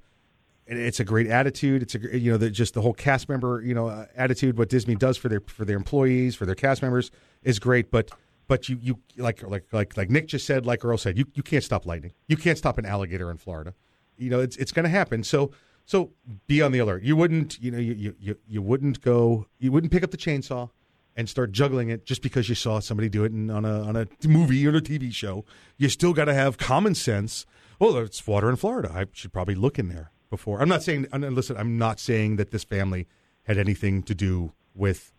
it's 0.66 0.98
a 0.98 1.04
great 1.04 1.26
attitude. 1.26 1.82
It's 1.82 1.94
a 1.94 2.18
you 2.18 2.32
know 2.32 2.38
the, 2.38 2.50
just 2.50 2.72
the 2.72 2.80
whole 2.80 2.94
cast 2.94 3.28
member 3.28 3.60
you 3.60 3.74
know 3.74 3.88
uh, 3.88 4.06
attitude. 4.16 4.56
What 4.56 4.70
Disney 4.70 4.94
does 4.94 5.18
for 5.18 5.28
their 5.28 5.40
for 5.40 5.66
their 5.66 5.76
employees 5.76 6.34
for 6.34 6.46
their 6.46 6.54
cast 6.54 6.80
members 6.80 7.10
is 7.42 7.58
great. 7.58 7.90
But 7.90 8.10
but 8.48 8.70
you 8.70 8.78
you 8.80 8.98
like 9.18 9.42
like 9.42 9.66
like 9.72 9.94
like 9.98 10.08
Nick 10.08 10.26
just 10.26 10.46
said, 10.46 10.64
like 10.64 10.82
Earl 10.82 10.96
said, 10.96 11.18
you 11.18 11.26
you 11.34 11.42
can't 11.42 11.62
stop 11.62 11.84
lightning. 11.84 12.12
You 12.28 12.38
can't 12.38 12.56
stop 12.56 12.78
an 12.78 12.86
alligator 12.86 13.30
in 13.30 13.36
Florida. 13.36 13.74
You 14.16 14.30
know 14.30 14.40
it's 14.40 14.56
it's 14.56 14.72
going 14.72 14.84
to 14.84 14.90
happen. 14.90 15.22
So 15.22 15.50
so 15.84 16.12
be 16.46 16.62
on 16.62 16.72
the 16.72 16.78
alert. 16.78 17.02
You 17.02 17.16
wouldn't 17.16 17.60
you 17.60 17.70
know 17.70 17.78
you, 17.78 18.14
you 18.18 18.36
you 18.46 18.62
wouldn't 18.62 19.00
go 19.00 19.46
you 19.58 19.72
wouldn't 19.72 19.92
pick 19.92 20.02
up 20.02 20.10
the 20.10 20.16
chainsaw 20.16 20.70
and 21.16 21.28
start 21.28 21.52
juggling 21.52 21.90
it 21.90 22.04
just 22.04 22.22
because 22.22 22.48
you 22.48 22.54
saw 22.54 22.80
somebody 22.80 23.08
do 23.08 23.24
it 23.24 23.32
in, 23.32 23.50
on 23.50 23.64
a 23.64 23.82
on 23.82 23.96
a 23.96 24.06
movie 24.26 24.66
or 24.66 24.76
a 24.76 24.80
TV 24.80 25.12
show. 25.12 25.44
You 25.76 25.88
still 25.88 26.12
got 26.12 26.24
to 26.26 26.34
have 26.34 26.58
common 26.58 26.94
sense. 26.94 27.46
Well, 27.78 27.96
it's 27.98 28.26
water 28.26 28.48
in 28.48 28.56
Florida. 28.56 28.90
I 28.94 29.06
should 29.12 29.32
probably 29.32 29.54
look 29.54 29.78
in 29.78 29.88
there 29.88 30.10
before. 30.30 30.60
I'm 30.60 30.68
not 30.68 30.82
saying. 30.82 31.06
Listen, 31.12 31.56
I'm 31.56 31.78
not 31.78 32.00
saying 32.00 32.36
that 32.36 32.50
this 32.50 32.64
family 32.64 33.06
had 33.44 33.58
anything 33.58 34.02
to 34.04 34.14
do 34.14 34.52
with 34.74 35.12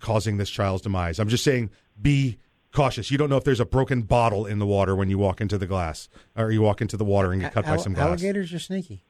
causing 0.00 0.36
this 0.36 0.50
child's 0.50 0.82
demise. 0.82 1.18
I'm 1.18 1.28
just 1.28 1.44
saying 1.44 1.70
be 2.00 2.38
cautious. 2.72 3.10
You 3.10 3.18
don't 3.18 3.30
know 3.30 3.36
if 3.36 3.44
there's 3.44 3.60
a 3.60 3.64
broken 3.66 4.02
bottle 4.02 4.46
in 4.46 4.58
the 4.58 4.66
water 4.66 4.96
when 4.96 5.08
you 5.08 5.18
walk 5.18 5.40
into 5.40 5.58
the 5.58 5.66
glass 5.66 6.08
or 6.36 6.50
you 6.50 6.60
walk 6.62 6.80
into 6.80 6.96
the 6.96 7.04
water 7.04 7.32
and 7.32 7.40
get 7.40 7.52
cut 7.52 7.64
by 7.64 7.76
some 7.76 7.94
glass. 7.94 8.06
Alligators 8.06 8.52
are 8.52 8.58
sneaky. 8.58 9.04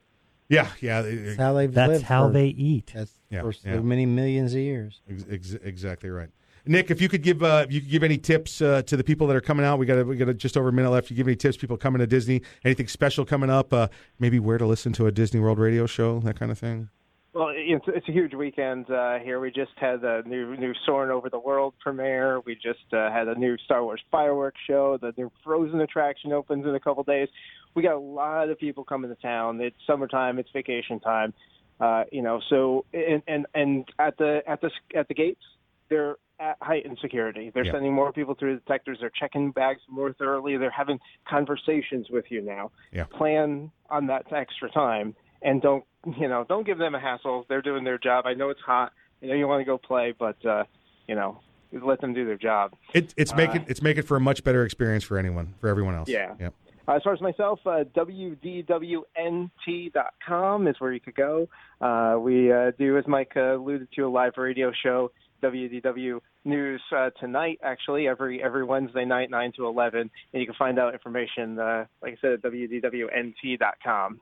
Yeah, 0.53 0.67
yeah. 0.81 1.01
That's 1.01 1.37
how 1.37 1.53
they've 1.53 1.73
That's 1.73 1.89
lived 1.91 2.03
how 2.05 2.27
for- 2.27 2.33
they 2.33 2.47
eat. 2.47 2.91
That's 2.93 3.11
Yeah, 3.29 3.41
for 3.41 3.53
yeah. 3.65 3.79
many 3.79 4.05
millions 4.05 4.53
of 4.53 4.59
years. 4.59 5.01
Ex- 5.09 5.25
ex- 5.29 5.53
exactly 5.63 6.09
right. 6.09 6.29
Nick, 6.65 6.89
if 6.91 7.01
you 7.01 7.09
could 7.09 7.23
give 7.23 7.43
uh, 7.43 7.65
you 7.69 7.81
could 7.81 7.89
give 7.89 8.03
any 8.03 8.17
tips 8.17 8.61
uh, 8.61 8.81
to 8.83 8.95
the 8.95 9.03
people 9.03 9.27
that 9.27 9.35
are 9.35 9.41
coming 9.41 9.65
out, 9.65 9.79
we 9.79 9.85
got 9.85 10.05
we 10.07 10.15
got 10.15 10.37
just 10.37 10.55
over 10.55 10.69
a 10.69 10.71
minute 10.71 10.91
left. 10.91 11.09
You 11.09 11.15
give 11.17 11.27
any 11.27 11.35
tips, 11.35 11.57
people 11.57 11.75
coming 11.75 11.99
to 11.99 12.07
Disney, 12.07 12.41
anything 12.63 12.87
special 12.87 13.25
coming 13.25 13.49
up? 13.49 13.73
Uh, 13.73 13.89
maybe 14.19 14.39
where 14.39 14.57
to 14.57 14.65
listen 14.65 14.93
to 14.93 15.07
a 15.07 15.11
Disney 15.11 15.41
World 15.41 15.59
radio 15.59 15.85
show, 15.85 16.19
that 16.21 16.39
kind 16.39 16.51
of 16.53 16.57
thing. 16.59 16.87
Well, 17.33 17.51
it's, 17.51 17.85
it's 17.87 18.07
a 18.07 18.11
huge 18.11 18.35
weekend 18.35 18.89
uh, 18.91 19.17
here. 19.17 19.39
We 19.39 19.49
just 19.49 19.71
had 19.77 20.03
a 20.03 20.21
new 20.27 20.55
new 20.55 20.73
Soaring 20.85 21.09
Over 21.09 21.31
the 21.31 21.39
World 21.39 21.73
premiere. 21.79 22.39
We 22.41 22.53
just 22.53 22.93
uh, 22.93 23.11
had 23.11 23.27
a 23.27 23.33
new 23.33 23.57
Star 23.65 23.83
Wars 23.83 24.01
fireworks 24.11 24.59
show. 24.67 24.99
The 25.01 25.13
new 25.17 25.31
Frozen 25.43 25.81
attraction 25.81 26.31
opens 26.31 26.65
in 26.65 26.75
a 26.75 26.79
couple 26.79 27.01
days. 27.03 27.27
We 27.73 27.81
got 27.81 27.95
a 27.95 27.99
lot 27.99 28.49
of 28.49 28.59
people 28.59 28.83
coming 28.83 29.09
to 29.09 29.19
town. 29.19 29.59
It's 29.61 29.75
summertime. 29.87 30.37
It's 30.37 30.49
vacation 30.53 30.99
time. 30.99 31.33
Uh, 31.79 32.03
you 32.11 32.21
know, 32.21 32.39
so 32.49 32.85
and 32.93 33.23
and 33.27 33.47
and 33.55 33.89
at 33.97 34.15
the 34.19 34.41
at 34.47 34.61
the 34.61 34.69
at 34.95 35.07
the 35.07 35.15
gates, 35.15 35.41
they're 35.89 36.17
at 36.39 36.57
heightened 36.61 36.99
security. 37.01 37.49
They're 37.51 37.65
Yeah. 37.65 37.71
sending 37.71 37.93
more 37.93 38.11
people 38.13 38.35
through 38.35 38.55
the 38.55 38.59
detectors. 38.59 38.99
They're 39.01 39.09
checking 39.19 39.49
bags 39.49 39.81
more 39.89 40.13
thoroughly. 40.13 40.57
They're 40.57 40.69
having 40.69 40.99
conversations 41.27 42.11
with 42.11 42.25
you 42.29 42.41
now. 42.41 42.69
Yeah. 42.91 43.05
Plan 43.05 43.71
on 43.89 44.05
that 44.07 44.31
extra 44.31 44.69
time 44.69 45.15
and 45.43 45.61
don't 45.61 45.83
you 46.17 46.27
know 46.27 46.45
don't 46.47 46.65
give 46.65 46.77
them 46.77 46.95
a 46.95 46.99
hassle. 46.99 47.45
They're 47.49 47.61
doing 47.61 47.83
their 47.83 47.97
job. 47.97 48.25
I 48.25 48.33
know 48.33 48.49
it's 48.49 48.61
hot. 48.61 48.91
I 49.21 49.27
know 49.27 49.33
you 49.35 49.47
want 49.47 49.61
to 49.61 49.65
go 49.65 49.77
play, 49.77 50.13
but 50.17 50.43
uh, 50.45 50.63
you 51.07 51.15
know 51.15 51.39
let 51.71 52.01
them 52.01 52.13
do 52.13 52.25
their 52.25 52.37
job. 52.37 52.73
It, 52.93 53.13
it's 53.17 53.31
Uh, 53.31 53.35
making 53.37 53.65
it's 53.67 53.81
making 53.81 54.03
for 54.03 54.17
a 54.17 54.19
much 54.19 54.43
better 54.43 54.63
experience 54.63 55.03
for 55.03 55.17
anyone, 55.17 55.55
for 55.59 55.69
everyone 55.69 55.95
else. 55.95 56.09
Yeah. 56.09 56.33
Yep. 56.39 56.53
Uh, 56.87 56.91
as 56.95 57.03
far 57.03 57.13
as 57.13 57.21
myself, 57.21 57.59
uh, 57.65 57.85
WDWNT.com 57.95 60.67
is 60.67 60.75
where 60.79 60.91
you 60.91 60.99
could 60.99 61.15
go. 61.15 61.47
Uh, 61.79 62.17
we 62.19 62.51
uh, 62.51 62.71
do, 62.77 62.97
as 62.97 63.07
Mike 63.07 63.31
uh, 63.37 63.55
alluded 63.55 63.87
to, 63.95 64.01
a 64.01 64.09
live 64.09 64.33
radio 64.35 64.69
show, 64.83 65.09
WDW 65.41 66.19
News 66.43 66.81
uh, 66.93 67.09
tonight, 67.21 67.57
actually, 67.63 68.09
every 68.09 68.43
every 68.43 68.65
Wednesday 68.65 69.05
night, 69.05 69.29
9 69.29 69.53
to 69.55 69.65
11. 69.65 70.01
And 70.01 70.09
you 70.33 70.45
can 70.45 70.55
find 70.55 70.77
out 70.77 70.93
information, 70.93 71.57
uh, 71.57 71.85
like 72.01 72.15
I 72.15 72.17
said, 72.19 72.33
at 72.33 72.41
WDWNT.com. 72.41 74.19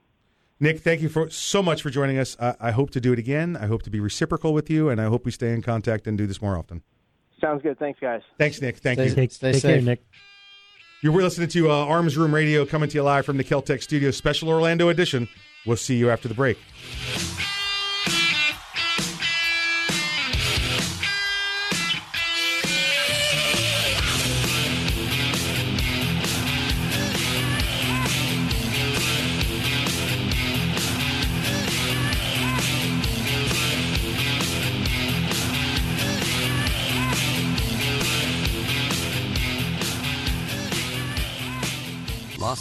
Nick, 0.62 0.78
thank 0.78 1.00
you 1.00 1.08
for 1.08 1.28
so 1.28 1.60
much 1.60 1.82
for 1.82 1.90
joining 1.90 2.18
us. 2.18 2.36
I, 2.38 2.54
I 2.60 2.70
hope 2.70 2.90
to 2.90 3.00
do 3.00 3.12
it 3.12 3.18
again. 3.18 3.56
I 3.56 3.66
hope 3.66 3.82
to 3.82 3.90
be 3.90 3.98
reciprocal 3.98 4.54
with 4.54 4.70
you, 4.70 4.90
and 4.90 5.00
I 5.00 5.06
hope 5.06 5.24
we 5.24 5.32
stay 5.32 5.52
in 5.52 5.60
contact 5.60 6.06
and 6.06 6.16
do 6.16 6.24
this 6.24 6.40
more 6.40 6.56
often. 6.56 6.82
Sounds 7.40 7.62
good. 7.62 7.80
Thanks, 7.80 7.98
guys. 7.98 8.22
Thanks, 8.38 8.62
Nick. 8.62 8.76
Thank 8.76 9.00
Stay- 9.00 9.08
you. 9.08 9.14
Take, 9.16 9.32
take 9.38 9.60
care, 9.60 9.80
Nick. 9.80 10.04
You're 11.02 11.12
listening 11.14 11.48
to 11.48 11.68
uh, 11.68 11.74
Arms 11.74 12.16
Room 12.16 12.32
Radio 12.32 12.64
coming 12.64 12.88
to 12.90 12.94
you 12.94 13.02
live 13.02 13.26
from 13.26 13.38
the 13.38 13.44
Keltec 13.44 13.82
Studio, 13.82 14.12
special 14.12 14.48
Orlando 14.48 14.88
edition. 14.88 15.28
We'll 15.66 15.76
see 15.76 15.96
you 15.96 16.10
after 16.10 16.28
the 16.28 16.34
break. 16.34 16.58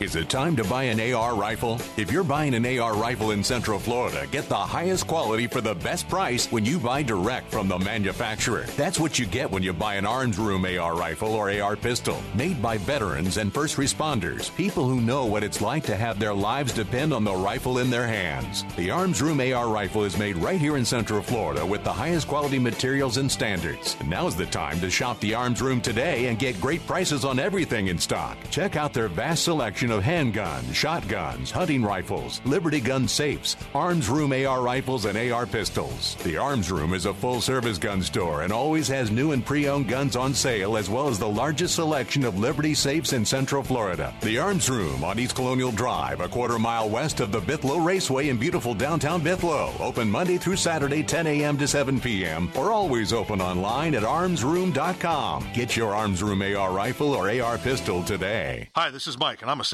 Is 0.00 0.14
it 0.14 0.28
time 0.28 0.54
to 0.54 0.62
buy 0.62 0.84
an 0.84 1.12
AR 1.12 1.34
rifle? 1.34 1.80
If 1.96 2.12
you're 2.12 2.22
buying 2.22 2.54
an 2.54 2.64
AR 2.78 2.94
rifle 2.94 3.32
in 3.32 3.42
Central 3.42 3.80
Florida, 3.80 4.28
get 4.30 4.48
the 4.48 4.54
highest 4.54 5.08
quality 5.08 5.48
for 5.48 5.60
the 5.60 5.74
best 5.74 6.08
price 6.08 6.46
when 6.52 6.64
you 6.64 6.78
buy 6.78 7.02
direct 7.02 7.50
from 7.50 7.66
the 7.66 7.80
manufacturer. 7.80 8.66
That's 8.76 9.00
what 9.00 9.18
you 9.18 9.26
get 9.26 9.50
when 9.50 9.64
you 9.64 9.72
buy 9.72 9.96
an 9.96 10.06
Arms 10.06 10.38
Room 10.38 10.64
AR 10.64 10.94
rifle 10.94 11.34
or 11.34 11.50
AR 11.50 11.74
pistol, 11.74 12.22
made 12.36 12.62
by 12.62 12.78
veterans 12.78 13.38
and 13.38 13.52
first 13.52 13.76
responders, 13.76 14.54
people 14.54 14.88
who 14.88 15.00
know 15.00 15.26
what 15.26 15.42
it's 15.42 15.60
like 15.60 15.82
to 15.86 15.96
have 15.96 16.20
their 16.20 16.32
lives 16.32 16.72
depend 16.72 17.12
on 17.12 17.24
the 17.24 17.34
rifle 17.34 17.78
in 17.78 17.90
their 17.90 18.06
hands. 18.06 18.64
The 18.76 18.92
Arms 18.92 19.20
Room 19.20 19.40
AR 19.40 19.68
rifle 19.68 20.04
is 20.04 20.16
made 20.16 20.36
right 20.36 20.60
here 20.60 20.76
in 20.76 20.84
Central 20.84 21.22
Florida 21.22 21.66
with 21.66 21.82
the 21.82 21.92
highest 21.92 22.28
quality 22.28 22.60
materials 22.60 23.16
and 23.16 23.28
standards. 23.28 23.96
And 23.98 24.08
now's 24.08 24.36
the 24.36 24.46
time 24.46 24.78
to 24.78 24.90
shop 24.90 25.18
the 25.18 25.34
Arms 25.34 25.60
Room 25.60 25.80
today 25.80 26.26
and 26.26 26.38
get 26.38 26.60
great 26.60 26.86
prices 26.86 27.24
on 27.24 27.40
everything 27.40 27.88
in 27.88 27.98
stock. 27.98 28.38
Check 28.50 28.76
out 28.76 28.92
their 28.92 29.08
vast 29.08 29.42
selection 29.42 29.87
of 29.90 30.02
handguns, 30.02 30.74
shotguns, 30.74 31.50
hunting 31.50 31.82
rifles, 31.82 32.40
Liberty 32.44 32.80
gun 32.80 33.08
safes, 33.08 33.56
Arms 33.74 34.08
Room 34.08 34.32
AR 34.32 34.62
rifles, 34.62 35.04
and 35.04 35.16
AR 35.18 35.46
pistols. 35.46 36.16
The 36.24 36.36
Arms 36.36 36.70
Room 36.70 36.94
is 36.94 37.06
a 37.06 37.14
full 37.14 37.40
service 37.40 37.78
gun 37.78 38.02
store 38.02 38.42
and 38.42 38.52
always 38.52 38.88
has 38.88 39.10
new 39.10 39.32
and 39.32 39.44
pre 39.44 39.68
owned 39.68 39.88
guns 39.88 40.16
on 40.16 40.34
sale, 40.34 40.76
as 40.76 40.88
well 40.88 41.08
as 41.08 41.18
the 41.18 41.28
largest 41.28 41.74
selection 41.74 42.24
of 42.24 42.38
Liberty 42.38 42.74
safes 42.74 43.12
in 43.12 43.24
Central 43.24 43.62
Florida. 43.62 44.14
The 44.22 44.38
Arms 44.38 44.68
Room 44.70 45.04
on 45.04 45.18
East 45.18 45.34
Colonial 45.34 45.72
Drive, 45.72 46.20
a 46.20 46.28
quarter 46.28 46.58
mile 46.58 46.88
west 46.88 47.20
of 47.20 47.32
the 47.32 47.40
Bithlo 47.40 47.84
Raceway 47.84 48.28
in 48.28 48.36
beautiful 48.36 48.74
downtown 48.74 49.20
Bithlo. 49.20 49.78
Open 49.80 50.10
Monday 50.10 50.38
through 50.38 50.56
Saturday, 50.56 51.02
10 51.02 51.26
a.m. 51.26 51.58
to 51.58 51.68
7 51.68 52.00
p.m., 52.00 52.50
or 52.56 52.72
always 52.72 53.12
open 53.12 53.40
online 53.40 53.94
at 53.94 54.02
armsroom.com. 54.02 55.46
Get 55.54 55.76
your 55.76 55.94
Arms 55.94 56.22
Room 56.22 56.42
AR 56.42 56.72
rifle 56.72 57.14
or 57.14 57.30
AR 57.30 57.58
pistol 57.58 58.02
today. 58.02 58.68
Hi, 58.74 58.90
this 58.90 59.06
is 59.06 59.18
Mike, 59.18 59.42
and 59.42 59.50
I'm 59.50 59.60
a 59.60 59.64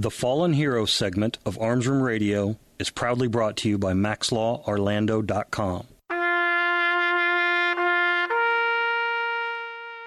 The 0.00 0.12
Fallen 0.12 0.52
Hero 0.52 0.84
segment 0.84 1.38
of 1.44 1.60
Arms 1.60 1.88
Room 1.88 2.00
Radio 2.00 2.56
is 2.78 2.88
proudly 2.88 3.26
brought 3.26 3.56
to 3.56 3.68
you 3.68 3.78
by 3.78 3.94
MaxLawOrlando.com. 3.94 5.86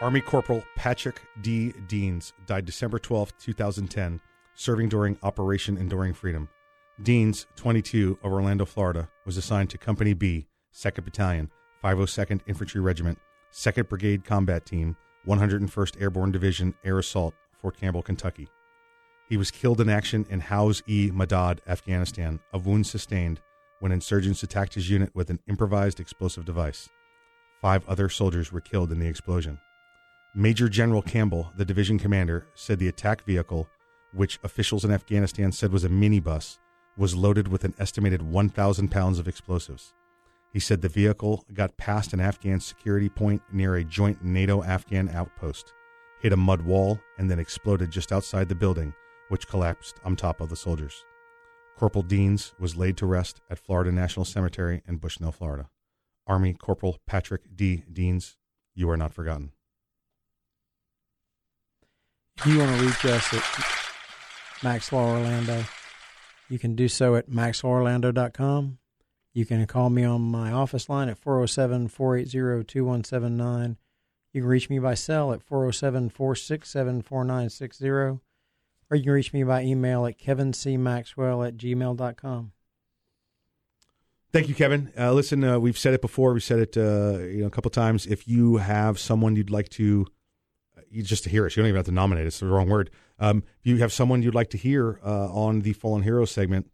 Army 0.02 0.22
Corporal 0.22 0.64
Patrick 0.78 1.20
D. 1.42 1.74
Deans 1.90 2.32
died 2.46 2.64
December 2.64 3.00
12, 3.00 3.38
2010, 3.38 4.22
serving 4.56 4.88
during 4.88 5.18
Operation 5.24 5.76
Enduring 5.76 6.14
Freedom. 6.14 6.48
Deans, 7.04 7.46
22, 7.58 8.18
of 8.24 8.32
Orlando, 8.32 8.64
Florida, 8.64 9.10
was 9.26 9.36
assigned 9.36 9.70
to 9.72 9.78
Company 9.78 10.14
B, 10.14 10.48
2nd 10.74 11.04
Battalion, 11.04 11.52
502nd 11.84 12.40
Infantry 12.48 12.80
Regiment, 12.80 13.20
2nd 13.52 13.90
Brigade 13.90 14.24
Combat 14.24 14.66
Team, 14.66 14.96
101st 15.28 16.02
Airborne 16.02 16.32
Division, 16.32 16.76
Air 16.86 17.00
Assault, 17.00 17.34
Fort 17.52 17.76
Campbell, 17.76 18.02
Kentucky. 18.02 18.48
He 19.32 19.38
was 19.38 19.50
killed 19.50 19.80
in 19.80 19.88
action 19.88 20.26
in 20.30 20.42
Hauz 20.42 20.84
e 20.88 21.10
Madad, 21.10 21.60
Afghanistan, 21.66 22.42
of 22.52 22.66
wounds 22.66 22.92
sustained 22.92 23.40
when 23.80 23.94
insurgents 23.94 24.44
attacked 24.44 24.74
his 24.74 24.90
unit 24.90 25.16
with 25.16 25.30
an 25.30 25.40
improvised 25.48 26.02
explosive 26.02 26.44
device. 26.44 26.90
Five 27.62 27.88
other 27.88 28.10
soldiers 28.10 28.52
were 28.52 28.60
killed 28.60 28.92
in 28.92 29.00
the 29.00 29.08
explosion. 29.08 29.58
Major 30.36 30.68
General 30.68 31.02
Campbell, 31.02 31.54
the 31.56 31.64
division 31.64 31.98
commander, 31.98 32.46
said 32.56 32.78
the 32.78 32.90
attack 32.90 33.24
vehicle, 33.24 33.70
which 34.12 34.38
officials 34.44 34.84
in 34.84 34.92
Afghanistan 34.92 35.54
said 35.54 35.72
was 35.72 35.86
a 35.86 35.90
minibus, 35.90 36.58
was 36.98 37.16
loaded 37.16 37.48
with 37.48 37.64
an 37.64 37.74
estimated 37.80 38.22
1,000 38.22 38.92
pounds 38.92 39.18
of 39.18 39.30
explosives. 39.30 39.94
He 40.52 40.60
said 40.60 40.82
the 40.82 40.90
vehicle 40.90 41.46
got 41.54 41.78
past 41.78 42.12
an 42.12 42.20
Afghan 42.20 42.60
security 42.60 43.08
point 43.08 43.42
near 43.50 43.78
a 43.78 43.86
joint 43.86 44.26
NATO 44.26 44.62
Afghan 44.62 45.08
outpost, 45.08 45.72
hit 46.20 46.34
a 46.34 46.38
mud 46.38 46.64
wall, 46.64 47.00
and 47.18 47.32
then 47.32 47.40
exploded 47.40 47.92
just 47.92 48.12
outside 48.12 48.50
the 48.50 48.56
building, 48.56 48.94
which 49.32 49.48
collapsed 49.48 49.96
on 50.04 50.18
top 50.18 50.42
of 50.42 50.50
the 50.50 50.58
soldiers. 50.58 51.06
Corporal 51.78 52.04
Deans 52.04 52.54
was 52.60 52.76
laid 52.76 52.98
to 52.98 53.06
rest 53.06 53.40
at 53.50 53.58
Florida 53.58 53.90
National 53.90 54.26
Cemetery 54.26 54.84
in 54.86 54.98
Bushnell, 54.98 55.32
Florida. 55.32 55.70
Army 56.28 56.54
Corporal 56.54 56.98
Patrick 57.08 57.56
D. 57.56 57.84
Deans, 57.92 58.36
you 58.76 58.90
are 58.90 58.98
not 58.98 59.14
forgotten. 59.14 59.54
If 62.40 62.46
you 62.46 62.60
want 62.60 62.78
to 62.78 62.86
reach 62.86 63.06
us 63.06 63.34
at 63.34 64.64
Max 64.64 64.92
Orlando, 64.92 65.64
you 66.50 66.60
can 66.60 66.76
do 66.76 66.90
so 66.90 67.16
at 67.16 67.30
maxlaworlando.com. 67.30 68.80
You 69.34 69.46
can 69.46 69.66
call 69.66 69.90
me 69.90 70.04
on 70.04 70.22
my 70.22 70.52
office 70.52 70.90
line 70.90 71.08
at 71.08 71.18
407 71.18 71.88
480 71.88 72.66
2179. 72.66 73.78
You 74.34 74.42
can 74.42 74.50
reach 74.50 74.70
me 74.70 74.80
by 74.80 74.94
cell 74.94 75.32
at 75.32 75.42
407 75.42 76.10
467 76.10 77.02
4960. 77.02 78.20
Or 78.92 78.98
you 78.98 79.04
can 79.04 79.14
reach 79.14 79.32
me 79.32 79.44
by 79.44 79.64
email 79.64 80.06
at 80.06 80.20
kevincmaxwell 80.20 81.48
at 81.48 81.56
gmail.com. 81.56 82.52
Thank 84.34 84.50
you, 84.50 84.56
Kevin. 84.56 84.92
Uh, 84.98 85.14
listen, 85.14 85.44
uh, 85.44 85.60
we've 85.60 85.78
said 85.78 85.94
it 85.94 86.02
before. 86.02 86.34
We've 86.34 86.44
said 86.44 86.60
it 86.60 86.78
uh, 86.78 87.20
you 87.20 87.42
know 87.42 87.48
a 87.48 87.50
couple 87.50 87.72
times. 87.72 88.06
If 88.06 88.28
you 88.28 88.58
have 88.58 89.00
someone 89.00 89.36
you'd 89.36 89.50
like 89.50 89.70
to, 89.70 90.06
uh, 90.78 90.82
you 90.90 91.04
just 91.04 91.24
to 91.24 91.30
hear 91.30 91.46
us, 91.46 91.56
you 91.56 91.64
don't 91.64 91.70
even 91.70 91.78
have 91.78 91.86
to 91.86 91.92
nominate. 91.92 92.28
It's 92.28 92.40
the 92.40 92.48
wrong 92.48 92.70
word. 92.70 92.92
Um, 93.20 93.44
if 93.60 93.68
you 93.68 93.78
have 93.78 93.92
someone 93.94 94.24
you'd 94.24 94.36
like 94.36 94.50
to 94.52 94.58
hear 94.58 95.00
uh, 95.06 95.28
on 95.34 95.62
the 95.62 95.74
Fallen 95.74 96.04
Heroes 96.04 96.32
segment, 96.32 96.70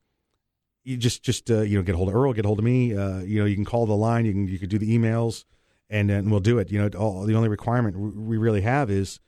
you 0.84 0.98
just 0.98 1.24
just 1.24 1.50
uh, 1.50 1.62
you 1.62 1.78
know 1.78 1.84
get 1.84 1.96
hold 1.96 2.10
of 2.10 2.16
Earl, 2.16 2.34
get 2.34 2.46
hold 2.46 2.60
of 2.60 2.66
me. 2.66 2.90
you 2.90 3.40
know 3.40 3.46
you 3.46 3.56
can 3.56 3.66
call 3.66 3.86
the 3.86 3.96
line. 3.96 4.26
You 4.26 4.34
can 4.34 4.48
you 4.48 4.60
can 4.60 4.70
do 4.70 4.78
the 4.78 4.96
emails, 4.96 5.46
and 5.90 6.12
and 6.12 6.30
we'll 6.32 6.40
do 6.40 6.60
it. 6.60 6.72
You 6.72 6.82
know 6.82 6.90
all, 6.98 7.26
the 7.26 7.36
only 7.36 7.50
requirement 7.50 7.96
we 8.16 8.38
really 8.38 8.62
have 8.62 8.90
is. 8.90 9.20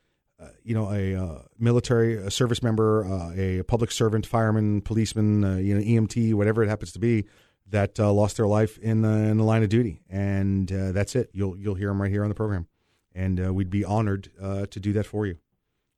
You 0.64 0.74
know, 0.74 0.90
a 0.92 1.44
military 1.58 2.16
a 2.16 2.32
service 2.32 2.64
member, 2.64 3.04
a 3.36 3.64
public 3.64 3.92
servant, 3.92 4.26
fireman, 4.26 4.82
policeman, 4.82 5.64
you 5.64 5.76
know, 5.76 5.82
EMT, 5.82 6.34
whatever 6.34 6.64
it 6.64 6.70
happens 6.70 6.92
to 6.94 7.00
be, 7.00 7.26
that 7.72 8.00
uh, 8.00 8.12
lost 8.12 8.38
their 8.38 8.48
life 8.48 8.78
in 8.80 9.02
the, 9.02 9.10
in 9.10 9.38
the 9.38 9.44
line 9.44 9.64
of 9.64 9.70
duty, 9.70 10.02
and 10.10 10.72
uh, 10.72 10.92
that's 10.92 11.16
it. 11.16 11.30
You'll 11.34 11.58
you'll 11.58 11.76
hear 11.76 11.90
them 11.90 12.02
right 12.02 12.12
here 12.12 12.24
on 12.24 12.30
the 12.30 12.36
program, 12.36 12.68
and 13.14 13.46
uh, 13.48 13.54
we'd 13.54 13.70
be 13.70 13.86
honored 13.86 14.32
uh, 14.42 14.66
to 14.68 14.80
do 14.80 14.94
that 14.94 15.06
for 15.06 15.26
you. 15.26 15.38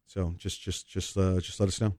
So 0.07 0.34
just 0.38 0.61
just 0.61 0.88
just 0.88 1.18
uh, 1.18 1.39
just 1.39 1.59
let 1.59 1.68
us 1.68 1.80
know. 1.80 1.95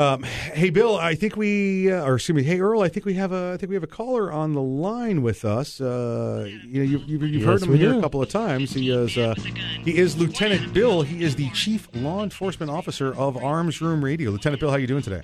Um, 0.00 0.22
hey 0.22 0.70
Bill, 0.70 0.96
I 0.96 1.14
think 1.14 1.36
we 1.36 1.92
uh, 1.92 2.02
or 2.06 2.14
excuse 2.14 2.34
me, 2.34 2.42
hey 2.42 2.58
Earl, 2.58 2.80
I 2.80 2.88
think 2.88 3.04
we 3.04 3.12
have 3.14 3.32
a 3.32 3.52
I 3.52 3.56
think 3.58 3.68
we 3.68 3.74
have 3.76 3.82
a 3.82 3.86
caller 3.88 4.32
on 4.32 4.54
the 4.54 4.62
line 4.62 5.20
with 5.20 5.44
us. 5.44 5.78
you 5.78 5.86
know, 5.86 6.44
you, 6.46 6.82
you've, 6.84 7.06
you've 7.06 7.32
Yes, 7.34 7.44
heard 7.44 7.62
him 7.64 7.74
here 7.76 7.92
do. 7.92 7.98
a 7.98 8.00
couple 8.00 8.22
of 8.22 8.30
times. 8.30 8.72
He 8.72 8.88
is 8.90 9.12
he 9.84 9.98
is 9.98 10.16
Lieutenant 10.16 10.72
Bill. 10.72 11.02
He 11.02 11.22
is 11.22 11.36
the 11.36 11.50
Chief 11.50 11.86
Law 11.92 12.22
Enforcement 12.22 12.72
Officer 12.72 13.14
of 13.14 13.36
Arms 13.36 13.82
Room 13.82 14.02
Radio. 14.02 14.30
Lieutenant 14.30 14.58
Bill, 14.60 14.70
how 14.70 14.76
are 14.76 14.80
you 14.80 14.86
doing 14.86 15.02
today? 15.02 15.20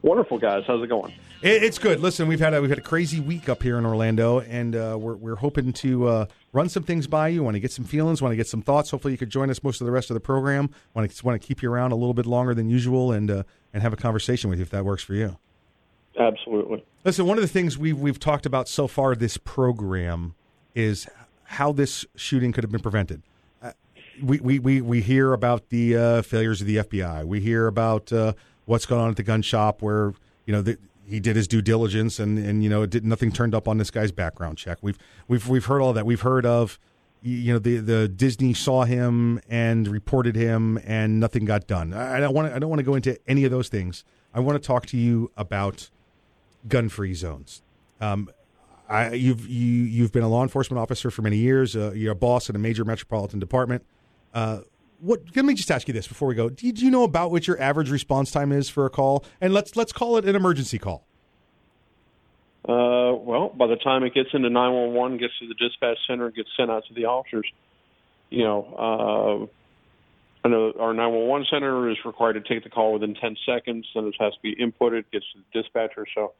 Wonderful 0.00 0.38
guys. 0.38 0.64
How's 0.66 0.82
it 0.82 0.86
going? 0.88 1.12
It, 1.44 1.62
it's 1.62 1.78
good. 1.78 2.00
Listen, 2.00 2.26
we've 2.26 2.40
had 2.40 2.54
a, 2.54 2.60
we've 2.62 2.70
had 2.70 2.78
a 2.78 2.82
crazy 2.82 3.20
week 3.20 3.50
up 3.50 3.62
here 3.62 3.76
in 3.76 3.84
Orlando, 3.84 4.40
and 4.40 4.74
uh, 4.74 4.96
we're 4.98 5.14
we're 5.14 5.36
hoping 5.36 5.74
to 5.74 6.08
uh, 6.08 6.26
run 6.54 6.70
some 6.70 6.82
things 6.82 7.06
by 7.06 7.28
you. 7.28 7.42
Want 7.42 7.54
to 7.54 7.60
get 7.60 7.70
some 7.70 7.84
feelings? 7.84 8.22
Want 8.22 8.32
to 8.32 8.36
get 8.36 8.46
some 8.46 8.62
thoughts? 8.62 8.90
Hopefully, 8.90 9.12
you 9.12 9.18
could 9.18 9.28
join 9.28 9.50
us 9.50 9.62
most 9.62 9.82
of 9.82 9.84
the 9.84 9.90
rest 9.90 10.08
of 10.08 10.14
the 10.14 10.20
program. 10.20 10.70
Want 10.94 11.10
to 11.10 11.24
want 11.26 11.40
to 11.40 11.46
keep 11.46 11.62
you 11.62 11.70
around 11.70 11.92
a 11.92 11.96
little 11.96 12.14
bit 12.14 12.24
longer 12.24 12.54
than 12.54 12.70
usual, 12.70 13.12
and 13.12 13.30
uh, 13.30 13.42
and 13.74 13.82
have 13.82 13.92
a 13.92 13.96
conversation 13.96 14.48
with 14.48 14.58
you 14.58 14.62
if 14.62 14.70
that 14.70 14.86
works 14.86 15.04
for 15.04 15.12
you. 15.12 15.36
Absolutely. 16.18 16.82
Listen, 17.04 17.26
one 17.26 17.36
of 17.36 17.42
the 17.42 17.48
things 17.48 17.76
we've 17.76 17.98
we've 17.98 18.18
talked 18.18 18.46
about 18.46 18.66
so 18.66 18.88
far 18.88 19.14
this 19.14 19.36
program 19.36 20.34
is 20.74 21.06
how 21.44 21.72
this 21.72 22.06
shooting 22.16 22.52
could 22.52 22.64
have 22.64 22.72
been 22.72 22.80
prevented. 22.80 23.20
Uh, 23.62 23.72
we, 24.22 24.40
we, 24.40 24.58
we, 24.58 24.80
we 24.80 25.02
hear 25.02 25.34
about 25.34 25.68
the 25.68 25.94
uh, 25.94 26.22
failures 26.22 26.62
of 26.62 26.66
the 26.66 26.76
FBI. 26.76 27.24
We 27.26 27.40
hear 27.40 27.66
about 27.66 28.10
uh, 28.12 28.32
what's 28.64 28.86
going 28.86 29.02
on 29.02 29.10
at 29.10 29.16
the 29.16 29.22
gun 29.22 29.42
shop 29.42 29.82
where 29.82 30.14
you 30.46 30.54
know 30.54 30.62
the, 30.62 30.78
he 31.06 31.20
did 31.20 31.36
his 31.36 31.46
due 31.46 31.62
diligence 31.62 32.18
and, 32.18 32.38
and 32.38 32.62
you 32.62 32.70
know 32.70 32.82
it 32.82 32.90
did 32.90 33.04
nothing 33.04 33.32
turned 33.32 33.54
up 33.54 33.68
on 33.68 33.78
this 33.78 33.90
guy's 33.90 34.12
background 34.12 34.58
check. 34.58 34.78
We've 34.82 34.98
we've 35.28 35.48
we've 35.48 35.64
heard 35.66 35.80
all 35.80 35.92
that. 35.92 36.06
We've 36.06 36.20
heard 36.20 36.46
of 36.46 36.78
you 37.22 37.52
know 37.52 37.58
the 37.58 37.78
the 37.78 38.08
Disney 38.08 38.54
saw 38.54 38.84
him 38.84 39.40
and 39.48 39.88
reported 39.88 40.36
him 40.36 40.78
and 40.84 41.18
nothing 41.18 41.44
got 41.44 41.66
done. 41.66 41.92
I 41.92 42.20
don't 42.20 42.34
want 42.34 42.52
I 42.52 42.58
don't 42.58 42.70
want 42.70 42.80
to 42.80 42.84
go 42.84 42.94
into 42.94 43.18
any 43.26 43.44
of 43.44 43.50
those 43.50 43.68
things. 43.68 44.04
I 44.34 44.40
want 44.40 44.60
to 44.60 44.66
talk 44.66 44.86
to 44.86 44.96
you 44.96 45.30
about 45.36 45.90
gun 46.68 46.88
free 46.88 47.14
zones. 47.14 47.62
Um, 48.00 48.28
I, 48.88 49.12
you've 49.12 49.48
you, 49.48 49.84
you've 49.84 50.12
been 50.12 50.22
a 50.22 50.28
law 50.28 50.42
enforcement 50.42 50.78
officer 50.78 51.10
for 51.10 51.22
many 51.22 51.38
years. 51.38 51.74
Uh, 51.74 51.92
you're 51.92 52.12
a 52.12 52.16
boss 52.16 52.50
in 52.50 52.56
a 52.56 52.58
major 52.58 52.84
metropolitan 52.84 53.38
department. 53.38 53.84
Uh, 54.34 54.60
what? 55.04 55.22
Let 55.36 55.44
me 55.44 55.54
just 55.54 55.70
ask 55.70 55.86
you 55.86 55.94
this 55.94 56.08
before 56.08 56.28
we 56.28 56.34
go. 56.34 56.48
Do 56.48 56.66
you, 56.66 56.72
do 56.72 56.84
you 56.84 56.90
know 56.90 57.04
about 57.04 57.30
what 57.30 57.46
your 57.46 57.60
average 57.60 57.90
response 57.90 58.30
time 58.30 58.52
is 58.52 58.68
for 58.68 58.86
a 58.86 58.90
call? 58.90 59.24
And 59.40 59.52
let's 59.52 59.76
let's 59.76 59.92
call 59.92 60.16
it 60.16 60.24
an 60.24 60.34
emergency 60.34 60.78
call. 60.78 61.06
Uh, 62.66 63.12
well, 63.12 63.52
by 63.54 63.66
the 63.66 63.76
time 63.76 64.04
it 64.04 64.14
gets 64.14 64.30
into 64.32 64.48
911, 64.48 65.18
gets 65.18 65.34
to 65.38 65.46
the 65.46 65.54
dispatch 65.54 65.98
center, 66.06 66.30
gets 66.30 66.48
sent 66.56 66.70
out 66.70 66.82
to 66.88 66.94
the 66.94 67.04
officers, 67.04 67.44
you 68.30 68.42
know, 68.42 69.50
uh, 70.42 70.46
I 70.46 70.50
know 70.50 70.72
our 70.80 70.94
911 70.94 71.46
center 71.50 71.90
is 71.90 71.98
required 72.06 72.34
to 72.34 72.40
take 72.40 72.64
the 72.64 72.70
call 72.70 72.94
within 72.94 73.14
10 73.14 73.36
seconds, 73.44 73.86
then 73.94 74.06
it 74.06 74.14
has 74.18 74.32
to 74.32 74.40
be 74.42 74.54
inputted, 74.54 75.04
gets 75.12 75.26
to 75.32 75.40
the 75.40 75.62
dispatcher. 75.62 76.06
So 76.14 76.32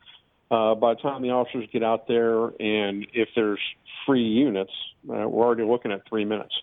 uh, 0.51 0.75
by 0.75 0.95
the 0.95 1.01
time 1.01 1.21
the 1.21 1.31
officers 1.31 1.69
get 1.71 1.83
out 1.83 2.09
there, 2.09 2.47
and 2.59 3.07
if 3.13 3.29
there's 3.37 3.61
free 4.07 4.25
units, 4.25 4.73
uh, 5.11 5.29
we're 5.29 5.45
already 5.45 5.65
looking 5.65 5.93
at 5.93 6.09
three 6.09 6.25
minutes. 6.25 6.55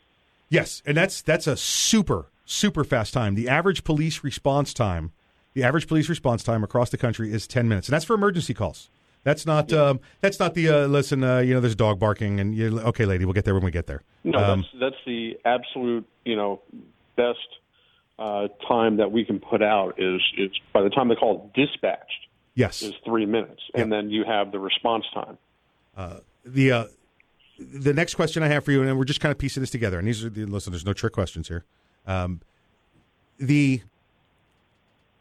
Yes, 0.51 0.83
and 0.85 0.97
that's 0.97 1.21
that's 1.21 1.47
a 1.47 1.55
super 1.55 2.29
super 2.45 2.83
fast 2.83 3.13
time. 3.13 3.35
The 3.35 3.47
average 3.47 3.85
police 3.85 4.21
response 4.21 4.73
time, 4.73 5.13
the 5.53 5.63
average 5.63 5.87
police 5.87 6.09
response 6.09 6.43
time 6.43 6.61
across 6.63 6.89
the 6.89 6.97
country 6.97 7.31
is 7.31 7.47
ten 7.47 7.69
minutes, 7.69 7.87
and 7.87 7.93
that's 7.93 8.03
for 8.03 8.13
emergency 8.13 8.53
calls. 8.53 8.89
That's 9.23 9.45
not 9.45 9.71
um, 9.71 10.01
that's 10.19 10.39
not 10.39 10.53
the 10.53 10.67
uh, 10.67 10.87
listen. 10.87 11.23
Uh, 11.23 11.39
you 11.39 11.53
know, 11.53 11.61
there's 11.61 11.73
a 11.73 11.77
dog 11.77 11.99
barking, 11.99 12.39
and 12.41 12.53
you 12.53 12.81
okay, 12.81 13.05
lady, 13.05 13.23
we'll 13.23 13.33
get 13.33 13.45
there 13.45 13.53
when 13.53 13.63
we 13.63 13.71
get 13.71 13.87
there. 13.87 14.01
No, 14.25 14.39
Um, 14.39 14.61
that's 14.61 14.93
that's 14.93 15.05
the 15.05 15.39
absolute 15.45 16.05
you 16.25 16.35
know 16.35 16.61
best 17.15 17.39
uh, 18.19 18.49
time 18.67 18.97
that 18.97 19.11
we 19.11 19.23
can 19.23 19.39
put 19.39 19.63
out 19.63 19.99
is 19.99 20.21
is 20.37 20.51
by 20.73 20.81
the 20.81 20.89
time 20.89 21.07
the 21.07 21.15
call 21.15 21.49
is 21.55 21.67
dispatched 21.67 22.27
yes, 22.55 22.81
is 22.81 22.93
three 23.05 23.25
minutes, 23.25 23.61
and 23.73 23.89
then 23.89 24.09
you 24.09 24.25
have 24.25 24.51
the 24.51 24.59
response 24.59 25.05
time. 25.13 25.37
Uh, 25.95 26.19
the 26.43 26.71
uh, 26.71 26.85
the 27.73 27.93
next 27.93 28.15
question 28.15 28.43
I 28.43 28.47
have 28.47 28.65
for 28.65 28.71
you, 28.71 28.81
and 28.81 28.97
we're 28.97 29.05
just 29.05 29.19
kind 29.19 29.31
of 29.31 29.37
piecing 29.37 29.61
this 29.61 29.69
together. 29.69 29.99
And 29.99 30.07
these 30.07 30.23
are 30.23 30.29
the, 30.29 30.45
listen. 30.45 30.71
There's 30.71 30.85
no 30.85 30.93
trick 30.93 31.13
questions 31.13 31.47
here. 31.47 31.65
Um, 32.07 32.41
the 33.39 33.81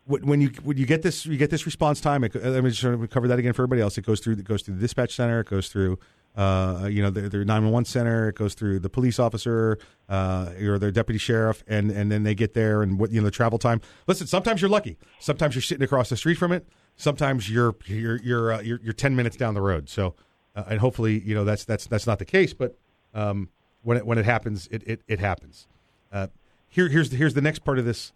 when 0.07 0.41
you 0.41 0.51
when 0.63 0.77
you 0.77 0.87
get 0.87 1.03
this 1.03 1.25
you 1.27 1.37
get 1.37 1.51
this 1.51 1.67
response 1.67 2.01
time. 2.01 2.25
It, 2.25 2.35
let 2.35 2.65
me 2.65 2.71
just 2.71 2.83
sort 2.83 2.95
of 2.95 3.11
cover 3.11 3.29
that 3.29 3.39
again 3.39 3.53
for 3.53 3.63
everybody 3.63 3.83
else. 3.83 3.97
It 3.99 4.05
goes 4.05 4.21
through 4.21 4.35
it 4.35 4.45
goes 4.45 4.63
through 4.63 4.75
the 4.75 4.81
dispatch 4.81 5.15
center. 5.15 5.41
It 5.41 5.47
goes 5.47 5.69
through 5.69 5.99
uh, 6.37 6.89
you 6.91 7.03
know 7.03 7.11
their, 7.11 7.29
their 7.29 7.45
911 7.45 7.85
center. 7.85 8.29
It 8.29 8.35
goes 8.35 8.55
through 8.55 8.81
the 8.81 8.91
police 8.91 9.19
officer 9.19 9.79
uh, 10.09 10.53
or 10.63 10.79
their 10.79 10.91
deputy 10.91 11.19
sheriff, 11.19 11.63
and 11.69 11.91
and 11.91 12.11
then 12.11 12.23
they 12.23 12.35
get 12.35 12.55
there 12.55 12.83
and 12.83 12.99
what 12.99 13.11
you 13.11 13.21
know 13.21 13.27
the 13.27 13.31
travel 13.31 13.59
time. 13.59 13.81
Listen, 14.07 14.27
sometimes 14.27 14.61
you're 14.61 14.71
lucky. 14.71 14.99
Sometimes 15.21 15.55
you're 15.55 15.63
sitting 15.63 15.85
across 15.85 16.09
the 16.09 16.17
street 16.17 16.37
from 16.37 16.53
it. 16.53 16.67
Sometimes 16.97 17.51
you're 17.51 17.77
you're 17.87 18.21
you're 18.23 18.53
uh, 18.53 18.61
you're, 18.61 18.81
you're 18.83 18.93
10 18.93 19.15
minutes 19.15 19.37
down 19.37 19.55
the 19.55 19.63
road. 19.63 19.89
So 19.89 20.15
uh, 20.57 20.65
and 20.69 20.81
hopefully 20.81 21.21
you 21.21 21.35
know 21.35 21.45
that's 21.45 21.65
that's 21.65 21.87
that's 21.87 22.07
not 22.07 22.19
the 22.19 22.25
case. 22.25 22.53
But 22.53 22.77
um, 23.15 23.49
when 23.83 23.97
it 23.97 24.07
when 24.07 24.19
it 24.19 24.25
happens, 24.25 24.69
it 24.71 24.83
it, 24.87 25.03
it 25.07 25.19
happens. 25.19 25.67
Uh, 26.13 26.29
here 26.69 26.89
here's 26.89 27.11
the, 27.11 27.17
here's 27.17 27.35
the 27.35 27.41
next 27.41 27.61
part 27.61 27.79
of 27.79 27.85
this. 27.85 28.13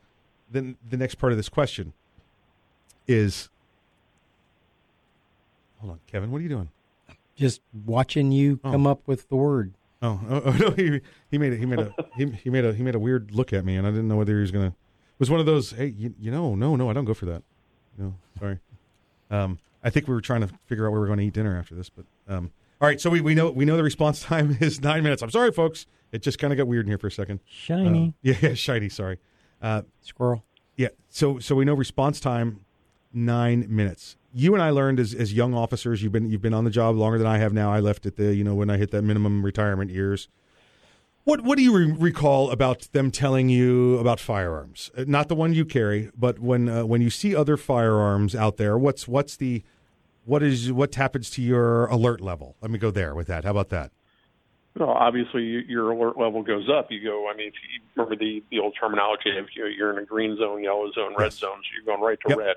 Then 0.50 0.76
the 0.88 0.96
next 0.96 1.16
part 1.16 1.32
of 1.32 1.38
this 1.38 1.48
question 1.48 1.92
is. 3.06 3.48
Hold 5.80 5.92
on, 5.92 6.00
Kevin. 6.06 6.30
What 6.30 6.38
are 6.38 6.42
you 6.42 6.48
doing? 6.48 6.70
Just 7.36 7.60
watching 7.84 8.32
you 8.32 8.56
come 8.58 8.86
up 8.86 9.00
with 9.06 9.28
the 9.28 9.36
word. 9.36 9.74
Oh, 10.00 10.20
oh, 10.30 10.42
oh, 10.46 10.50
no! 10.52 10.70
He, 10.70 11.00
he 11.30 11.38
made 11.38 11.52
a 11.52 11.56
he 11.56 11.66
made 11.66 11.78
a 11.80 11.94
he, 12.16 12.26
he 12.26 12.50
made 12.50 12.64
a 12.64 12.72
he 12.72 12.82
made 12.82 12.94
a 12.94 12.98
weird 12.98 13.32
look 13.32 13.52
at 13.52 13.64
me, 13.64 13.76
and 13.76 13.86
I 13.86 13.90
didn't 13.90 14.08
know 14.08 14.16
whether 14.16 14.34
he 14.34 14.40
was 14.40 14.50
gonna. 14.50 14.68
It 14.68 15.20
was 15.20 15.30
one 15.30 15.40
of 15.40 15.46
those. 15.46 15.72
Hey, 15.72 15.86
you, 15.86 16.14
you 16.18 16.30
know, 16.30 16.54
no, 16.54 16.74
no, 16.76 16.90
I 16.90 16.92
don't 16.92 17.04
go 17.04 17.14
for 17.14 17.26
that. 17.26 17.42
No, 17.98 18.14
sorry. 18.38 18.58
Um, 19.30 19.58
I 19.82 19.90
think 19.90 20.08
we 20.08 20.14
were 20.14 20.20
trying 20.20 20.40
to 20.40 20.48
figure 20.66 20.86
out 20.86 20.92
where 20.92 21.00
we're 21.00 21.06
going 21.06 21.18
to 21.18 21.24
eat 21.24 21.34
dinner 21.34 21.56
after 21.56 21.74
this, 21.74 21.88
but 21.88 22.04
um, 22.28 22.50
All 22.80 22.88
right, 22.88 23.00
so 23.00 23.10
we, 23.10 23.20
we 23.20 23.34
know 23.34 23.50
we 23.50 23.64
know 23.64 23.76
the 23.76 23.82
response 23.82 24.22
time 24.24 24.56
is 24.60 24.80
nine 24.80 25.02
minutes. 25.02 25.22
I'm 25.22 25.30
sorry, 25.30 25.52
folks. 25.52 25.86
It 26.12 26.22
just 26.22 26.38
kind 26.38 26.52
of 26.52 26.56
got 26.56 26.66
weird 26.66 26.86
in 26.86 26.90
here 26.90 26.98
for 26.98 27.08
a 27.08 27.12
second. 27.12 27.40
Shiny. 27.44 28.08
Uh, 28.08 28.12
yeah, 28.22 28.34
yeah, 28.40 28.54
shiny. 28.54 28.88
Sorry, 28.88 29.18
uh, 29.60 29.82
squirrel. 30.00 30.44
Yeah. 30.76 30.88
So 31.08 31.38
so 31.38 31.54
we 31.54 31.64
know 31.64 31.74
response 31.74 32.20
time 32.20 32.64
nine 33.12 33.66
minutes. 33.68 34.16
You 34.32 34.54
and 34.54 34.62
I 34.62 34.70
learned 34.70 34.98
as, 34.98 35.14
as 35.14 35.32
young 35.32 35.54
officers. 35.54 36.02
You've 36.02 36.12
been 36.12 36.30
you've 36.30 36.42
been 36.42 36.54
on 36.54 36.64
the 36.64 36.70
job 36.70 36.96
longer 36.96 37.18
than 37.18 37.26
I 37.26 37.38
have 37.38 37.52
now. 37.52 37.72
I 37.72 37.80
left 37.80 38.06
at 38.06 38.16
the 38.16 38.34
you 38.34 38.44
know 38.44 38.54
when 38.54 38.70
I 38.70 38.76
hit 38.76 38.90
that 38.90 39.02
minimum 39.02 39.44
retirement 39.44 39.90
years. 39.90 40.28
What 41.24 41.40
what 41.42 41.56
do 41.56 41.64
you 41.64 41.76
re- 41.76 41.96
recall 41.98 42.50
about 42.50 42.88
them 42.92 43.10
telling 43.10 43.48
you 43.48 43.96
about 43.98 44.20
firearms? 44.20 44.90
Uh, 44.96 45.04
Not 45.06 45.28
the 45.28 45.34
one 45.34 45.54
you 45.54 45.64
carry, 45.64 46.10
but 46.16 46.38
when 46.38 46.68
uh, 46.68 46.84
when 46.84 47.00
you 47.00 47.10
see 47.10 47.34
other 47.34 47.56
firearms 47.56 48.34
out 48.34 48.56
there, 48.56 48.76
what's 48.76 49.08
what's 49.08 49.36
the 49.36 49.62
what 50.24 50.42
is 50.42 50.72
what 50.72 50.94
happens 50.94 51.30
to 51.30 51.42
your 51.42 51.86
alert 51.86 52.20
level? 52.20 52.56
Let 52.60 52.70
me 52.70 52.78
go 52.78 52.90
there 52.90 53.14
with 53.14 53.26
that. 53.28 53.44
How 53.44 53.50
about 53.50 53.68
that? 53.70 53.92
Well, 54.76 54.88
obviously, 54.90 55.42
your 55.68 55.92
alert 55.92 56.18
level 56.18 56.42
goes 56.42 56.68
up. 56.68 56.90
You 56.90 57.02
go. 57.02 57.28
I 57.30 57.36
mean, 57.36 57.48
if 57.48 57.54
you 57.72 57.80
remember 57.94 58.16
the 58.16 58.42
the 58.50 58.58
old 58.58 58.74
terminology 58.78 59.30
if 59.30 59.46
you're 59.54 59.92
in 59.92 59.98
a 60.02 60.04
green 60.06 60.36
zone, 60.36 60.62
yellow 60.64 60.90
zone, 60.92 61.14
red 61.16 61.32
zone, 61.32 61.58
so 61.62 61.68
you're 61.76 61.84
going 61.84 62.00
right 62.04 62.18
to 62.22 62.28
Yep. 62.30 62.38
red 62.38 62.56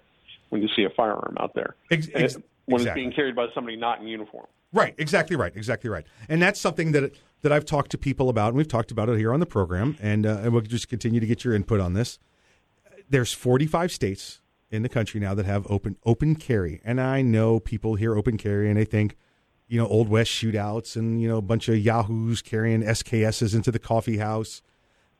when 0.49 0.61
you 0.61 0.67
see 0.75 0.83
a 0.83 0.89
firearm 0.89 1.35
out 1.39 1.53
there. 1.53 1.75
Ex- 1.91 2.07
ex- 2.13 2.35
it- 2.35 2.43
when 2.65 2.81
exactly. 2.81 3.01
it's 3.03 3.05
being 3.05 3.15
carried 3.15 3.35
by 3.35 3.47
somebody 3.53 3.77
not 3.77 4.01
in 4.01 4.07
uniform. 4.07 4.45
Right, 4.73 4.93
exactly 4.97 5.37
right, 5.37 5.55
exactly 5.55 5.89
right. 5.89 6.05
And 6.27 6.41
that's 6.41 6.59
something 6.59 6.91
that 6.93 7.13
that 7.43 7.51
I've 7.51 7.65
talked 7.65 7.91
to 7.91 7.97
people 7.97 8.29
about, 8.29 8.49
and 8.49 8.57
we've 8.57 8.67
talked 8.67 8.91
about 8.91 9.07
it 9.09 9.17
here 9.17 9.31
on 9.31 9.39
the 9.39 9.45
program, 9.45 9.95
and 10.01 10.25
uh, 10.25 10.39
and 10.41 10.51
we'll 10.53 10.61
just 10.63 10.89
continue 10.89 11.19
to 11.19 11.25
get 11.27 11.45
your 11.45 11.53
input 11.53 11.79
on 11.79 11.93
this. 11.93 12.17
There's 13.09 13.31
45 13.31 13.91
states 13.91 14.41
in 14.69 14.83
the 14.83 14.89
country 14.89 15.19
now 15.19 15.33
that 15.33 15.45
have 15.45 15.65
open 15.69 15.97
open 16.05 16.35
carry, 16.35 16.81
and 16.83 16.99
I 16.99 17.21
know 17.21 17.59
people 17.59 17.95
hear 17.95 18.15
open 18.15 18.37
carry 18.37 18.69
and 18.69 18.77
they 18.77 18.85
think, 18.85 19.15
you 19.67 19.79
know, 19.79 19.87
old 19.87 20.09
west 20.09 20.31
shootouts 20.31 20.95
and 20.95 21.21
you 21.21 21.27
know 21.27 21.37
a 21.37 21.41
bunch 21.41 21.69
of 21.69 21.77
yahoos 21.77 22.41
carrying 22.41 22.81
SKSs 22.83 23.55
into 23.55 23.71
the 23.71 23.79
coffee 23.79 24.17
house. 24.17 24.61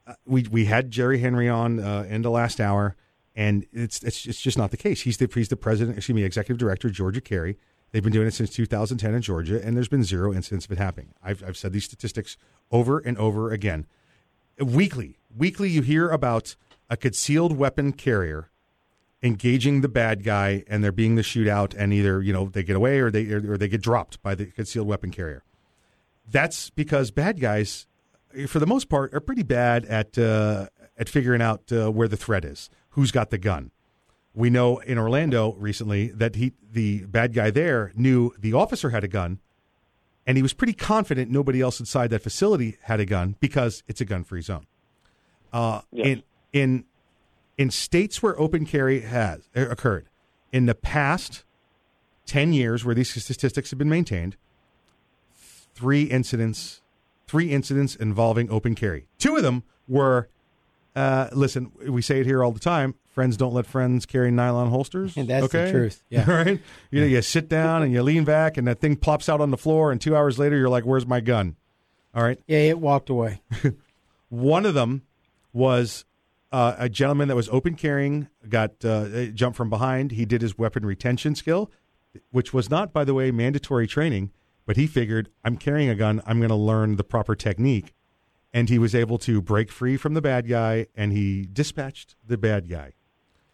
Uh, 0.06 0.14
we 0.26 0.44
we 0.44 0.66
had 0.66 0.92
Jerry 0.92 1.20
Henry 1.20 1.50
on 1.50 1.80
uh, 1.80 2.06
in 2.10 2.22
the 2.22 2.30
last 2.30 2.60
hour, 2.60 2.96
and 3.36 3.66
it's 3.72 4.04
it's 4.04 4.26
it's 4.26 4.42
just 4.42 4.58
not 4.58 4.72
the 4.72 4.78
case. 4.78 5.02
He's 5.02 5.18
the 5.18 5.30
he's 5.34 5.50
the 5.50 5.58
president, 5.58 5.98
excuse 5.98 6.16
me, 6.16 6.24
executive 6.24 6.58
director, 6.58 6.88
of 6.88 6.94
Georgia 6.94 7.22
Carry. 7.22 7.58
They've 7.92 8.04
been 8.04 8.12
doing 8.12 8.28
it 8.28 8.34
since 8.34 8.50
2010 8.50 9.16
in 9.16 9.22
Georgia, 9.22 9.64
and 9.64 9.78
there's 9.78 9.88
been 9.88 10.04
zero 10.04 10.34
incidents 10.34 10.66
of 10.66 10.72
it 10.74 10.78
happening. 10.78 11.14
I've 11.24 11.42
I've 11.44 11.58
said 11.58 11.72
these 11.72 11.86
statistics 11.86 12.36
over 12.70 13.00
and 13.00 13.18
over 13.18 13.52
again. 13.52 13.86
Weekly, 14.60 15.20
weekly, 15.34 15.70
you 15.70 15.84
hear 15.84 16.10
about 16.10 16.56
a 16.90 16.98
concealed 16.98 17.56
weapon 17.56 17.94
carrier 17.94 18.50
engaging 19.24 19.82
the 19.82 19.90
bad 19.90 20.24
guy, 20.24 20.64
and 20.68 20.84
there 20.84 20.92
being 20.92 21.16
the 21.16 21.22
shootout, 21.22 21.74
and 21.78 21.94
either 21.94 22.22
you 22.22 22.34
know 22.34 22.50
they 22.50 22.64
get 22.64 22.76
away 22.76 23.00
or 23.00 23.10
they 23.12 23.26
or 23.32 23.58
they 23.58 23.68
get 23.68 23.82
dropped 23.82 24.22
by 24.22 24.36
the 24.36 24.46
concealed 24.46 24.88
weapon 24.88 25.12
carrier. 25.12 25.44
That's 26.30 26.70
because 26.70 27.12
bad 27.12 27.40
guys, 27.40 27.88
for 28.48 28.60
the 28.60 28.68
most 28.68 28.90
part, 28.90 29.14
are 29.14 29.20
pretty 29.20 29.44
bad 29.44 29.86
at 29.86 30.18
uh, 30.18 30.68
at 30.98 31.10
figuring 31.10 31.42
out 31.42 31.72
uh, 31.72 31.92
where 31.92 32.08
the 32.08 32.18
threat 32.18 32.46
is, 32.46 32.70
who's 32.92 33.12
got 33.12 33.30
the 33.30 33.38
gun. 33.38 33.72
We 34.34 34.50
know 34.52 34.78
in 34.78 35.00
Orlando 35.00 35.54
recently 35.54 36.10
that 36.10 36.36
he 36.36 36.54
the 36.72 37.06
bad 37.06 37.34
guy 37.34 37.50
there 37.50 37.92
knew 37.96 38.34
the 38.38 38.54
officer 38.54 38.92
had 38.92 39.04
a 39.04 39.08
gun, 39.08 39.40
and 40.28 40.38
he 40.38 40.44
was 40.44 40.54
pretty 40.54 40.74
confident 40.74 41.32
nobody 41.32 41.60
else 41.60 41.80
inside 41.80 42.12
that 42.12 42.22
facility 42.22 42.78
had 42.84 43.00
a 43.00 43.06
gun 43.06 43.36
because 43.40 43.84
it's 43.88 44.00
a 44.00 44.06
gun-free 44.06 44.42
zone. 44.42 44.68
Uh, 45.52 45.82
In 46.06 46.24
in 46.54 46.86
in 47.58 47.72
states 47.72 48.22
where 48.22 48.40
open 48.40 48.66
carry 48.66 49.02
has 49.02 49.50
uh, 49.56 49.68
occurred 49.70 50.08
in 50.52 50.66
the 50.66 50.76
past 50.76 51.44
ten 52.26 52.54
years, 52.54 52.86
where 52.86 52.96
these 52.96 53.10
statistics 53.10 53.70
have 53.72 53.80
been 53.80 53.90
maintained, 53.90 54.38
three 55.74 56.04
incidents, 56.04 56.82
three 57.28 57.52
incidents 57.52 57.96
involving 57.96 58.50
open 58.50 58.76
carry. 58.76 59.08
Two 59.18 59.36
of 59.36 59.44
them 59.44 59.64
were, 59.88 60.30
uh, 60.96 61.30
listen, 61.34 61.72
we 61.88 62.02
say 62.02 62.20
it 62.20 62.26
here 62.26 62.44
all 62.44 62.52
the 62.52 62.60
time. 62.60 62.96
Friends 63.10 63.36
don't 63.38 63.54
let 63.54 63.66
friends 63.66 64.06
carry 64.06 64.30
nylon 64.30 64.70
holsters. 64.70 65.18
And 65.18 65.28
that's 65.30 65.52
the 65.52 65.62
okay? 65.62 65.72
truth, 65.72 66.04
yeah. 66.10 66.30
right. 66.32 66.60
You 66.92 67.02
know, 67.02 67.08
you 67.08 67.22
sit 67.22 67.50
down 67.50 67.82
and 67.82 67.92
you 67.92 68.04
lean 68.04 68.26
back, 68.26 68.58
and 68.58 68.68
that 68.68 68.80
thing 68.80 68.96
plops 68.96 69.28
out 69.28 69.42
on 69.42 69.52
the 69.52 69.58
floor, 69.58 69.92
and 69.92 70.00
two 70.00 70.16
hours 70.16 70.38
later, 70.38 70.58
you're 70.58 70.70
like, 70.70 70.86
"Where's 70.86 71.08
my 71.08 71.20
gun?" 71.20 71.56
All 72.14 72.24
right. 72.24 72.40
Yeah, 72.48 72.58
it 72.60 72.80
walked 72.80 73.10
away. 73.10 73.42
One 74.30 74.66
of 74.66 74.74
them 74.74 75.04
was 75.54 76.04
uh, 76.58 76.76
a 76.80 76.90
gentleman 76.90 77.28
that 77.28 77.36
was 77.36 77.50
open 77.50 77.76
carrying, 77.76 78.30
got 78.50 78.84
uh, 78.84 79.26
jumped 79.28 79.58
from 79.58 79.70
behind. 79.70 80.12
He 80.12 80.26
did 80.26 80.42
his 80.42 80.58
weapon 80.58 80.86
retention 80.86 81.36
skill, 81.36 81.70
which 82.32 82.52
was 82.54 82.70
not, 82.70 82.92
by 82.92 83.04
the 83.04 83.14
way, 83.14 83.30
mandatory 83.32 83.86
training, 83.86 84.32
but 84.66 84.76
he 84.76 84.88
figured, 84.88 85.30
I'm 85.46 85.58
carrying 85.58 85.90
a 85.90 85.96
gun, 85.96 86.22
I'm 86.26 86.40
going 86.40 86.50
to 86.50 86.56
learn 86.56 86.96
the 86.96 87.04
proper 87.04 87.36
technique. 87.36 87.94
And 88.54 88.70
he 88.70 88.80
was 88.80 88.96
able 88.96 89.18
to 89.20 89.40
break 89.42 89.72
free 89.72 89.98
from 89.98 90.14
the 90.16 90.22
bad 90.22 90.48
guy, 90.48 90.88
and 90.96 91.12
he 91.14 91.48
dispatched 91.52 92.16
the 92.26 92.38
bad 92.38 92.68
guy. 92.70 92.94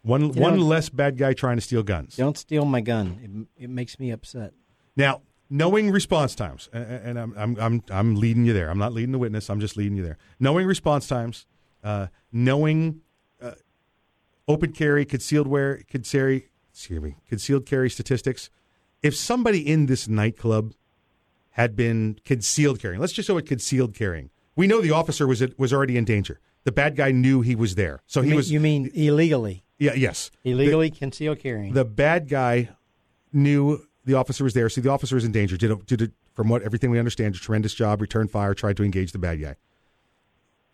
One, 0.02 0.32
You 0.32 0.40
one 0.40 0.60
less 0.60 0.88
bad 0.88 1.18
guy 1.18 1.34
trying 1.34 1.56
to 1.56 1.60
steal 1.60 1.82
guns. 1.82 2.16
Don't 2.16 2.38
steal 2.38 2.64
my 2.64 2.80
gun. 2.80 3.48
It, 3.58 3.64
it 3.64 3.70
makes 3.70 3.98
me 3.98 4.12
upset. 4.12 4.54
Now, 4.96 5.20
knowing 5.50 5.90
response 5.90 6.34
times, 6.34 6.70
a- 6.72 6.78
a- 6.78 7.00
and 7.08 7.18
I'm, 7.18 7.34
I'm, 7.36 7.56
I'm, 7.60 7.82
I'm 7.90 8.14
leading 8.14 8.44
you 8.46 8.52
there. 8.54 8.70
I'm 8.70 8.78
not 8.78 8.92
leading 8.94 9.12
the 9.12 9.18
witness. 9.18 9.50
I'm 9.50 9.60
just 9.60 9.76
leading 9.76 9.96
you 9.98 10.02
there. 10.04 10.16
Knowing 10.40 10.66
response 10.66 11.06
times, 11.06 11.46
uh, 11.84 12.08
knowing 12.32 13.00
uh, 13.40 13.52
open 14.48 14.72
carry, 14.72 15.04
concealed 15.04 15.46
wear, 15.46 15.82
concealed, 15.88 16.42
excuse 16.72 17.00
me, 17.00 17.16
concealed 17.28 17.66
carry 17.66 17.88
statistics. 17.90 18.50
If 19.02 19.14
somebody 19.14 19.60
in 19.66 19.86
this 19.86 20.08
nightclub 20.08 20.72
had 21.50 21.76
been 21.76 22.18
concealed 22.24 22.80
carrying, 22.80 23.00
let's 23.00 23.12
just 23.12 23.28
go 23.28 23.34
with 23.34 23.46
concealed 23.46 23.94
carrying. 23.94 24.30
We 24.56 24.66
know 24.66 24.80
the 24.80 24.90
officer 24.92 25.26
was 25.26 25.42
was 25.58 25.72
already 25.72 25.96
in 25.96 26.04
danger. 26.04 26.40
The 26.64 26.72
bad 26.72 26.96
guy 26.96 27.10
knew 27.10 27.42
he 27.42 27.54
was 27.54 27.74
there, 27.74 28.02
so 28.06 28.20
You 28.20 28.24
he 28.24 28.30
mean- 28.30 28.36
was. 28.36 28.50
You 28.52 28.60
mean 28.60 28.90
illegally? 28.94 29.64
Yeah. 29.78 29.92
Yes. 29.94 30.30
Illegally 30.44 30.90
concealed 30.90 31.40
carrying. 31.40 31.74
The 31.74 31.84
bad 31.84 32.28
guy 32.28 32.70
knew 33.32 33.84
the 34.04 34.14
officer 34.14 34.44
was 34.44 34.54
there, 34.54 34.68
so 34.68 34.80
the 34.80 34.88
officer 34.90 35.16
was 35.16 35.24
in 35.24 35.32
danger. 35.32 35.56
Did, 35.56 35.72
a, 35.72 35.76
did 35.76 36.02
a, 36.02 36.08
from 36.34 36.48
what 36.48 36.62
everything 36.62 36.90
we 36.90 36.98
understand, 36.98 37.34
a 37.34 37.38
tremendous 37.38 37.74
job, 37.74 38.00
returned 38.00 38.30
fire, 38.30 38.54
tried 38.54 38.76
to 38.76 38.84
engage 38.84 39.12
the 39.12 39.18
bad 39.18 39.40
guy. 39.40 39.56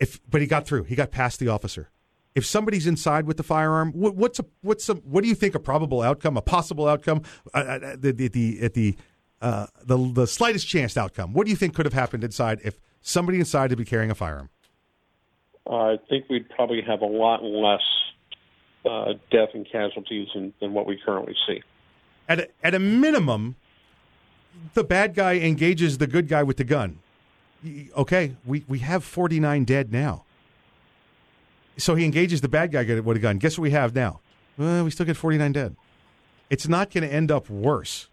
If 0.01 0.19
but 0.29 0.41
he 0.41 0.47
got 0.47 0.67
through, 0.67 0.85
he 0.85 0.97
got 0.97 1.11
past 1.11 1.39
the 1.39 1.49
officer. 1.49 1.91
If 2.35 2.47
somebody's 2.47 2.87
inside 2.87 3.27
with 3.27 3.37
the 3.37 3.43
firearm, 3.43 3.93
what, 3.93 4.17
what's 4.17 4.39
a 4.39 4.45
what's 4.63 4.89
a 4.89 4.95
what 4.95 5.23
do 5.23 5.29
you 5.29 5.35
think 5.35 5.55
a 5.55 5.61
probable 5.61 6.01
outcome, 6.01 6.37
a 6.37 6.43
possible 6.43 6.89
outcome, 6.89 7.23
uh, 7.55 7.59
uh, 7.59 7.97
the, 7.99 8.13
the, 8.13 8.29
the 8.29 8.61
at 8.63 8.75
the 8.75 8.97
uh, 9.43 9.67
the 9.85 9.97
the 10.13 10.27
slightest 10.27 10.67
chance 10.67 10.97
outcome? 10.97 11.35
What 11.35 11.45
do 11.45 11.51
you 11.51 11.57
think 11.57 11.75
could 11.75 11.87
have 11.87 11.93
happened 11.93 12.25
inside 12.25 12.61
if 12.65 12.81
somebody 13.03 13.39
inside 13.39 13.71
had 13.71 13.77
been 13.77 13.87
carrying 13.87 14.11
a 14.11 14.15
firearm? 14.15 14.49
I 15.71 15.99
think 16.09 16.29
we'd 16.29 16.49
probably 16.49 16.83
have 16.83 17.03
a 17.03 17.07
lot 17.07 17.45
less 17.45 17.83
uh, 18.85 19.13
death 19.31 19.51
and 19.55 19.67
casualties 19.71 20.29
than, 20.35 20.53
than 20.61 20.73
what 20.73 20.87
we 20.87 20.99
currently 21.05 21.35
see. 21.47 21.63
At 22.29 22.41
a, 22.41 22.49
at 22.63 22.75
a 22.75 22.79
minimum, 22.79 23.57
the 24.75 24.85
bad 24.85 25.15
guy 25.15 25.35
engages 25.35 25.99
the 25.99 26.07
good 26.07 26.29
guy 26.29 26.43
with 26.43 26.57
the 26.57 26.65
gun. 26.65 27.00
Y- 27.65 27.89
Okay, 27.97 28.37
we, 28.45 28.65
we 28.69 28.79
have 28.81 29.05
49 29.05 29.65
dead 29.65 29.93
now. 29.93 30.25
So 31.77 31.95
he 31.95 32.05
engages 32.05 32.41
the 32.41 32.49
bad 32.49 32.73
guy 32.73 32.83
with 33.01 33.17
a 33.17 33.21
gun. 33.21 33.39
Guess 33.39 33.57
what 33.59 33.63
we 33.63 33.71
have 33.71 33.95
now? 33.95 34.21
Well, 34.59 34.85
we 34.85 34.91
still 34.91 35.07
get 35.07 35.17
49 35.17 35.53
dead. 35.53 35.77
It's 36.51 36.69
not 36.69 36.91
going 36.91 37.09
to 37.09 37.13
end 37.15 37.31
up 37.31 37.49
worse. 37.49 38.09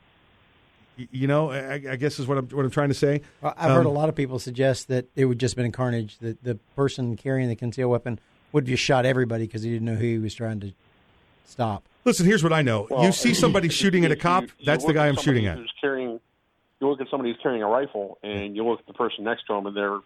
Y- 0.98 1.08
You 1.12 1.28
know, 1.28 1.52
I, 1.52 1.74
I 1.92 1.96
guess 1.98 2.20
is 2.20 2.28
what 2.28 2.38
I'm 2.38 2.48
what 2.50 2.64
I'm 2.64 2.72
trying 2.72 2.90
to 2.90 2.94
say. 2.96 3.22
Well, 3.42 3.54
I've 3.58 3.72
heard 3.72 3.86
a 3.86 3.90
Um, 3.90 3.96
lot 3.96 4.10
of 4.10 4.16
people 4.16 4.40
suggest 4.40 4.88
that 4.88 5.06
it 5.16 5.26
would 5.26 5.40
just 5.40 5.56
been 5.56 5.66
a 5.66 5.72
carnage. 5.72 6.18
That 6.20 6.42
the 6.44 6.56
person 6.76 7.16
carrying 7.18 7.50
the 7.50 7.56
concealed 7.56 7.92
weapon 7.92 8.20
would 8.54 8.64
have 8.64 8.70
just 8.70 8.84
shot 8.84 9.06
everybody 9.06 9.46
because 9.48 9.64
he 9.64 9.70
didn't 9.72 9.86
know 9.86 9.96
who 9.96 10.06
he 10.06 10.18
was 10.18 10.34
trying 10.34 10.60
to 10.62 10.72
stop. 11.46 11.84
Listen, 12.06 12.26
here's 12.26 12.44
what 12.44 12.54
I 12.54 12.62
know. 12.62 12.88
Well, 12.90 13.04
you 13.04 13.12
see 13.12 13.34
somebody 13.34 13.68
shooting 13.70 14.06
at 14.06 14.12
a 14.12 14.16
cop, 14.16 14.44
you- 14.44 14.50
you 14.60 14.66
that's 14.66 14.86
the 14.86 14.94
guy 14.94 15.08
I'm 15.08 15.18
shooting 15.18 15.46
at. 15.46 15.58
Who's 15.58 15.74
carrying, 15.82 16.20
you 16.80 16.88
look 16.88 17.02
at 17.02 17.08
somebody 17.10 17.32
who's 17.32 17.40
carrying 17.42 17.64
a 17.64 17.68
rifle, 17.68 18.20
and 18.24 18.56
you 18.56 18.66
look 18.66 18.80
at 18.80 18.88
the 18.88 18.94
person 18.94 19.24
next 19.24 19.46
to 19.48 19.54
him, 19.54 19.66
and 19.66 19.76
they're 19.76 20.00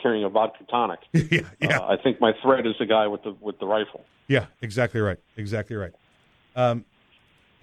carrying 0.00 0.24
a 0.24 0.28
vodka 0.28 0.64
tonic. 0.64 1.00
yeah, 1.12 1.40
yeah. 1.60 1.78
Uh, 1.78 1.92
I 1.92 1.96
think 2.02 2.20
my 2.20 2.32
threat 2.42 2.66
is 2.66 2.74
the 2.78 2.86
guy 2.86 3.06
with 3.06 3.22
the 3.22 3.36
with 3.40 3.58
the 3.58 3.66
rifle. 3.66 4.04
Yeah, 4.26 4.46
exactly 4.60 5.00
right. 5.00 5.18
Exactly 5.36 5.76
right. 5.76 5.92
Um, 6.56 6.84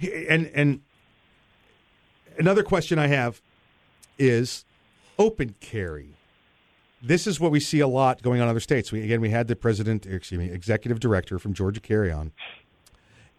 and 0.02 0.50
and 0.54 0.82
another 2.38 2.64
question 2.64 3.00
I 3.00 3.08
have 3.08 3.42
is 4.18 4.66
open 5.20 5.56
carry. 5.60 6.16
This 7.02 7.28
is 7.28 7.40
what 7.40 7.52
we 7.52 7.60
see 7.60 7.80
a 7.80 7.88
lot 7.88 8.22
going 8.22 8.42
on 8.42 8.48
in 8.48 8.50
other 8.50 8.60
states. 8.60 8.92
We 8.92 9.04
again 9.04 9.22
we 9.22 9.30
had 9.30 9.48
the 9.48 9.56
president, 9.56 10.06
excuse 10.06 10.40
me, 10.40 10.50
executive 10.52 11.00
director 11.00 11.40
from 11.40 11.54
Georgia 11.54 11.80
Carry 11.80 12.12
on. 12.12 12.32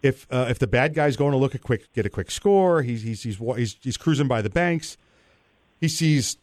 If 0.01 0.27
uh, 0.31 0.47
if 0.49 0.59
the 0.59 0.67
bad 0.67 0.93
guy's 0.93 1.17
going 1.17 1.31
to 1.31 1.37
look 1.37 1.55
a 1.55 1.59
quick 1.59 1.91
get 1.93 2.05
a 2.05 2.09
quick 2.09 2.31
score, 2.31 2.81
he's 2.81 3.03
he's 3.03 3.23
he's 3.23 3.37
he's, 3.37 3.77
he's 3.81 3.97
cruising 3.97 4.27
by 4.27 4.41
the 4.41 4.49
banks. 4.49 4.97
He 5.81 5.87
sees 5.87 6.37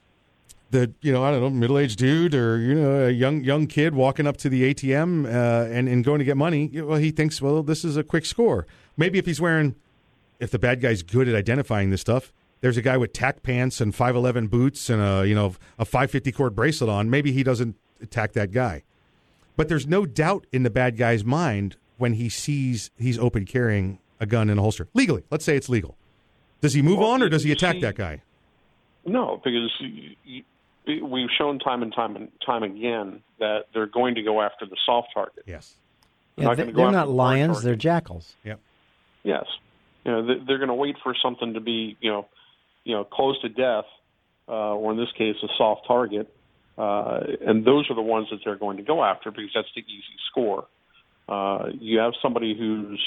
the 0.71 0.93
you 1.01 1.13
know 1.13 1.25
I 1.25 1.31
don't 1.31 1.41
know 1.41 1.51
middle 1.51 1.79
aged 1.79 1.99
dude 1.99 2.35
or 2.35 2.59
you 2.59 2.75
know 2.75 3.07
a 3.07 3.11
young 3.11 3.43
young 3.45 3.67
kid 3.67 3.95
walking 3.95 4.27
up 4.27 4.37
to 4.39 4.49
the 4.49 4.75
ATM 4.75 5.27
uh, 5.27 5.71
and 5.71 5.89
and 5.89 6.05
going 6.05 6.19
to 6.19 6.25
get 6.25 6.37
money. 6.37 6.69
Well, 6.75 6.99
he 6.99 7.11
thinks 7.11 7.41
well 7.41 7.63
this 7.63 7.85
is 7.85 7.97
a 7.97 8.05
quick 8.05 8.27
score. 8.27 8.67
Maybe 8.97 9.19
if 9.19 9.27
he's 9.27 9.41
wearing, 9.41 9.75
if 10.41 10.51
the 10.51 10.59
bad 10.59 10.81
guy's 10.81 11.03
good 11.03 11.29
at 11.29 11.35
identifying 11.35 11.91
this 11.91 12.01
stuff, 12.01 12.33
there's 12.61 12.77
a 12.77 12.83
guy 12.83 12.97
with 12.97 13.13
tack 13.13 13.43
pants 13.43 13.81
and 13.81 13.95
511 13.95 14.49
boots 14.49 14.91
and 14.91 15.01
a 15.01 15.27
you 15.27 15.35
know 15.35 15.55
a 15.79 15.85
550 15.85 16.33
cord 16.33 16.55
bracelet 16.55 16.91
on, 16.91 17.09
maybe 17.09 17.33
he 17.33 17.43
doesn't 17.43 17.77
attack 18.03 18.33
that 18.33 18.51
guy. 18.51 18.83
But 19.57 19.69
there's 19.69 19.87
no 19.87 20.05
doubt 20.05 20.47
in 20.53 20.63
the 20.63 20.71
bad 20.71 20.97
guy's 20.97 21.25
mind 21.25 21.77
when 21.99 22.15
he 22.15 22.29
sees 22.29 22.91
he's 22.99 23.19
open 23.19 23.45
carrying 23.45 23.99
a 24.21 24.27
gun 24.27 24.49
in 24.51 24.59
a 24.59 24.63
holster 24.63 24.89
legally. 24.95 25.25
Let's 25.31 25.45
say 25.45 25.57
it's 25.57 25.69
legal. 25.69 25.97
Does 26.61 26.73
he 26.75 26.83
move 26.83 26.99
Well, 26.99 27.11
on 27.11 27.23
or 27.23 27.29
does 27.29 27.45
he 27.45 27.53
attack 27.53 27.77
see- 27.77 27.81
that 27.83 27.97
guy? 27.97 28.23
No, 29.05 29.41
because 29.45 29.71
you, 29.79 30.43
you, 30.85 31.05
we've 31.07 31.29
shown 31.39 31.59
time 31.61 31.83
and 31.83 31.95
time 31.95 32.17
and 32.17 32.29
time 32.45 32.63
again 32.65 33.23
that 33.39 33.67
they're 33.73 33.87
going 33.87 34.17
to 34.17 34.23
go 34.23 34.43
after 34.43 34.67
the 34.67 34.77
soft 34.85 35.09
target. 35.15 35.45
Yes. 35.47 35.75
Yeah, 36.37 36.51
they, 36.55 36.65
gonna 36.65 36.73
go 36.73 36.83
they're 36.83 36.93
not 36.93 37.07
the 37.07 37.13
lions; 37.13 37.63
they're 37.63 37.77
jackals. 37.77 38.35
Yep. 38.45 38.61
Yes, 39.23 39.45
you 40.05 40.11
know 40.13 40.27
they- 40.27 40.45
they're 40.47 40.59
going 40.59 40.69
to 40.69 40.75
wait 40.75 40.97
for 41.03 41.15
something 41.23 41.55
to 41.55 41.61
be 41.61 41.97
you 42.01 42.11
know 42.11 42.27
you 42.85 42.95
know 42.95 43.05
close 43.05 43.41
to 43.43 43.49
death, 43.49 43.85
uh, 44.49 44.75
or 44.75 44.93
in 44.93 44.99
this 44.99 45.11
case 45.17 45.37
a 45.43 45.49
soft 45.57 45.87
target, 45.87 46.35
uh, 46.77 47.21
and 47.47 47.65
those 47.65 47.89
are 47.91 47.95
the 47.95 48.03
ones 48.03 48.29
that 48.31 48.41
they're 48.45 48.57
going 48.57 48.77
to 48.77 48.83
go 48.83 49.03
after 49.05 49.31
because 49.31 49.51
that's 49.55 49.69
the 49.75 49.83
easy 49.83 50.03
score. 50.31 50.67
Uh, 51.29 51.67
you 51.79 51.99
have 51.99 52.13
somebody 52.23 52.57
who's 52.57 53.03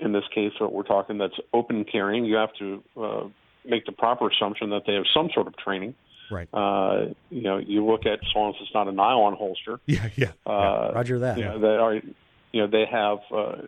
in 0.00 0.12
this 0.12 0.24
case 0.34 0.52
what 0.58 0.72
we're 0.72 0.82
talking 0.82 1.18
that's 1.18 1.38
open 1.52 1.84
carrying. 1.84 2.24
You 2.24 2.36
have 2.36 2.52
to 2.58 2.82
uh, 2.96 3.24
make 3.64 3.86
the 3.86 3.92
proper 3.92 4.30
assumption 4.30 4.70
that 4.70 4.82
they 4.86 4.94
have 4.94 5.04
some 5.12 5.30
sort 5.34 5.46
of 5.46 5.56
training. 5.56 5.94
Right. 6.30 6.48
Uh, 6.52 7.12
you 7.30 7.42
know, 7.42 7.58
you 7.58 7.84
look 7.84 8.06
at 8.06 8.20
so 8.32 8.38
long 8.38 8.54
as 8.54 8.56
it's 8.62 8.74
not 8.74 8.88
a 8.88 8.92
nylon 8.92 9.34
holster. 9.34 9.80
Yeah, 9.86 10.08
yeah. 10.16 10.32
Uh, 10.46 10.92
Roger 10.94 11.18
that. 11.20 11.38
You 11.38 11.44
know, 11.44 11.58
they 11.60 11.66
are, 11.68 11.94
you 11.94 12.60
know, 12.62 12.66
they 12.66 12.84
have, 12.90 13.18
uh, 13.34 13.62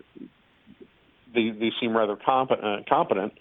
they 1.35 1.51
they 1.51 1.73
seem 1.81 1.97
rather 1.97 2.17
competent, 2.17 2.65
uh, 2.65 2.83
competent 2.89 3.35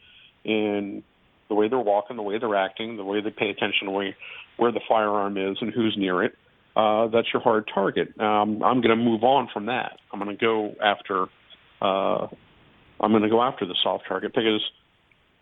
in 0.44 1.04
the 1.48 1.56
way 1.56 1.70
they're 1.70 1.80
walking, 1.80 2.18
the 2.18 2.24
way 2.24 2.40
they're 2.40 2.56
acting, 2.56 2.98
the 2.98 3.04
way 3.04 3.22
they 3.22 3.30
pay 3.30 3.50
attention 3.50 3.86
to 3.86 3.92
where, 3.92 4.16
where 4.58 4.72
the 4.72 4.82
firearm 4.88 5.38
is 5.38 5.58
and 5.62 5.72
who's 5.72 5.96
near 5.98 6.24
it. 6.24 6.36
Uh, 6.76 7.08
that's 7.08 7.28
your 7.32 7.42
hard 7.42 7.70
target. 7.74 8.20
Um, 8.20 8.62
I'm 8.62 8.82
going 8.82 8.90
to 8.90 8.96
move 8.98 9.24
on 9.24 9.48
from 9.54 9.68
that. 9.68 9.98
I'm 10.12 10.20
going 10.20 10.36
to 10.36 10.42
go 10.42 10.76
after, 10.84 11.28
uh, 11.82 12.28
I'm 13.00 13.12
going 13.12 13.24
to 13.24 13.30
go 13.30 13.42
after 13.42 13.66
the 13.66 13.76
soft 13.82 14.06
target 14.08 14.34
because 14.36 14.62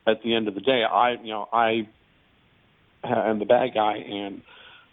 at 0.05 0.21
the 0.21 0.35
end 0.35 0.47
of 0.47 0.53
the 0.53 0.61
day, 0.61 0.83
I, 0.83 1.13
you 1.13 1.31
know, 1.31 1.49
I 1.51 1.87
am 3.03 3.39
the 3.39 3.45
bad 3.45 3.73
guy 3.73 3.97
and 3.97 4.41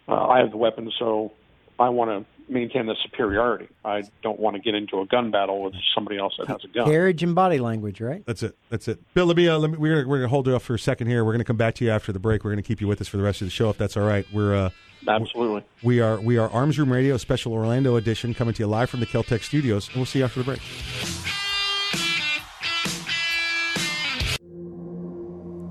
uh, 0.07 0.27
I 0.27 0.39
have 0.39 0.51
the 0.51 0.57
weapon, 0.57 0.91
so 0.97 1.31
I 1.79 1.89
want 1.89 2.09
to 2.09 2.51
maintain 2.51 2.87
the 2.87 2.95
superiority. 3.03 3.69
I 3.85 4.03
don't 4.23 4.39
want 4.39 4.55
to 4.55 4.61
get 4.61 4.73
into 4.73 4.99
a 4.99 5.05
gun 5.05 5.31
battle 5.31 5.61
with 5.63 5.73
somebody 5.93 6.17
else 6.17 6.33
that 6.39 6.47
has 6.47 6.63
a 6.63 6.67
gun. 6.67 6.85
Carriage 6.85 7.23
and 7.23 7.35
body 7.35 7.59
language, 7.59 8.01
right? 8.01 8.25
That's 8.25 8.43
it. 8.43 8.57
That's 8.69 8.87
it. 8.87 8.99
Bill, 9.13 9.25
let 9.27 9.37
me, 9.37 9.47
uh, 9.47 9.57
let 9.57 9.71
me 9.71 9.77
we're 9.77 9.95
gonna, 9.95 10.07
we're 10.07 10.17
going 10.17 10.27
to 10.27 10.29
hold 10.29 10.47
you 10.47 10.55
off 10.55 10.63
for 10.63 10.73
a 10.73 10.79
second 10.79 11.07
here. 11.07 11.23
We're 11.23 11.33
going 11.33 11.39
to 11.39 11.45
come 11.45 11.57
back 11.57 11.75
to 11.75 11.85
you 11.85 11.91
after 11.91 12.11
the 12.11 12.19
break. 12.19 12.43
We're 12.43 12.51
going 12.51 12.63
to 12.63 12.67
keep 12.67 12.81
you 12.81 12.87
with 12.87 12.99
us 12.99 13.07
for 13.07 13.17
the 13.17 13.23
rest 13.23 13.41
of 13.41 13.47
the 13.47 13.51
show 13.51 13.69
if 13.69 13.77
that's 13.77 13.95
all 13.95 14.07
right. 14.07 14.25
We're 14.33 14.55
uh, 14.55 14.69
Absolutely. 15.07 15.63
we 15.83 15.99
are 15.99 16.19
we 16.19 16.37
are 16.37 16.49
Arms 16.49 16.77
Room 16.77 16.91
Radio 16.91 17.17
Special 17.17 17.53
Orlando 17.53 17.95
Edition 17.95 18.33
coming 18.33 18.53
to 18.53 18.63
you 18.63 18.67
live 18.67 18.89
from 18.89 18.99
the 18.99 19.05
Keltec 19.05 19.43
Studios, 19.43 19.87
and 19.87 19.97
we'll 19.97 20.05
see 20.05 20.19
you 20.19 20.25
after 20.25 20.43
the 20.43 20.45
break. 20.45 20.61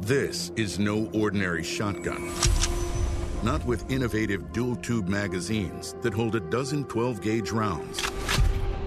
This 0.01 0.51
is 0.57 0.81
no 0.81 1.09
ordinary 1.15 1.63
shotgun. 1.63 2.33
Not 3.45 3.65
with 3.65 3.89
innovative 3.91 4.53
dual 4.53 4.75
tube 4.77 5.09
magazines 5.09 5.95
that 6.03 6.13
hold 6.13 6.35
a 6.35 6.41
dozen 6.41 6.85
12 6.85 7.23
gauge 7.23 7.51
rounds, 7.53 8.01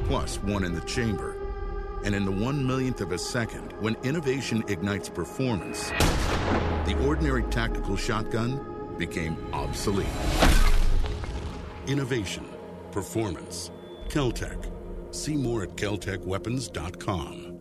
plus 0.06 0.44
one 0.44 0.65
in 0.65 0.74
the 0.74 0.82
chamber. 0.82 1.38
And 2.03 2.14
in 2.14 2.26
the 2.26 2.32
one 2.32 2.68
millionth 2.68 2.99
of 2.99 3.14
a 3.14 3.18
second, 3.18 3.72
when 3.80 3.95
innovation 4.03 4.65
ignites 4.68 5.07
performance, 5.07 5.90
the 6.86 7.02
ordinary 7.07 7.44
tactical 7.44 7.95
shotgun 7.95 8.73
became 8.98 9.38
obsolete. 9.53 10.07
Innovation, 11.88 12.45
performance, 12.91 13.72
Keltec. 14.07 14.70
See 15.11 15.36
more 15.36 15.64
at 15.64 15.76
keltecweapons.com. 15.76 17.60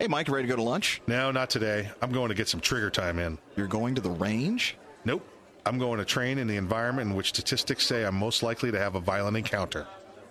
Hey, 0.00 0.08
Mike, 0.08 0.28
ready 0.28 0.48
to 0.48 0.48
go 0.48 0.56
to 0.56 0.62
lunch? 0.62 1.00
No, 1.06 1.30
not 1.30 1.50
today. 1.50 1.88
I'm 2.02 2.10
going 2.10 2.28
to 2.28 2.34
get 2.34 2.48
some 2.48 2.60
trigger 2.60 2.90
time 2.90 3.18
in. 3.18 3.38
You're 3.56 3.68
going 3.68 3.94
to 3.94 4.00
the 4.00 4.10
range? 4.10 4.76
Nope. 5.04 5.26
I'm 5.64 5.78
going 5.78 5.98
to 5.98 6.04
train 6.04 6.38
in 6.38 6.46
the 6.46 6.56
environment 6.56 7.10
in 7.10 7.16
which 7.16 7.28
statistics 7.28 7.86
say 7.86 8.04
I'm 8.04 8.16
most 8.16 8.42
likely 8.42 8.70
to 8.72 8.78
have 8.78 8.96
a 8.96 9.00
violent 9.00 9.36
encounter 9.36 9.86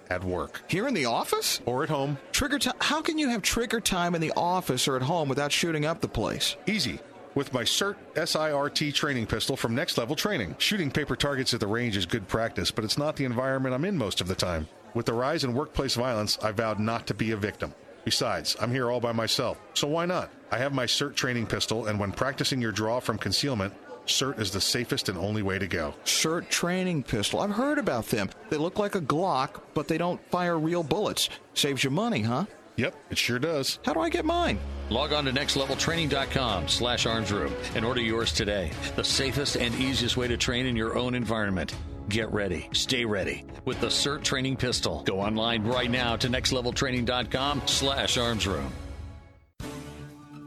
at 0.10 0.24
work. 0.24 0.62
Here 0.68 0.88
in 0.88 0.94
the 0.94 1.06
office? 1.06 1.62
Or 1.66 1.84
at 1.84 1.90
home. 1.90 2.18
Trigger 2.34 2.60
time? 2.60 2.76
How 2.80 3.02
can 3.02 3.18
you 3.18 3.30
have 3.30 3.42
trigger 3.42 3.80
time 3.80 4.16
in 4.16 4.22
the 4.22 4.34
office 4.36 4.88
or 4.88 4.96
at 4.96 5.02
home 5.02 5.30
without 5.30 5.52
shooting 5.52 5.86
up 5.86 6.02
the 6.02 6.08
place? 6.08 6.56
Easy. 6.68 7.00
With 7.36 7.52
my 7.52 7.64
CERT 7.64 7.96
SIRT 8.16 8.94
training 8.94 9.26
pistol 9.26 9.58
from 9.58 9.74
Next 9.74 9.98
Level 9.98 10.16
Training. 10.16 10.56
Shooting 10.60 10.92
paper 10.92 11.16
targets 11.16 11.52
at 11.56 11.60
the 11.60 11.68
range 11.68 11.98
is 11.98 12.06
good 12.06 12.28
practice, 12.28 12.70
but 12.70 12.84
it's 12.84 12.98
not 12.98 13.16
the 13.16 13.26
environment 13.26 13.74
I'm 13.74 13.86
in 13.86 13.98
most 13.98 14.22
of 14.22 14.28
the 14.28 14.36
time. 14.36 14.68
With 14.94 15.08
the 15.08 15.14
rise 15.14 15.44
in 15.44 15.56
workplace 15.56 15.96
violence, 15.96 16.38
I 16.44 16.52
vowed 16.52 16.80
not 16.80 17.08
to 17.08 17.16
be 17.16 17.32
a 17.32 17.38
victim. 17.38 17.74
Besides, 18.06 18.56
I'm 18.62 18.70
here 18.70 18.92
all 18.92 19.00
by 19.00 19.14
myself, 19.14 19.60
so 19.74 19.88
why 19.88 20.06
not? 20.06 20.30
I 20.52 20.60
have 20.60 20.74
my 20.74 20.86
SIRT 20.86 21.16
training 21.16 21.48
pistol, 21.48 21.88
and 21.88 22.00
when 22.00 22.12
practicing 22.12 22.62
your 22.62 22.72
draw 22.72 23.00
from 23.00 23.18
concealment, 23.18 23.74
SIRT 24.06 24.40
is 24.40 24.52
the 24.52 24.62
safest 24.62 25.10
and 25.10 25.18
only 25.18 25.42
way 25.42 25.58
to 25.58 25.66
go. 25.66 25.96
SIRT 26.06 26.50
training 26.50 27.02
pistol. 27.02 27.40
I've 27.40 27.50
heard 27.50 27.80
about 27.80 28.08
them. 28.08 28.30
They 28.52 28.58
look 28.58 28.78
like 28.78 28.94
a 28.94 29.02
Glock, 29.02 29.62
but 29.74 29.88
they 29.88 29.98
don't 29.98 30.22
fire 30.30 30.60
real 30.60 30.84
bullets. 30.84 31.30
Saves 31.56 31.84
you 31.84 31.90
money, 31.90 32.22
huh? 32.22 32.46
Yep, 32.76 32.96
it 33.12 33.18
sure 33.18 33.40
does. 33.40 33.80
How 33.86 33.94
do 33.94 34.00
I 34.02 34.10
get 34.10 34.26
mine? 34.26 34.60
Log 34.90 35.14
on 35.14 35.26
to 35.26 35.32
nextleveltraining.com 35.32 36.68
slash 36.68 37.06
armsroom 37.06 37.54
and 37.76 37.86
order 37.86 38.02
yours 38.02 38.32
today. 38.34 38.72
The 38.96 39.04
safest 39.04 39.58
and 39.58 39.74
easiest 39.76 40.18
way 40.18 40.28
to 40.28 40.38
train 40.38 40.66
in 40.66 40.76
your 40.76 40.98
own 40.98 41.16
environment. 41.16 41.76
Get 42.10 42.32
ready. 42.32 42.70
Stay 42.74 43.06
ready 43.06 43.46
with 43.66 43.80
the 43.80 43.88
SIRT 43.88 44.24
training 44.24 44.58
pistol. 44.58 45.04
Go 45.06 45.20
online 45.22 45.64
right 45.64 45.90
now 45.90 46.16
to 46.18 46.28
nextleveltraining.com 46.28 47.64
slash 47.66 48.18
armsroom. 48.18 48.70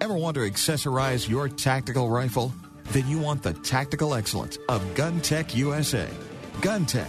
Ever 0.00 0.14
want 0.14 0.34
to 0.34 0.40
accessorize 0.40 1.28
your 1.28 1.48
tactical 1.48 2.10
rifle? 2.10 2.52
Then 2.92 3.08
you 3.08 3.18
want 3.18 3.42
the 3.42 3.54
tactical 3.54 4.14
excellence 4.14 4.58
of 4.68 4.82
GunTec 4.94 5.54
USA. 5.56 6.08
GunTec, 6.60 7.08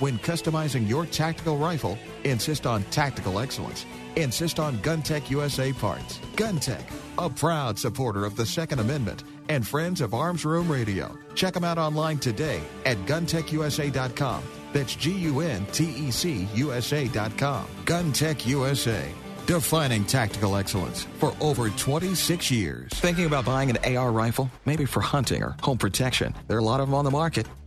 when 0.00 0.18
customizing 0.18 0.88
your 0.88 1.06
tactical 1.06 1.56
rifle, 1.56 1.98
insist 2.24 2.66
on 2.66 2.82
tactical 2.84 3.38
excellence. 3.38 3.86
Insist 4.16 4.58
on 4.58 4.76
GunTec 4.78 5.30
USA 5.30 5.72
parts. 5.72 6.18
GunTec, 6.36 6.82
a 7.18 7.30
proud 7.30 7.78
supporter 7.78 8.24
of 8.24 8.34
the 8.34 8.44
Second 8.44 8.80
Amendment 8.80 9.24
and 9.48 9.66
friends 9.66 10.00
of 10.00 10.14
Arms 10.14 10.44
Room 10.44 10.70
Radio. 10.70 11.16
Check 11.34 11.54
them 11.54 11.64
out 11.64 11.78
online 11.78 12.18
today 12.18 12.60
at 12.86 12.96
guntecusa.com. 13.06 14.42
That's 14.72 14.94
G 14.94 15.10
U 15.12 15.40
N 15.40 15.66
T 15.72 15.84
E 15.84 16.10
C 16.10 16.48
USA.com. 16.54 17.66
GunTec 17.84 18.46
USA. 18.46 19.04
Defining 19.46 20.04
tactical 20.04 20.56
excellence 20.56 21.04
for 21.18 21.34
over 21.40 21.70
26 21.70 22.50
years. 22.52 22.90
Thinking 22.94 23.26
about 23.26 23.44
buying 23.44 23.70
an 23.70 23.96
AR 23.96 24.12
rifle? 24.12 24.48
Maybe 24.64 24.84
for 24.84 25.00
hunting 25.00 25.42
or 25.42 25.56
home 25.60 25.78
protection. 25.78 26.34
There 26.46 26.56
are 26.56 26.60
a 26.60 26.64
lot 26.64 26.78
of 26.78 26.86
them 26.86 26.94
on 26.94 27.04
the 27.04 27.10
market. 27.10 27.48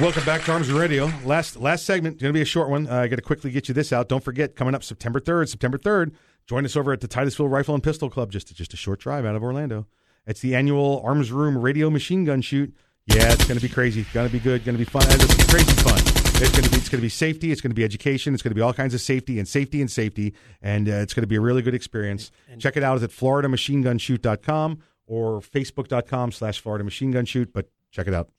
Welcome 0.00 0.24
back 0.24 0.42
to 0.42 0.52
Arms 0.52 0.72
Radio. 0.72 1.08
Last 1.24 1.56
last 1.56 1.86
segment, 1.86 2.18
going 2.18 2.30
to 2.30 2.36
be 2.36 2.42
a 2.42 2.44
short 2.44 2.68
one. 2.68 2.88
Uh, 2.88 2.96
I 2.96 3.06
got 3.06 3.14
to 3.16 3.22
quickly 3.22 3.52
get 3.52 3.68
you 3.68 3.74
this 3.74 3.92
out. 3.92 4.08
Don't 4.08 4.24
forget, 4.24 4.56
coming 4.56 4.74
up 4.74 4.82
September 4.82 5.20
3rd, 5.20 5.48
September 5.48 5.78
3rd, 5.78 6.14
join 6.48 6.64
us 6.64 6.74
over 6.74 6.92
at 6.92 7.00
the 7.00 7.06
Titusville 7.06 7.46
Rifle 7.46 7.74
and 7.74 7.82
Pistol 7.82 8.10
Club, 8.10 8.32
just, 8.32 8.52
just 8.56 8.74
a 8.74 8.76
short 8.76 8.98
drive 8.98 9.24
out 9.24 9.36
of 9.36 9.44
Orlando. 9.44 9.86
It's 10.26 10.40
the 10.40 10.56
annual 10.56 11.00
Arms 11.04 11.30
Room 11.30 11.56
Radio 11.56 11.90
Machine 11.90 12.24
Gun 12.24 12.42
Shoot. 12.42 12.74
Yeah, 13.06 13.32
it's 13.32 13.46
going 13.46 13.56
to 13.56 13.62
be 13.62 13.72
crazy. 13.72 14.00
It's 14.00 14.12
going 14.12 14.26
to 14.26 14.32
be 14.32 14.40
good. 14.40 14.64
Going 14.64 14.76
to 14.76 14.84
be 14.84 14.90
fun. 14.90 15.04
And 15.04 15.22
It's 15.22 15.46
crazy 15.46 15.72
fun. 15.82 15.98
It's 15.98 16.50
going 16.50 16.64
to 16.64 16.70
be 16.70 16.76
it's 16.76 16.88
going 16.88 16.98
to 16.98 17.02
be 17.02 17.08
safety. 17.08 17.52
It's 17.52 17.60
going 17.60 17.70
to 17.70 17.76
be 17.76 17.84
education. 17.84 18.34
It's 18.34 18.42
going 18.42 18.50
to 18.50 18.56
be 18.56 18.62
all 18.62 18.72
kinds 18.72 18.94
of 18.94 19.00
safety 19.00 19.38
and 19.38 19.46
safety 19.46 19.80
and 19.80 19.88
safety. 19.90 20.34
And 20.60 20.88
uh, 20.88 20.92
it's 20.94 21.14
going 21.14 21.22
to 21.22 21.28
be 21.28 21.36
a 21.36 21.40
really 21.40 21.62
good 21.62 21.74
experience. 21.74 22.32
Check 22.58 22.76
it 22.76 22.82
out. 22.82 22.96
It's 23.00 23.04
at 23.04 23.10
FloridaMachineGunShoot.com 23.10 24.78
or 25.06 25.40
Facebook.com 25.40 26.32
slash 26.32 26.58
Florida 26.58 26.82
Machine 26.82 27.12
Gun 27.12 27.26
Shoot. 27.26 27.52
But 27.52 27.70
check 27.92 28.08
it 28.08 28.14
out, 28.14 28.30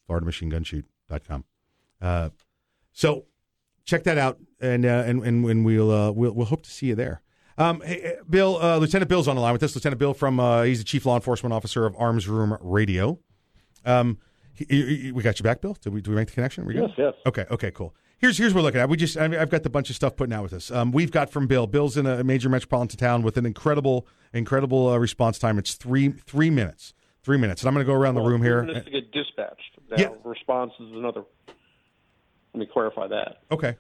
FloridaMachineGunShoot.com. 1.10 1.44
Uh, 2.02 2.30
so 2.92 3.26
check 3.86 4.04
that 4.04 4.18
out, 4.18 4.40
and 4.60 4.86
uh, 4.86 5.04
and 5.06 5.24
and, 5.24 5.46
and 5.46 5.66
we'll, 5.66 5.92
uh, 5.92 6.12
we'll 6.12 6.32
we'll 6.34 6.46
hope 6.46 6.64
to 6.64 6.70
see 6.72 6.88
you 6.88 6.96
there. 6.96 7.22
Um, 7.58 7.82
hey, 7.86 8.18
Bill, 8.30 8.58
uh, 8.62 8.78
Lieutenant 8.78 9.08
Bill's 9.10 9.28
on 9.28 9.36
the 9.36 9.42
line 9.42 9.54
with 9.54 9.64
us. 9.64 9.76
Lieutenant 9.76 10.00
Bill 10.00 10.14
from 10.14 10.40
uh, 10.40 10.64
he's 10.64 10.80
the 10.80 10.84
chief 10.86 11.06
law 11.06 11.16
enforcement 11.16 11.54
officer 11.54 11.86
of 11.86 11.96
Arms 11.98 12.28
Room 12.28 12.58
Radio. 12.62 13.20
Um, 13.86 14.18
he- 14.54 14.66
he- 15.06 15.12
we 15.12 15.22
got 15.24 15.40
you 15.40 15.44
back, 15.44 15.62
Bill. 15.62 15.76
Did 15.82 15.94
we 15.94 16.02
do 16.02 16.12
we 16.12 16.16
make 16.18 16.28
the 16.28 16.34
connection? 16.34 16.70
Yes, 16.70 16.90
yes. 16.98 17.14
Okay, 17.26 17.46
okay, 17.52 17.72
cool. 17.72 17.96
Here's 18.18 18.38
here's 18.38 18.54
what 18.54 18.62
we're 18.62 18.66
looking 18.68 18.82
at. 18.82 18.90
We 18.90 18.98
just 18.98 19.18
I 19.18 19.28
mean, 19.28 19.40
I've 19.40 19.50
got 19.50 19.64
the 19.64 19.70
bunch 19.70 19.90
of 19.90 19.96
stuff 19.96 20.16
putting 20.16 20.34
out 20.34 20.44
with 20.44 20.54
us. 20.54 20.72
Um, 20.72 20.92
we've 20.92 21.12
got 21.12 21.30
from 21.30 21.48
Bill. 21.48 21.68
Bill's 21.68 21.98
in 21.98 22.06
a 22.06 22.24
major 22.24 22.50
metropolitan 22.50 22.98
town 22.98 23.22
with 23.24 23.38
an 23.38 23.46
incredible 23.46 24.08
incredible 24.34 24.88
uh, 24.90 24.98
response 24.98 25.38
time. 25.40 25.58
It's 25.60 25.76
three 25.76 26.10
three 26.10 26.50
minutes. 26.50 26.94
Three 27.26 27.38
minutes, 27.38 27.64
and 27.64 27.68
I'm 27.68 27.74
going 27.74 27.84
to 27.84 27.92
go 27.92 27.98
around 27.98 28.14
the 28.14 28.22
room 28.22 28.42
Three 28.42 28.50
here. 28.50 28.62
minutes 28.62 28.86
to 28.86 28.92
get 28.92 29.12
dispatched. 29.12 29.80
Now, 29.90 29.96
Yeah. 29.98 30.10
response 30.24 30.74
is 30.80 30.92
another. 30.92 31.24
Let 32.54 32.60
me 32.60 32.68
clarify 32.72 33.08
that. 33.08 33.40
Okay. 33.52 33.76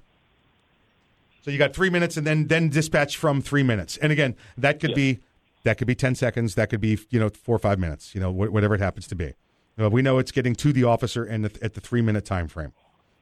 So 1.43 1.51
you 1.51 1.59
got 1.59 1.71
three 1.75 1.91
minutes, 1.91 2.17
and 2.17 2.25
then 2.25 2.47
then 2.47 2.69
dispatch 2.69 3.17
from 3.17 3.43
three 3.43 3.61
minutes. 3.61 3.97
And 3.97 4.11
again, 4.11 4.35
that 4.57 4.79
could 4.79 4.95
be 4.95 5.19
that 5.63 5.77
could 5.77 5.85
be 5.85 5.93
ten 5.93 6.15
seconds. 6.15 6.55
That 6.55 6.71
could 6.71 6.81
be 6.81 6.97
you 7.11 7.19
know 7.19 7.29
four 7.29 7.55
or 7.55 7.59
five 7.59 7.77
minutes. 7.77 8.15
You 8.15 8.21
know 8.21 8.31
wh- 8.33 8.51
whatever 8.51 8.73
it 8.73 8.81
happens 8.81 9.05
to 9.09 9.15
be. 9.15 9.33
Uh, 9.79 9.91
we 9.91 10.01
know 10.01 10.17
it's 10.17 10.31
getting 10.31 10.55
to 10.55 10.73
the 10.73 10.83
officer 10.83 11.23
and 11.23 11.45
at 11.45 11.75
the 11.75 11.81
three 11.81 12.01
minute 12.01 12.25
time 12.25 12.47
frame. 12.47 12.73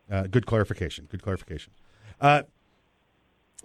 Uh, 0.09 0.23
good 0.27 0.45
clarification. 0.45 1.05
Good 1.11 1.21
clarification. 1.21 1.73
Uh, 2.21 2.43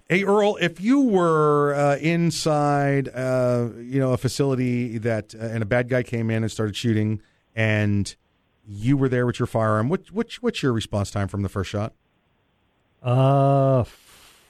hey 0.09 0.25
Earl, 0.25 0.57
if 0.61 0.81
you 0.81 1.01
were 1.01 1.75
uh, 1.75 1.97
inside, 1.97 3.09
uh, 3.15 3.69
you 3.79 4.01
know, 4.01 4.13
a 4.13 4.17
facility 4.17 4.99
that 4.99 5.35
uh, 5.35 5.39
and 5.39 5.63
a 5.63 5.67
bad 5.67 5.89
guy 5.89 6.03
came 6.03 6.31
in 6.31 6.43
and 6.43 6.51
started 6.51 6.77
shooting, 6.77 7.21
and 7.55 8.15
you 8.67 8.97
were 8.97 9.09
there 9.09 9.27
with 9.27 9.39
your 9.39 9.47
firearm, 9.47 9.89
what, 9.89 10.11
which 10.11 10.43
what's 10.43 10.63
your 10.63 10.73
response 10.73 11.11
time 11.11 11.29
from 11.29 11.43
the 11.43 11.49
first 11.49 11.71
shot? 11.71 11.93
Uh, 13.03 13.85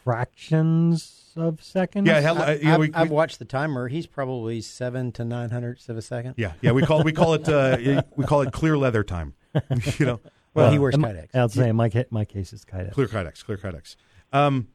fractions 0.05 1.33
of 1.37 1.63
seconds. 1.63 2.07
Yeah, 2.09 2.21
hell, 2.21 2.39
uh, 2.39 2.47
I've, 2.47 2.63
yeah, 2.63 2.75
I've- 2.75 2.81
we- 2.81 2.95
I've 2.95 3.11
we- 3.11 3.15
watched 3.15 3.39
the 3.39 3.45
timer. 3.45 3.89
He's 3.89 4.07
probably 4.07 4.61
seven 4.61 5.13
to 5.13 5.25
nine 5.25 5.51
hundredths 5.51 5.89
of 5.89 5.97
a 5.97 6.03
second. 6.03 6.35
Yeah, 6.37 6.53
yeah, 6.63 6.73
we 6.73 6.83
call 6.83 7.03
we 7.03 7.13
call 7.13 7.35
it 7.35 7.49
uh, 7.49 8.03
we 8.17 8.25
call 8.25 8.41
it 8.43 8.53
clear 8.53 8.77
leather 8.79 9.05
time. 9.05 9.35
you 9.99 10.07
know, 10.07 10.21
Well, 10.55 10.71
he 10.71 10.79
Uh, 10.79 10.81
wears 10.81 10.95
Kydex. 10.95 11.35
I'll 11.35 11.49
say 11.49 11.73
my 11.73 11.91
my 12.11 12.25
case 12.25 12.53
is 12.53 12.65
Kydex. 12.65 12.93
Clear 12.93 13.07
Kydex, 13.09 13.45
clear 13.45 13.59
Kydex. 13.59 13.97
Um, 14.33 14.69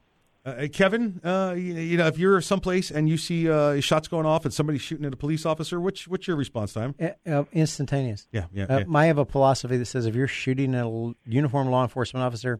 uh, 0.46 0.68
Kevin, 0.74 1.22
uh, 1.24 1.54
you, 1.56 1.74
you 1.76 1.98
know, 1.98 2.08
if 2.08 2.18
you're 2.18 2.42
someplace 2.42 2.92
and 2.92 3.08
you 3.08 3.18
see 3.18 3.50
uh, 3.50 3.80
shots 3.80 4.08
going 4.08 4.26
off 4.26 4.44
and 4.46 4.54
somebody's 4.54 4.82
shooting 4.82 5.06
at 5.06 5.14
a 5.14 5.18
police 5.18 5.46
officer, 5.46 5.80
which 5.80 6.08
what's 6.08 6.28
your 6.28 6.36
response 6.36 6.74
time? 6.74 6.96
Uh, 7.00 7.10
uh, 7.30 7.44
instantaneous. 7.54 8.28
Yeah, 8.32 8.46
yeah, 8.54 8.66
Uh, 8.66 8.80
yeah. 8.80 8.86
I 8.98 9.06
have 9.06 9.18
a 9.18 9.26
philosophy 9.26 9.78
that 9.78 9.86
says 9.86 10.06
if 10.06 10.16
you're 10.16 10.28
shooting 10.28 10.76
at 10.76 10.86
a 10.86 11.14
uniformed 11.26 11.70
law 11.72 11.84
enforcement 11.84 12.24
officer, 12.26 12.60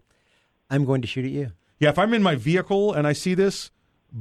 I'm 0.70 0.86
going 0.86 1.02
to 1.02 1.08
shoot 1.08 1.26
at 1.26 1.32
you. 1.32 1.52
Yeah, 1.80 1.90
if 1.90 2.00
I'm 2.00 2.14
in 2.14 2.24
my 2.24 2.36
vehicle 2.36 2.94
and 2.94 3.06
I 3.06 3.14
see 3.14 3.34
this 3.34 3.70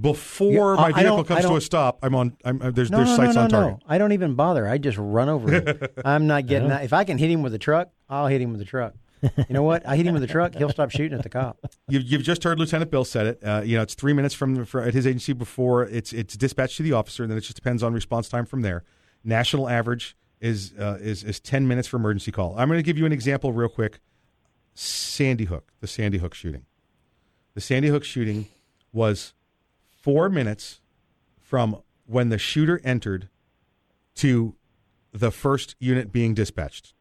before 0.00 0.74
my 0.76 0.90
vehicle 0.90 1.22
comes 1.22 1.44
to 1.44 1.54
a 1.56 1.60
stop, 1.60 1.98
I'm 2.02 2.14
on. 2.14 2.36
I'm, 2.44 2.60
uh, 2.62 2.70
there's 2.70 2.90
No, 2.90 2.96
there's 2.98 3.10
no, 3.10 3.16
sights 3.16 3.34
no, 3.36 3.42
on 3.42 3.50
target. 3.50 3.72
no. 3.74 3.86
I 3.86 3.98
don't 3.98 4.12
even 4.12 4.34
bother. 4.34 4.66
I 4.66 4.78
just 4.78 4.98
run 4.98 5.28
over 5.28 5.52
him. 5.52 5.78
I'm 6.04 6.26
not 6.26 6.46
getting 6.46 6.68
that. 6.70 6.82
If 6.84 6.92
I 6.92 7.04
can 7.04 7.18
hit 7.18 7.30
him 7.30 7.42
with 7.42 7.54
a 7.54 7.58
truck, 7.58 7.90
I'll 8.08 8.26
hit 8.26 8.40
him 8.40 8.52
with 8.52 8.60
a 8.60 8.64
truck. 8.64 8.94
You 9.22 9.44
know 9.50 9.62
what? 9.62 9.86
I 9.86 9.96
hit 9.96 10.06
him 10.06 10.14
with 10.14 10.22
a 10.22 10.26
truck, 10.26 10.54
he'll 10.54 10.70
stop 10.70 10.90
shooting 10.90 11.16
at 11.16 11.22
the 11.22 11.28
cop. 11.28 11.58
You've, 11.88 12.04
you've 12.04 12.22
just 12.22 12.42
heard 12.42 12.58
Lieutenant 12.58 12.90
Bill 12.90 13.04
said 13.04 13.26
it. 13.26 13.44
Uh, 13.44 13.62
you 13.64 13.76
know, 13.76 13.82
it's 13.82 13.94
three 13.94 14.12
minutes 14.12 14.34
from 14.34 14.60
at 14.60 14.94
his 14.94 15.06
agency 15.06 15.32
before 15.32 15.84
it's 15.84 16.12
it's 16.12 16.36
dispatched 16.36 16.76
to 16.78 16.82
the 16.82 16.92
officer, 16.92 17.22
and 17.22 17.30
then 17.30 17.38
it 17.38 17.42
just 17.42 17.54
depends 17.54 17.82
on 17.82 17.92
response 17.92 18.28
time 18.28 18.46
from 18.46 18.62
there. 18.62 18.84
National 19.24 19.68
average 19.68 20.16
is 20.40 20.72
uh, 20.78 20.98
is 21.00 21.22
is 21.22 21.38
ten 21.38 21.68
minutes 21.68 21.88
for 21.88 21.96
emergency 21.96 22.32
call. 22.32 22.54
I'm 22.58 22.68
going 22.68 22.78
to 22.78 22.82
give 22.82 22.98
you 22.98 23.06
an 23.06 23.12
example 23.12 23.52
real 23.52 23.68
quick. 23.68 24.00
Sandy 24.74 25.44
Hook, 25.44 25.72
the 25.80 25.86
Sandy 25.86 26.18
Hook 26.18 26.34
shooting. 26.34 26.64
The 27.54 27.60
Sandy 27.60 27.88
Hook 27.88 28.04
shooting 28.04 28.48
was 28.92 29.34
four 29.90 30.28
minutes 30.28 30.80
from 31.38 31.82
when 32.06 32.30
the 32.30 32.38
shooter 32.38 32.80
entered 32.82 33.28
to 34.16 34.54
the 35.12 35.30
first 35.30 35.76
unit 35.78 36.10
being 36.10 36.34
dispatched. 36.34 36.94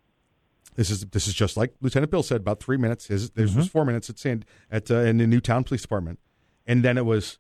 This 0.76 0.89
is 0.89 1.06
this 1.07 1.27
is 1.27 1.34
just 1.34 1.57
like 1.57 1.73
Lieutenant 1.81 2.11
Bill 2.11 2.23
said 2.23 2.41
about 2.41 2.61
three 2.61 2.77
minutes. 2.77 3.07
His, 3.07 3.31
This 3.31 3.56
was 3.56 3.68
four 3.68 3.85
minutes 3.85 4.10
at 4.10 4.18
Sand 4.18 4.45
at 4.72 4.89
uh, 4.89 4.95
in 4.99 5.18
the 5.18 5.27
Newtown 5.27 5.64
Police 5.64 5.81
Department, 5.81 6.19
and 6.65 6.84
then 6.84 6.98
it 6.98 7.06
was 7.06 7.39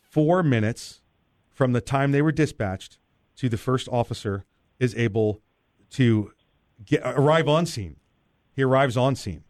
four 0.00 0.42
minutes 0.42 1.00
from 1.52 1.72
the 1.72 1.80
time 1.80 2.12
they 2.12 2.22
were 2.22 2.32
dispatched 2.32 2.98
to 3.36 3.48
the 3.48 3.56
first 3.56 3.88
officer 3.88 4.44
is 4.78 4.94
able 4.96 5.40
to 5.90 6.32
get 6.84 7.02
arrive 7.04 7.48
on 7.48 7.66
scene. 7.66 7.96
He 8.52 8.62
arrives 8.62 8.96
on 8.96 9.14
scene. 9.14 9.44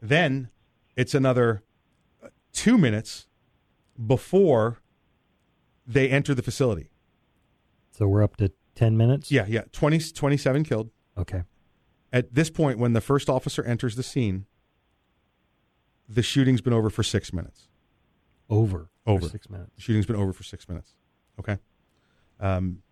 Then 0.00 0.50
it's 0.96 1.14
another 1.14 1.62
uh, 2.22 2.28
two 2.52 2.78
minutes 2.78 3.26
before 4.06 4.78
they 5.86 6.08
enter 6.08 6.34
the 6.34 6.42
facility. 6.42 6.90
So 7.90 8.06
we're 8.06 8.22
up 8.22 8.36
to 8.36 8.52
ten 8.74 8.96
minutes. 8.96 9.30
Yeah, 9.30 9.46
yeah. 9.48 9.62
20, 9.72 9.98
27 9.98 10.64
killed. 10.64 10.90
Okay. 11.18 11.42
At 12.12 12.34
this 12.34 12.50
point, 12.50 12.78
when 12.78 12.92
the 12.92 13.00
first 13.00 13.28
officer 13.30 13.62
enters 13.64 13.96
the 13.96 14.02
scene, 14.02 14.46
the 16.08 16.22
shooting's 16.22 16.60
been 16.60 16.72
over 16.72 16.90
for 16.90 17.02
six 17.02 17.32
minutes. 17.32 17.68
Over. 18.50 18.88
for 19.04 19.10
Over. 19.12 19.28
six 19.28 19.48
minutes. 19.48 19.70
The 19.76 19.82
shooting's 19.82 20.06
been 20.06 20.16
over 20.16 20.32
for 20.32 20.42
six 20.42 20.68
minutes. 20.68 20.92
Okay. 21.40 21.58
Um, 22.38 22.82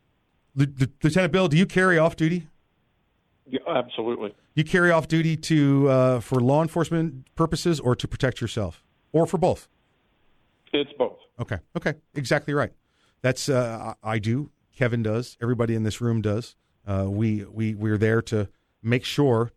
Lieu- 0.54 0.72
Lieu- 0.78 0.86
Lieutenant 1.02 1.32
Bill, 1.32 1.48
do 1.48 1.56
you 1.58 1.66
carry 1.66 1.98
off 1.98 2.16
duty? 2.16 2.48
Yeah, 3.46 3.60
absolutely. 3.68 4.34
You 4.54 4.64
carry 4.64 4.90
off 4.90 5.06
duty 5.08 5.36
to 5.36 5.88
uh, 5.88 6.20
for 6.20 6.40
law 6.40 6.62
enforcement 6.62 7.26
purposes 7.34 7.78
or 7.80 7.94
to 7.96 8.06
protect 8.08 8.40
yourself, 8.40 8.82
or 9.12 9.26
for 9.26 9.38
both? 9.38 9.68
It's 10.72 10.92
both. 10.96 11.18
Okay. 11.40 11.58
Okay. 11.76 11.94
Exactly 12.14 12.54
right. 12.54 12.72
That's 13.22 13.48
uh, 13.48 13.94
I 14.02 14.12
I 14.14 14.18
do. 14.18 14.50
Kevin 14.74 15.02
does. 15.02 15.36
Everybody 15.42 15.74
in 15.74 15.82
this 15.82 16.00
room 16.00 16.22
does. 16.22 16.54
Uh, 16.86 17.06
we 17.08 17.44
we 17.44 17.74
we're 17.74 17.98
there 17.98 18.22
to 18.22 18.48
make 18.82 19.04
sure 19.04 19.52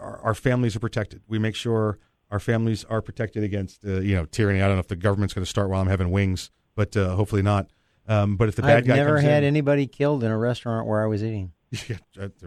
our, 0.00 0.20
our 0.20 0.34
families 0.34 0.76
are 0.76 0.80
protected. 0.80 1.22
We 1.28 1.38
make 1.38 1.54
sure 1.54 1.98
our 2.30 2.40
families 2.40 2.84
are 2.84 3.02
protected 3.02 3.42
against 3.44 3.84
uh, 3.84 4.00
you 4.00 4.14
know 4.14 4.24
tyranny. 4.26 4.62
I 4.62 4.66
don't 4.66 4.76
know 4.76 4.80
if 4.80 4.88
the 4.88 4.96
government's 4.96 5.34
going 5.34 5.44
to 5.44 5.50
start 5.50 5.70
while 5.70 5.80
I'm 5.80 5.88
having 5.88 6.10
wings, 6.10 6.50
but 6.74 6.96
uh, 6.96 7.14
hopefully 7.14 7.42
not. 7.42 7.70
Um, 8.06 8.36
but 8.36 8.48
if 8.48 8.56
the 8.56 8.62
bad 8.62 8.78
I've 8.78 8.86
guy 8.86 8.96
never 8.96 9.20
had 9.20 9.42
in, 9.42 9.48
anybody 9.48 9.86
killed 9.86 10.24
in 10.24 10.30
a 10.30 10.38
restaurant 10.38 10.86
where 10.86 11.02
I 11.02 11.06
was 11.06 11.24
eating. 11.24 11.52
yeah, 11.88 11.96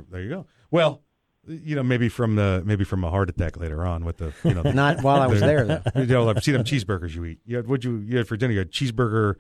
there 0.09 0.21
you 0.21 0.29
go. 0.29 0.45
Well, 0.69 1.01
you 1.47 1.75
know, 1.75 1.83
maybe 1.83 2.09
from 2.09 2.35
the 2.35 2.61
maybe 2.65 2.83
from 2.83 3.03
a 3.03 3.09
heart 3.09 3.29
attack 3.29 3.57
later 3.57 3.85
on 3.85 4.03
with 4.05 4.17
the 4.17 4.33
you 4.43 4.53
know 4.53 4.61
Not 4.73 5.01
while 5.01 5.21
I 5.21 5.27
was 5.27 5.39
the- 5.39 5.45
there, 5.45 5.65
though. 5.65 5.81
You 6.01 6.05
know, 6.07 6.29
I've 6.29 6.43
seen 6.43 6.53
them 6.53 6.63
cheeseburgers 6.63 7.15
you 7.15 7.25
eat. 7.25 7.39
You 7.45 7.57
had 7.57 7.67
what 7.67 7.83
you 7.83 7.97
you 7.97 8.17
had 8.17 8.27
for 8.27 8.37
dinner? 8.37 8.53
You 8.53 8.59
had 8.59 8.71
cheeseburger 8.71 9.35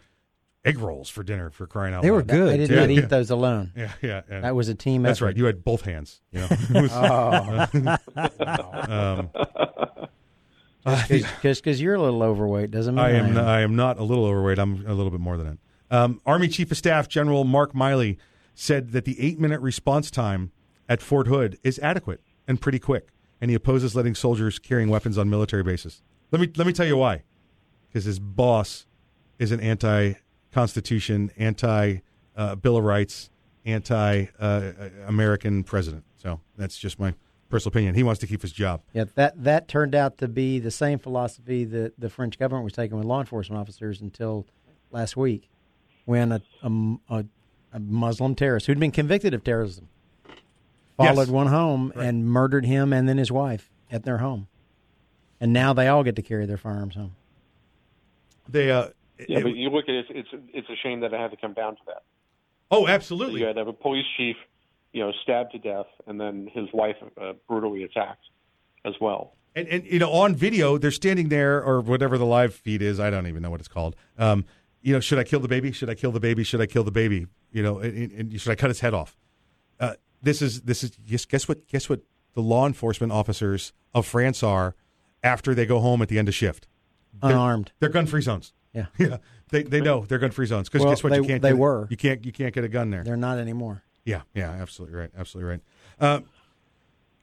egg 0.65 0.79
rolls 0.79 1.09
for 1.09 1.23
dinner 1.23 1.49
for 1.49 1.65
crying 1.67 1.93
out 1.93 1.97
loud. 1.97 2.03
They 2.03 2.11
were 2.11 2.23
good. 2.23 2.53
I 2.53 2.57
did 2.57 2.69
Yeah, 2.69 2.75
not 2.81 2.89
yeah. 2.89 2.99
eat 3.03 3.09
those 3.09 3.29
alone. 3.29 3.71
Yeah, 3.75 3.91
yeah, 4.01 4.21
yeah. 4.29 4.41
That 4.41 4.55
was 4.55 4.67
a 4.69 4.75
team 4.75 5.03
That's 5.03 5.19
effort. 5.19 5.25
right. 5.27 5.37
You 5.37 5.45
had 5.45 5.63
both 5.63 5.81
hands. 5.81 6.21
You 6.31 6.41
know. 6.41 6.47
It 6.51 6.81
was- 6.81 6.91
um, 8.89 9.29
Just 11.41 11.63
because 11.63 11.81
you're 11.81 11.95
a 11.95 12.01
little 12.01 12.23
overweight 12.23 12.71
doesn't 12.71 12.95
mean 12.95 13.03
I 13.03 13.11
am. 13.11 13.37
am. 13.37 13.45
I 13.45 13.59
am 13.61 13.75
not 13.75 13.97
a 13.99 14.03
little 14.03 14.25
overweight. 14.25 14.57
I'm 14.57 14.85
a 14.87 14.93
little 14.93 15.11
bit 15.11 15.19
more 15.19 15.35
than 15.37 15.47
that. 15.47 15.57
Um, 15.97 16.21
Army 16.25 16.47
Chief 16.47 16.71
of 16.71 16.77
Staff 16.77 17.07
General 17.09 17.43
Mark 17.43 17.73
Milley 17.73 18.17
said 18.55 18.91
that 18.91 19.05
the 19.05 19.19
eight-minute 19.19 19.59
response 19.61 20.09
time 20.09 20.51
at 20.89 21.01
Fort 21.01 21.27
Hood 21.27 21.57
is 21.63 21.77
adequate 21.79 22.21
and 22.47 22.59
pretty 22.61 22.79
quick, 22.79 23.09
and 23.41 23.51
he 23.51 23.55
opposes 23.55 23.95
letting 23.95 24.15
soldiers 24.15 24.59
carrying 24.59 24.89
weapons 24.89 25.17
on 25.17 25.29
military 25.29 25.63
bases. 25.63 26.01
Let 26.31 26.39
me 26.41 26.49
let 26.55 26.65
me 26.67 26.73
tell 26.73 26.85
you 26.87 26.97
why. 26.97 27.23
Because 27.89 28.05
his 28.05 28.19
boss 28.19 28.85
is 29.39 29.51
an 29.51 29.59
anti-constitution, 30.57 31.31
anti-bill 31.37 32.75
uh, 32.75 32.79
of 32.79 32.83
rights, 32.83 33.29
anti-American 33.65 35.57
uh, 35.57 35.59
uh, 35.59 35.63
president. 35.63 36.03
So 36.17 36.39
that's 36.57 36.77
just 36.77 36.99
my 36.99 37.13
personal 37.49 37.71
opinion. 37.71 37.95
He 37.95 38.03
wants 38.03 38.19
to 38.21 38.27
keep 38.27 38.41
his 38.41 38.51
job. 38.51 38.81
Yeah, 38.93 39.05
that 39.15 39.43
that 39.43 39.67
turned 39.67 39.95
out 39.95 40.17
to 40.19 40.27
be 40.27 40.59
the 40.59 40.71
same 40.71 40.99
philosophy 40.99 41.63
that 41.65 41.99
the 41.99 42.09
French 42.09 42.39
government 42.39 42.63
was 42.63 42.73
taking 42.73 42.97
with 42.97 43.05
law 43.05 43.19
enforcement 43.19 43.59
officers 43.59 44.01
until 44.01 44.45
last 44.91 45.15
week, 45.15 45.49
when 46.05 46.31
a 46.31 46.41
a, 46.63 46.69
a, 47.09 47.25
a 47.73 47.79
Muslim 47.79 48.35
terrorist 48.35 48.65
who'd 48.67 48.79
been 48.79 48.91
convicted 48.91 49.33
of 49.33 49.43
terrorism 49.43 49.89
followed 50.97 51.27
Yes. 51.27 51.27
one 51.27 51.47
home 51.47 51.93
and 51.95 52.25
murdered 52.25 52.65
him 52.65 52.91
and 52.91 53.07
then 53.07 53.19
his 53.19 53.31
wife 53.31 53.69
at 53.91 54.03
their 54.03 54.17
home, 54.17 54.47
and 55.39 55.53
now 55.53 55.71
they 55.71 55.87
all 55.87 56.03
get 56.03 56.15
to 56.15 56.21
carry 56.23 56.45
their 56.47 56.57
firearms 56.57 56.95
home. 56.95 57.15
They 58.49 58.71
uh, 58.71 58.89
Yeah, 59.27 59.39
it- 59.39 59.43
but 59.43 59.55
you 59.55 59.69
look 59.69 59.85
at 59.89 59.95
it, 59.95 60.05
it's 60.09 60.29
it's 60.53 60.69
a 60.69 60.75
shame 60.83 60.99
that 61.01 61.13
it 61.13 61.19
had 61.19 61.31
to 61.31 61.37
come 61.37 61.53
down 61.53 61.75
to 61.75 61.81
that. 61.87 62.03
oh, 62.71 62.87
absolutely. 62.87 63.39
You 63.41 63.47
had 63.47 63.53
to 63.53 63.59
have 63.61 63.67
a 63.67 63.73
police 63.73 64.05
chief, 64.17 64.35
you 64.93 65.01
know, 65.03 65.11
stabbed 65.23 65.51
to 65.53 65.57
death, 65.59 65.87
and 66.05 66.19
then 66.19 66.49
his 66.53 66.67
wife 66.73 66.97
uh, 67.19 67.33
brutally 67.47 67.83
attacked 67.83 68.25
as 68.85 68.93
well. 69.01 69.33
And, 69.55 69.67
and 69.69 69.85
you 69.85 69.97
know, 69.99 70.11
on 70.11 70.35
video, 70.35 70.77
they're 70.77 70.91
standing 70.91 71.29
there, 71.29 71.63
or 71.63 71.81
whatever 71.81 72.17
the 72.17 72.25
live 72.25 72.53
feed 72.53 72.81
is. 72.81 72.99
I 72.99 73.09
don't 73.09 73.25
even 73.27 73.41
know 73.41 73.49
what 73.49 73.59
it's 73.59 73.67
called. 73.69 73.95
Um, 74.17 74.45
you 74.81 74.93
know, 74.93 74.99
should 74.99 75.17
I 75.17 75.23
kill 75.23 75.39
the 75.39 75.47
baby? 75.47 75.71
Should 75.71 75.89
I 75.89 75.95
kill 75.95 76.11
the 76.11 76.19
baby? 76.19 76.43
Should 76.43 76.61
I 76.61 76.67
kill 76.67 76.83
the 76.83 76.91
baby? 76.91 77.25
You 77.51 77.63
know, 77.63 77.79
and, 77.79 78.11
and 78.11 78.39
should 78.41 78.51
I 78.51 78.55
cut 78.55 78.69
his 78.69 78.81
head 78.81 78.93
off? 78.93 79.17
Uh, 79.79 79.93
this 80.21 80.41
is 80.41 80.61
this 80.61 80.83
is 80.83 80.91
guess, 81.07 81.25
guess 81.25 81.47
what? 81.47 81.67
Guess 81.67 81.89
what? 81.89 82.01
The 82.33 82.41
law 82.41 82.67
enforcement 82.67 83.11
officers 83.11 83.73
of 83.95 84.05
France 84.05 84.43
are 84.43 84.75
after 85.23 85.55
they 85.55 85.65
go 85.65 85.79
home 85.79 86.01
at 86.03 86.07
the 86.09 86.19
end 86.19 86.27
of 86.27 86.35
shift. 86.35 86.67
They're- 87.21 87.31
Unarmed. 87.31 87.71
They're, 87.79 87.89
gun 87.89 88.05
free 88.05 88.21
zones. 88.21 88.53
Yeah. 88.77 88.85
yeah. 88.97 89.17
They 89.49 89.63
they 89.63 89.81
know 89.81 90.05
they're 90.05 90.19
gun 90.19 90.31
free 90.31 90.45
zones 90.45 90.69
because 90.69 90.83
Well, 90.85 90.91
guess 90.93 91.03
what? 91.03 91.09
they- 91.11 91.17
you 91.17 91.23
can't. 91.23 91.41
they 91.41 91.49
get, 91.49 91.57
were. 91.57 91.87
You 91.89 91.97
can't. 91.97 92.25
You 92.25 92.31
can't 92.31 92.53
get 92.53 92.63
a 92.63 92.69
gun 92.69 92.89
there. 92.91 93.03
They're 93.03 93.17
not 93.17 93.37
anymore. 93.39 93.83
Yeah, 94.05 94.21
yeah, 94.33 94.51
absolutely 94.51 94.97
right, 94.97 95.09
absolutely 95.17 95.51
right. 95.51 95.61
Uh, 95.99 96.19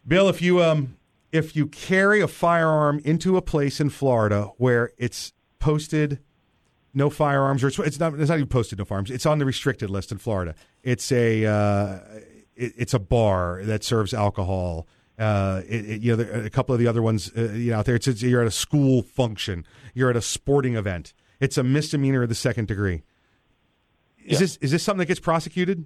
Bill, 0.07 0.29
if 0.29 0.43
you 0.43 0.63
um, 0.63 0.97
if 1.33 1.57
you 1.57 1.67
carry 1.67 2.21
a 2.21 2.29
firearm 2.29 3.01
into 3.05 3.37
a 3.37 3.43
place 3.43 3.81
in 3.81 3.91
Florida 3.91 4.51
where 4.59 4.91
it's 4.99 5.33
posted 5.59 6.19
no 6.93 7.11
firearms, 7.11 7.65
or 7.65 7.69
it's, 7.69 7.79
it's 7.79 7.99
not 7.99 8.15
it's 8.21 8.29
not 8.29 8.37
even 8.39 8.49
posted 8.49 8.79
no 8.79 8.85
firearms, 8.85 9.11
it's 9.11 9.27
on 9.27 9.39
the 9.39 9.45
restricted 9.47 9.91
list 9.91 10.13
in 10.13 10.19
Florida. 10.19 10.55
It's 10.83 11.11
a 11.11 11.47
uh, 11.47 11.99
it, 12.55 12.73
it's 12.77 12.95
a 12.95 12.99
bar 12.99 13.63
that 13.65 13.83
serves 13.83 14.13
alcohol. 14.13 14.87
Uh, 15.19 15.63
it, 15.69 15.85
it- 15.89 16.03
you 16.03 16.17
know, 16.17 16.23
there, 16.23 16.45
a 16.45 16.51
couple 16.51 16.75
of 16.75 16.79
the 16.81 16.87
other 16.87 17.01
ones, 17.03 17.31
uh, 17.37 17.53
you 17.53 17.71
know, 17.71 17.79
out 17.79 17.87
there. 17.87 17.95
It's, 17.95 18.07
it's 18.09 18.23
you're 18.23 18.43
at 18.43 18.47
a 18.47 18.51
school 18.51 19.03
function, 19.03 19.65
you're 19.95 20.11
at 20.11 20.17
a 20.17 20.23
sporting 20.23 20.75
event. 20.77 21.15
It's 21.45 21.59
a 21.59 21.63
misdemeanor 21.63 22.23
of 22.23 22.31
the 22.31 22.35
second 22.35 22.69
degree. 22.69 23.03
Is 24.25 24.39
this 24.39 24.57
is 24.63 24.71
this 24.71 24.83
something 24.83 25.01
that 25.01 25.07
gets 25.09 25.21
prosecuted? 25.21 25.85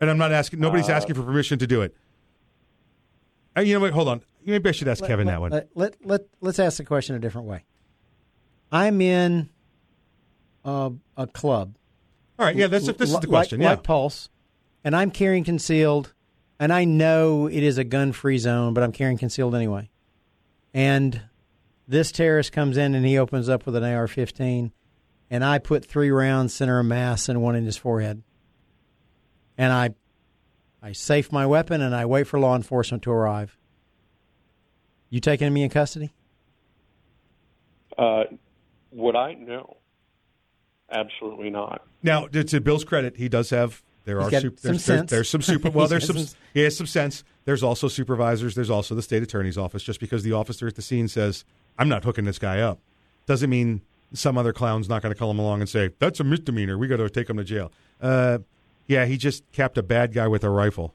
And 0.00 0.08
I'm 0.08 0.16
not 0.16 0.30
asking. 0.30 0.60
Nobody's 0.60 0.88
Uh, 0.88 0.92
asking 0.92 1.16
for 1.16 1.24
permission 1.24 1.58
to 1.58 1.66
do 1.66 1.82
it. 1.82 1.96
Uh, 3.56 3.62
you 3.62 3.74
know 3.74 3.80
what? 3.80 3.92
Hold 3.92 4.06
on. 4.06 4.22
Maybe 4.46 4.68
I 4.68 4.72
should 4.72 4.86
ask 4.86 5.00
Let- 5.02 5.08
Kevin 5.08 5.26
let, 5.26 5.32
that 5.32 5.40
one. 5.40 5.50
Let, 5.50 5.68
let, 5.74 5.96
let, 6.04 6.20
let's 6.40 6.58
ask 6.60 6.76
the 6.78 6.84
question 6.84 7.16
a 7.16 7.18
different 7.18 7.48
way. 7.48 7.64
I'm 8.70 9.00
in 9.00 9.50
a, 10.64 10.92
a 11.16 11.26
club. 11.26 11.74
All 12.38 12.46
right, 12.46 12.54
yeah, 12.54 12.68
that's- 12.68 12.86
this 12.96 13.08
is 13.08 13.14
the 13.14 13.22
Like- 13.22 13.28
question, 13.28 13.60
yeah. 13.60 13.70
Like 13.70 13.82
Pulse, 13.82 14.28
and 14.84 14.94
I'm 14.94 15.10
carrying 15.10 15.42
concealed, 15.42 16.14
and 16.60 16.72
I 16.72 16.84
know 16.84 17.48
it 17.48 17.62
is 17.64 17.76
a 17.76 17.84
gun 17.84 18.12
free 18.12 18.38
zone, 18.38 18.72
but 18.72 18.84
I'm 18.84 18.92
carrying 18.92 19.18
concealed 19.18 19.56
anyway. 19.56 19.90
And 20.72 21.22
this 21.90 22.12
terrorist 22.12 22.52
comes 22.52 22.76
in 22.76 22.94
and 22.94 23.04
he 23.04 23.18
opens 23.18 23.48
up 23.48 23.66
with 23.66 23.74
an 23.74 23.82
AR 23.84 24.06
15, 24.06 24.72
and 25.28 25.44
I 25.44 25.58
put 25.58 25.84
three 25.84 26.10
rounds 26.10 26.54
center 26.54 26.78
of 26.78 26.86
mass 26.86 27.28
and 27.28 27.42
one 27.42 27.56
in 27.56 27.64
his 27.64 27.76
forehead. 27.76 28.22
And 29.58 29.72
I, 29.72 29.90
I 30.82 30.92
safe 30.92 31.32
my 31.32 31.46
weapon 31.46 31.80
and 31.80 31.94
I 31.94 32.06
wait 32.06 32.26
for 32.28 32.38
law 32.38 32.54
enforcement 32.56 33.02
to 33.02 33.10
arrive. 33.10 33.58
You 35.10 35.18
taking 35.20 35.52
me 35.52 35.64
in 35.64 35.70
custody? 35.70 36.12
Uh, 37.98 38.24
would 38.92 39.16
I? 39.16 39.34
No. 39.34 39.76
Absolutely 40.90 41.50
not. 41.50 41.82
Now, 42.02 42.26
to, 42.28 42.42
to 42.44 42.60
Bill's 42.60 42.84
credit, 42.84 43.16
he 43.16 43.28
does 43.28 43.50
have. 43.50 43.82
There 44.04 44.18
He's 44.18 44.26
are 44.28 44.30
got 44.30 44.42
sup- 44.42 44.58
some 44.58 44.70
there's, 44.72 44.86
there's, 44.86 45.10
there's 45.10 45.28
some 45.28 45.42
super. 45.42 45.70
Well, 45.70 45.88
He's 45.88 46.06
some. 46.06 46.18
some- 46.18 46.36
He 46.54 46.60
has 46.60 46.76
some 46.76 46.86
sense. 46.86 47.22
There's 47.44 47.62
also 47.62 47.86
supervisors. 47.88 48.54
There's 48.54 48.70
also 48.70 48.94
the 48.94 49.02
state 49.02 49.22
attorney's 49.22 49.58
office. 49.58 49.82
Just 49.82 50.00
because 50.00 50.22
the 50.22 50.32
officer 50.32 50.66
at 50.66 50.76
the 50.76 50.82
scene 50.82 51.06
says, 51.08 51.44
"I'm 51.78 51.88
not 51.88 52.04
hooking 52.04 52.24
this 52.24 52.38
guy 52.38 52.60
up," 52.60 52.78
doesn't 53.26 53.50
mean 53.50 53.82
some 54.12 54.36
other 54.36 54.52
clown's 54.52 54.88
not 54.88 55.02
going 55.02 55.14
to 55.14 55.18
call 55.18 55.30
him 55.30 55.38
along 55.38 55.60
and 55.60 55.68
say, 55.68 55.90
"That's 55.98 56.20
a 56.20 56.24
misdemeanor. 56.24 56.76
We 56.78 56.88
got 56.88 56.96
to 56.96 57.08
take 57.10 57.30
him 57.30 57.36
to 57.36 57.44
jail." 57.44 57.72
Uh, 58.00 58.38
yeah, 58.86 59.04
he 59.06 59.16
just 59.16 59.50
capped 59.52 59.78
a 59.78 59.82
bad 59.82 60.12
guy 60.12 60.26
with 60.26 60.42
a 60.42 60.50
rifle. 60.50 60.94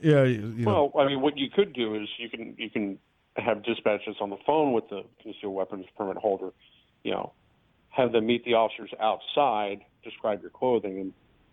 Yeah, 0.00 0.24
you. 0.24 0.64
Well, 0.64 0.92
I 0.98 1.06
mean, 1.06 1.20
what 1.20 1.36
you 1.36 1.50
could 1.50 1.72
do 1.72 1.94
is 1.94 2.08
you 2.18 2.28
can 2.28 2.54
you 2.56 2.70
can 2.70 2.98
have 3.36 3.62
dispatches 3.62 4.16
on 4.20 4.30
the 4.30 4.36
phone 4.46 4.72
with 4.72 4.88
the 4.88 5.02
concealed 5.22 5.54
weapons 5.54 5.86
permit 5.96 6.16
holder. 6.16 6.50
You 7.02 7.12
know, 7.12 7.32
have 7.90 8.12
them 8.12 8.26
meet 8.26 8.44
the 8.44 8.54
officers 8.54 8.90
outside, 9.00 9.80
describe 10.04 10.40
your 10.42 10.50
clothing, 10.50 11.00
and 11.00 11.12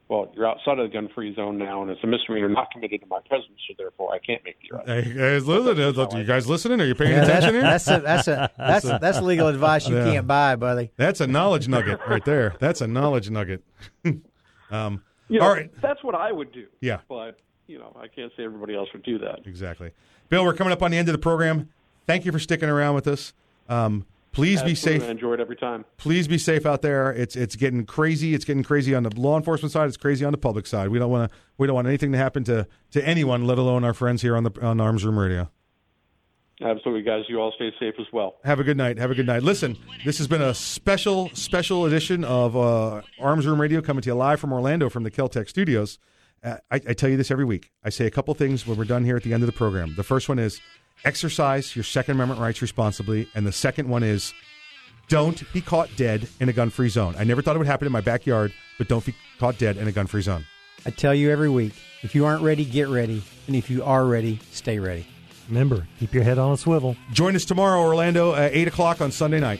well, 0.10 0.32
you're 0.36 0.48
outside 0.48 0.80
of 0.80 0.90
the 0.90 0.94
gun-free 0.94 1.34
zone 1.36 1.58
now, 1.58 1.82
and 1.82 1.90
it's 1.90 2.04
a 2.04 2.08
misdemeanor 2.08 2.50
not 2.50 2.70
committed 2.72 3.02
in 3.02 3.10
my 3.10 3.20
presence, 3.28 3.54
so 3.68 3.74
therefore 3.78 4.14
I 4.14 4.20
can't 4.20 4.44
make 4.44 4.58
the 4.62 4.76
arrest. 4.76 4.88
Hey, 5.08 5.14
guys, 5.14 5.48
listen, 5.48 6.18
you 6.18 6.24
guys 6.26 6.48
listening? 6.48 6.82
Are 6.82 6.86
you 6.86 6.94
paying 6.96 7.12
Yeah, 7.14 7.24
attention 7.24 7.62
that's, 7.62 7.86
here? 7.88 8.00
that's 8.00 8.28
a, 8.28 8.28
that's 8.28 8.28
a, 8.28 8.52
that's 8.58 9.02
that's 9.02 9.22
legal 9.22 9.48
advice 9.48 9.88
you 9.88 9.96
Yeah. 9.98 10.04
can't 10.12 10.28
buy, 10.28 10.56
buddy. 10.56 10.92
That's 10.98 11.22
a 11.22 11.28
knowledge 11.28 11.68
nugget 11.68 12.00
right 12.08 12.24
there. 12.26 12.56
That's 12.60 12.82
a 12.82 12.88
knowledge 12.88 13.30
nugget. 13.30 13.64
um, 14.72 15.04
You 15.30 15.40
know, 15.40 15.46
all 15.46 15.54
right. 15.54 15.70
that's 15.82 16.04
what 16.04 16.16
I 16.16 16.32
would 16.32 16.52
do. 16.52 16.66
Yeah. 16.82 17.00
but 17.08 17.40
you 17.68 17.80
know, 17.80 17.96
I 18.00 18.08
can't 18.08 18.32
say 18.36 18.44
everybody 18.44 18.76
else 18.76 18.90
would 18.94 19.04
do 19.04 19.18
that. 19.20 19.40
Exactly. 19.46 19.92
Bill, 20.30 20.44
we're 20.44 20.54
coming 20.54 20.74
up 20.74 20.84
on 20.84 20.92
the 20.92 20.98
end 20.98 21.08
of 21.08 21.14
the 21.14 21.18
program. 21.20 21.70
Thank 22.06 22.26
you 22.26 22.32
for 22.34 22.40
sticking 22.40 22.68
around 22.70 22.94
with 22.96 23.08
us. 23.08 23.34
Um, 23.70 24.06
please 24.34 24.62
be 24.62 24.76
safe. 24.76 25.04
I 25.04 25.08
enjoy 25.08 25.34
it 25.34 25.40
every 25.40 25.56
time. 25.56 25.86
Please 25.98 26.28
be 26.28 26.38
safe 26.38 26.66
out 26.66 26.82
there. 26.82 27.12
It's 27.12 27.36
it's 27.36 27.56
getting 27.56 27.86
crazy. 27.86 28.34
It's 28.34 28.44
getting 28.44 28.64
crazy 28.64 28.94
on 28.94 29.04
the 29.04 29.12
law 29.20 29.38
enforcement 29.38 29.72
side. 29.72 29.88
It's 29.88 29.98
crazy 29.98 30.26
on 30.26 30.32
the 30.32 30.38
public 30.38 30.68
side. 30.68 30.90
We 30.90 31.00
don't 31.00 31.12
want 31.12 31.32
to 31.32 31.38
we 31.58 31.68
don't 31.68 31.76
want 31.76 31.88
anything 31.88 32.12
to 32.12 32.18
happen 32.18 32.44
to 32.46 32.68
to 32.92 33.08
anyone, 33.08 33.48
let 33.48 33.58
alone 33.58 33.84
our 33.86 33.94
friends 33.94 34.22
here 34.22 34.36
on 34.36 34.44
the 34.44 34.52
on 34.62 34.82
Arms 34.82 35.06
Room 35.06 35.18
Radio. 35.18 35.50
Absolutely, 36.62 37.02
guys. 37.02 37.24
You 37.28 37.40
all 37.40 37.52
stay 37.56 37.72
safe 37.80 37.96
as 38.00 38.06
well. 38.14 38.36
Have 38.44 38.60
a 38.60 38.64
good 38.64 38.78
night. 38.78 38.98
Have 38.98 39.12
a 39.12 39.16
good 39.16 39.26
night. 39.26 39.44
Listen, 39.44 39.78
this 40.06 40.18
has 40.20 40.28
been 40.28 40.42
a 40.42 40.54
special, 40.54 41.30
special 41.34 41.86
edition 41.86 42.24
of 42.24 42.56
uh, 42.56 43.02
Arms 43.20 43.46
Room 43.46 43.60
Radio 43.60 43.82
coming 43.82 44.02
to 44.04 44.10
you 44.10 44.14
live 44.14 44.40
from 44.40 44.54
Orlando 44.54 44.90
from 44.90 45.04
the 45.04 45.12
Keltec 45.12 45.50
studios. 45.50 46.00
Uh, 46.44 46.58
I, 46.72 46.76
I 46.76 46.94
tell 46.94 47.10
you 47.10 47.18
this 47.18 47.32
every 47.32 47.46
week. 47.46 47.72
I 47.84 47.90
say 47.90 48.06
a 48.06 48.12
couple 48.12 48.34
things 48.34 48.68
when 48.68 48.78
we're 48.78 48.86
done 48.86 49.04
here 49.04 49.18
at 49.18 49.24
the 49.24 49.34
end 49.34 49.44
of 49.44 49.48
the 49.48 49.54
program. 49.54 49.96
The 49.96 50.04
first 50.04 50.30
one 50.30 50.40
is 50.40 50.62
exercise 51.06 51.76
your 51.76 51.84
Second 51.84 52.16
Amendment 52.16 52.40
rights 52.40 52.62
responsibly. 52.62 53.28
And 53.36 53.46
the 53.46 53.52
second 53.52 53.90
one 53.90 54.04
is 54.04 54.34
don't 55.08 55.42
be 55.54 55.62
caught 55.62 55.90
dead 55.96 56.28
in 56.40 56.50
a 56.50 56.54
gun 56.54 56.70
free 56.70 56.90
zone. 56.90 57.16
I 57.18 57.24
never 57.24 57.42
thought 57.42 57.56
it 57.56 57.60
would 57.60 57.68
happen 57.68 57.86
in 57.86 57.92
my 57.92 58.02
backyard, 58.02 58.54
but 58.78 58.88
don't 58.88 59.06
be 59.06 59.16
caught 59.40 59.58
dead 59.58 59.78
in 59.78 59.88
a 59.88 59.92
gun 59.92 60.08
free 60.08 60.22
zone. 60.22 60.46
I 60.86 60.90
tell 60.90 61.14
you 61.14 61.32
every 61.32 61.50
week, 61.50 61.74
if 62.02 62.16
you 62.16 62.26
aren't 62.26 62.44
ready, 62.44 62.66
get 62.66 62.90
ready, 62.90 63.22
and 63.48 63.56
if 63.56 63.70
you 63.70 63.84
are 63.84 64.06
ready, 64.06 64.40
stay 64.52 64.80
ready. 64.80 65.06
Remember, 65.48 65.88
keep 66.00 66.14
your 66.14 66.24
head 66.24 66.38
on 66.38 66.54
a 66.54 66.58
swivel. 66.58 66.96
Join 67.12 67.36
us 67.36 67.46
tomorrow, 67.46 67.82
Orlando, 67.82 68.34
at 68.34 68.54
8 68.54 68.68
o'clock 68.70 69.02
on 69.02 69.12
Sunday 69.12 69.40
night. 69.40 69.60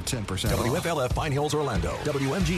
10% 0.00 0.52
off. 0.52 0.66
WFLF 0.66 1.14
Pine 1.14 1.32
Hills, 1.32 1.54
Orlando. 1.54 1.90
WMG 2.04 2.56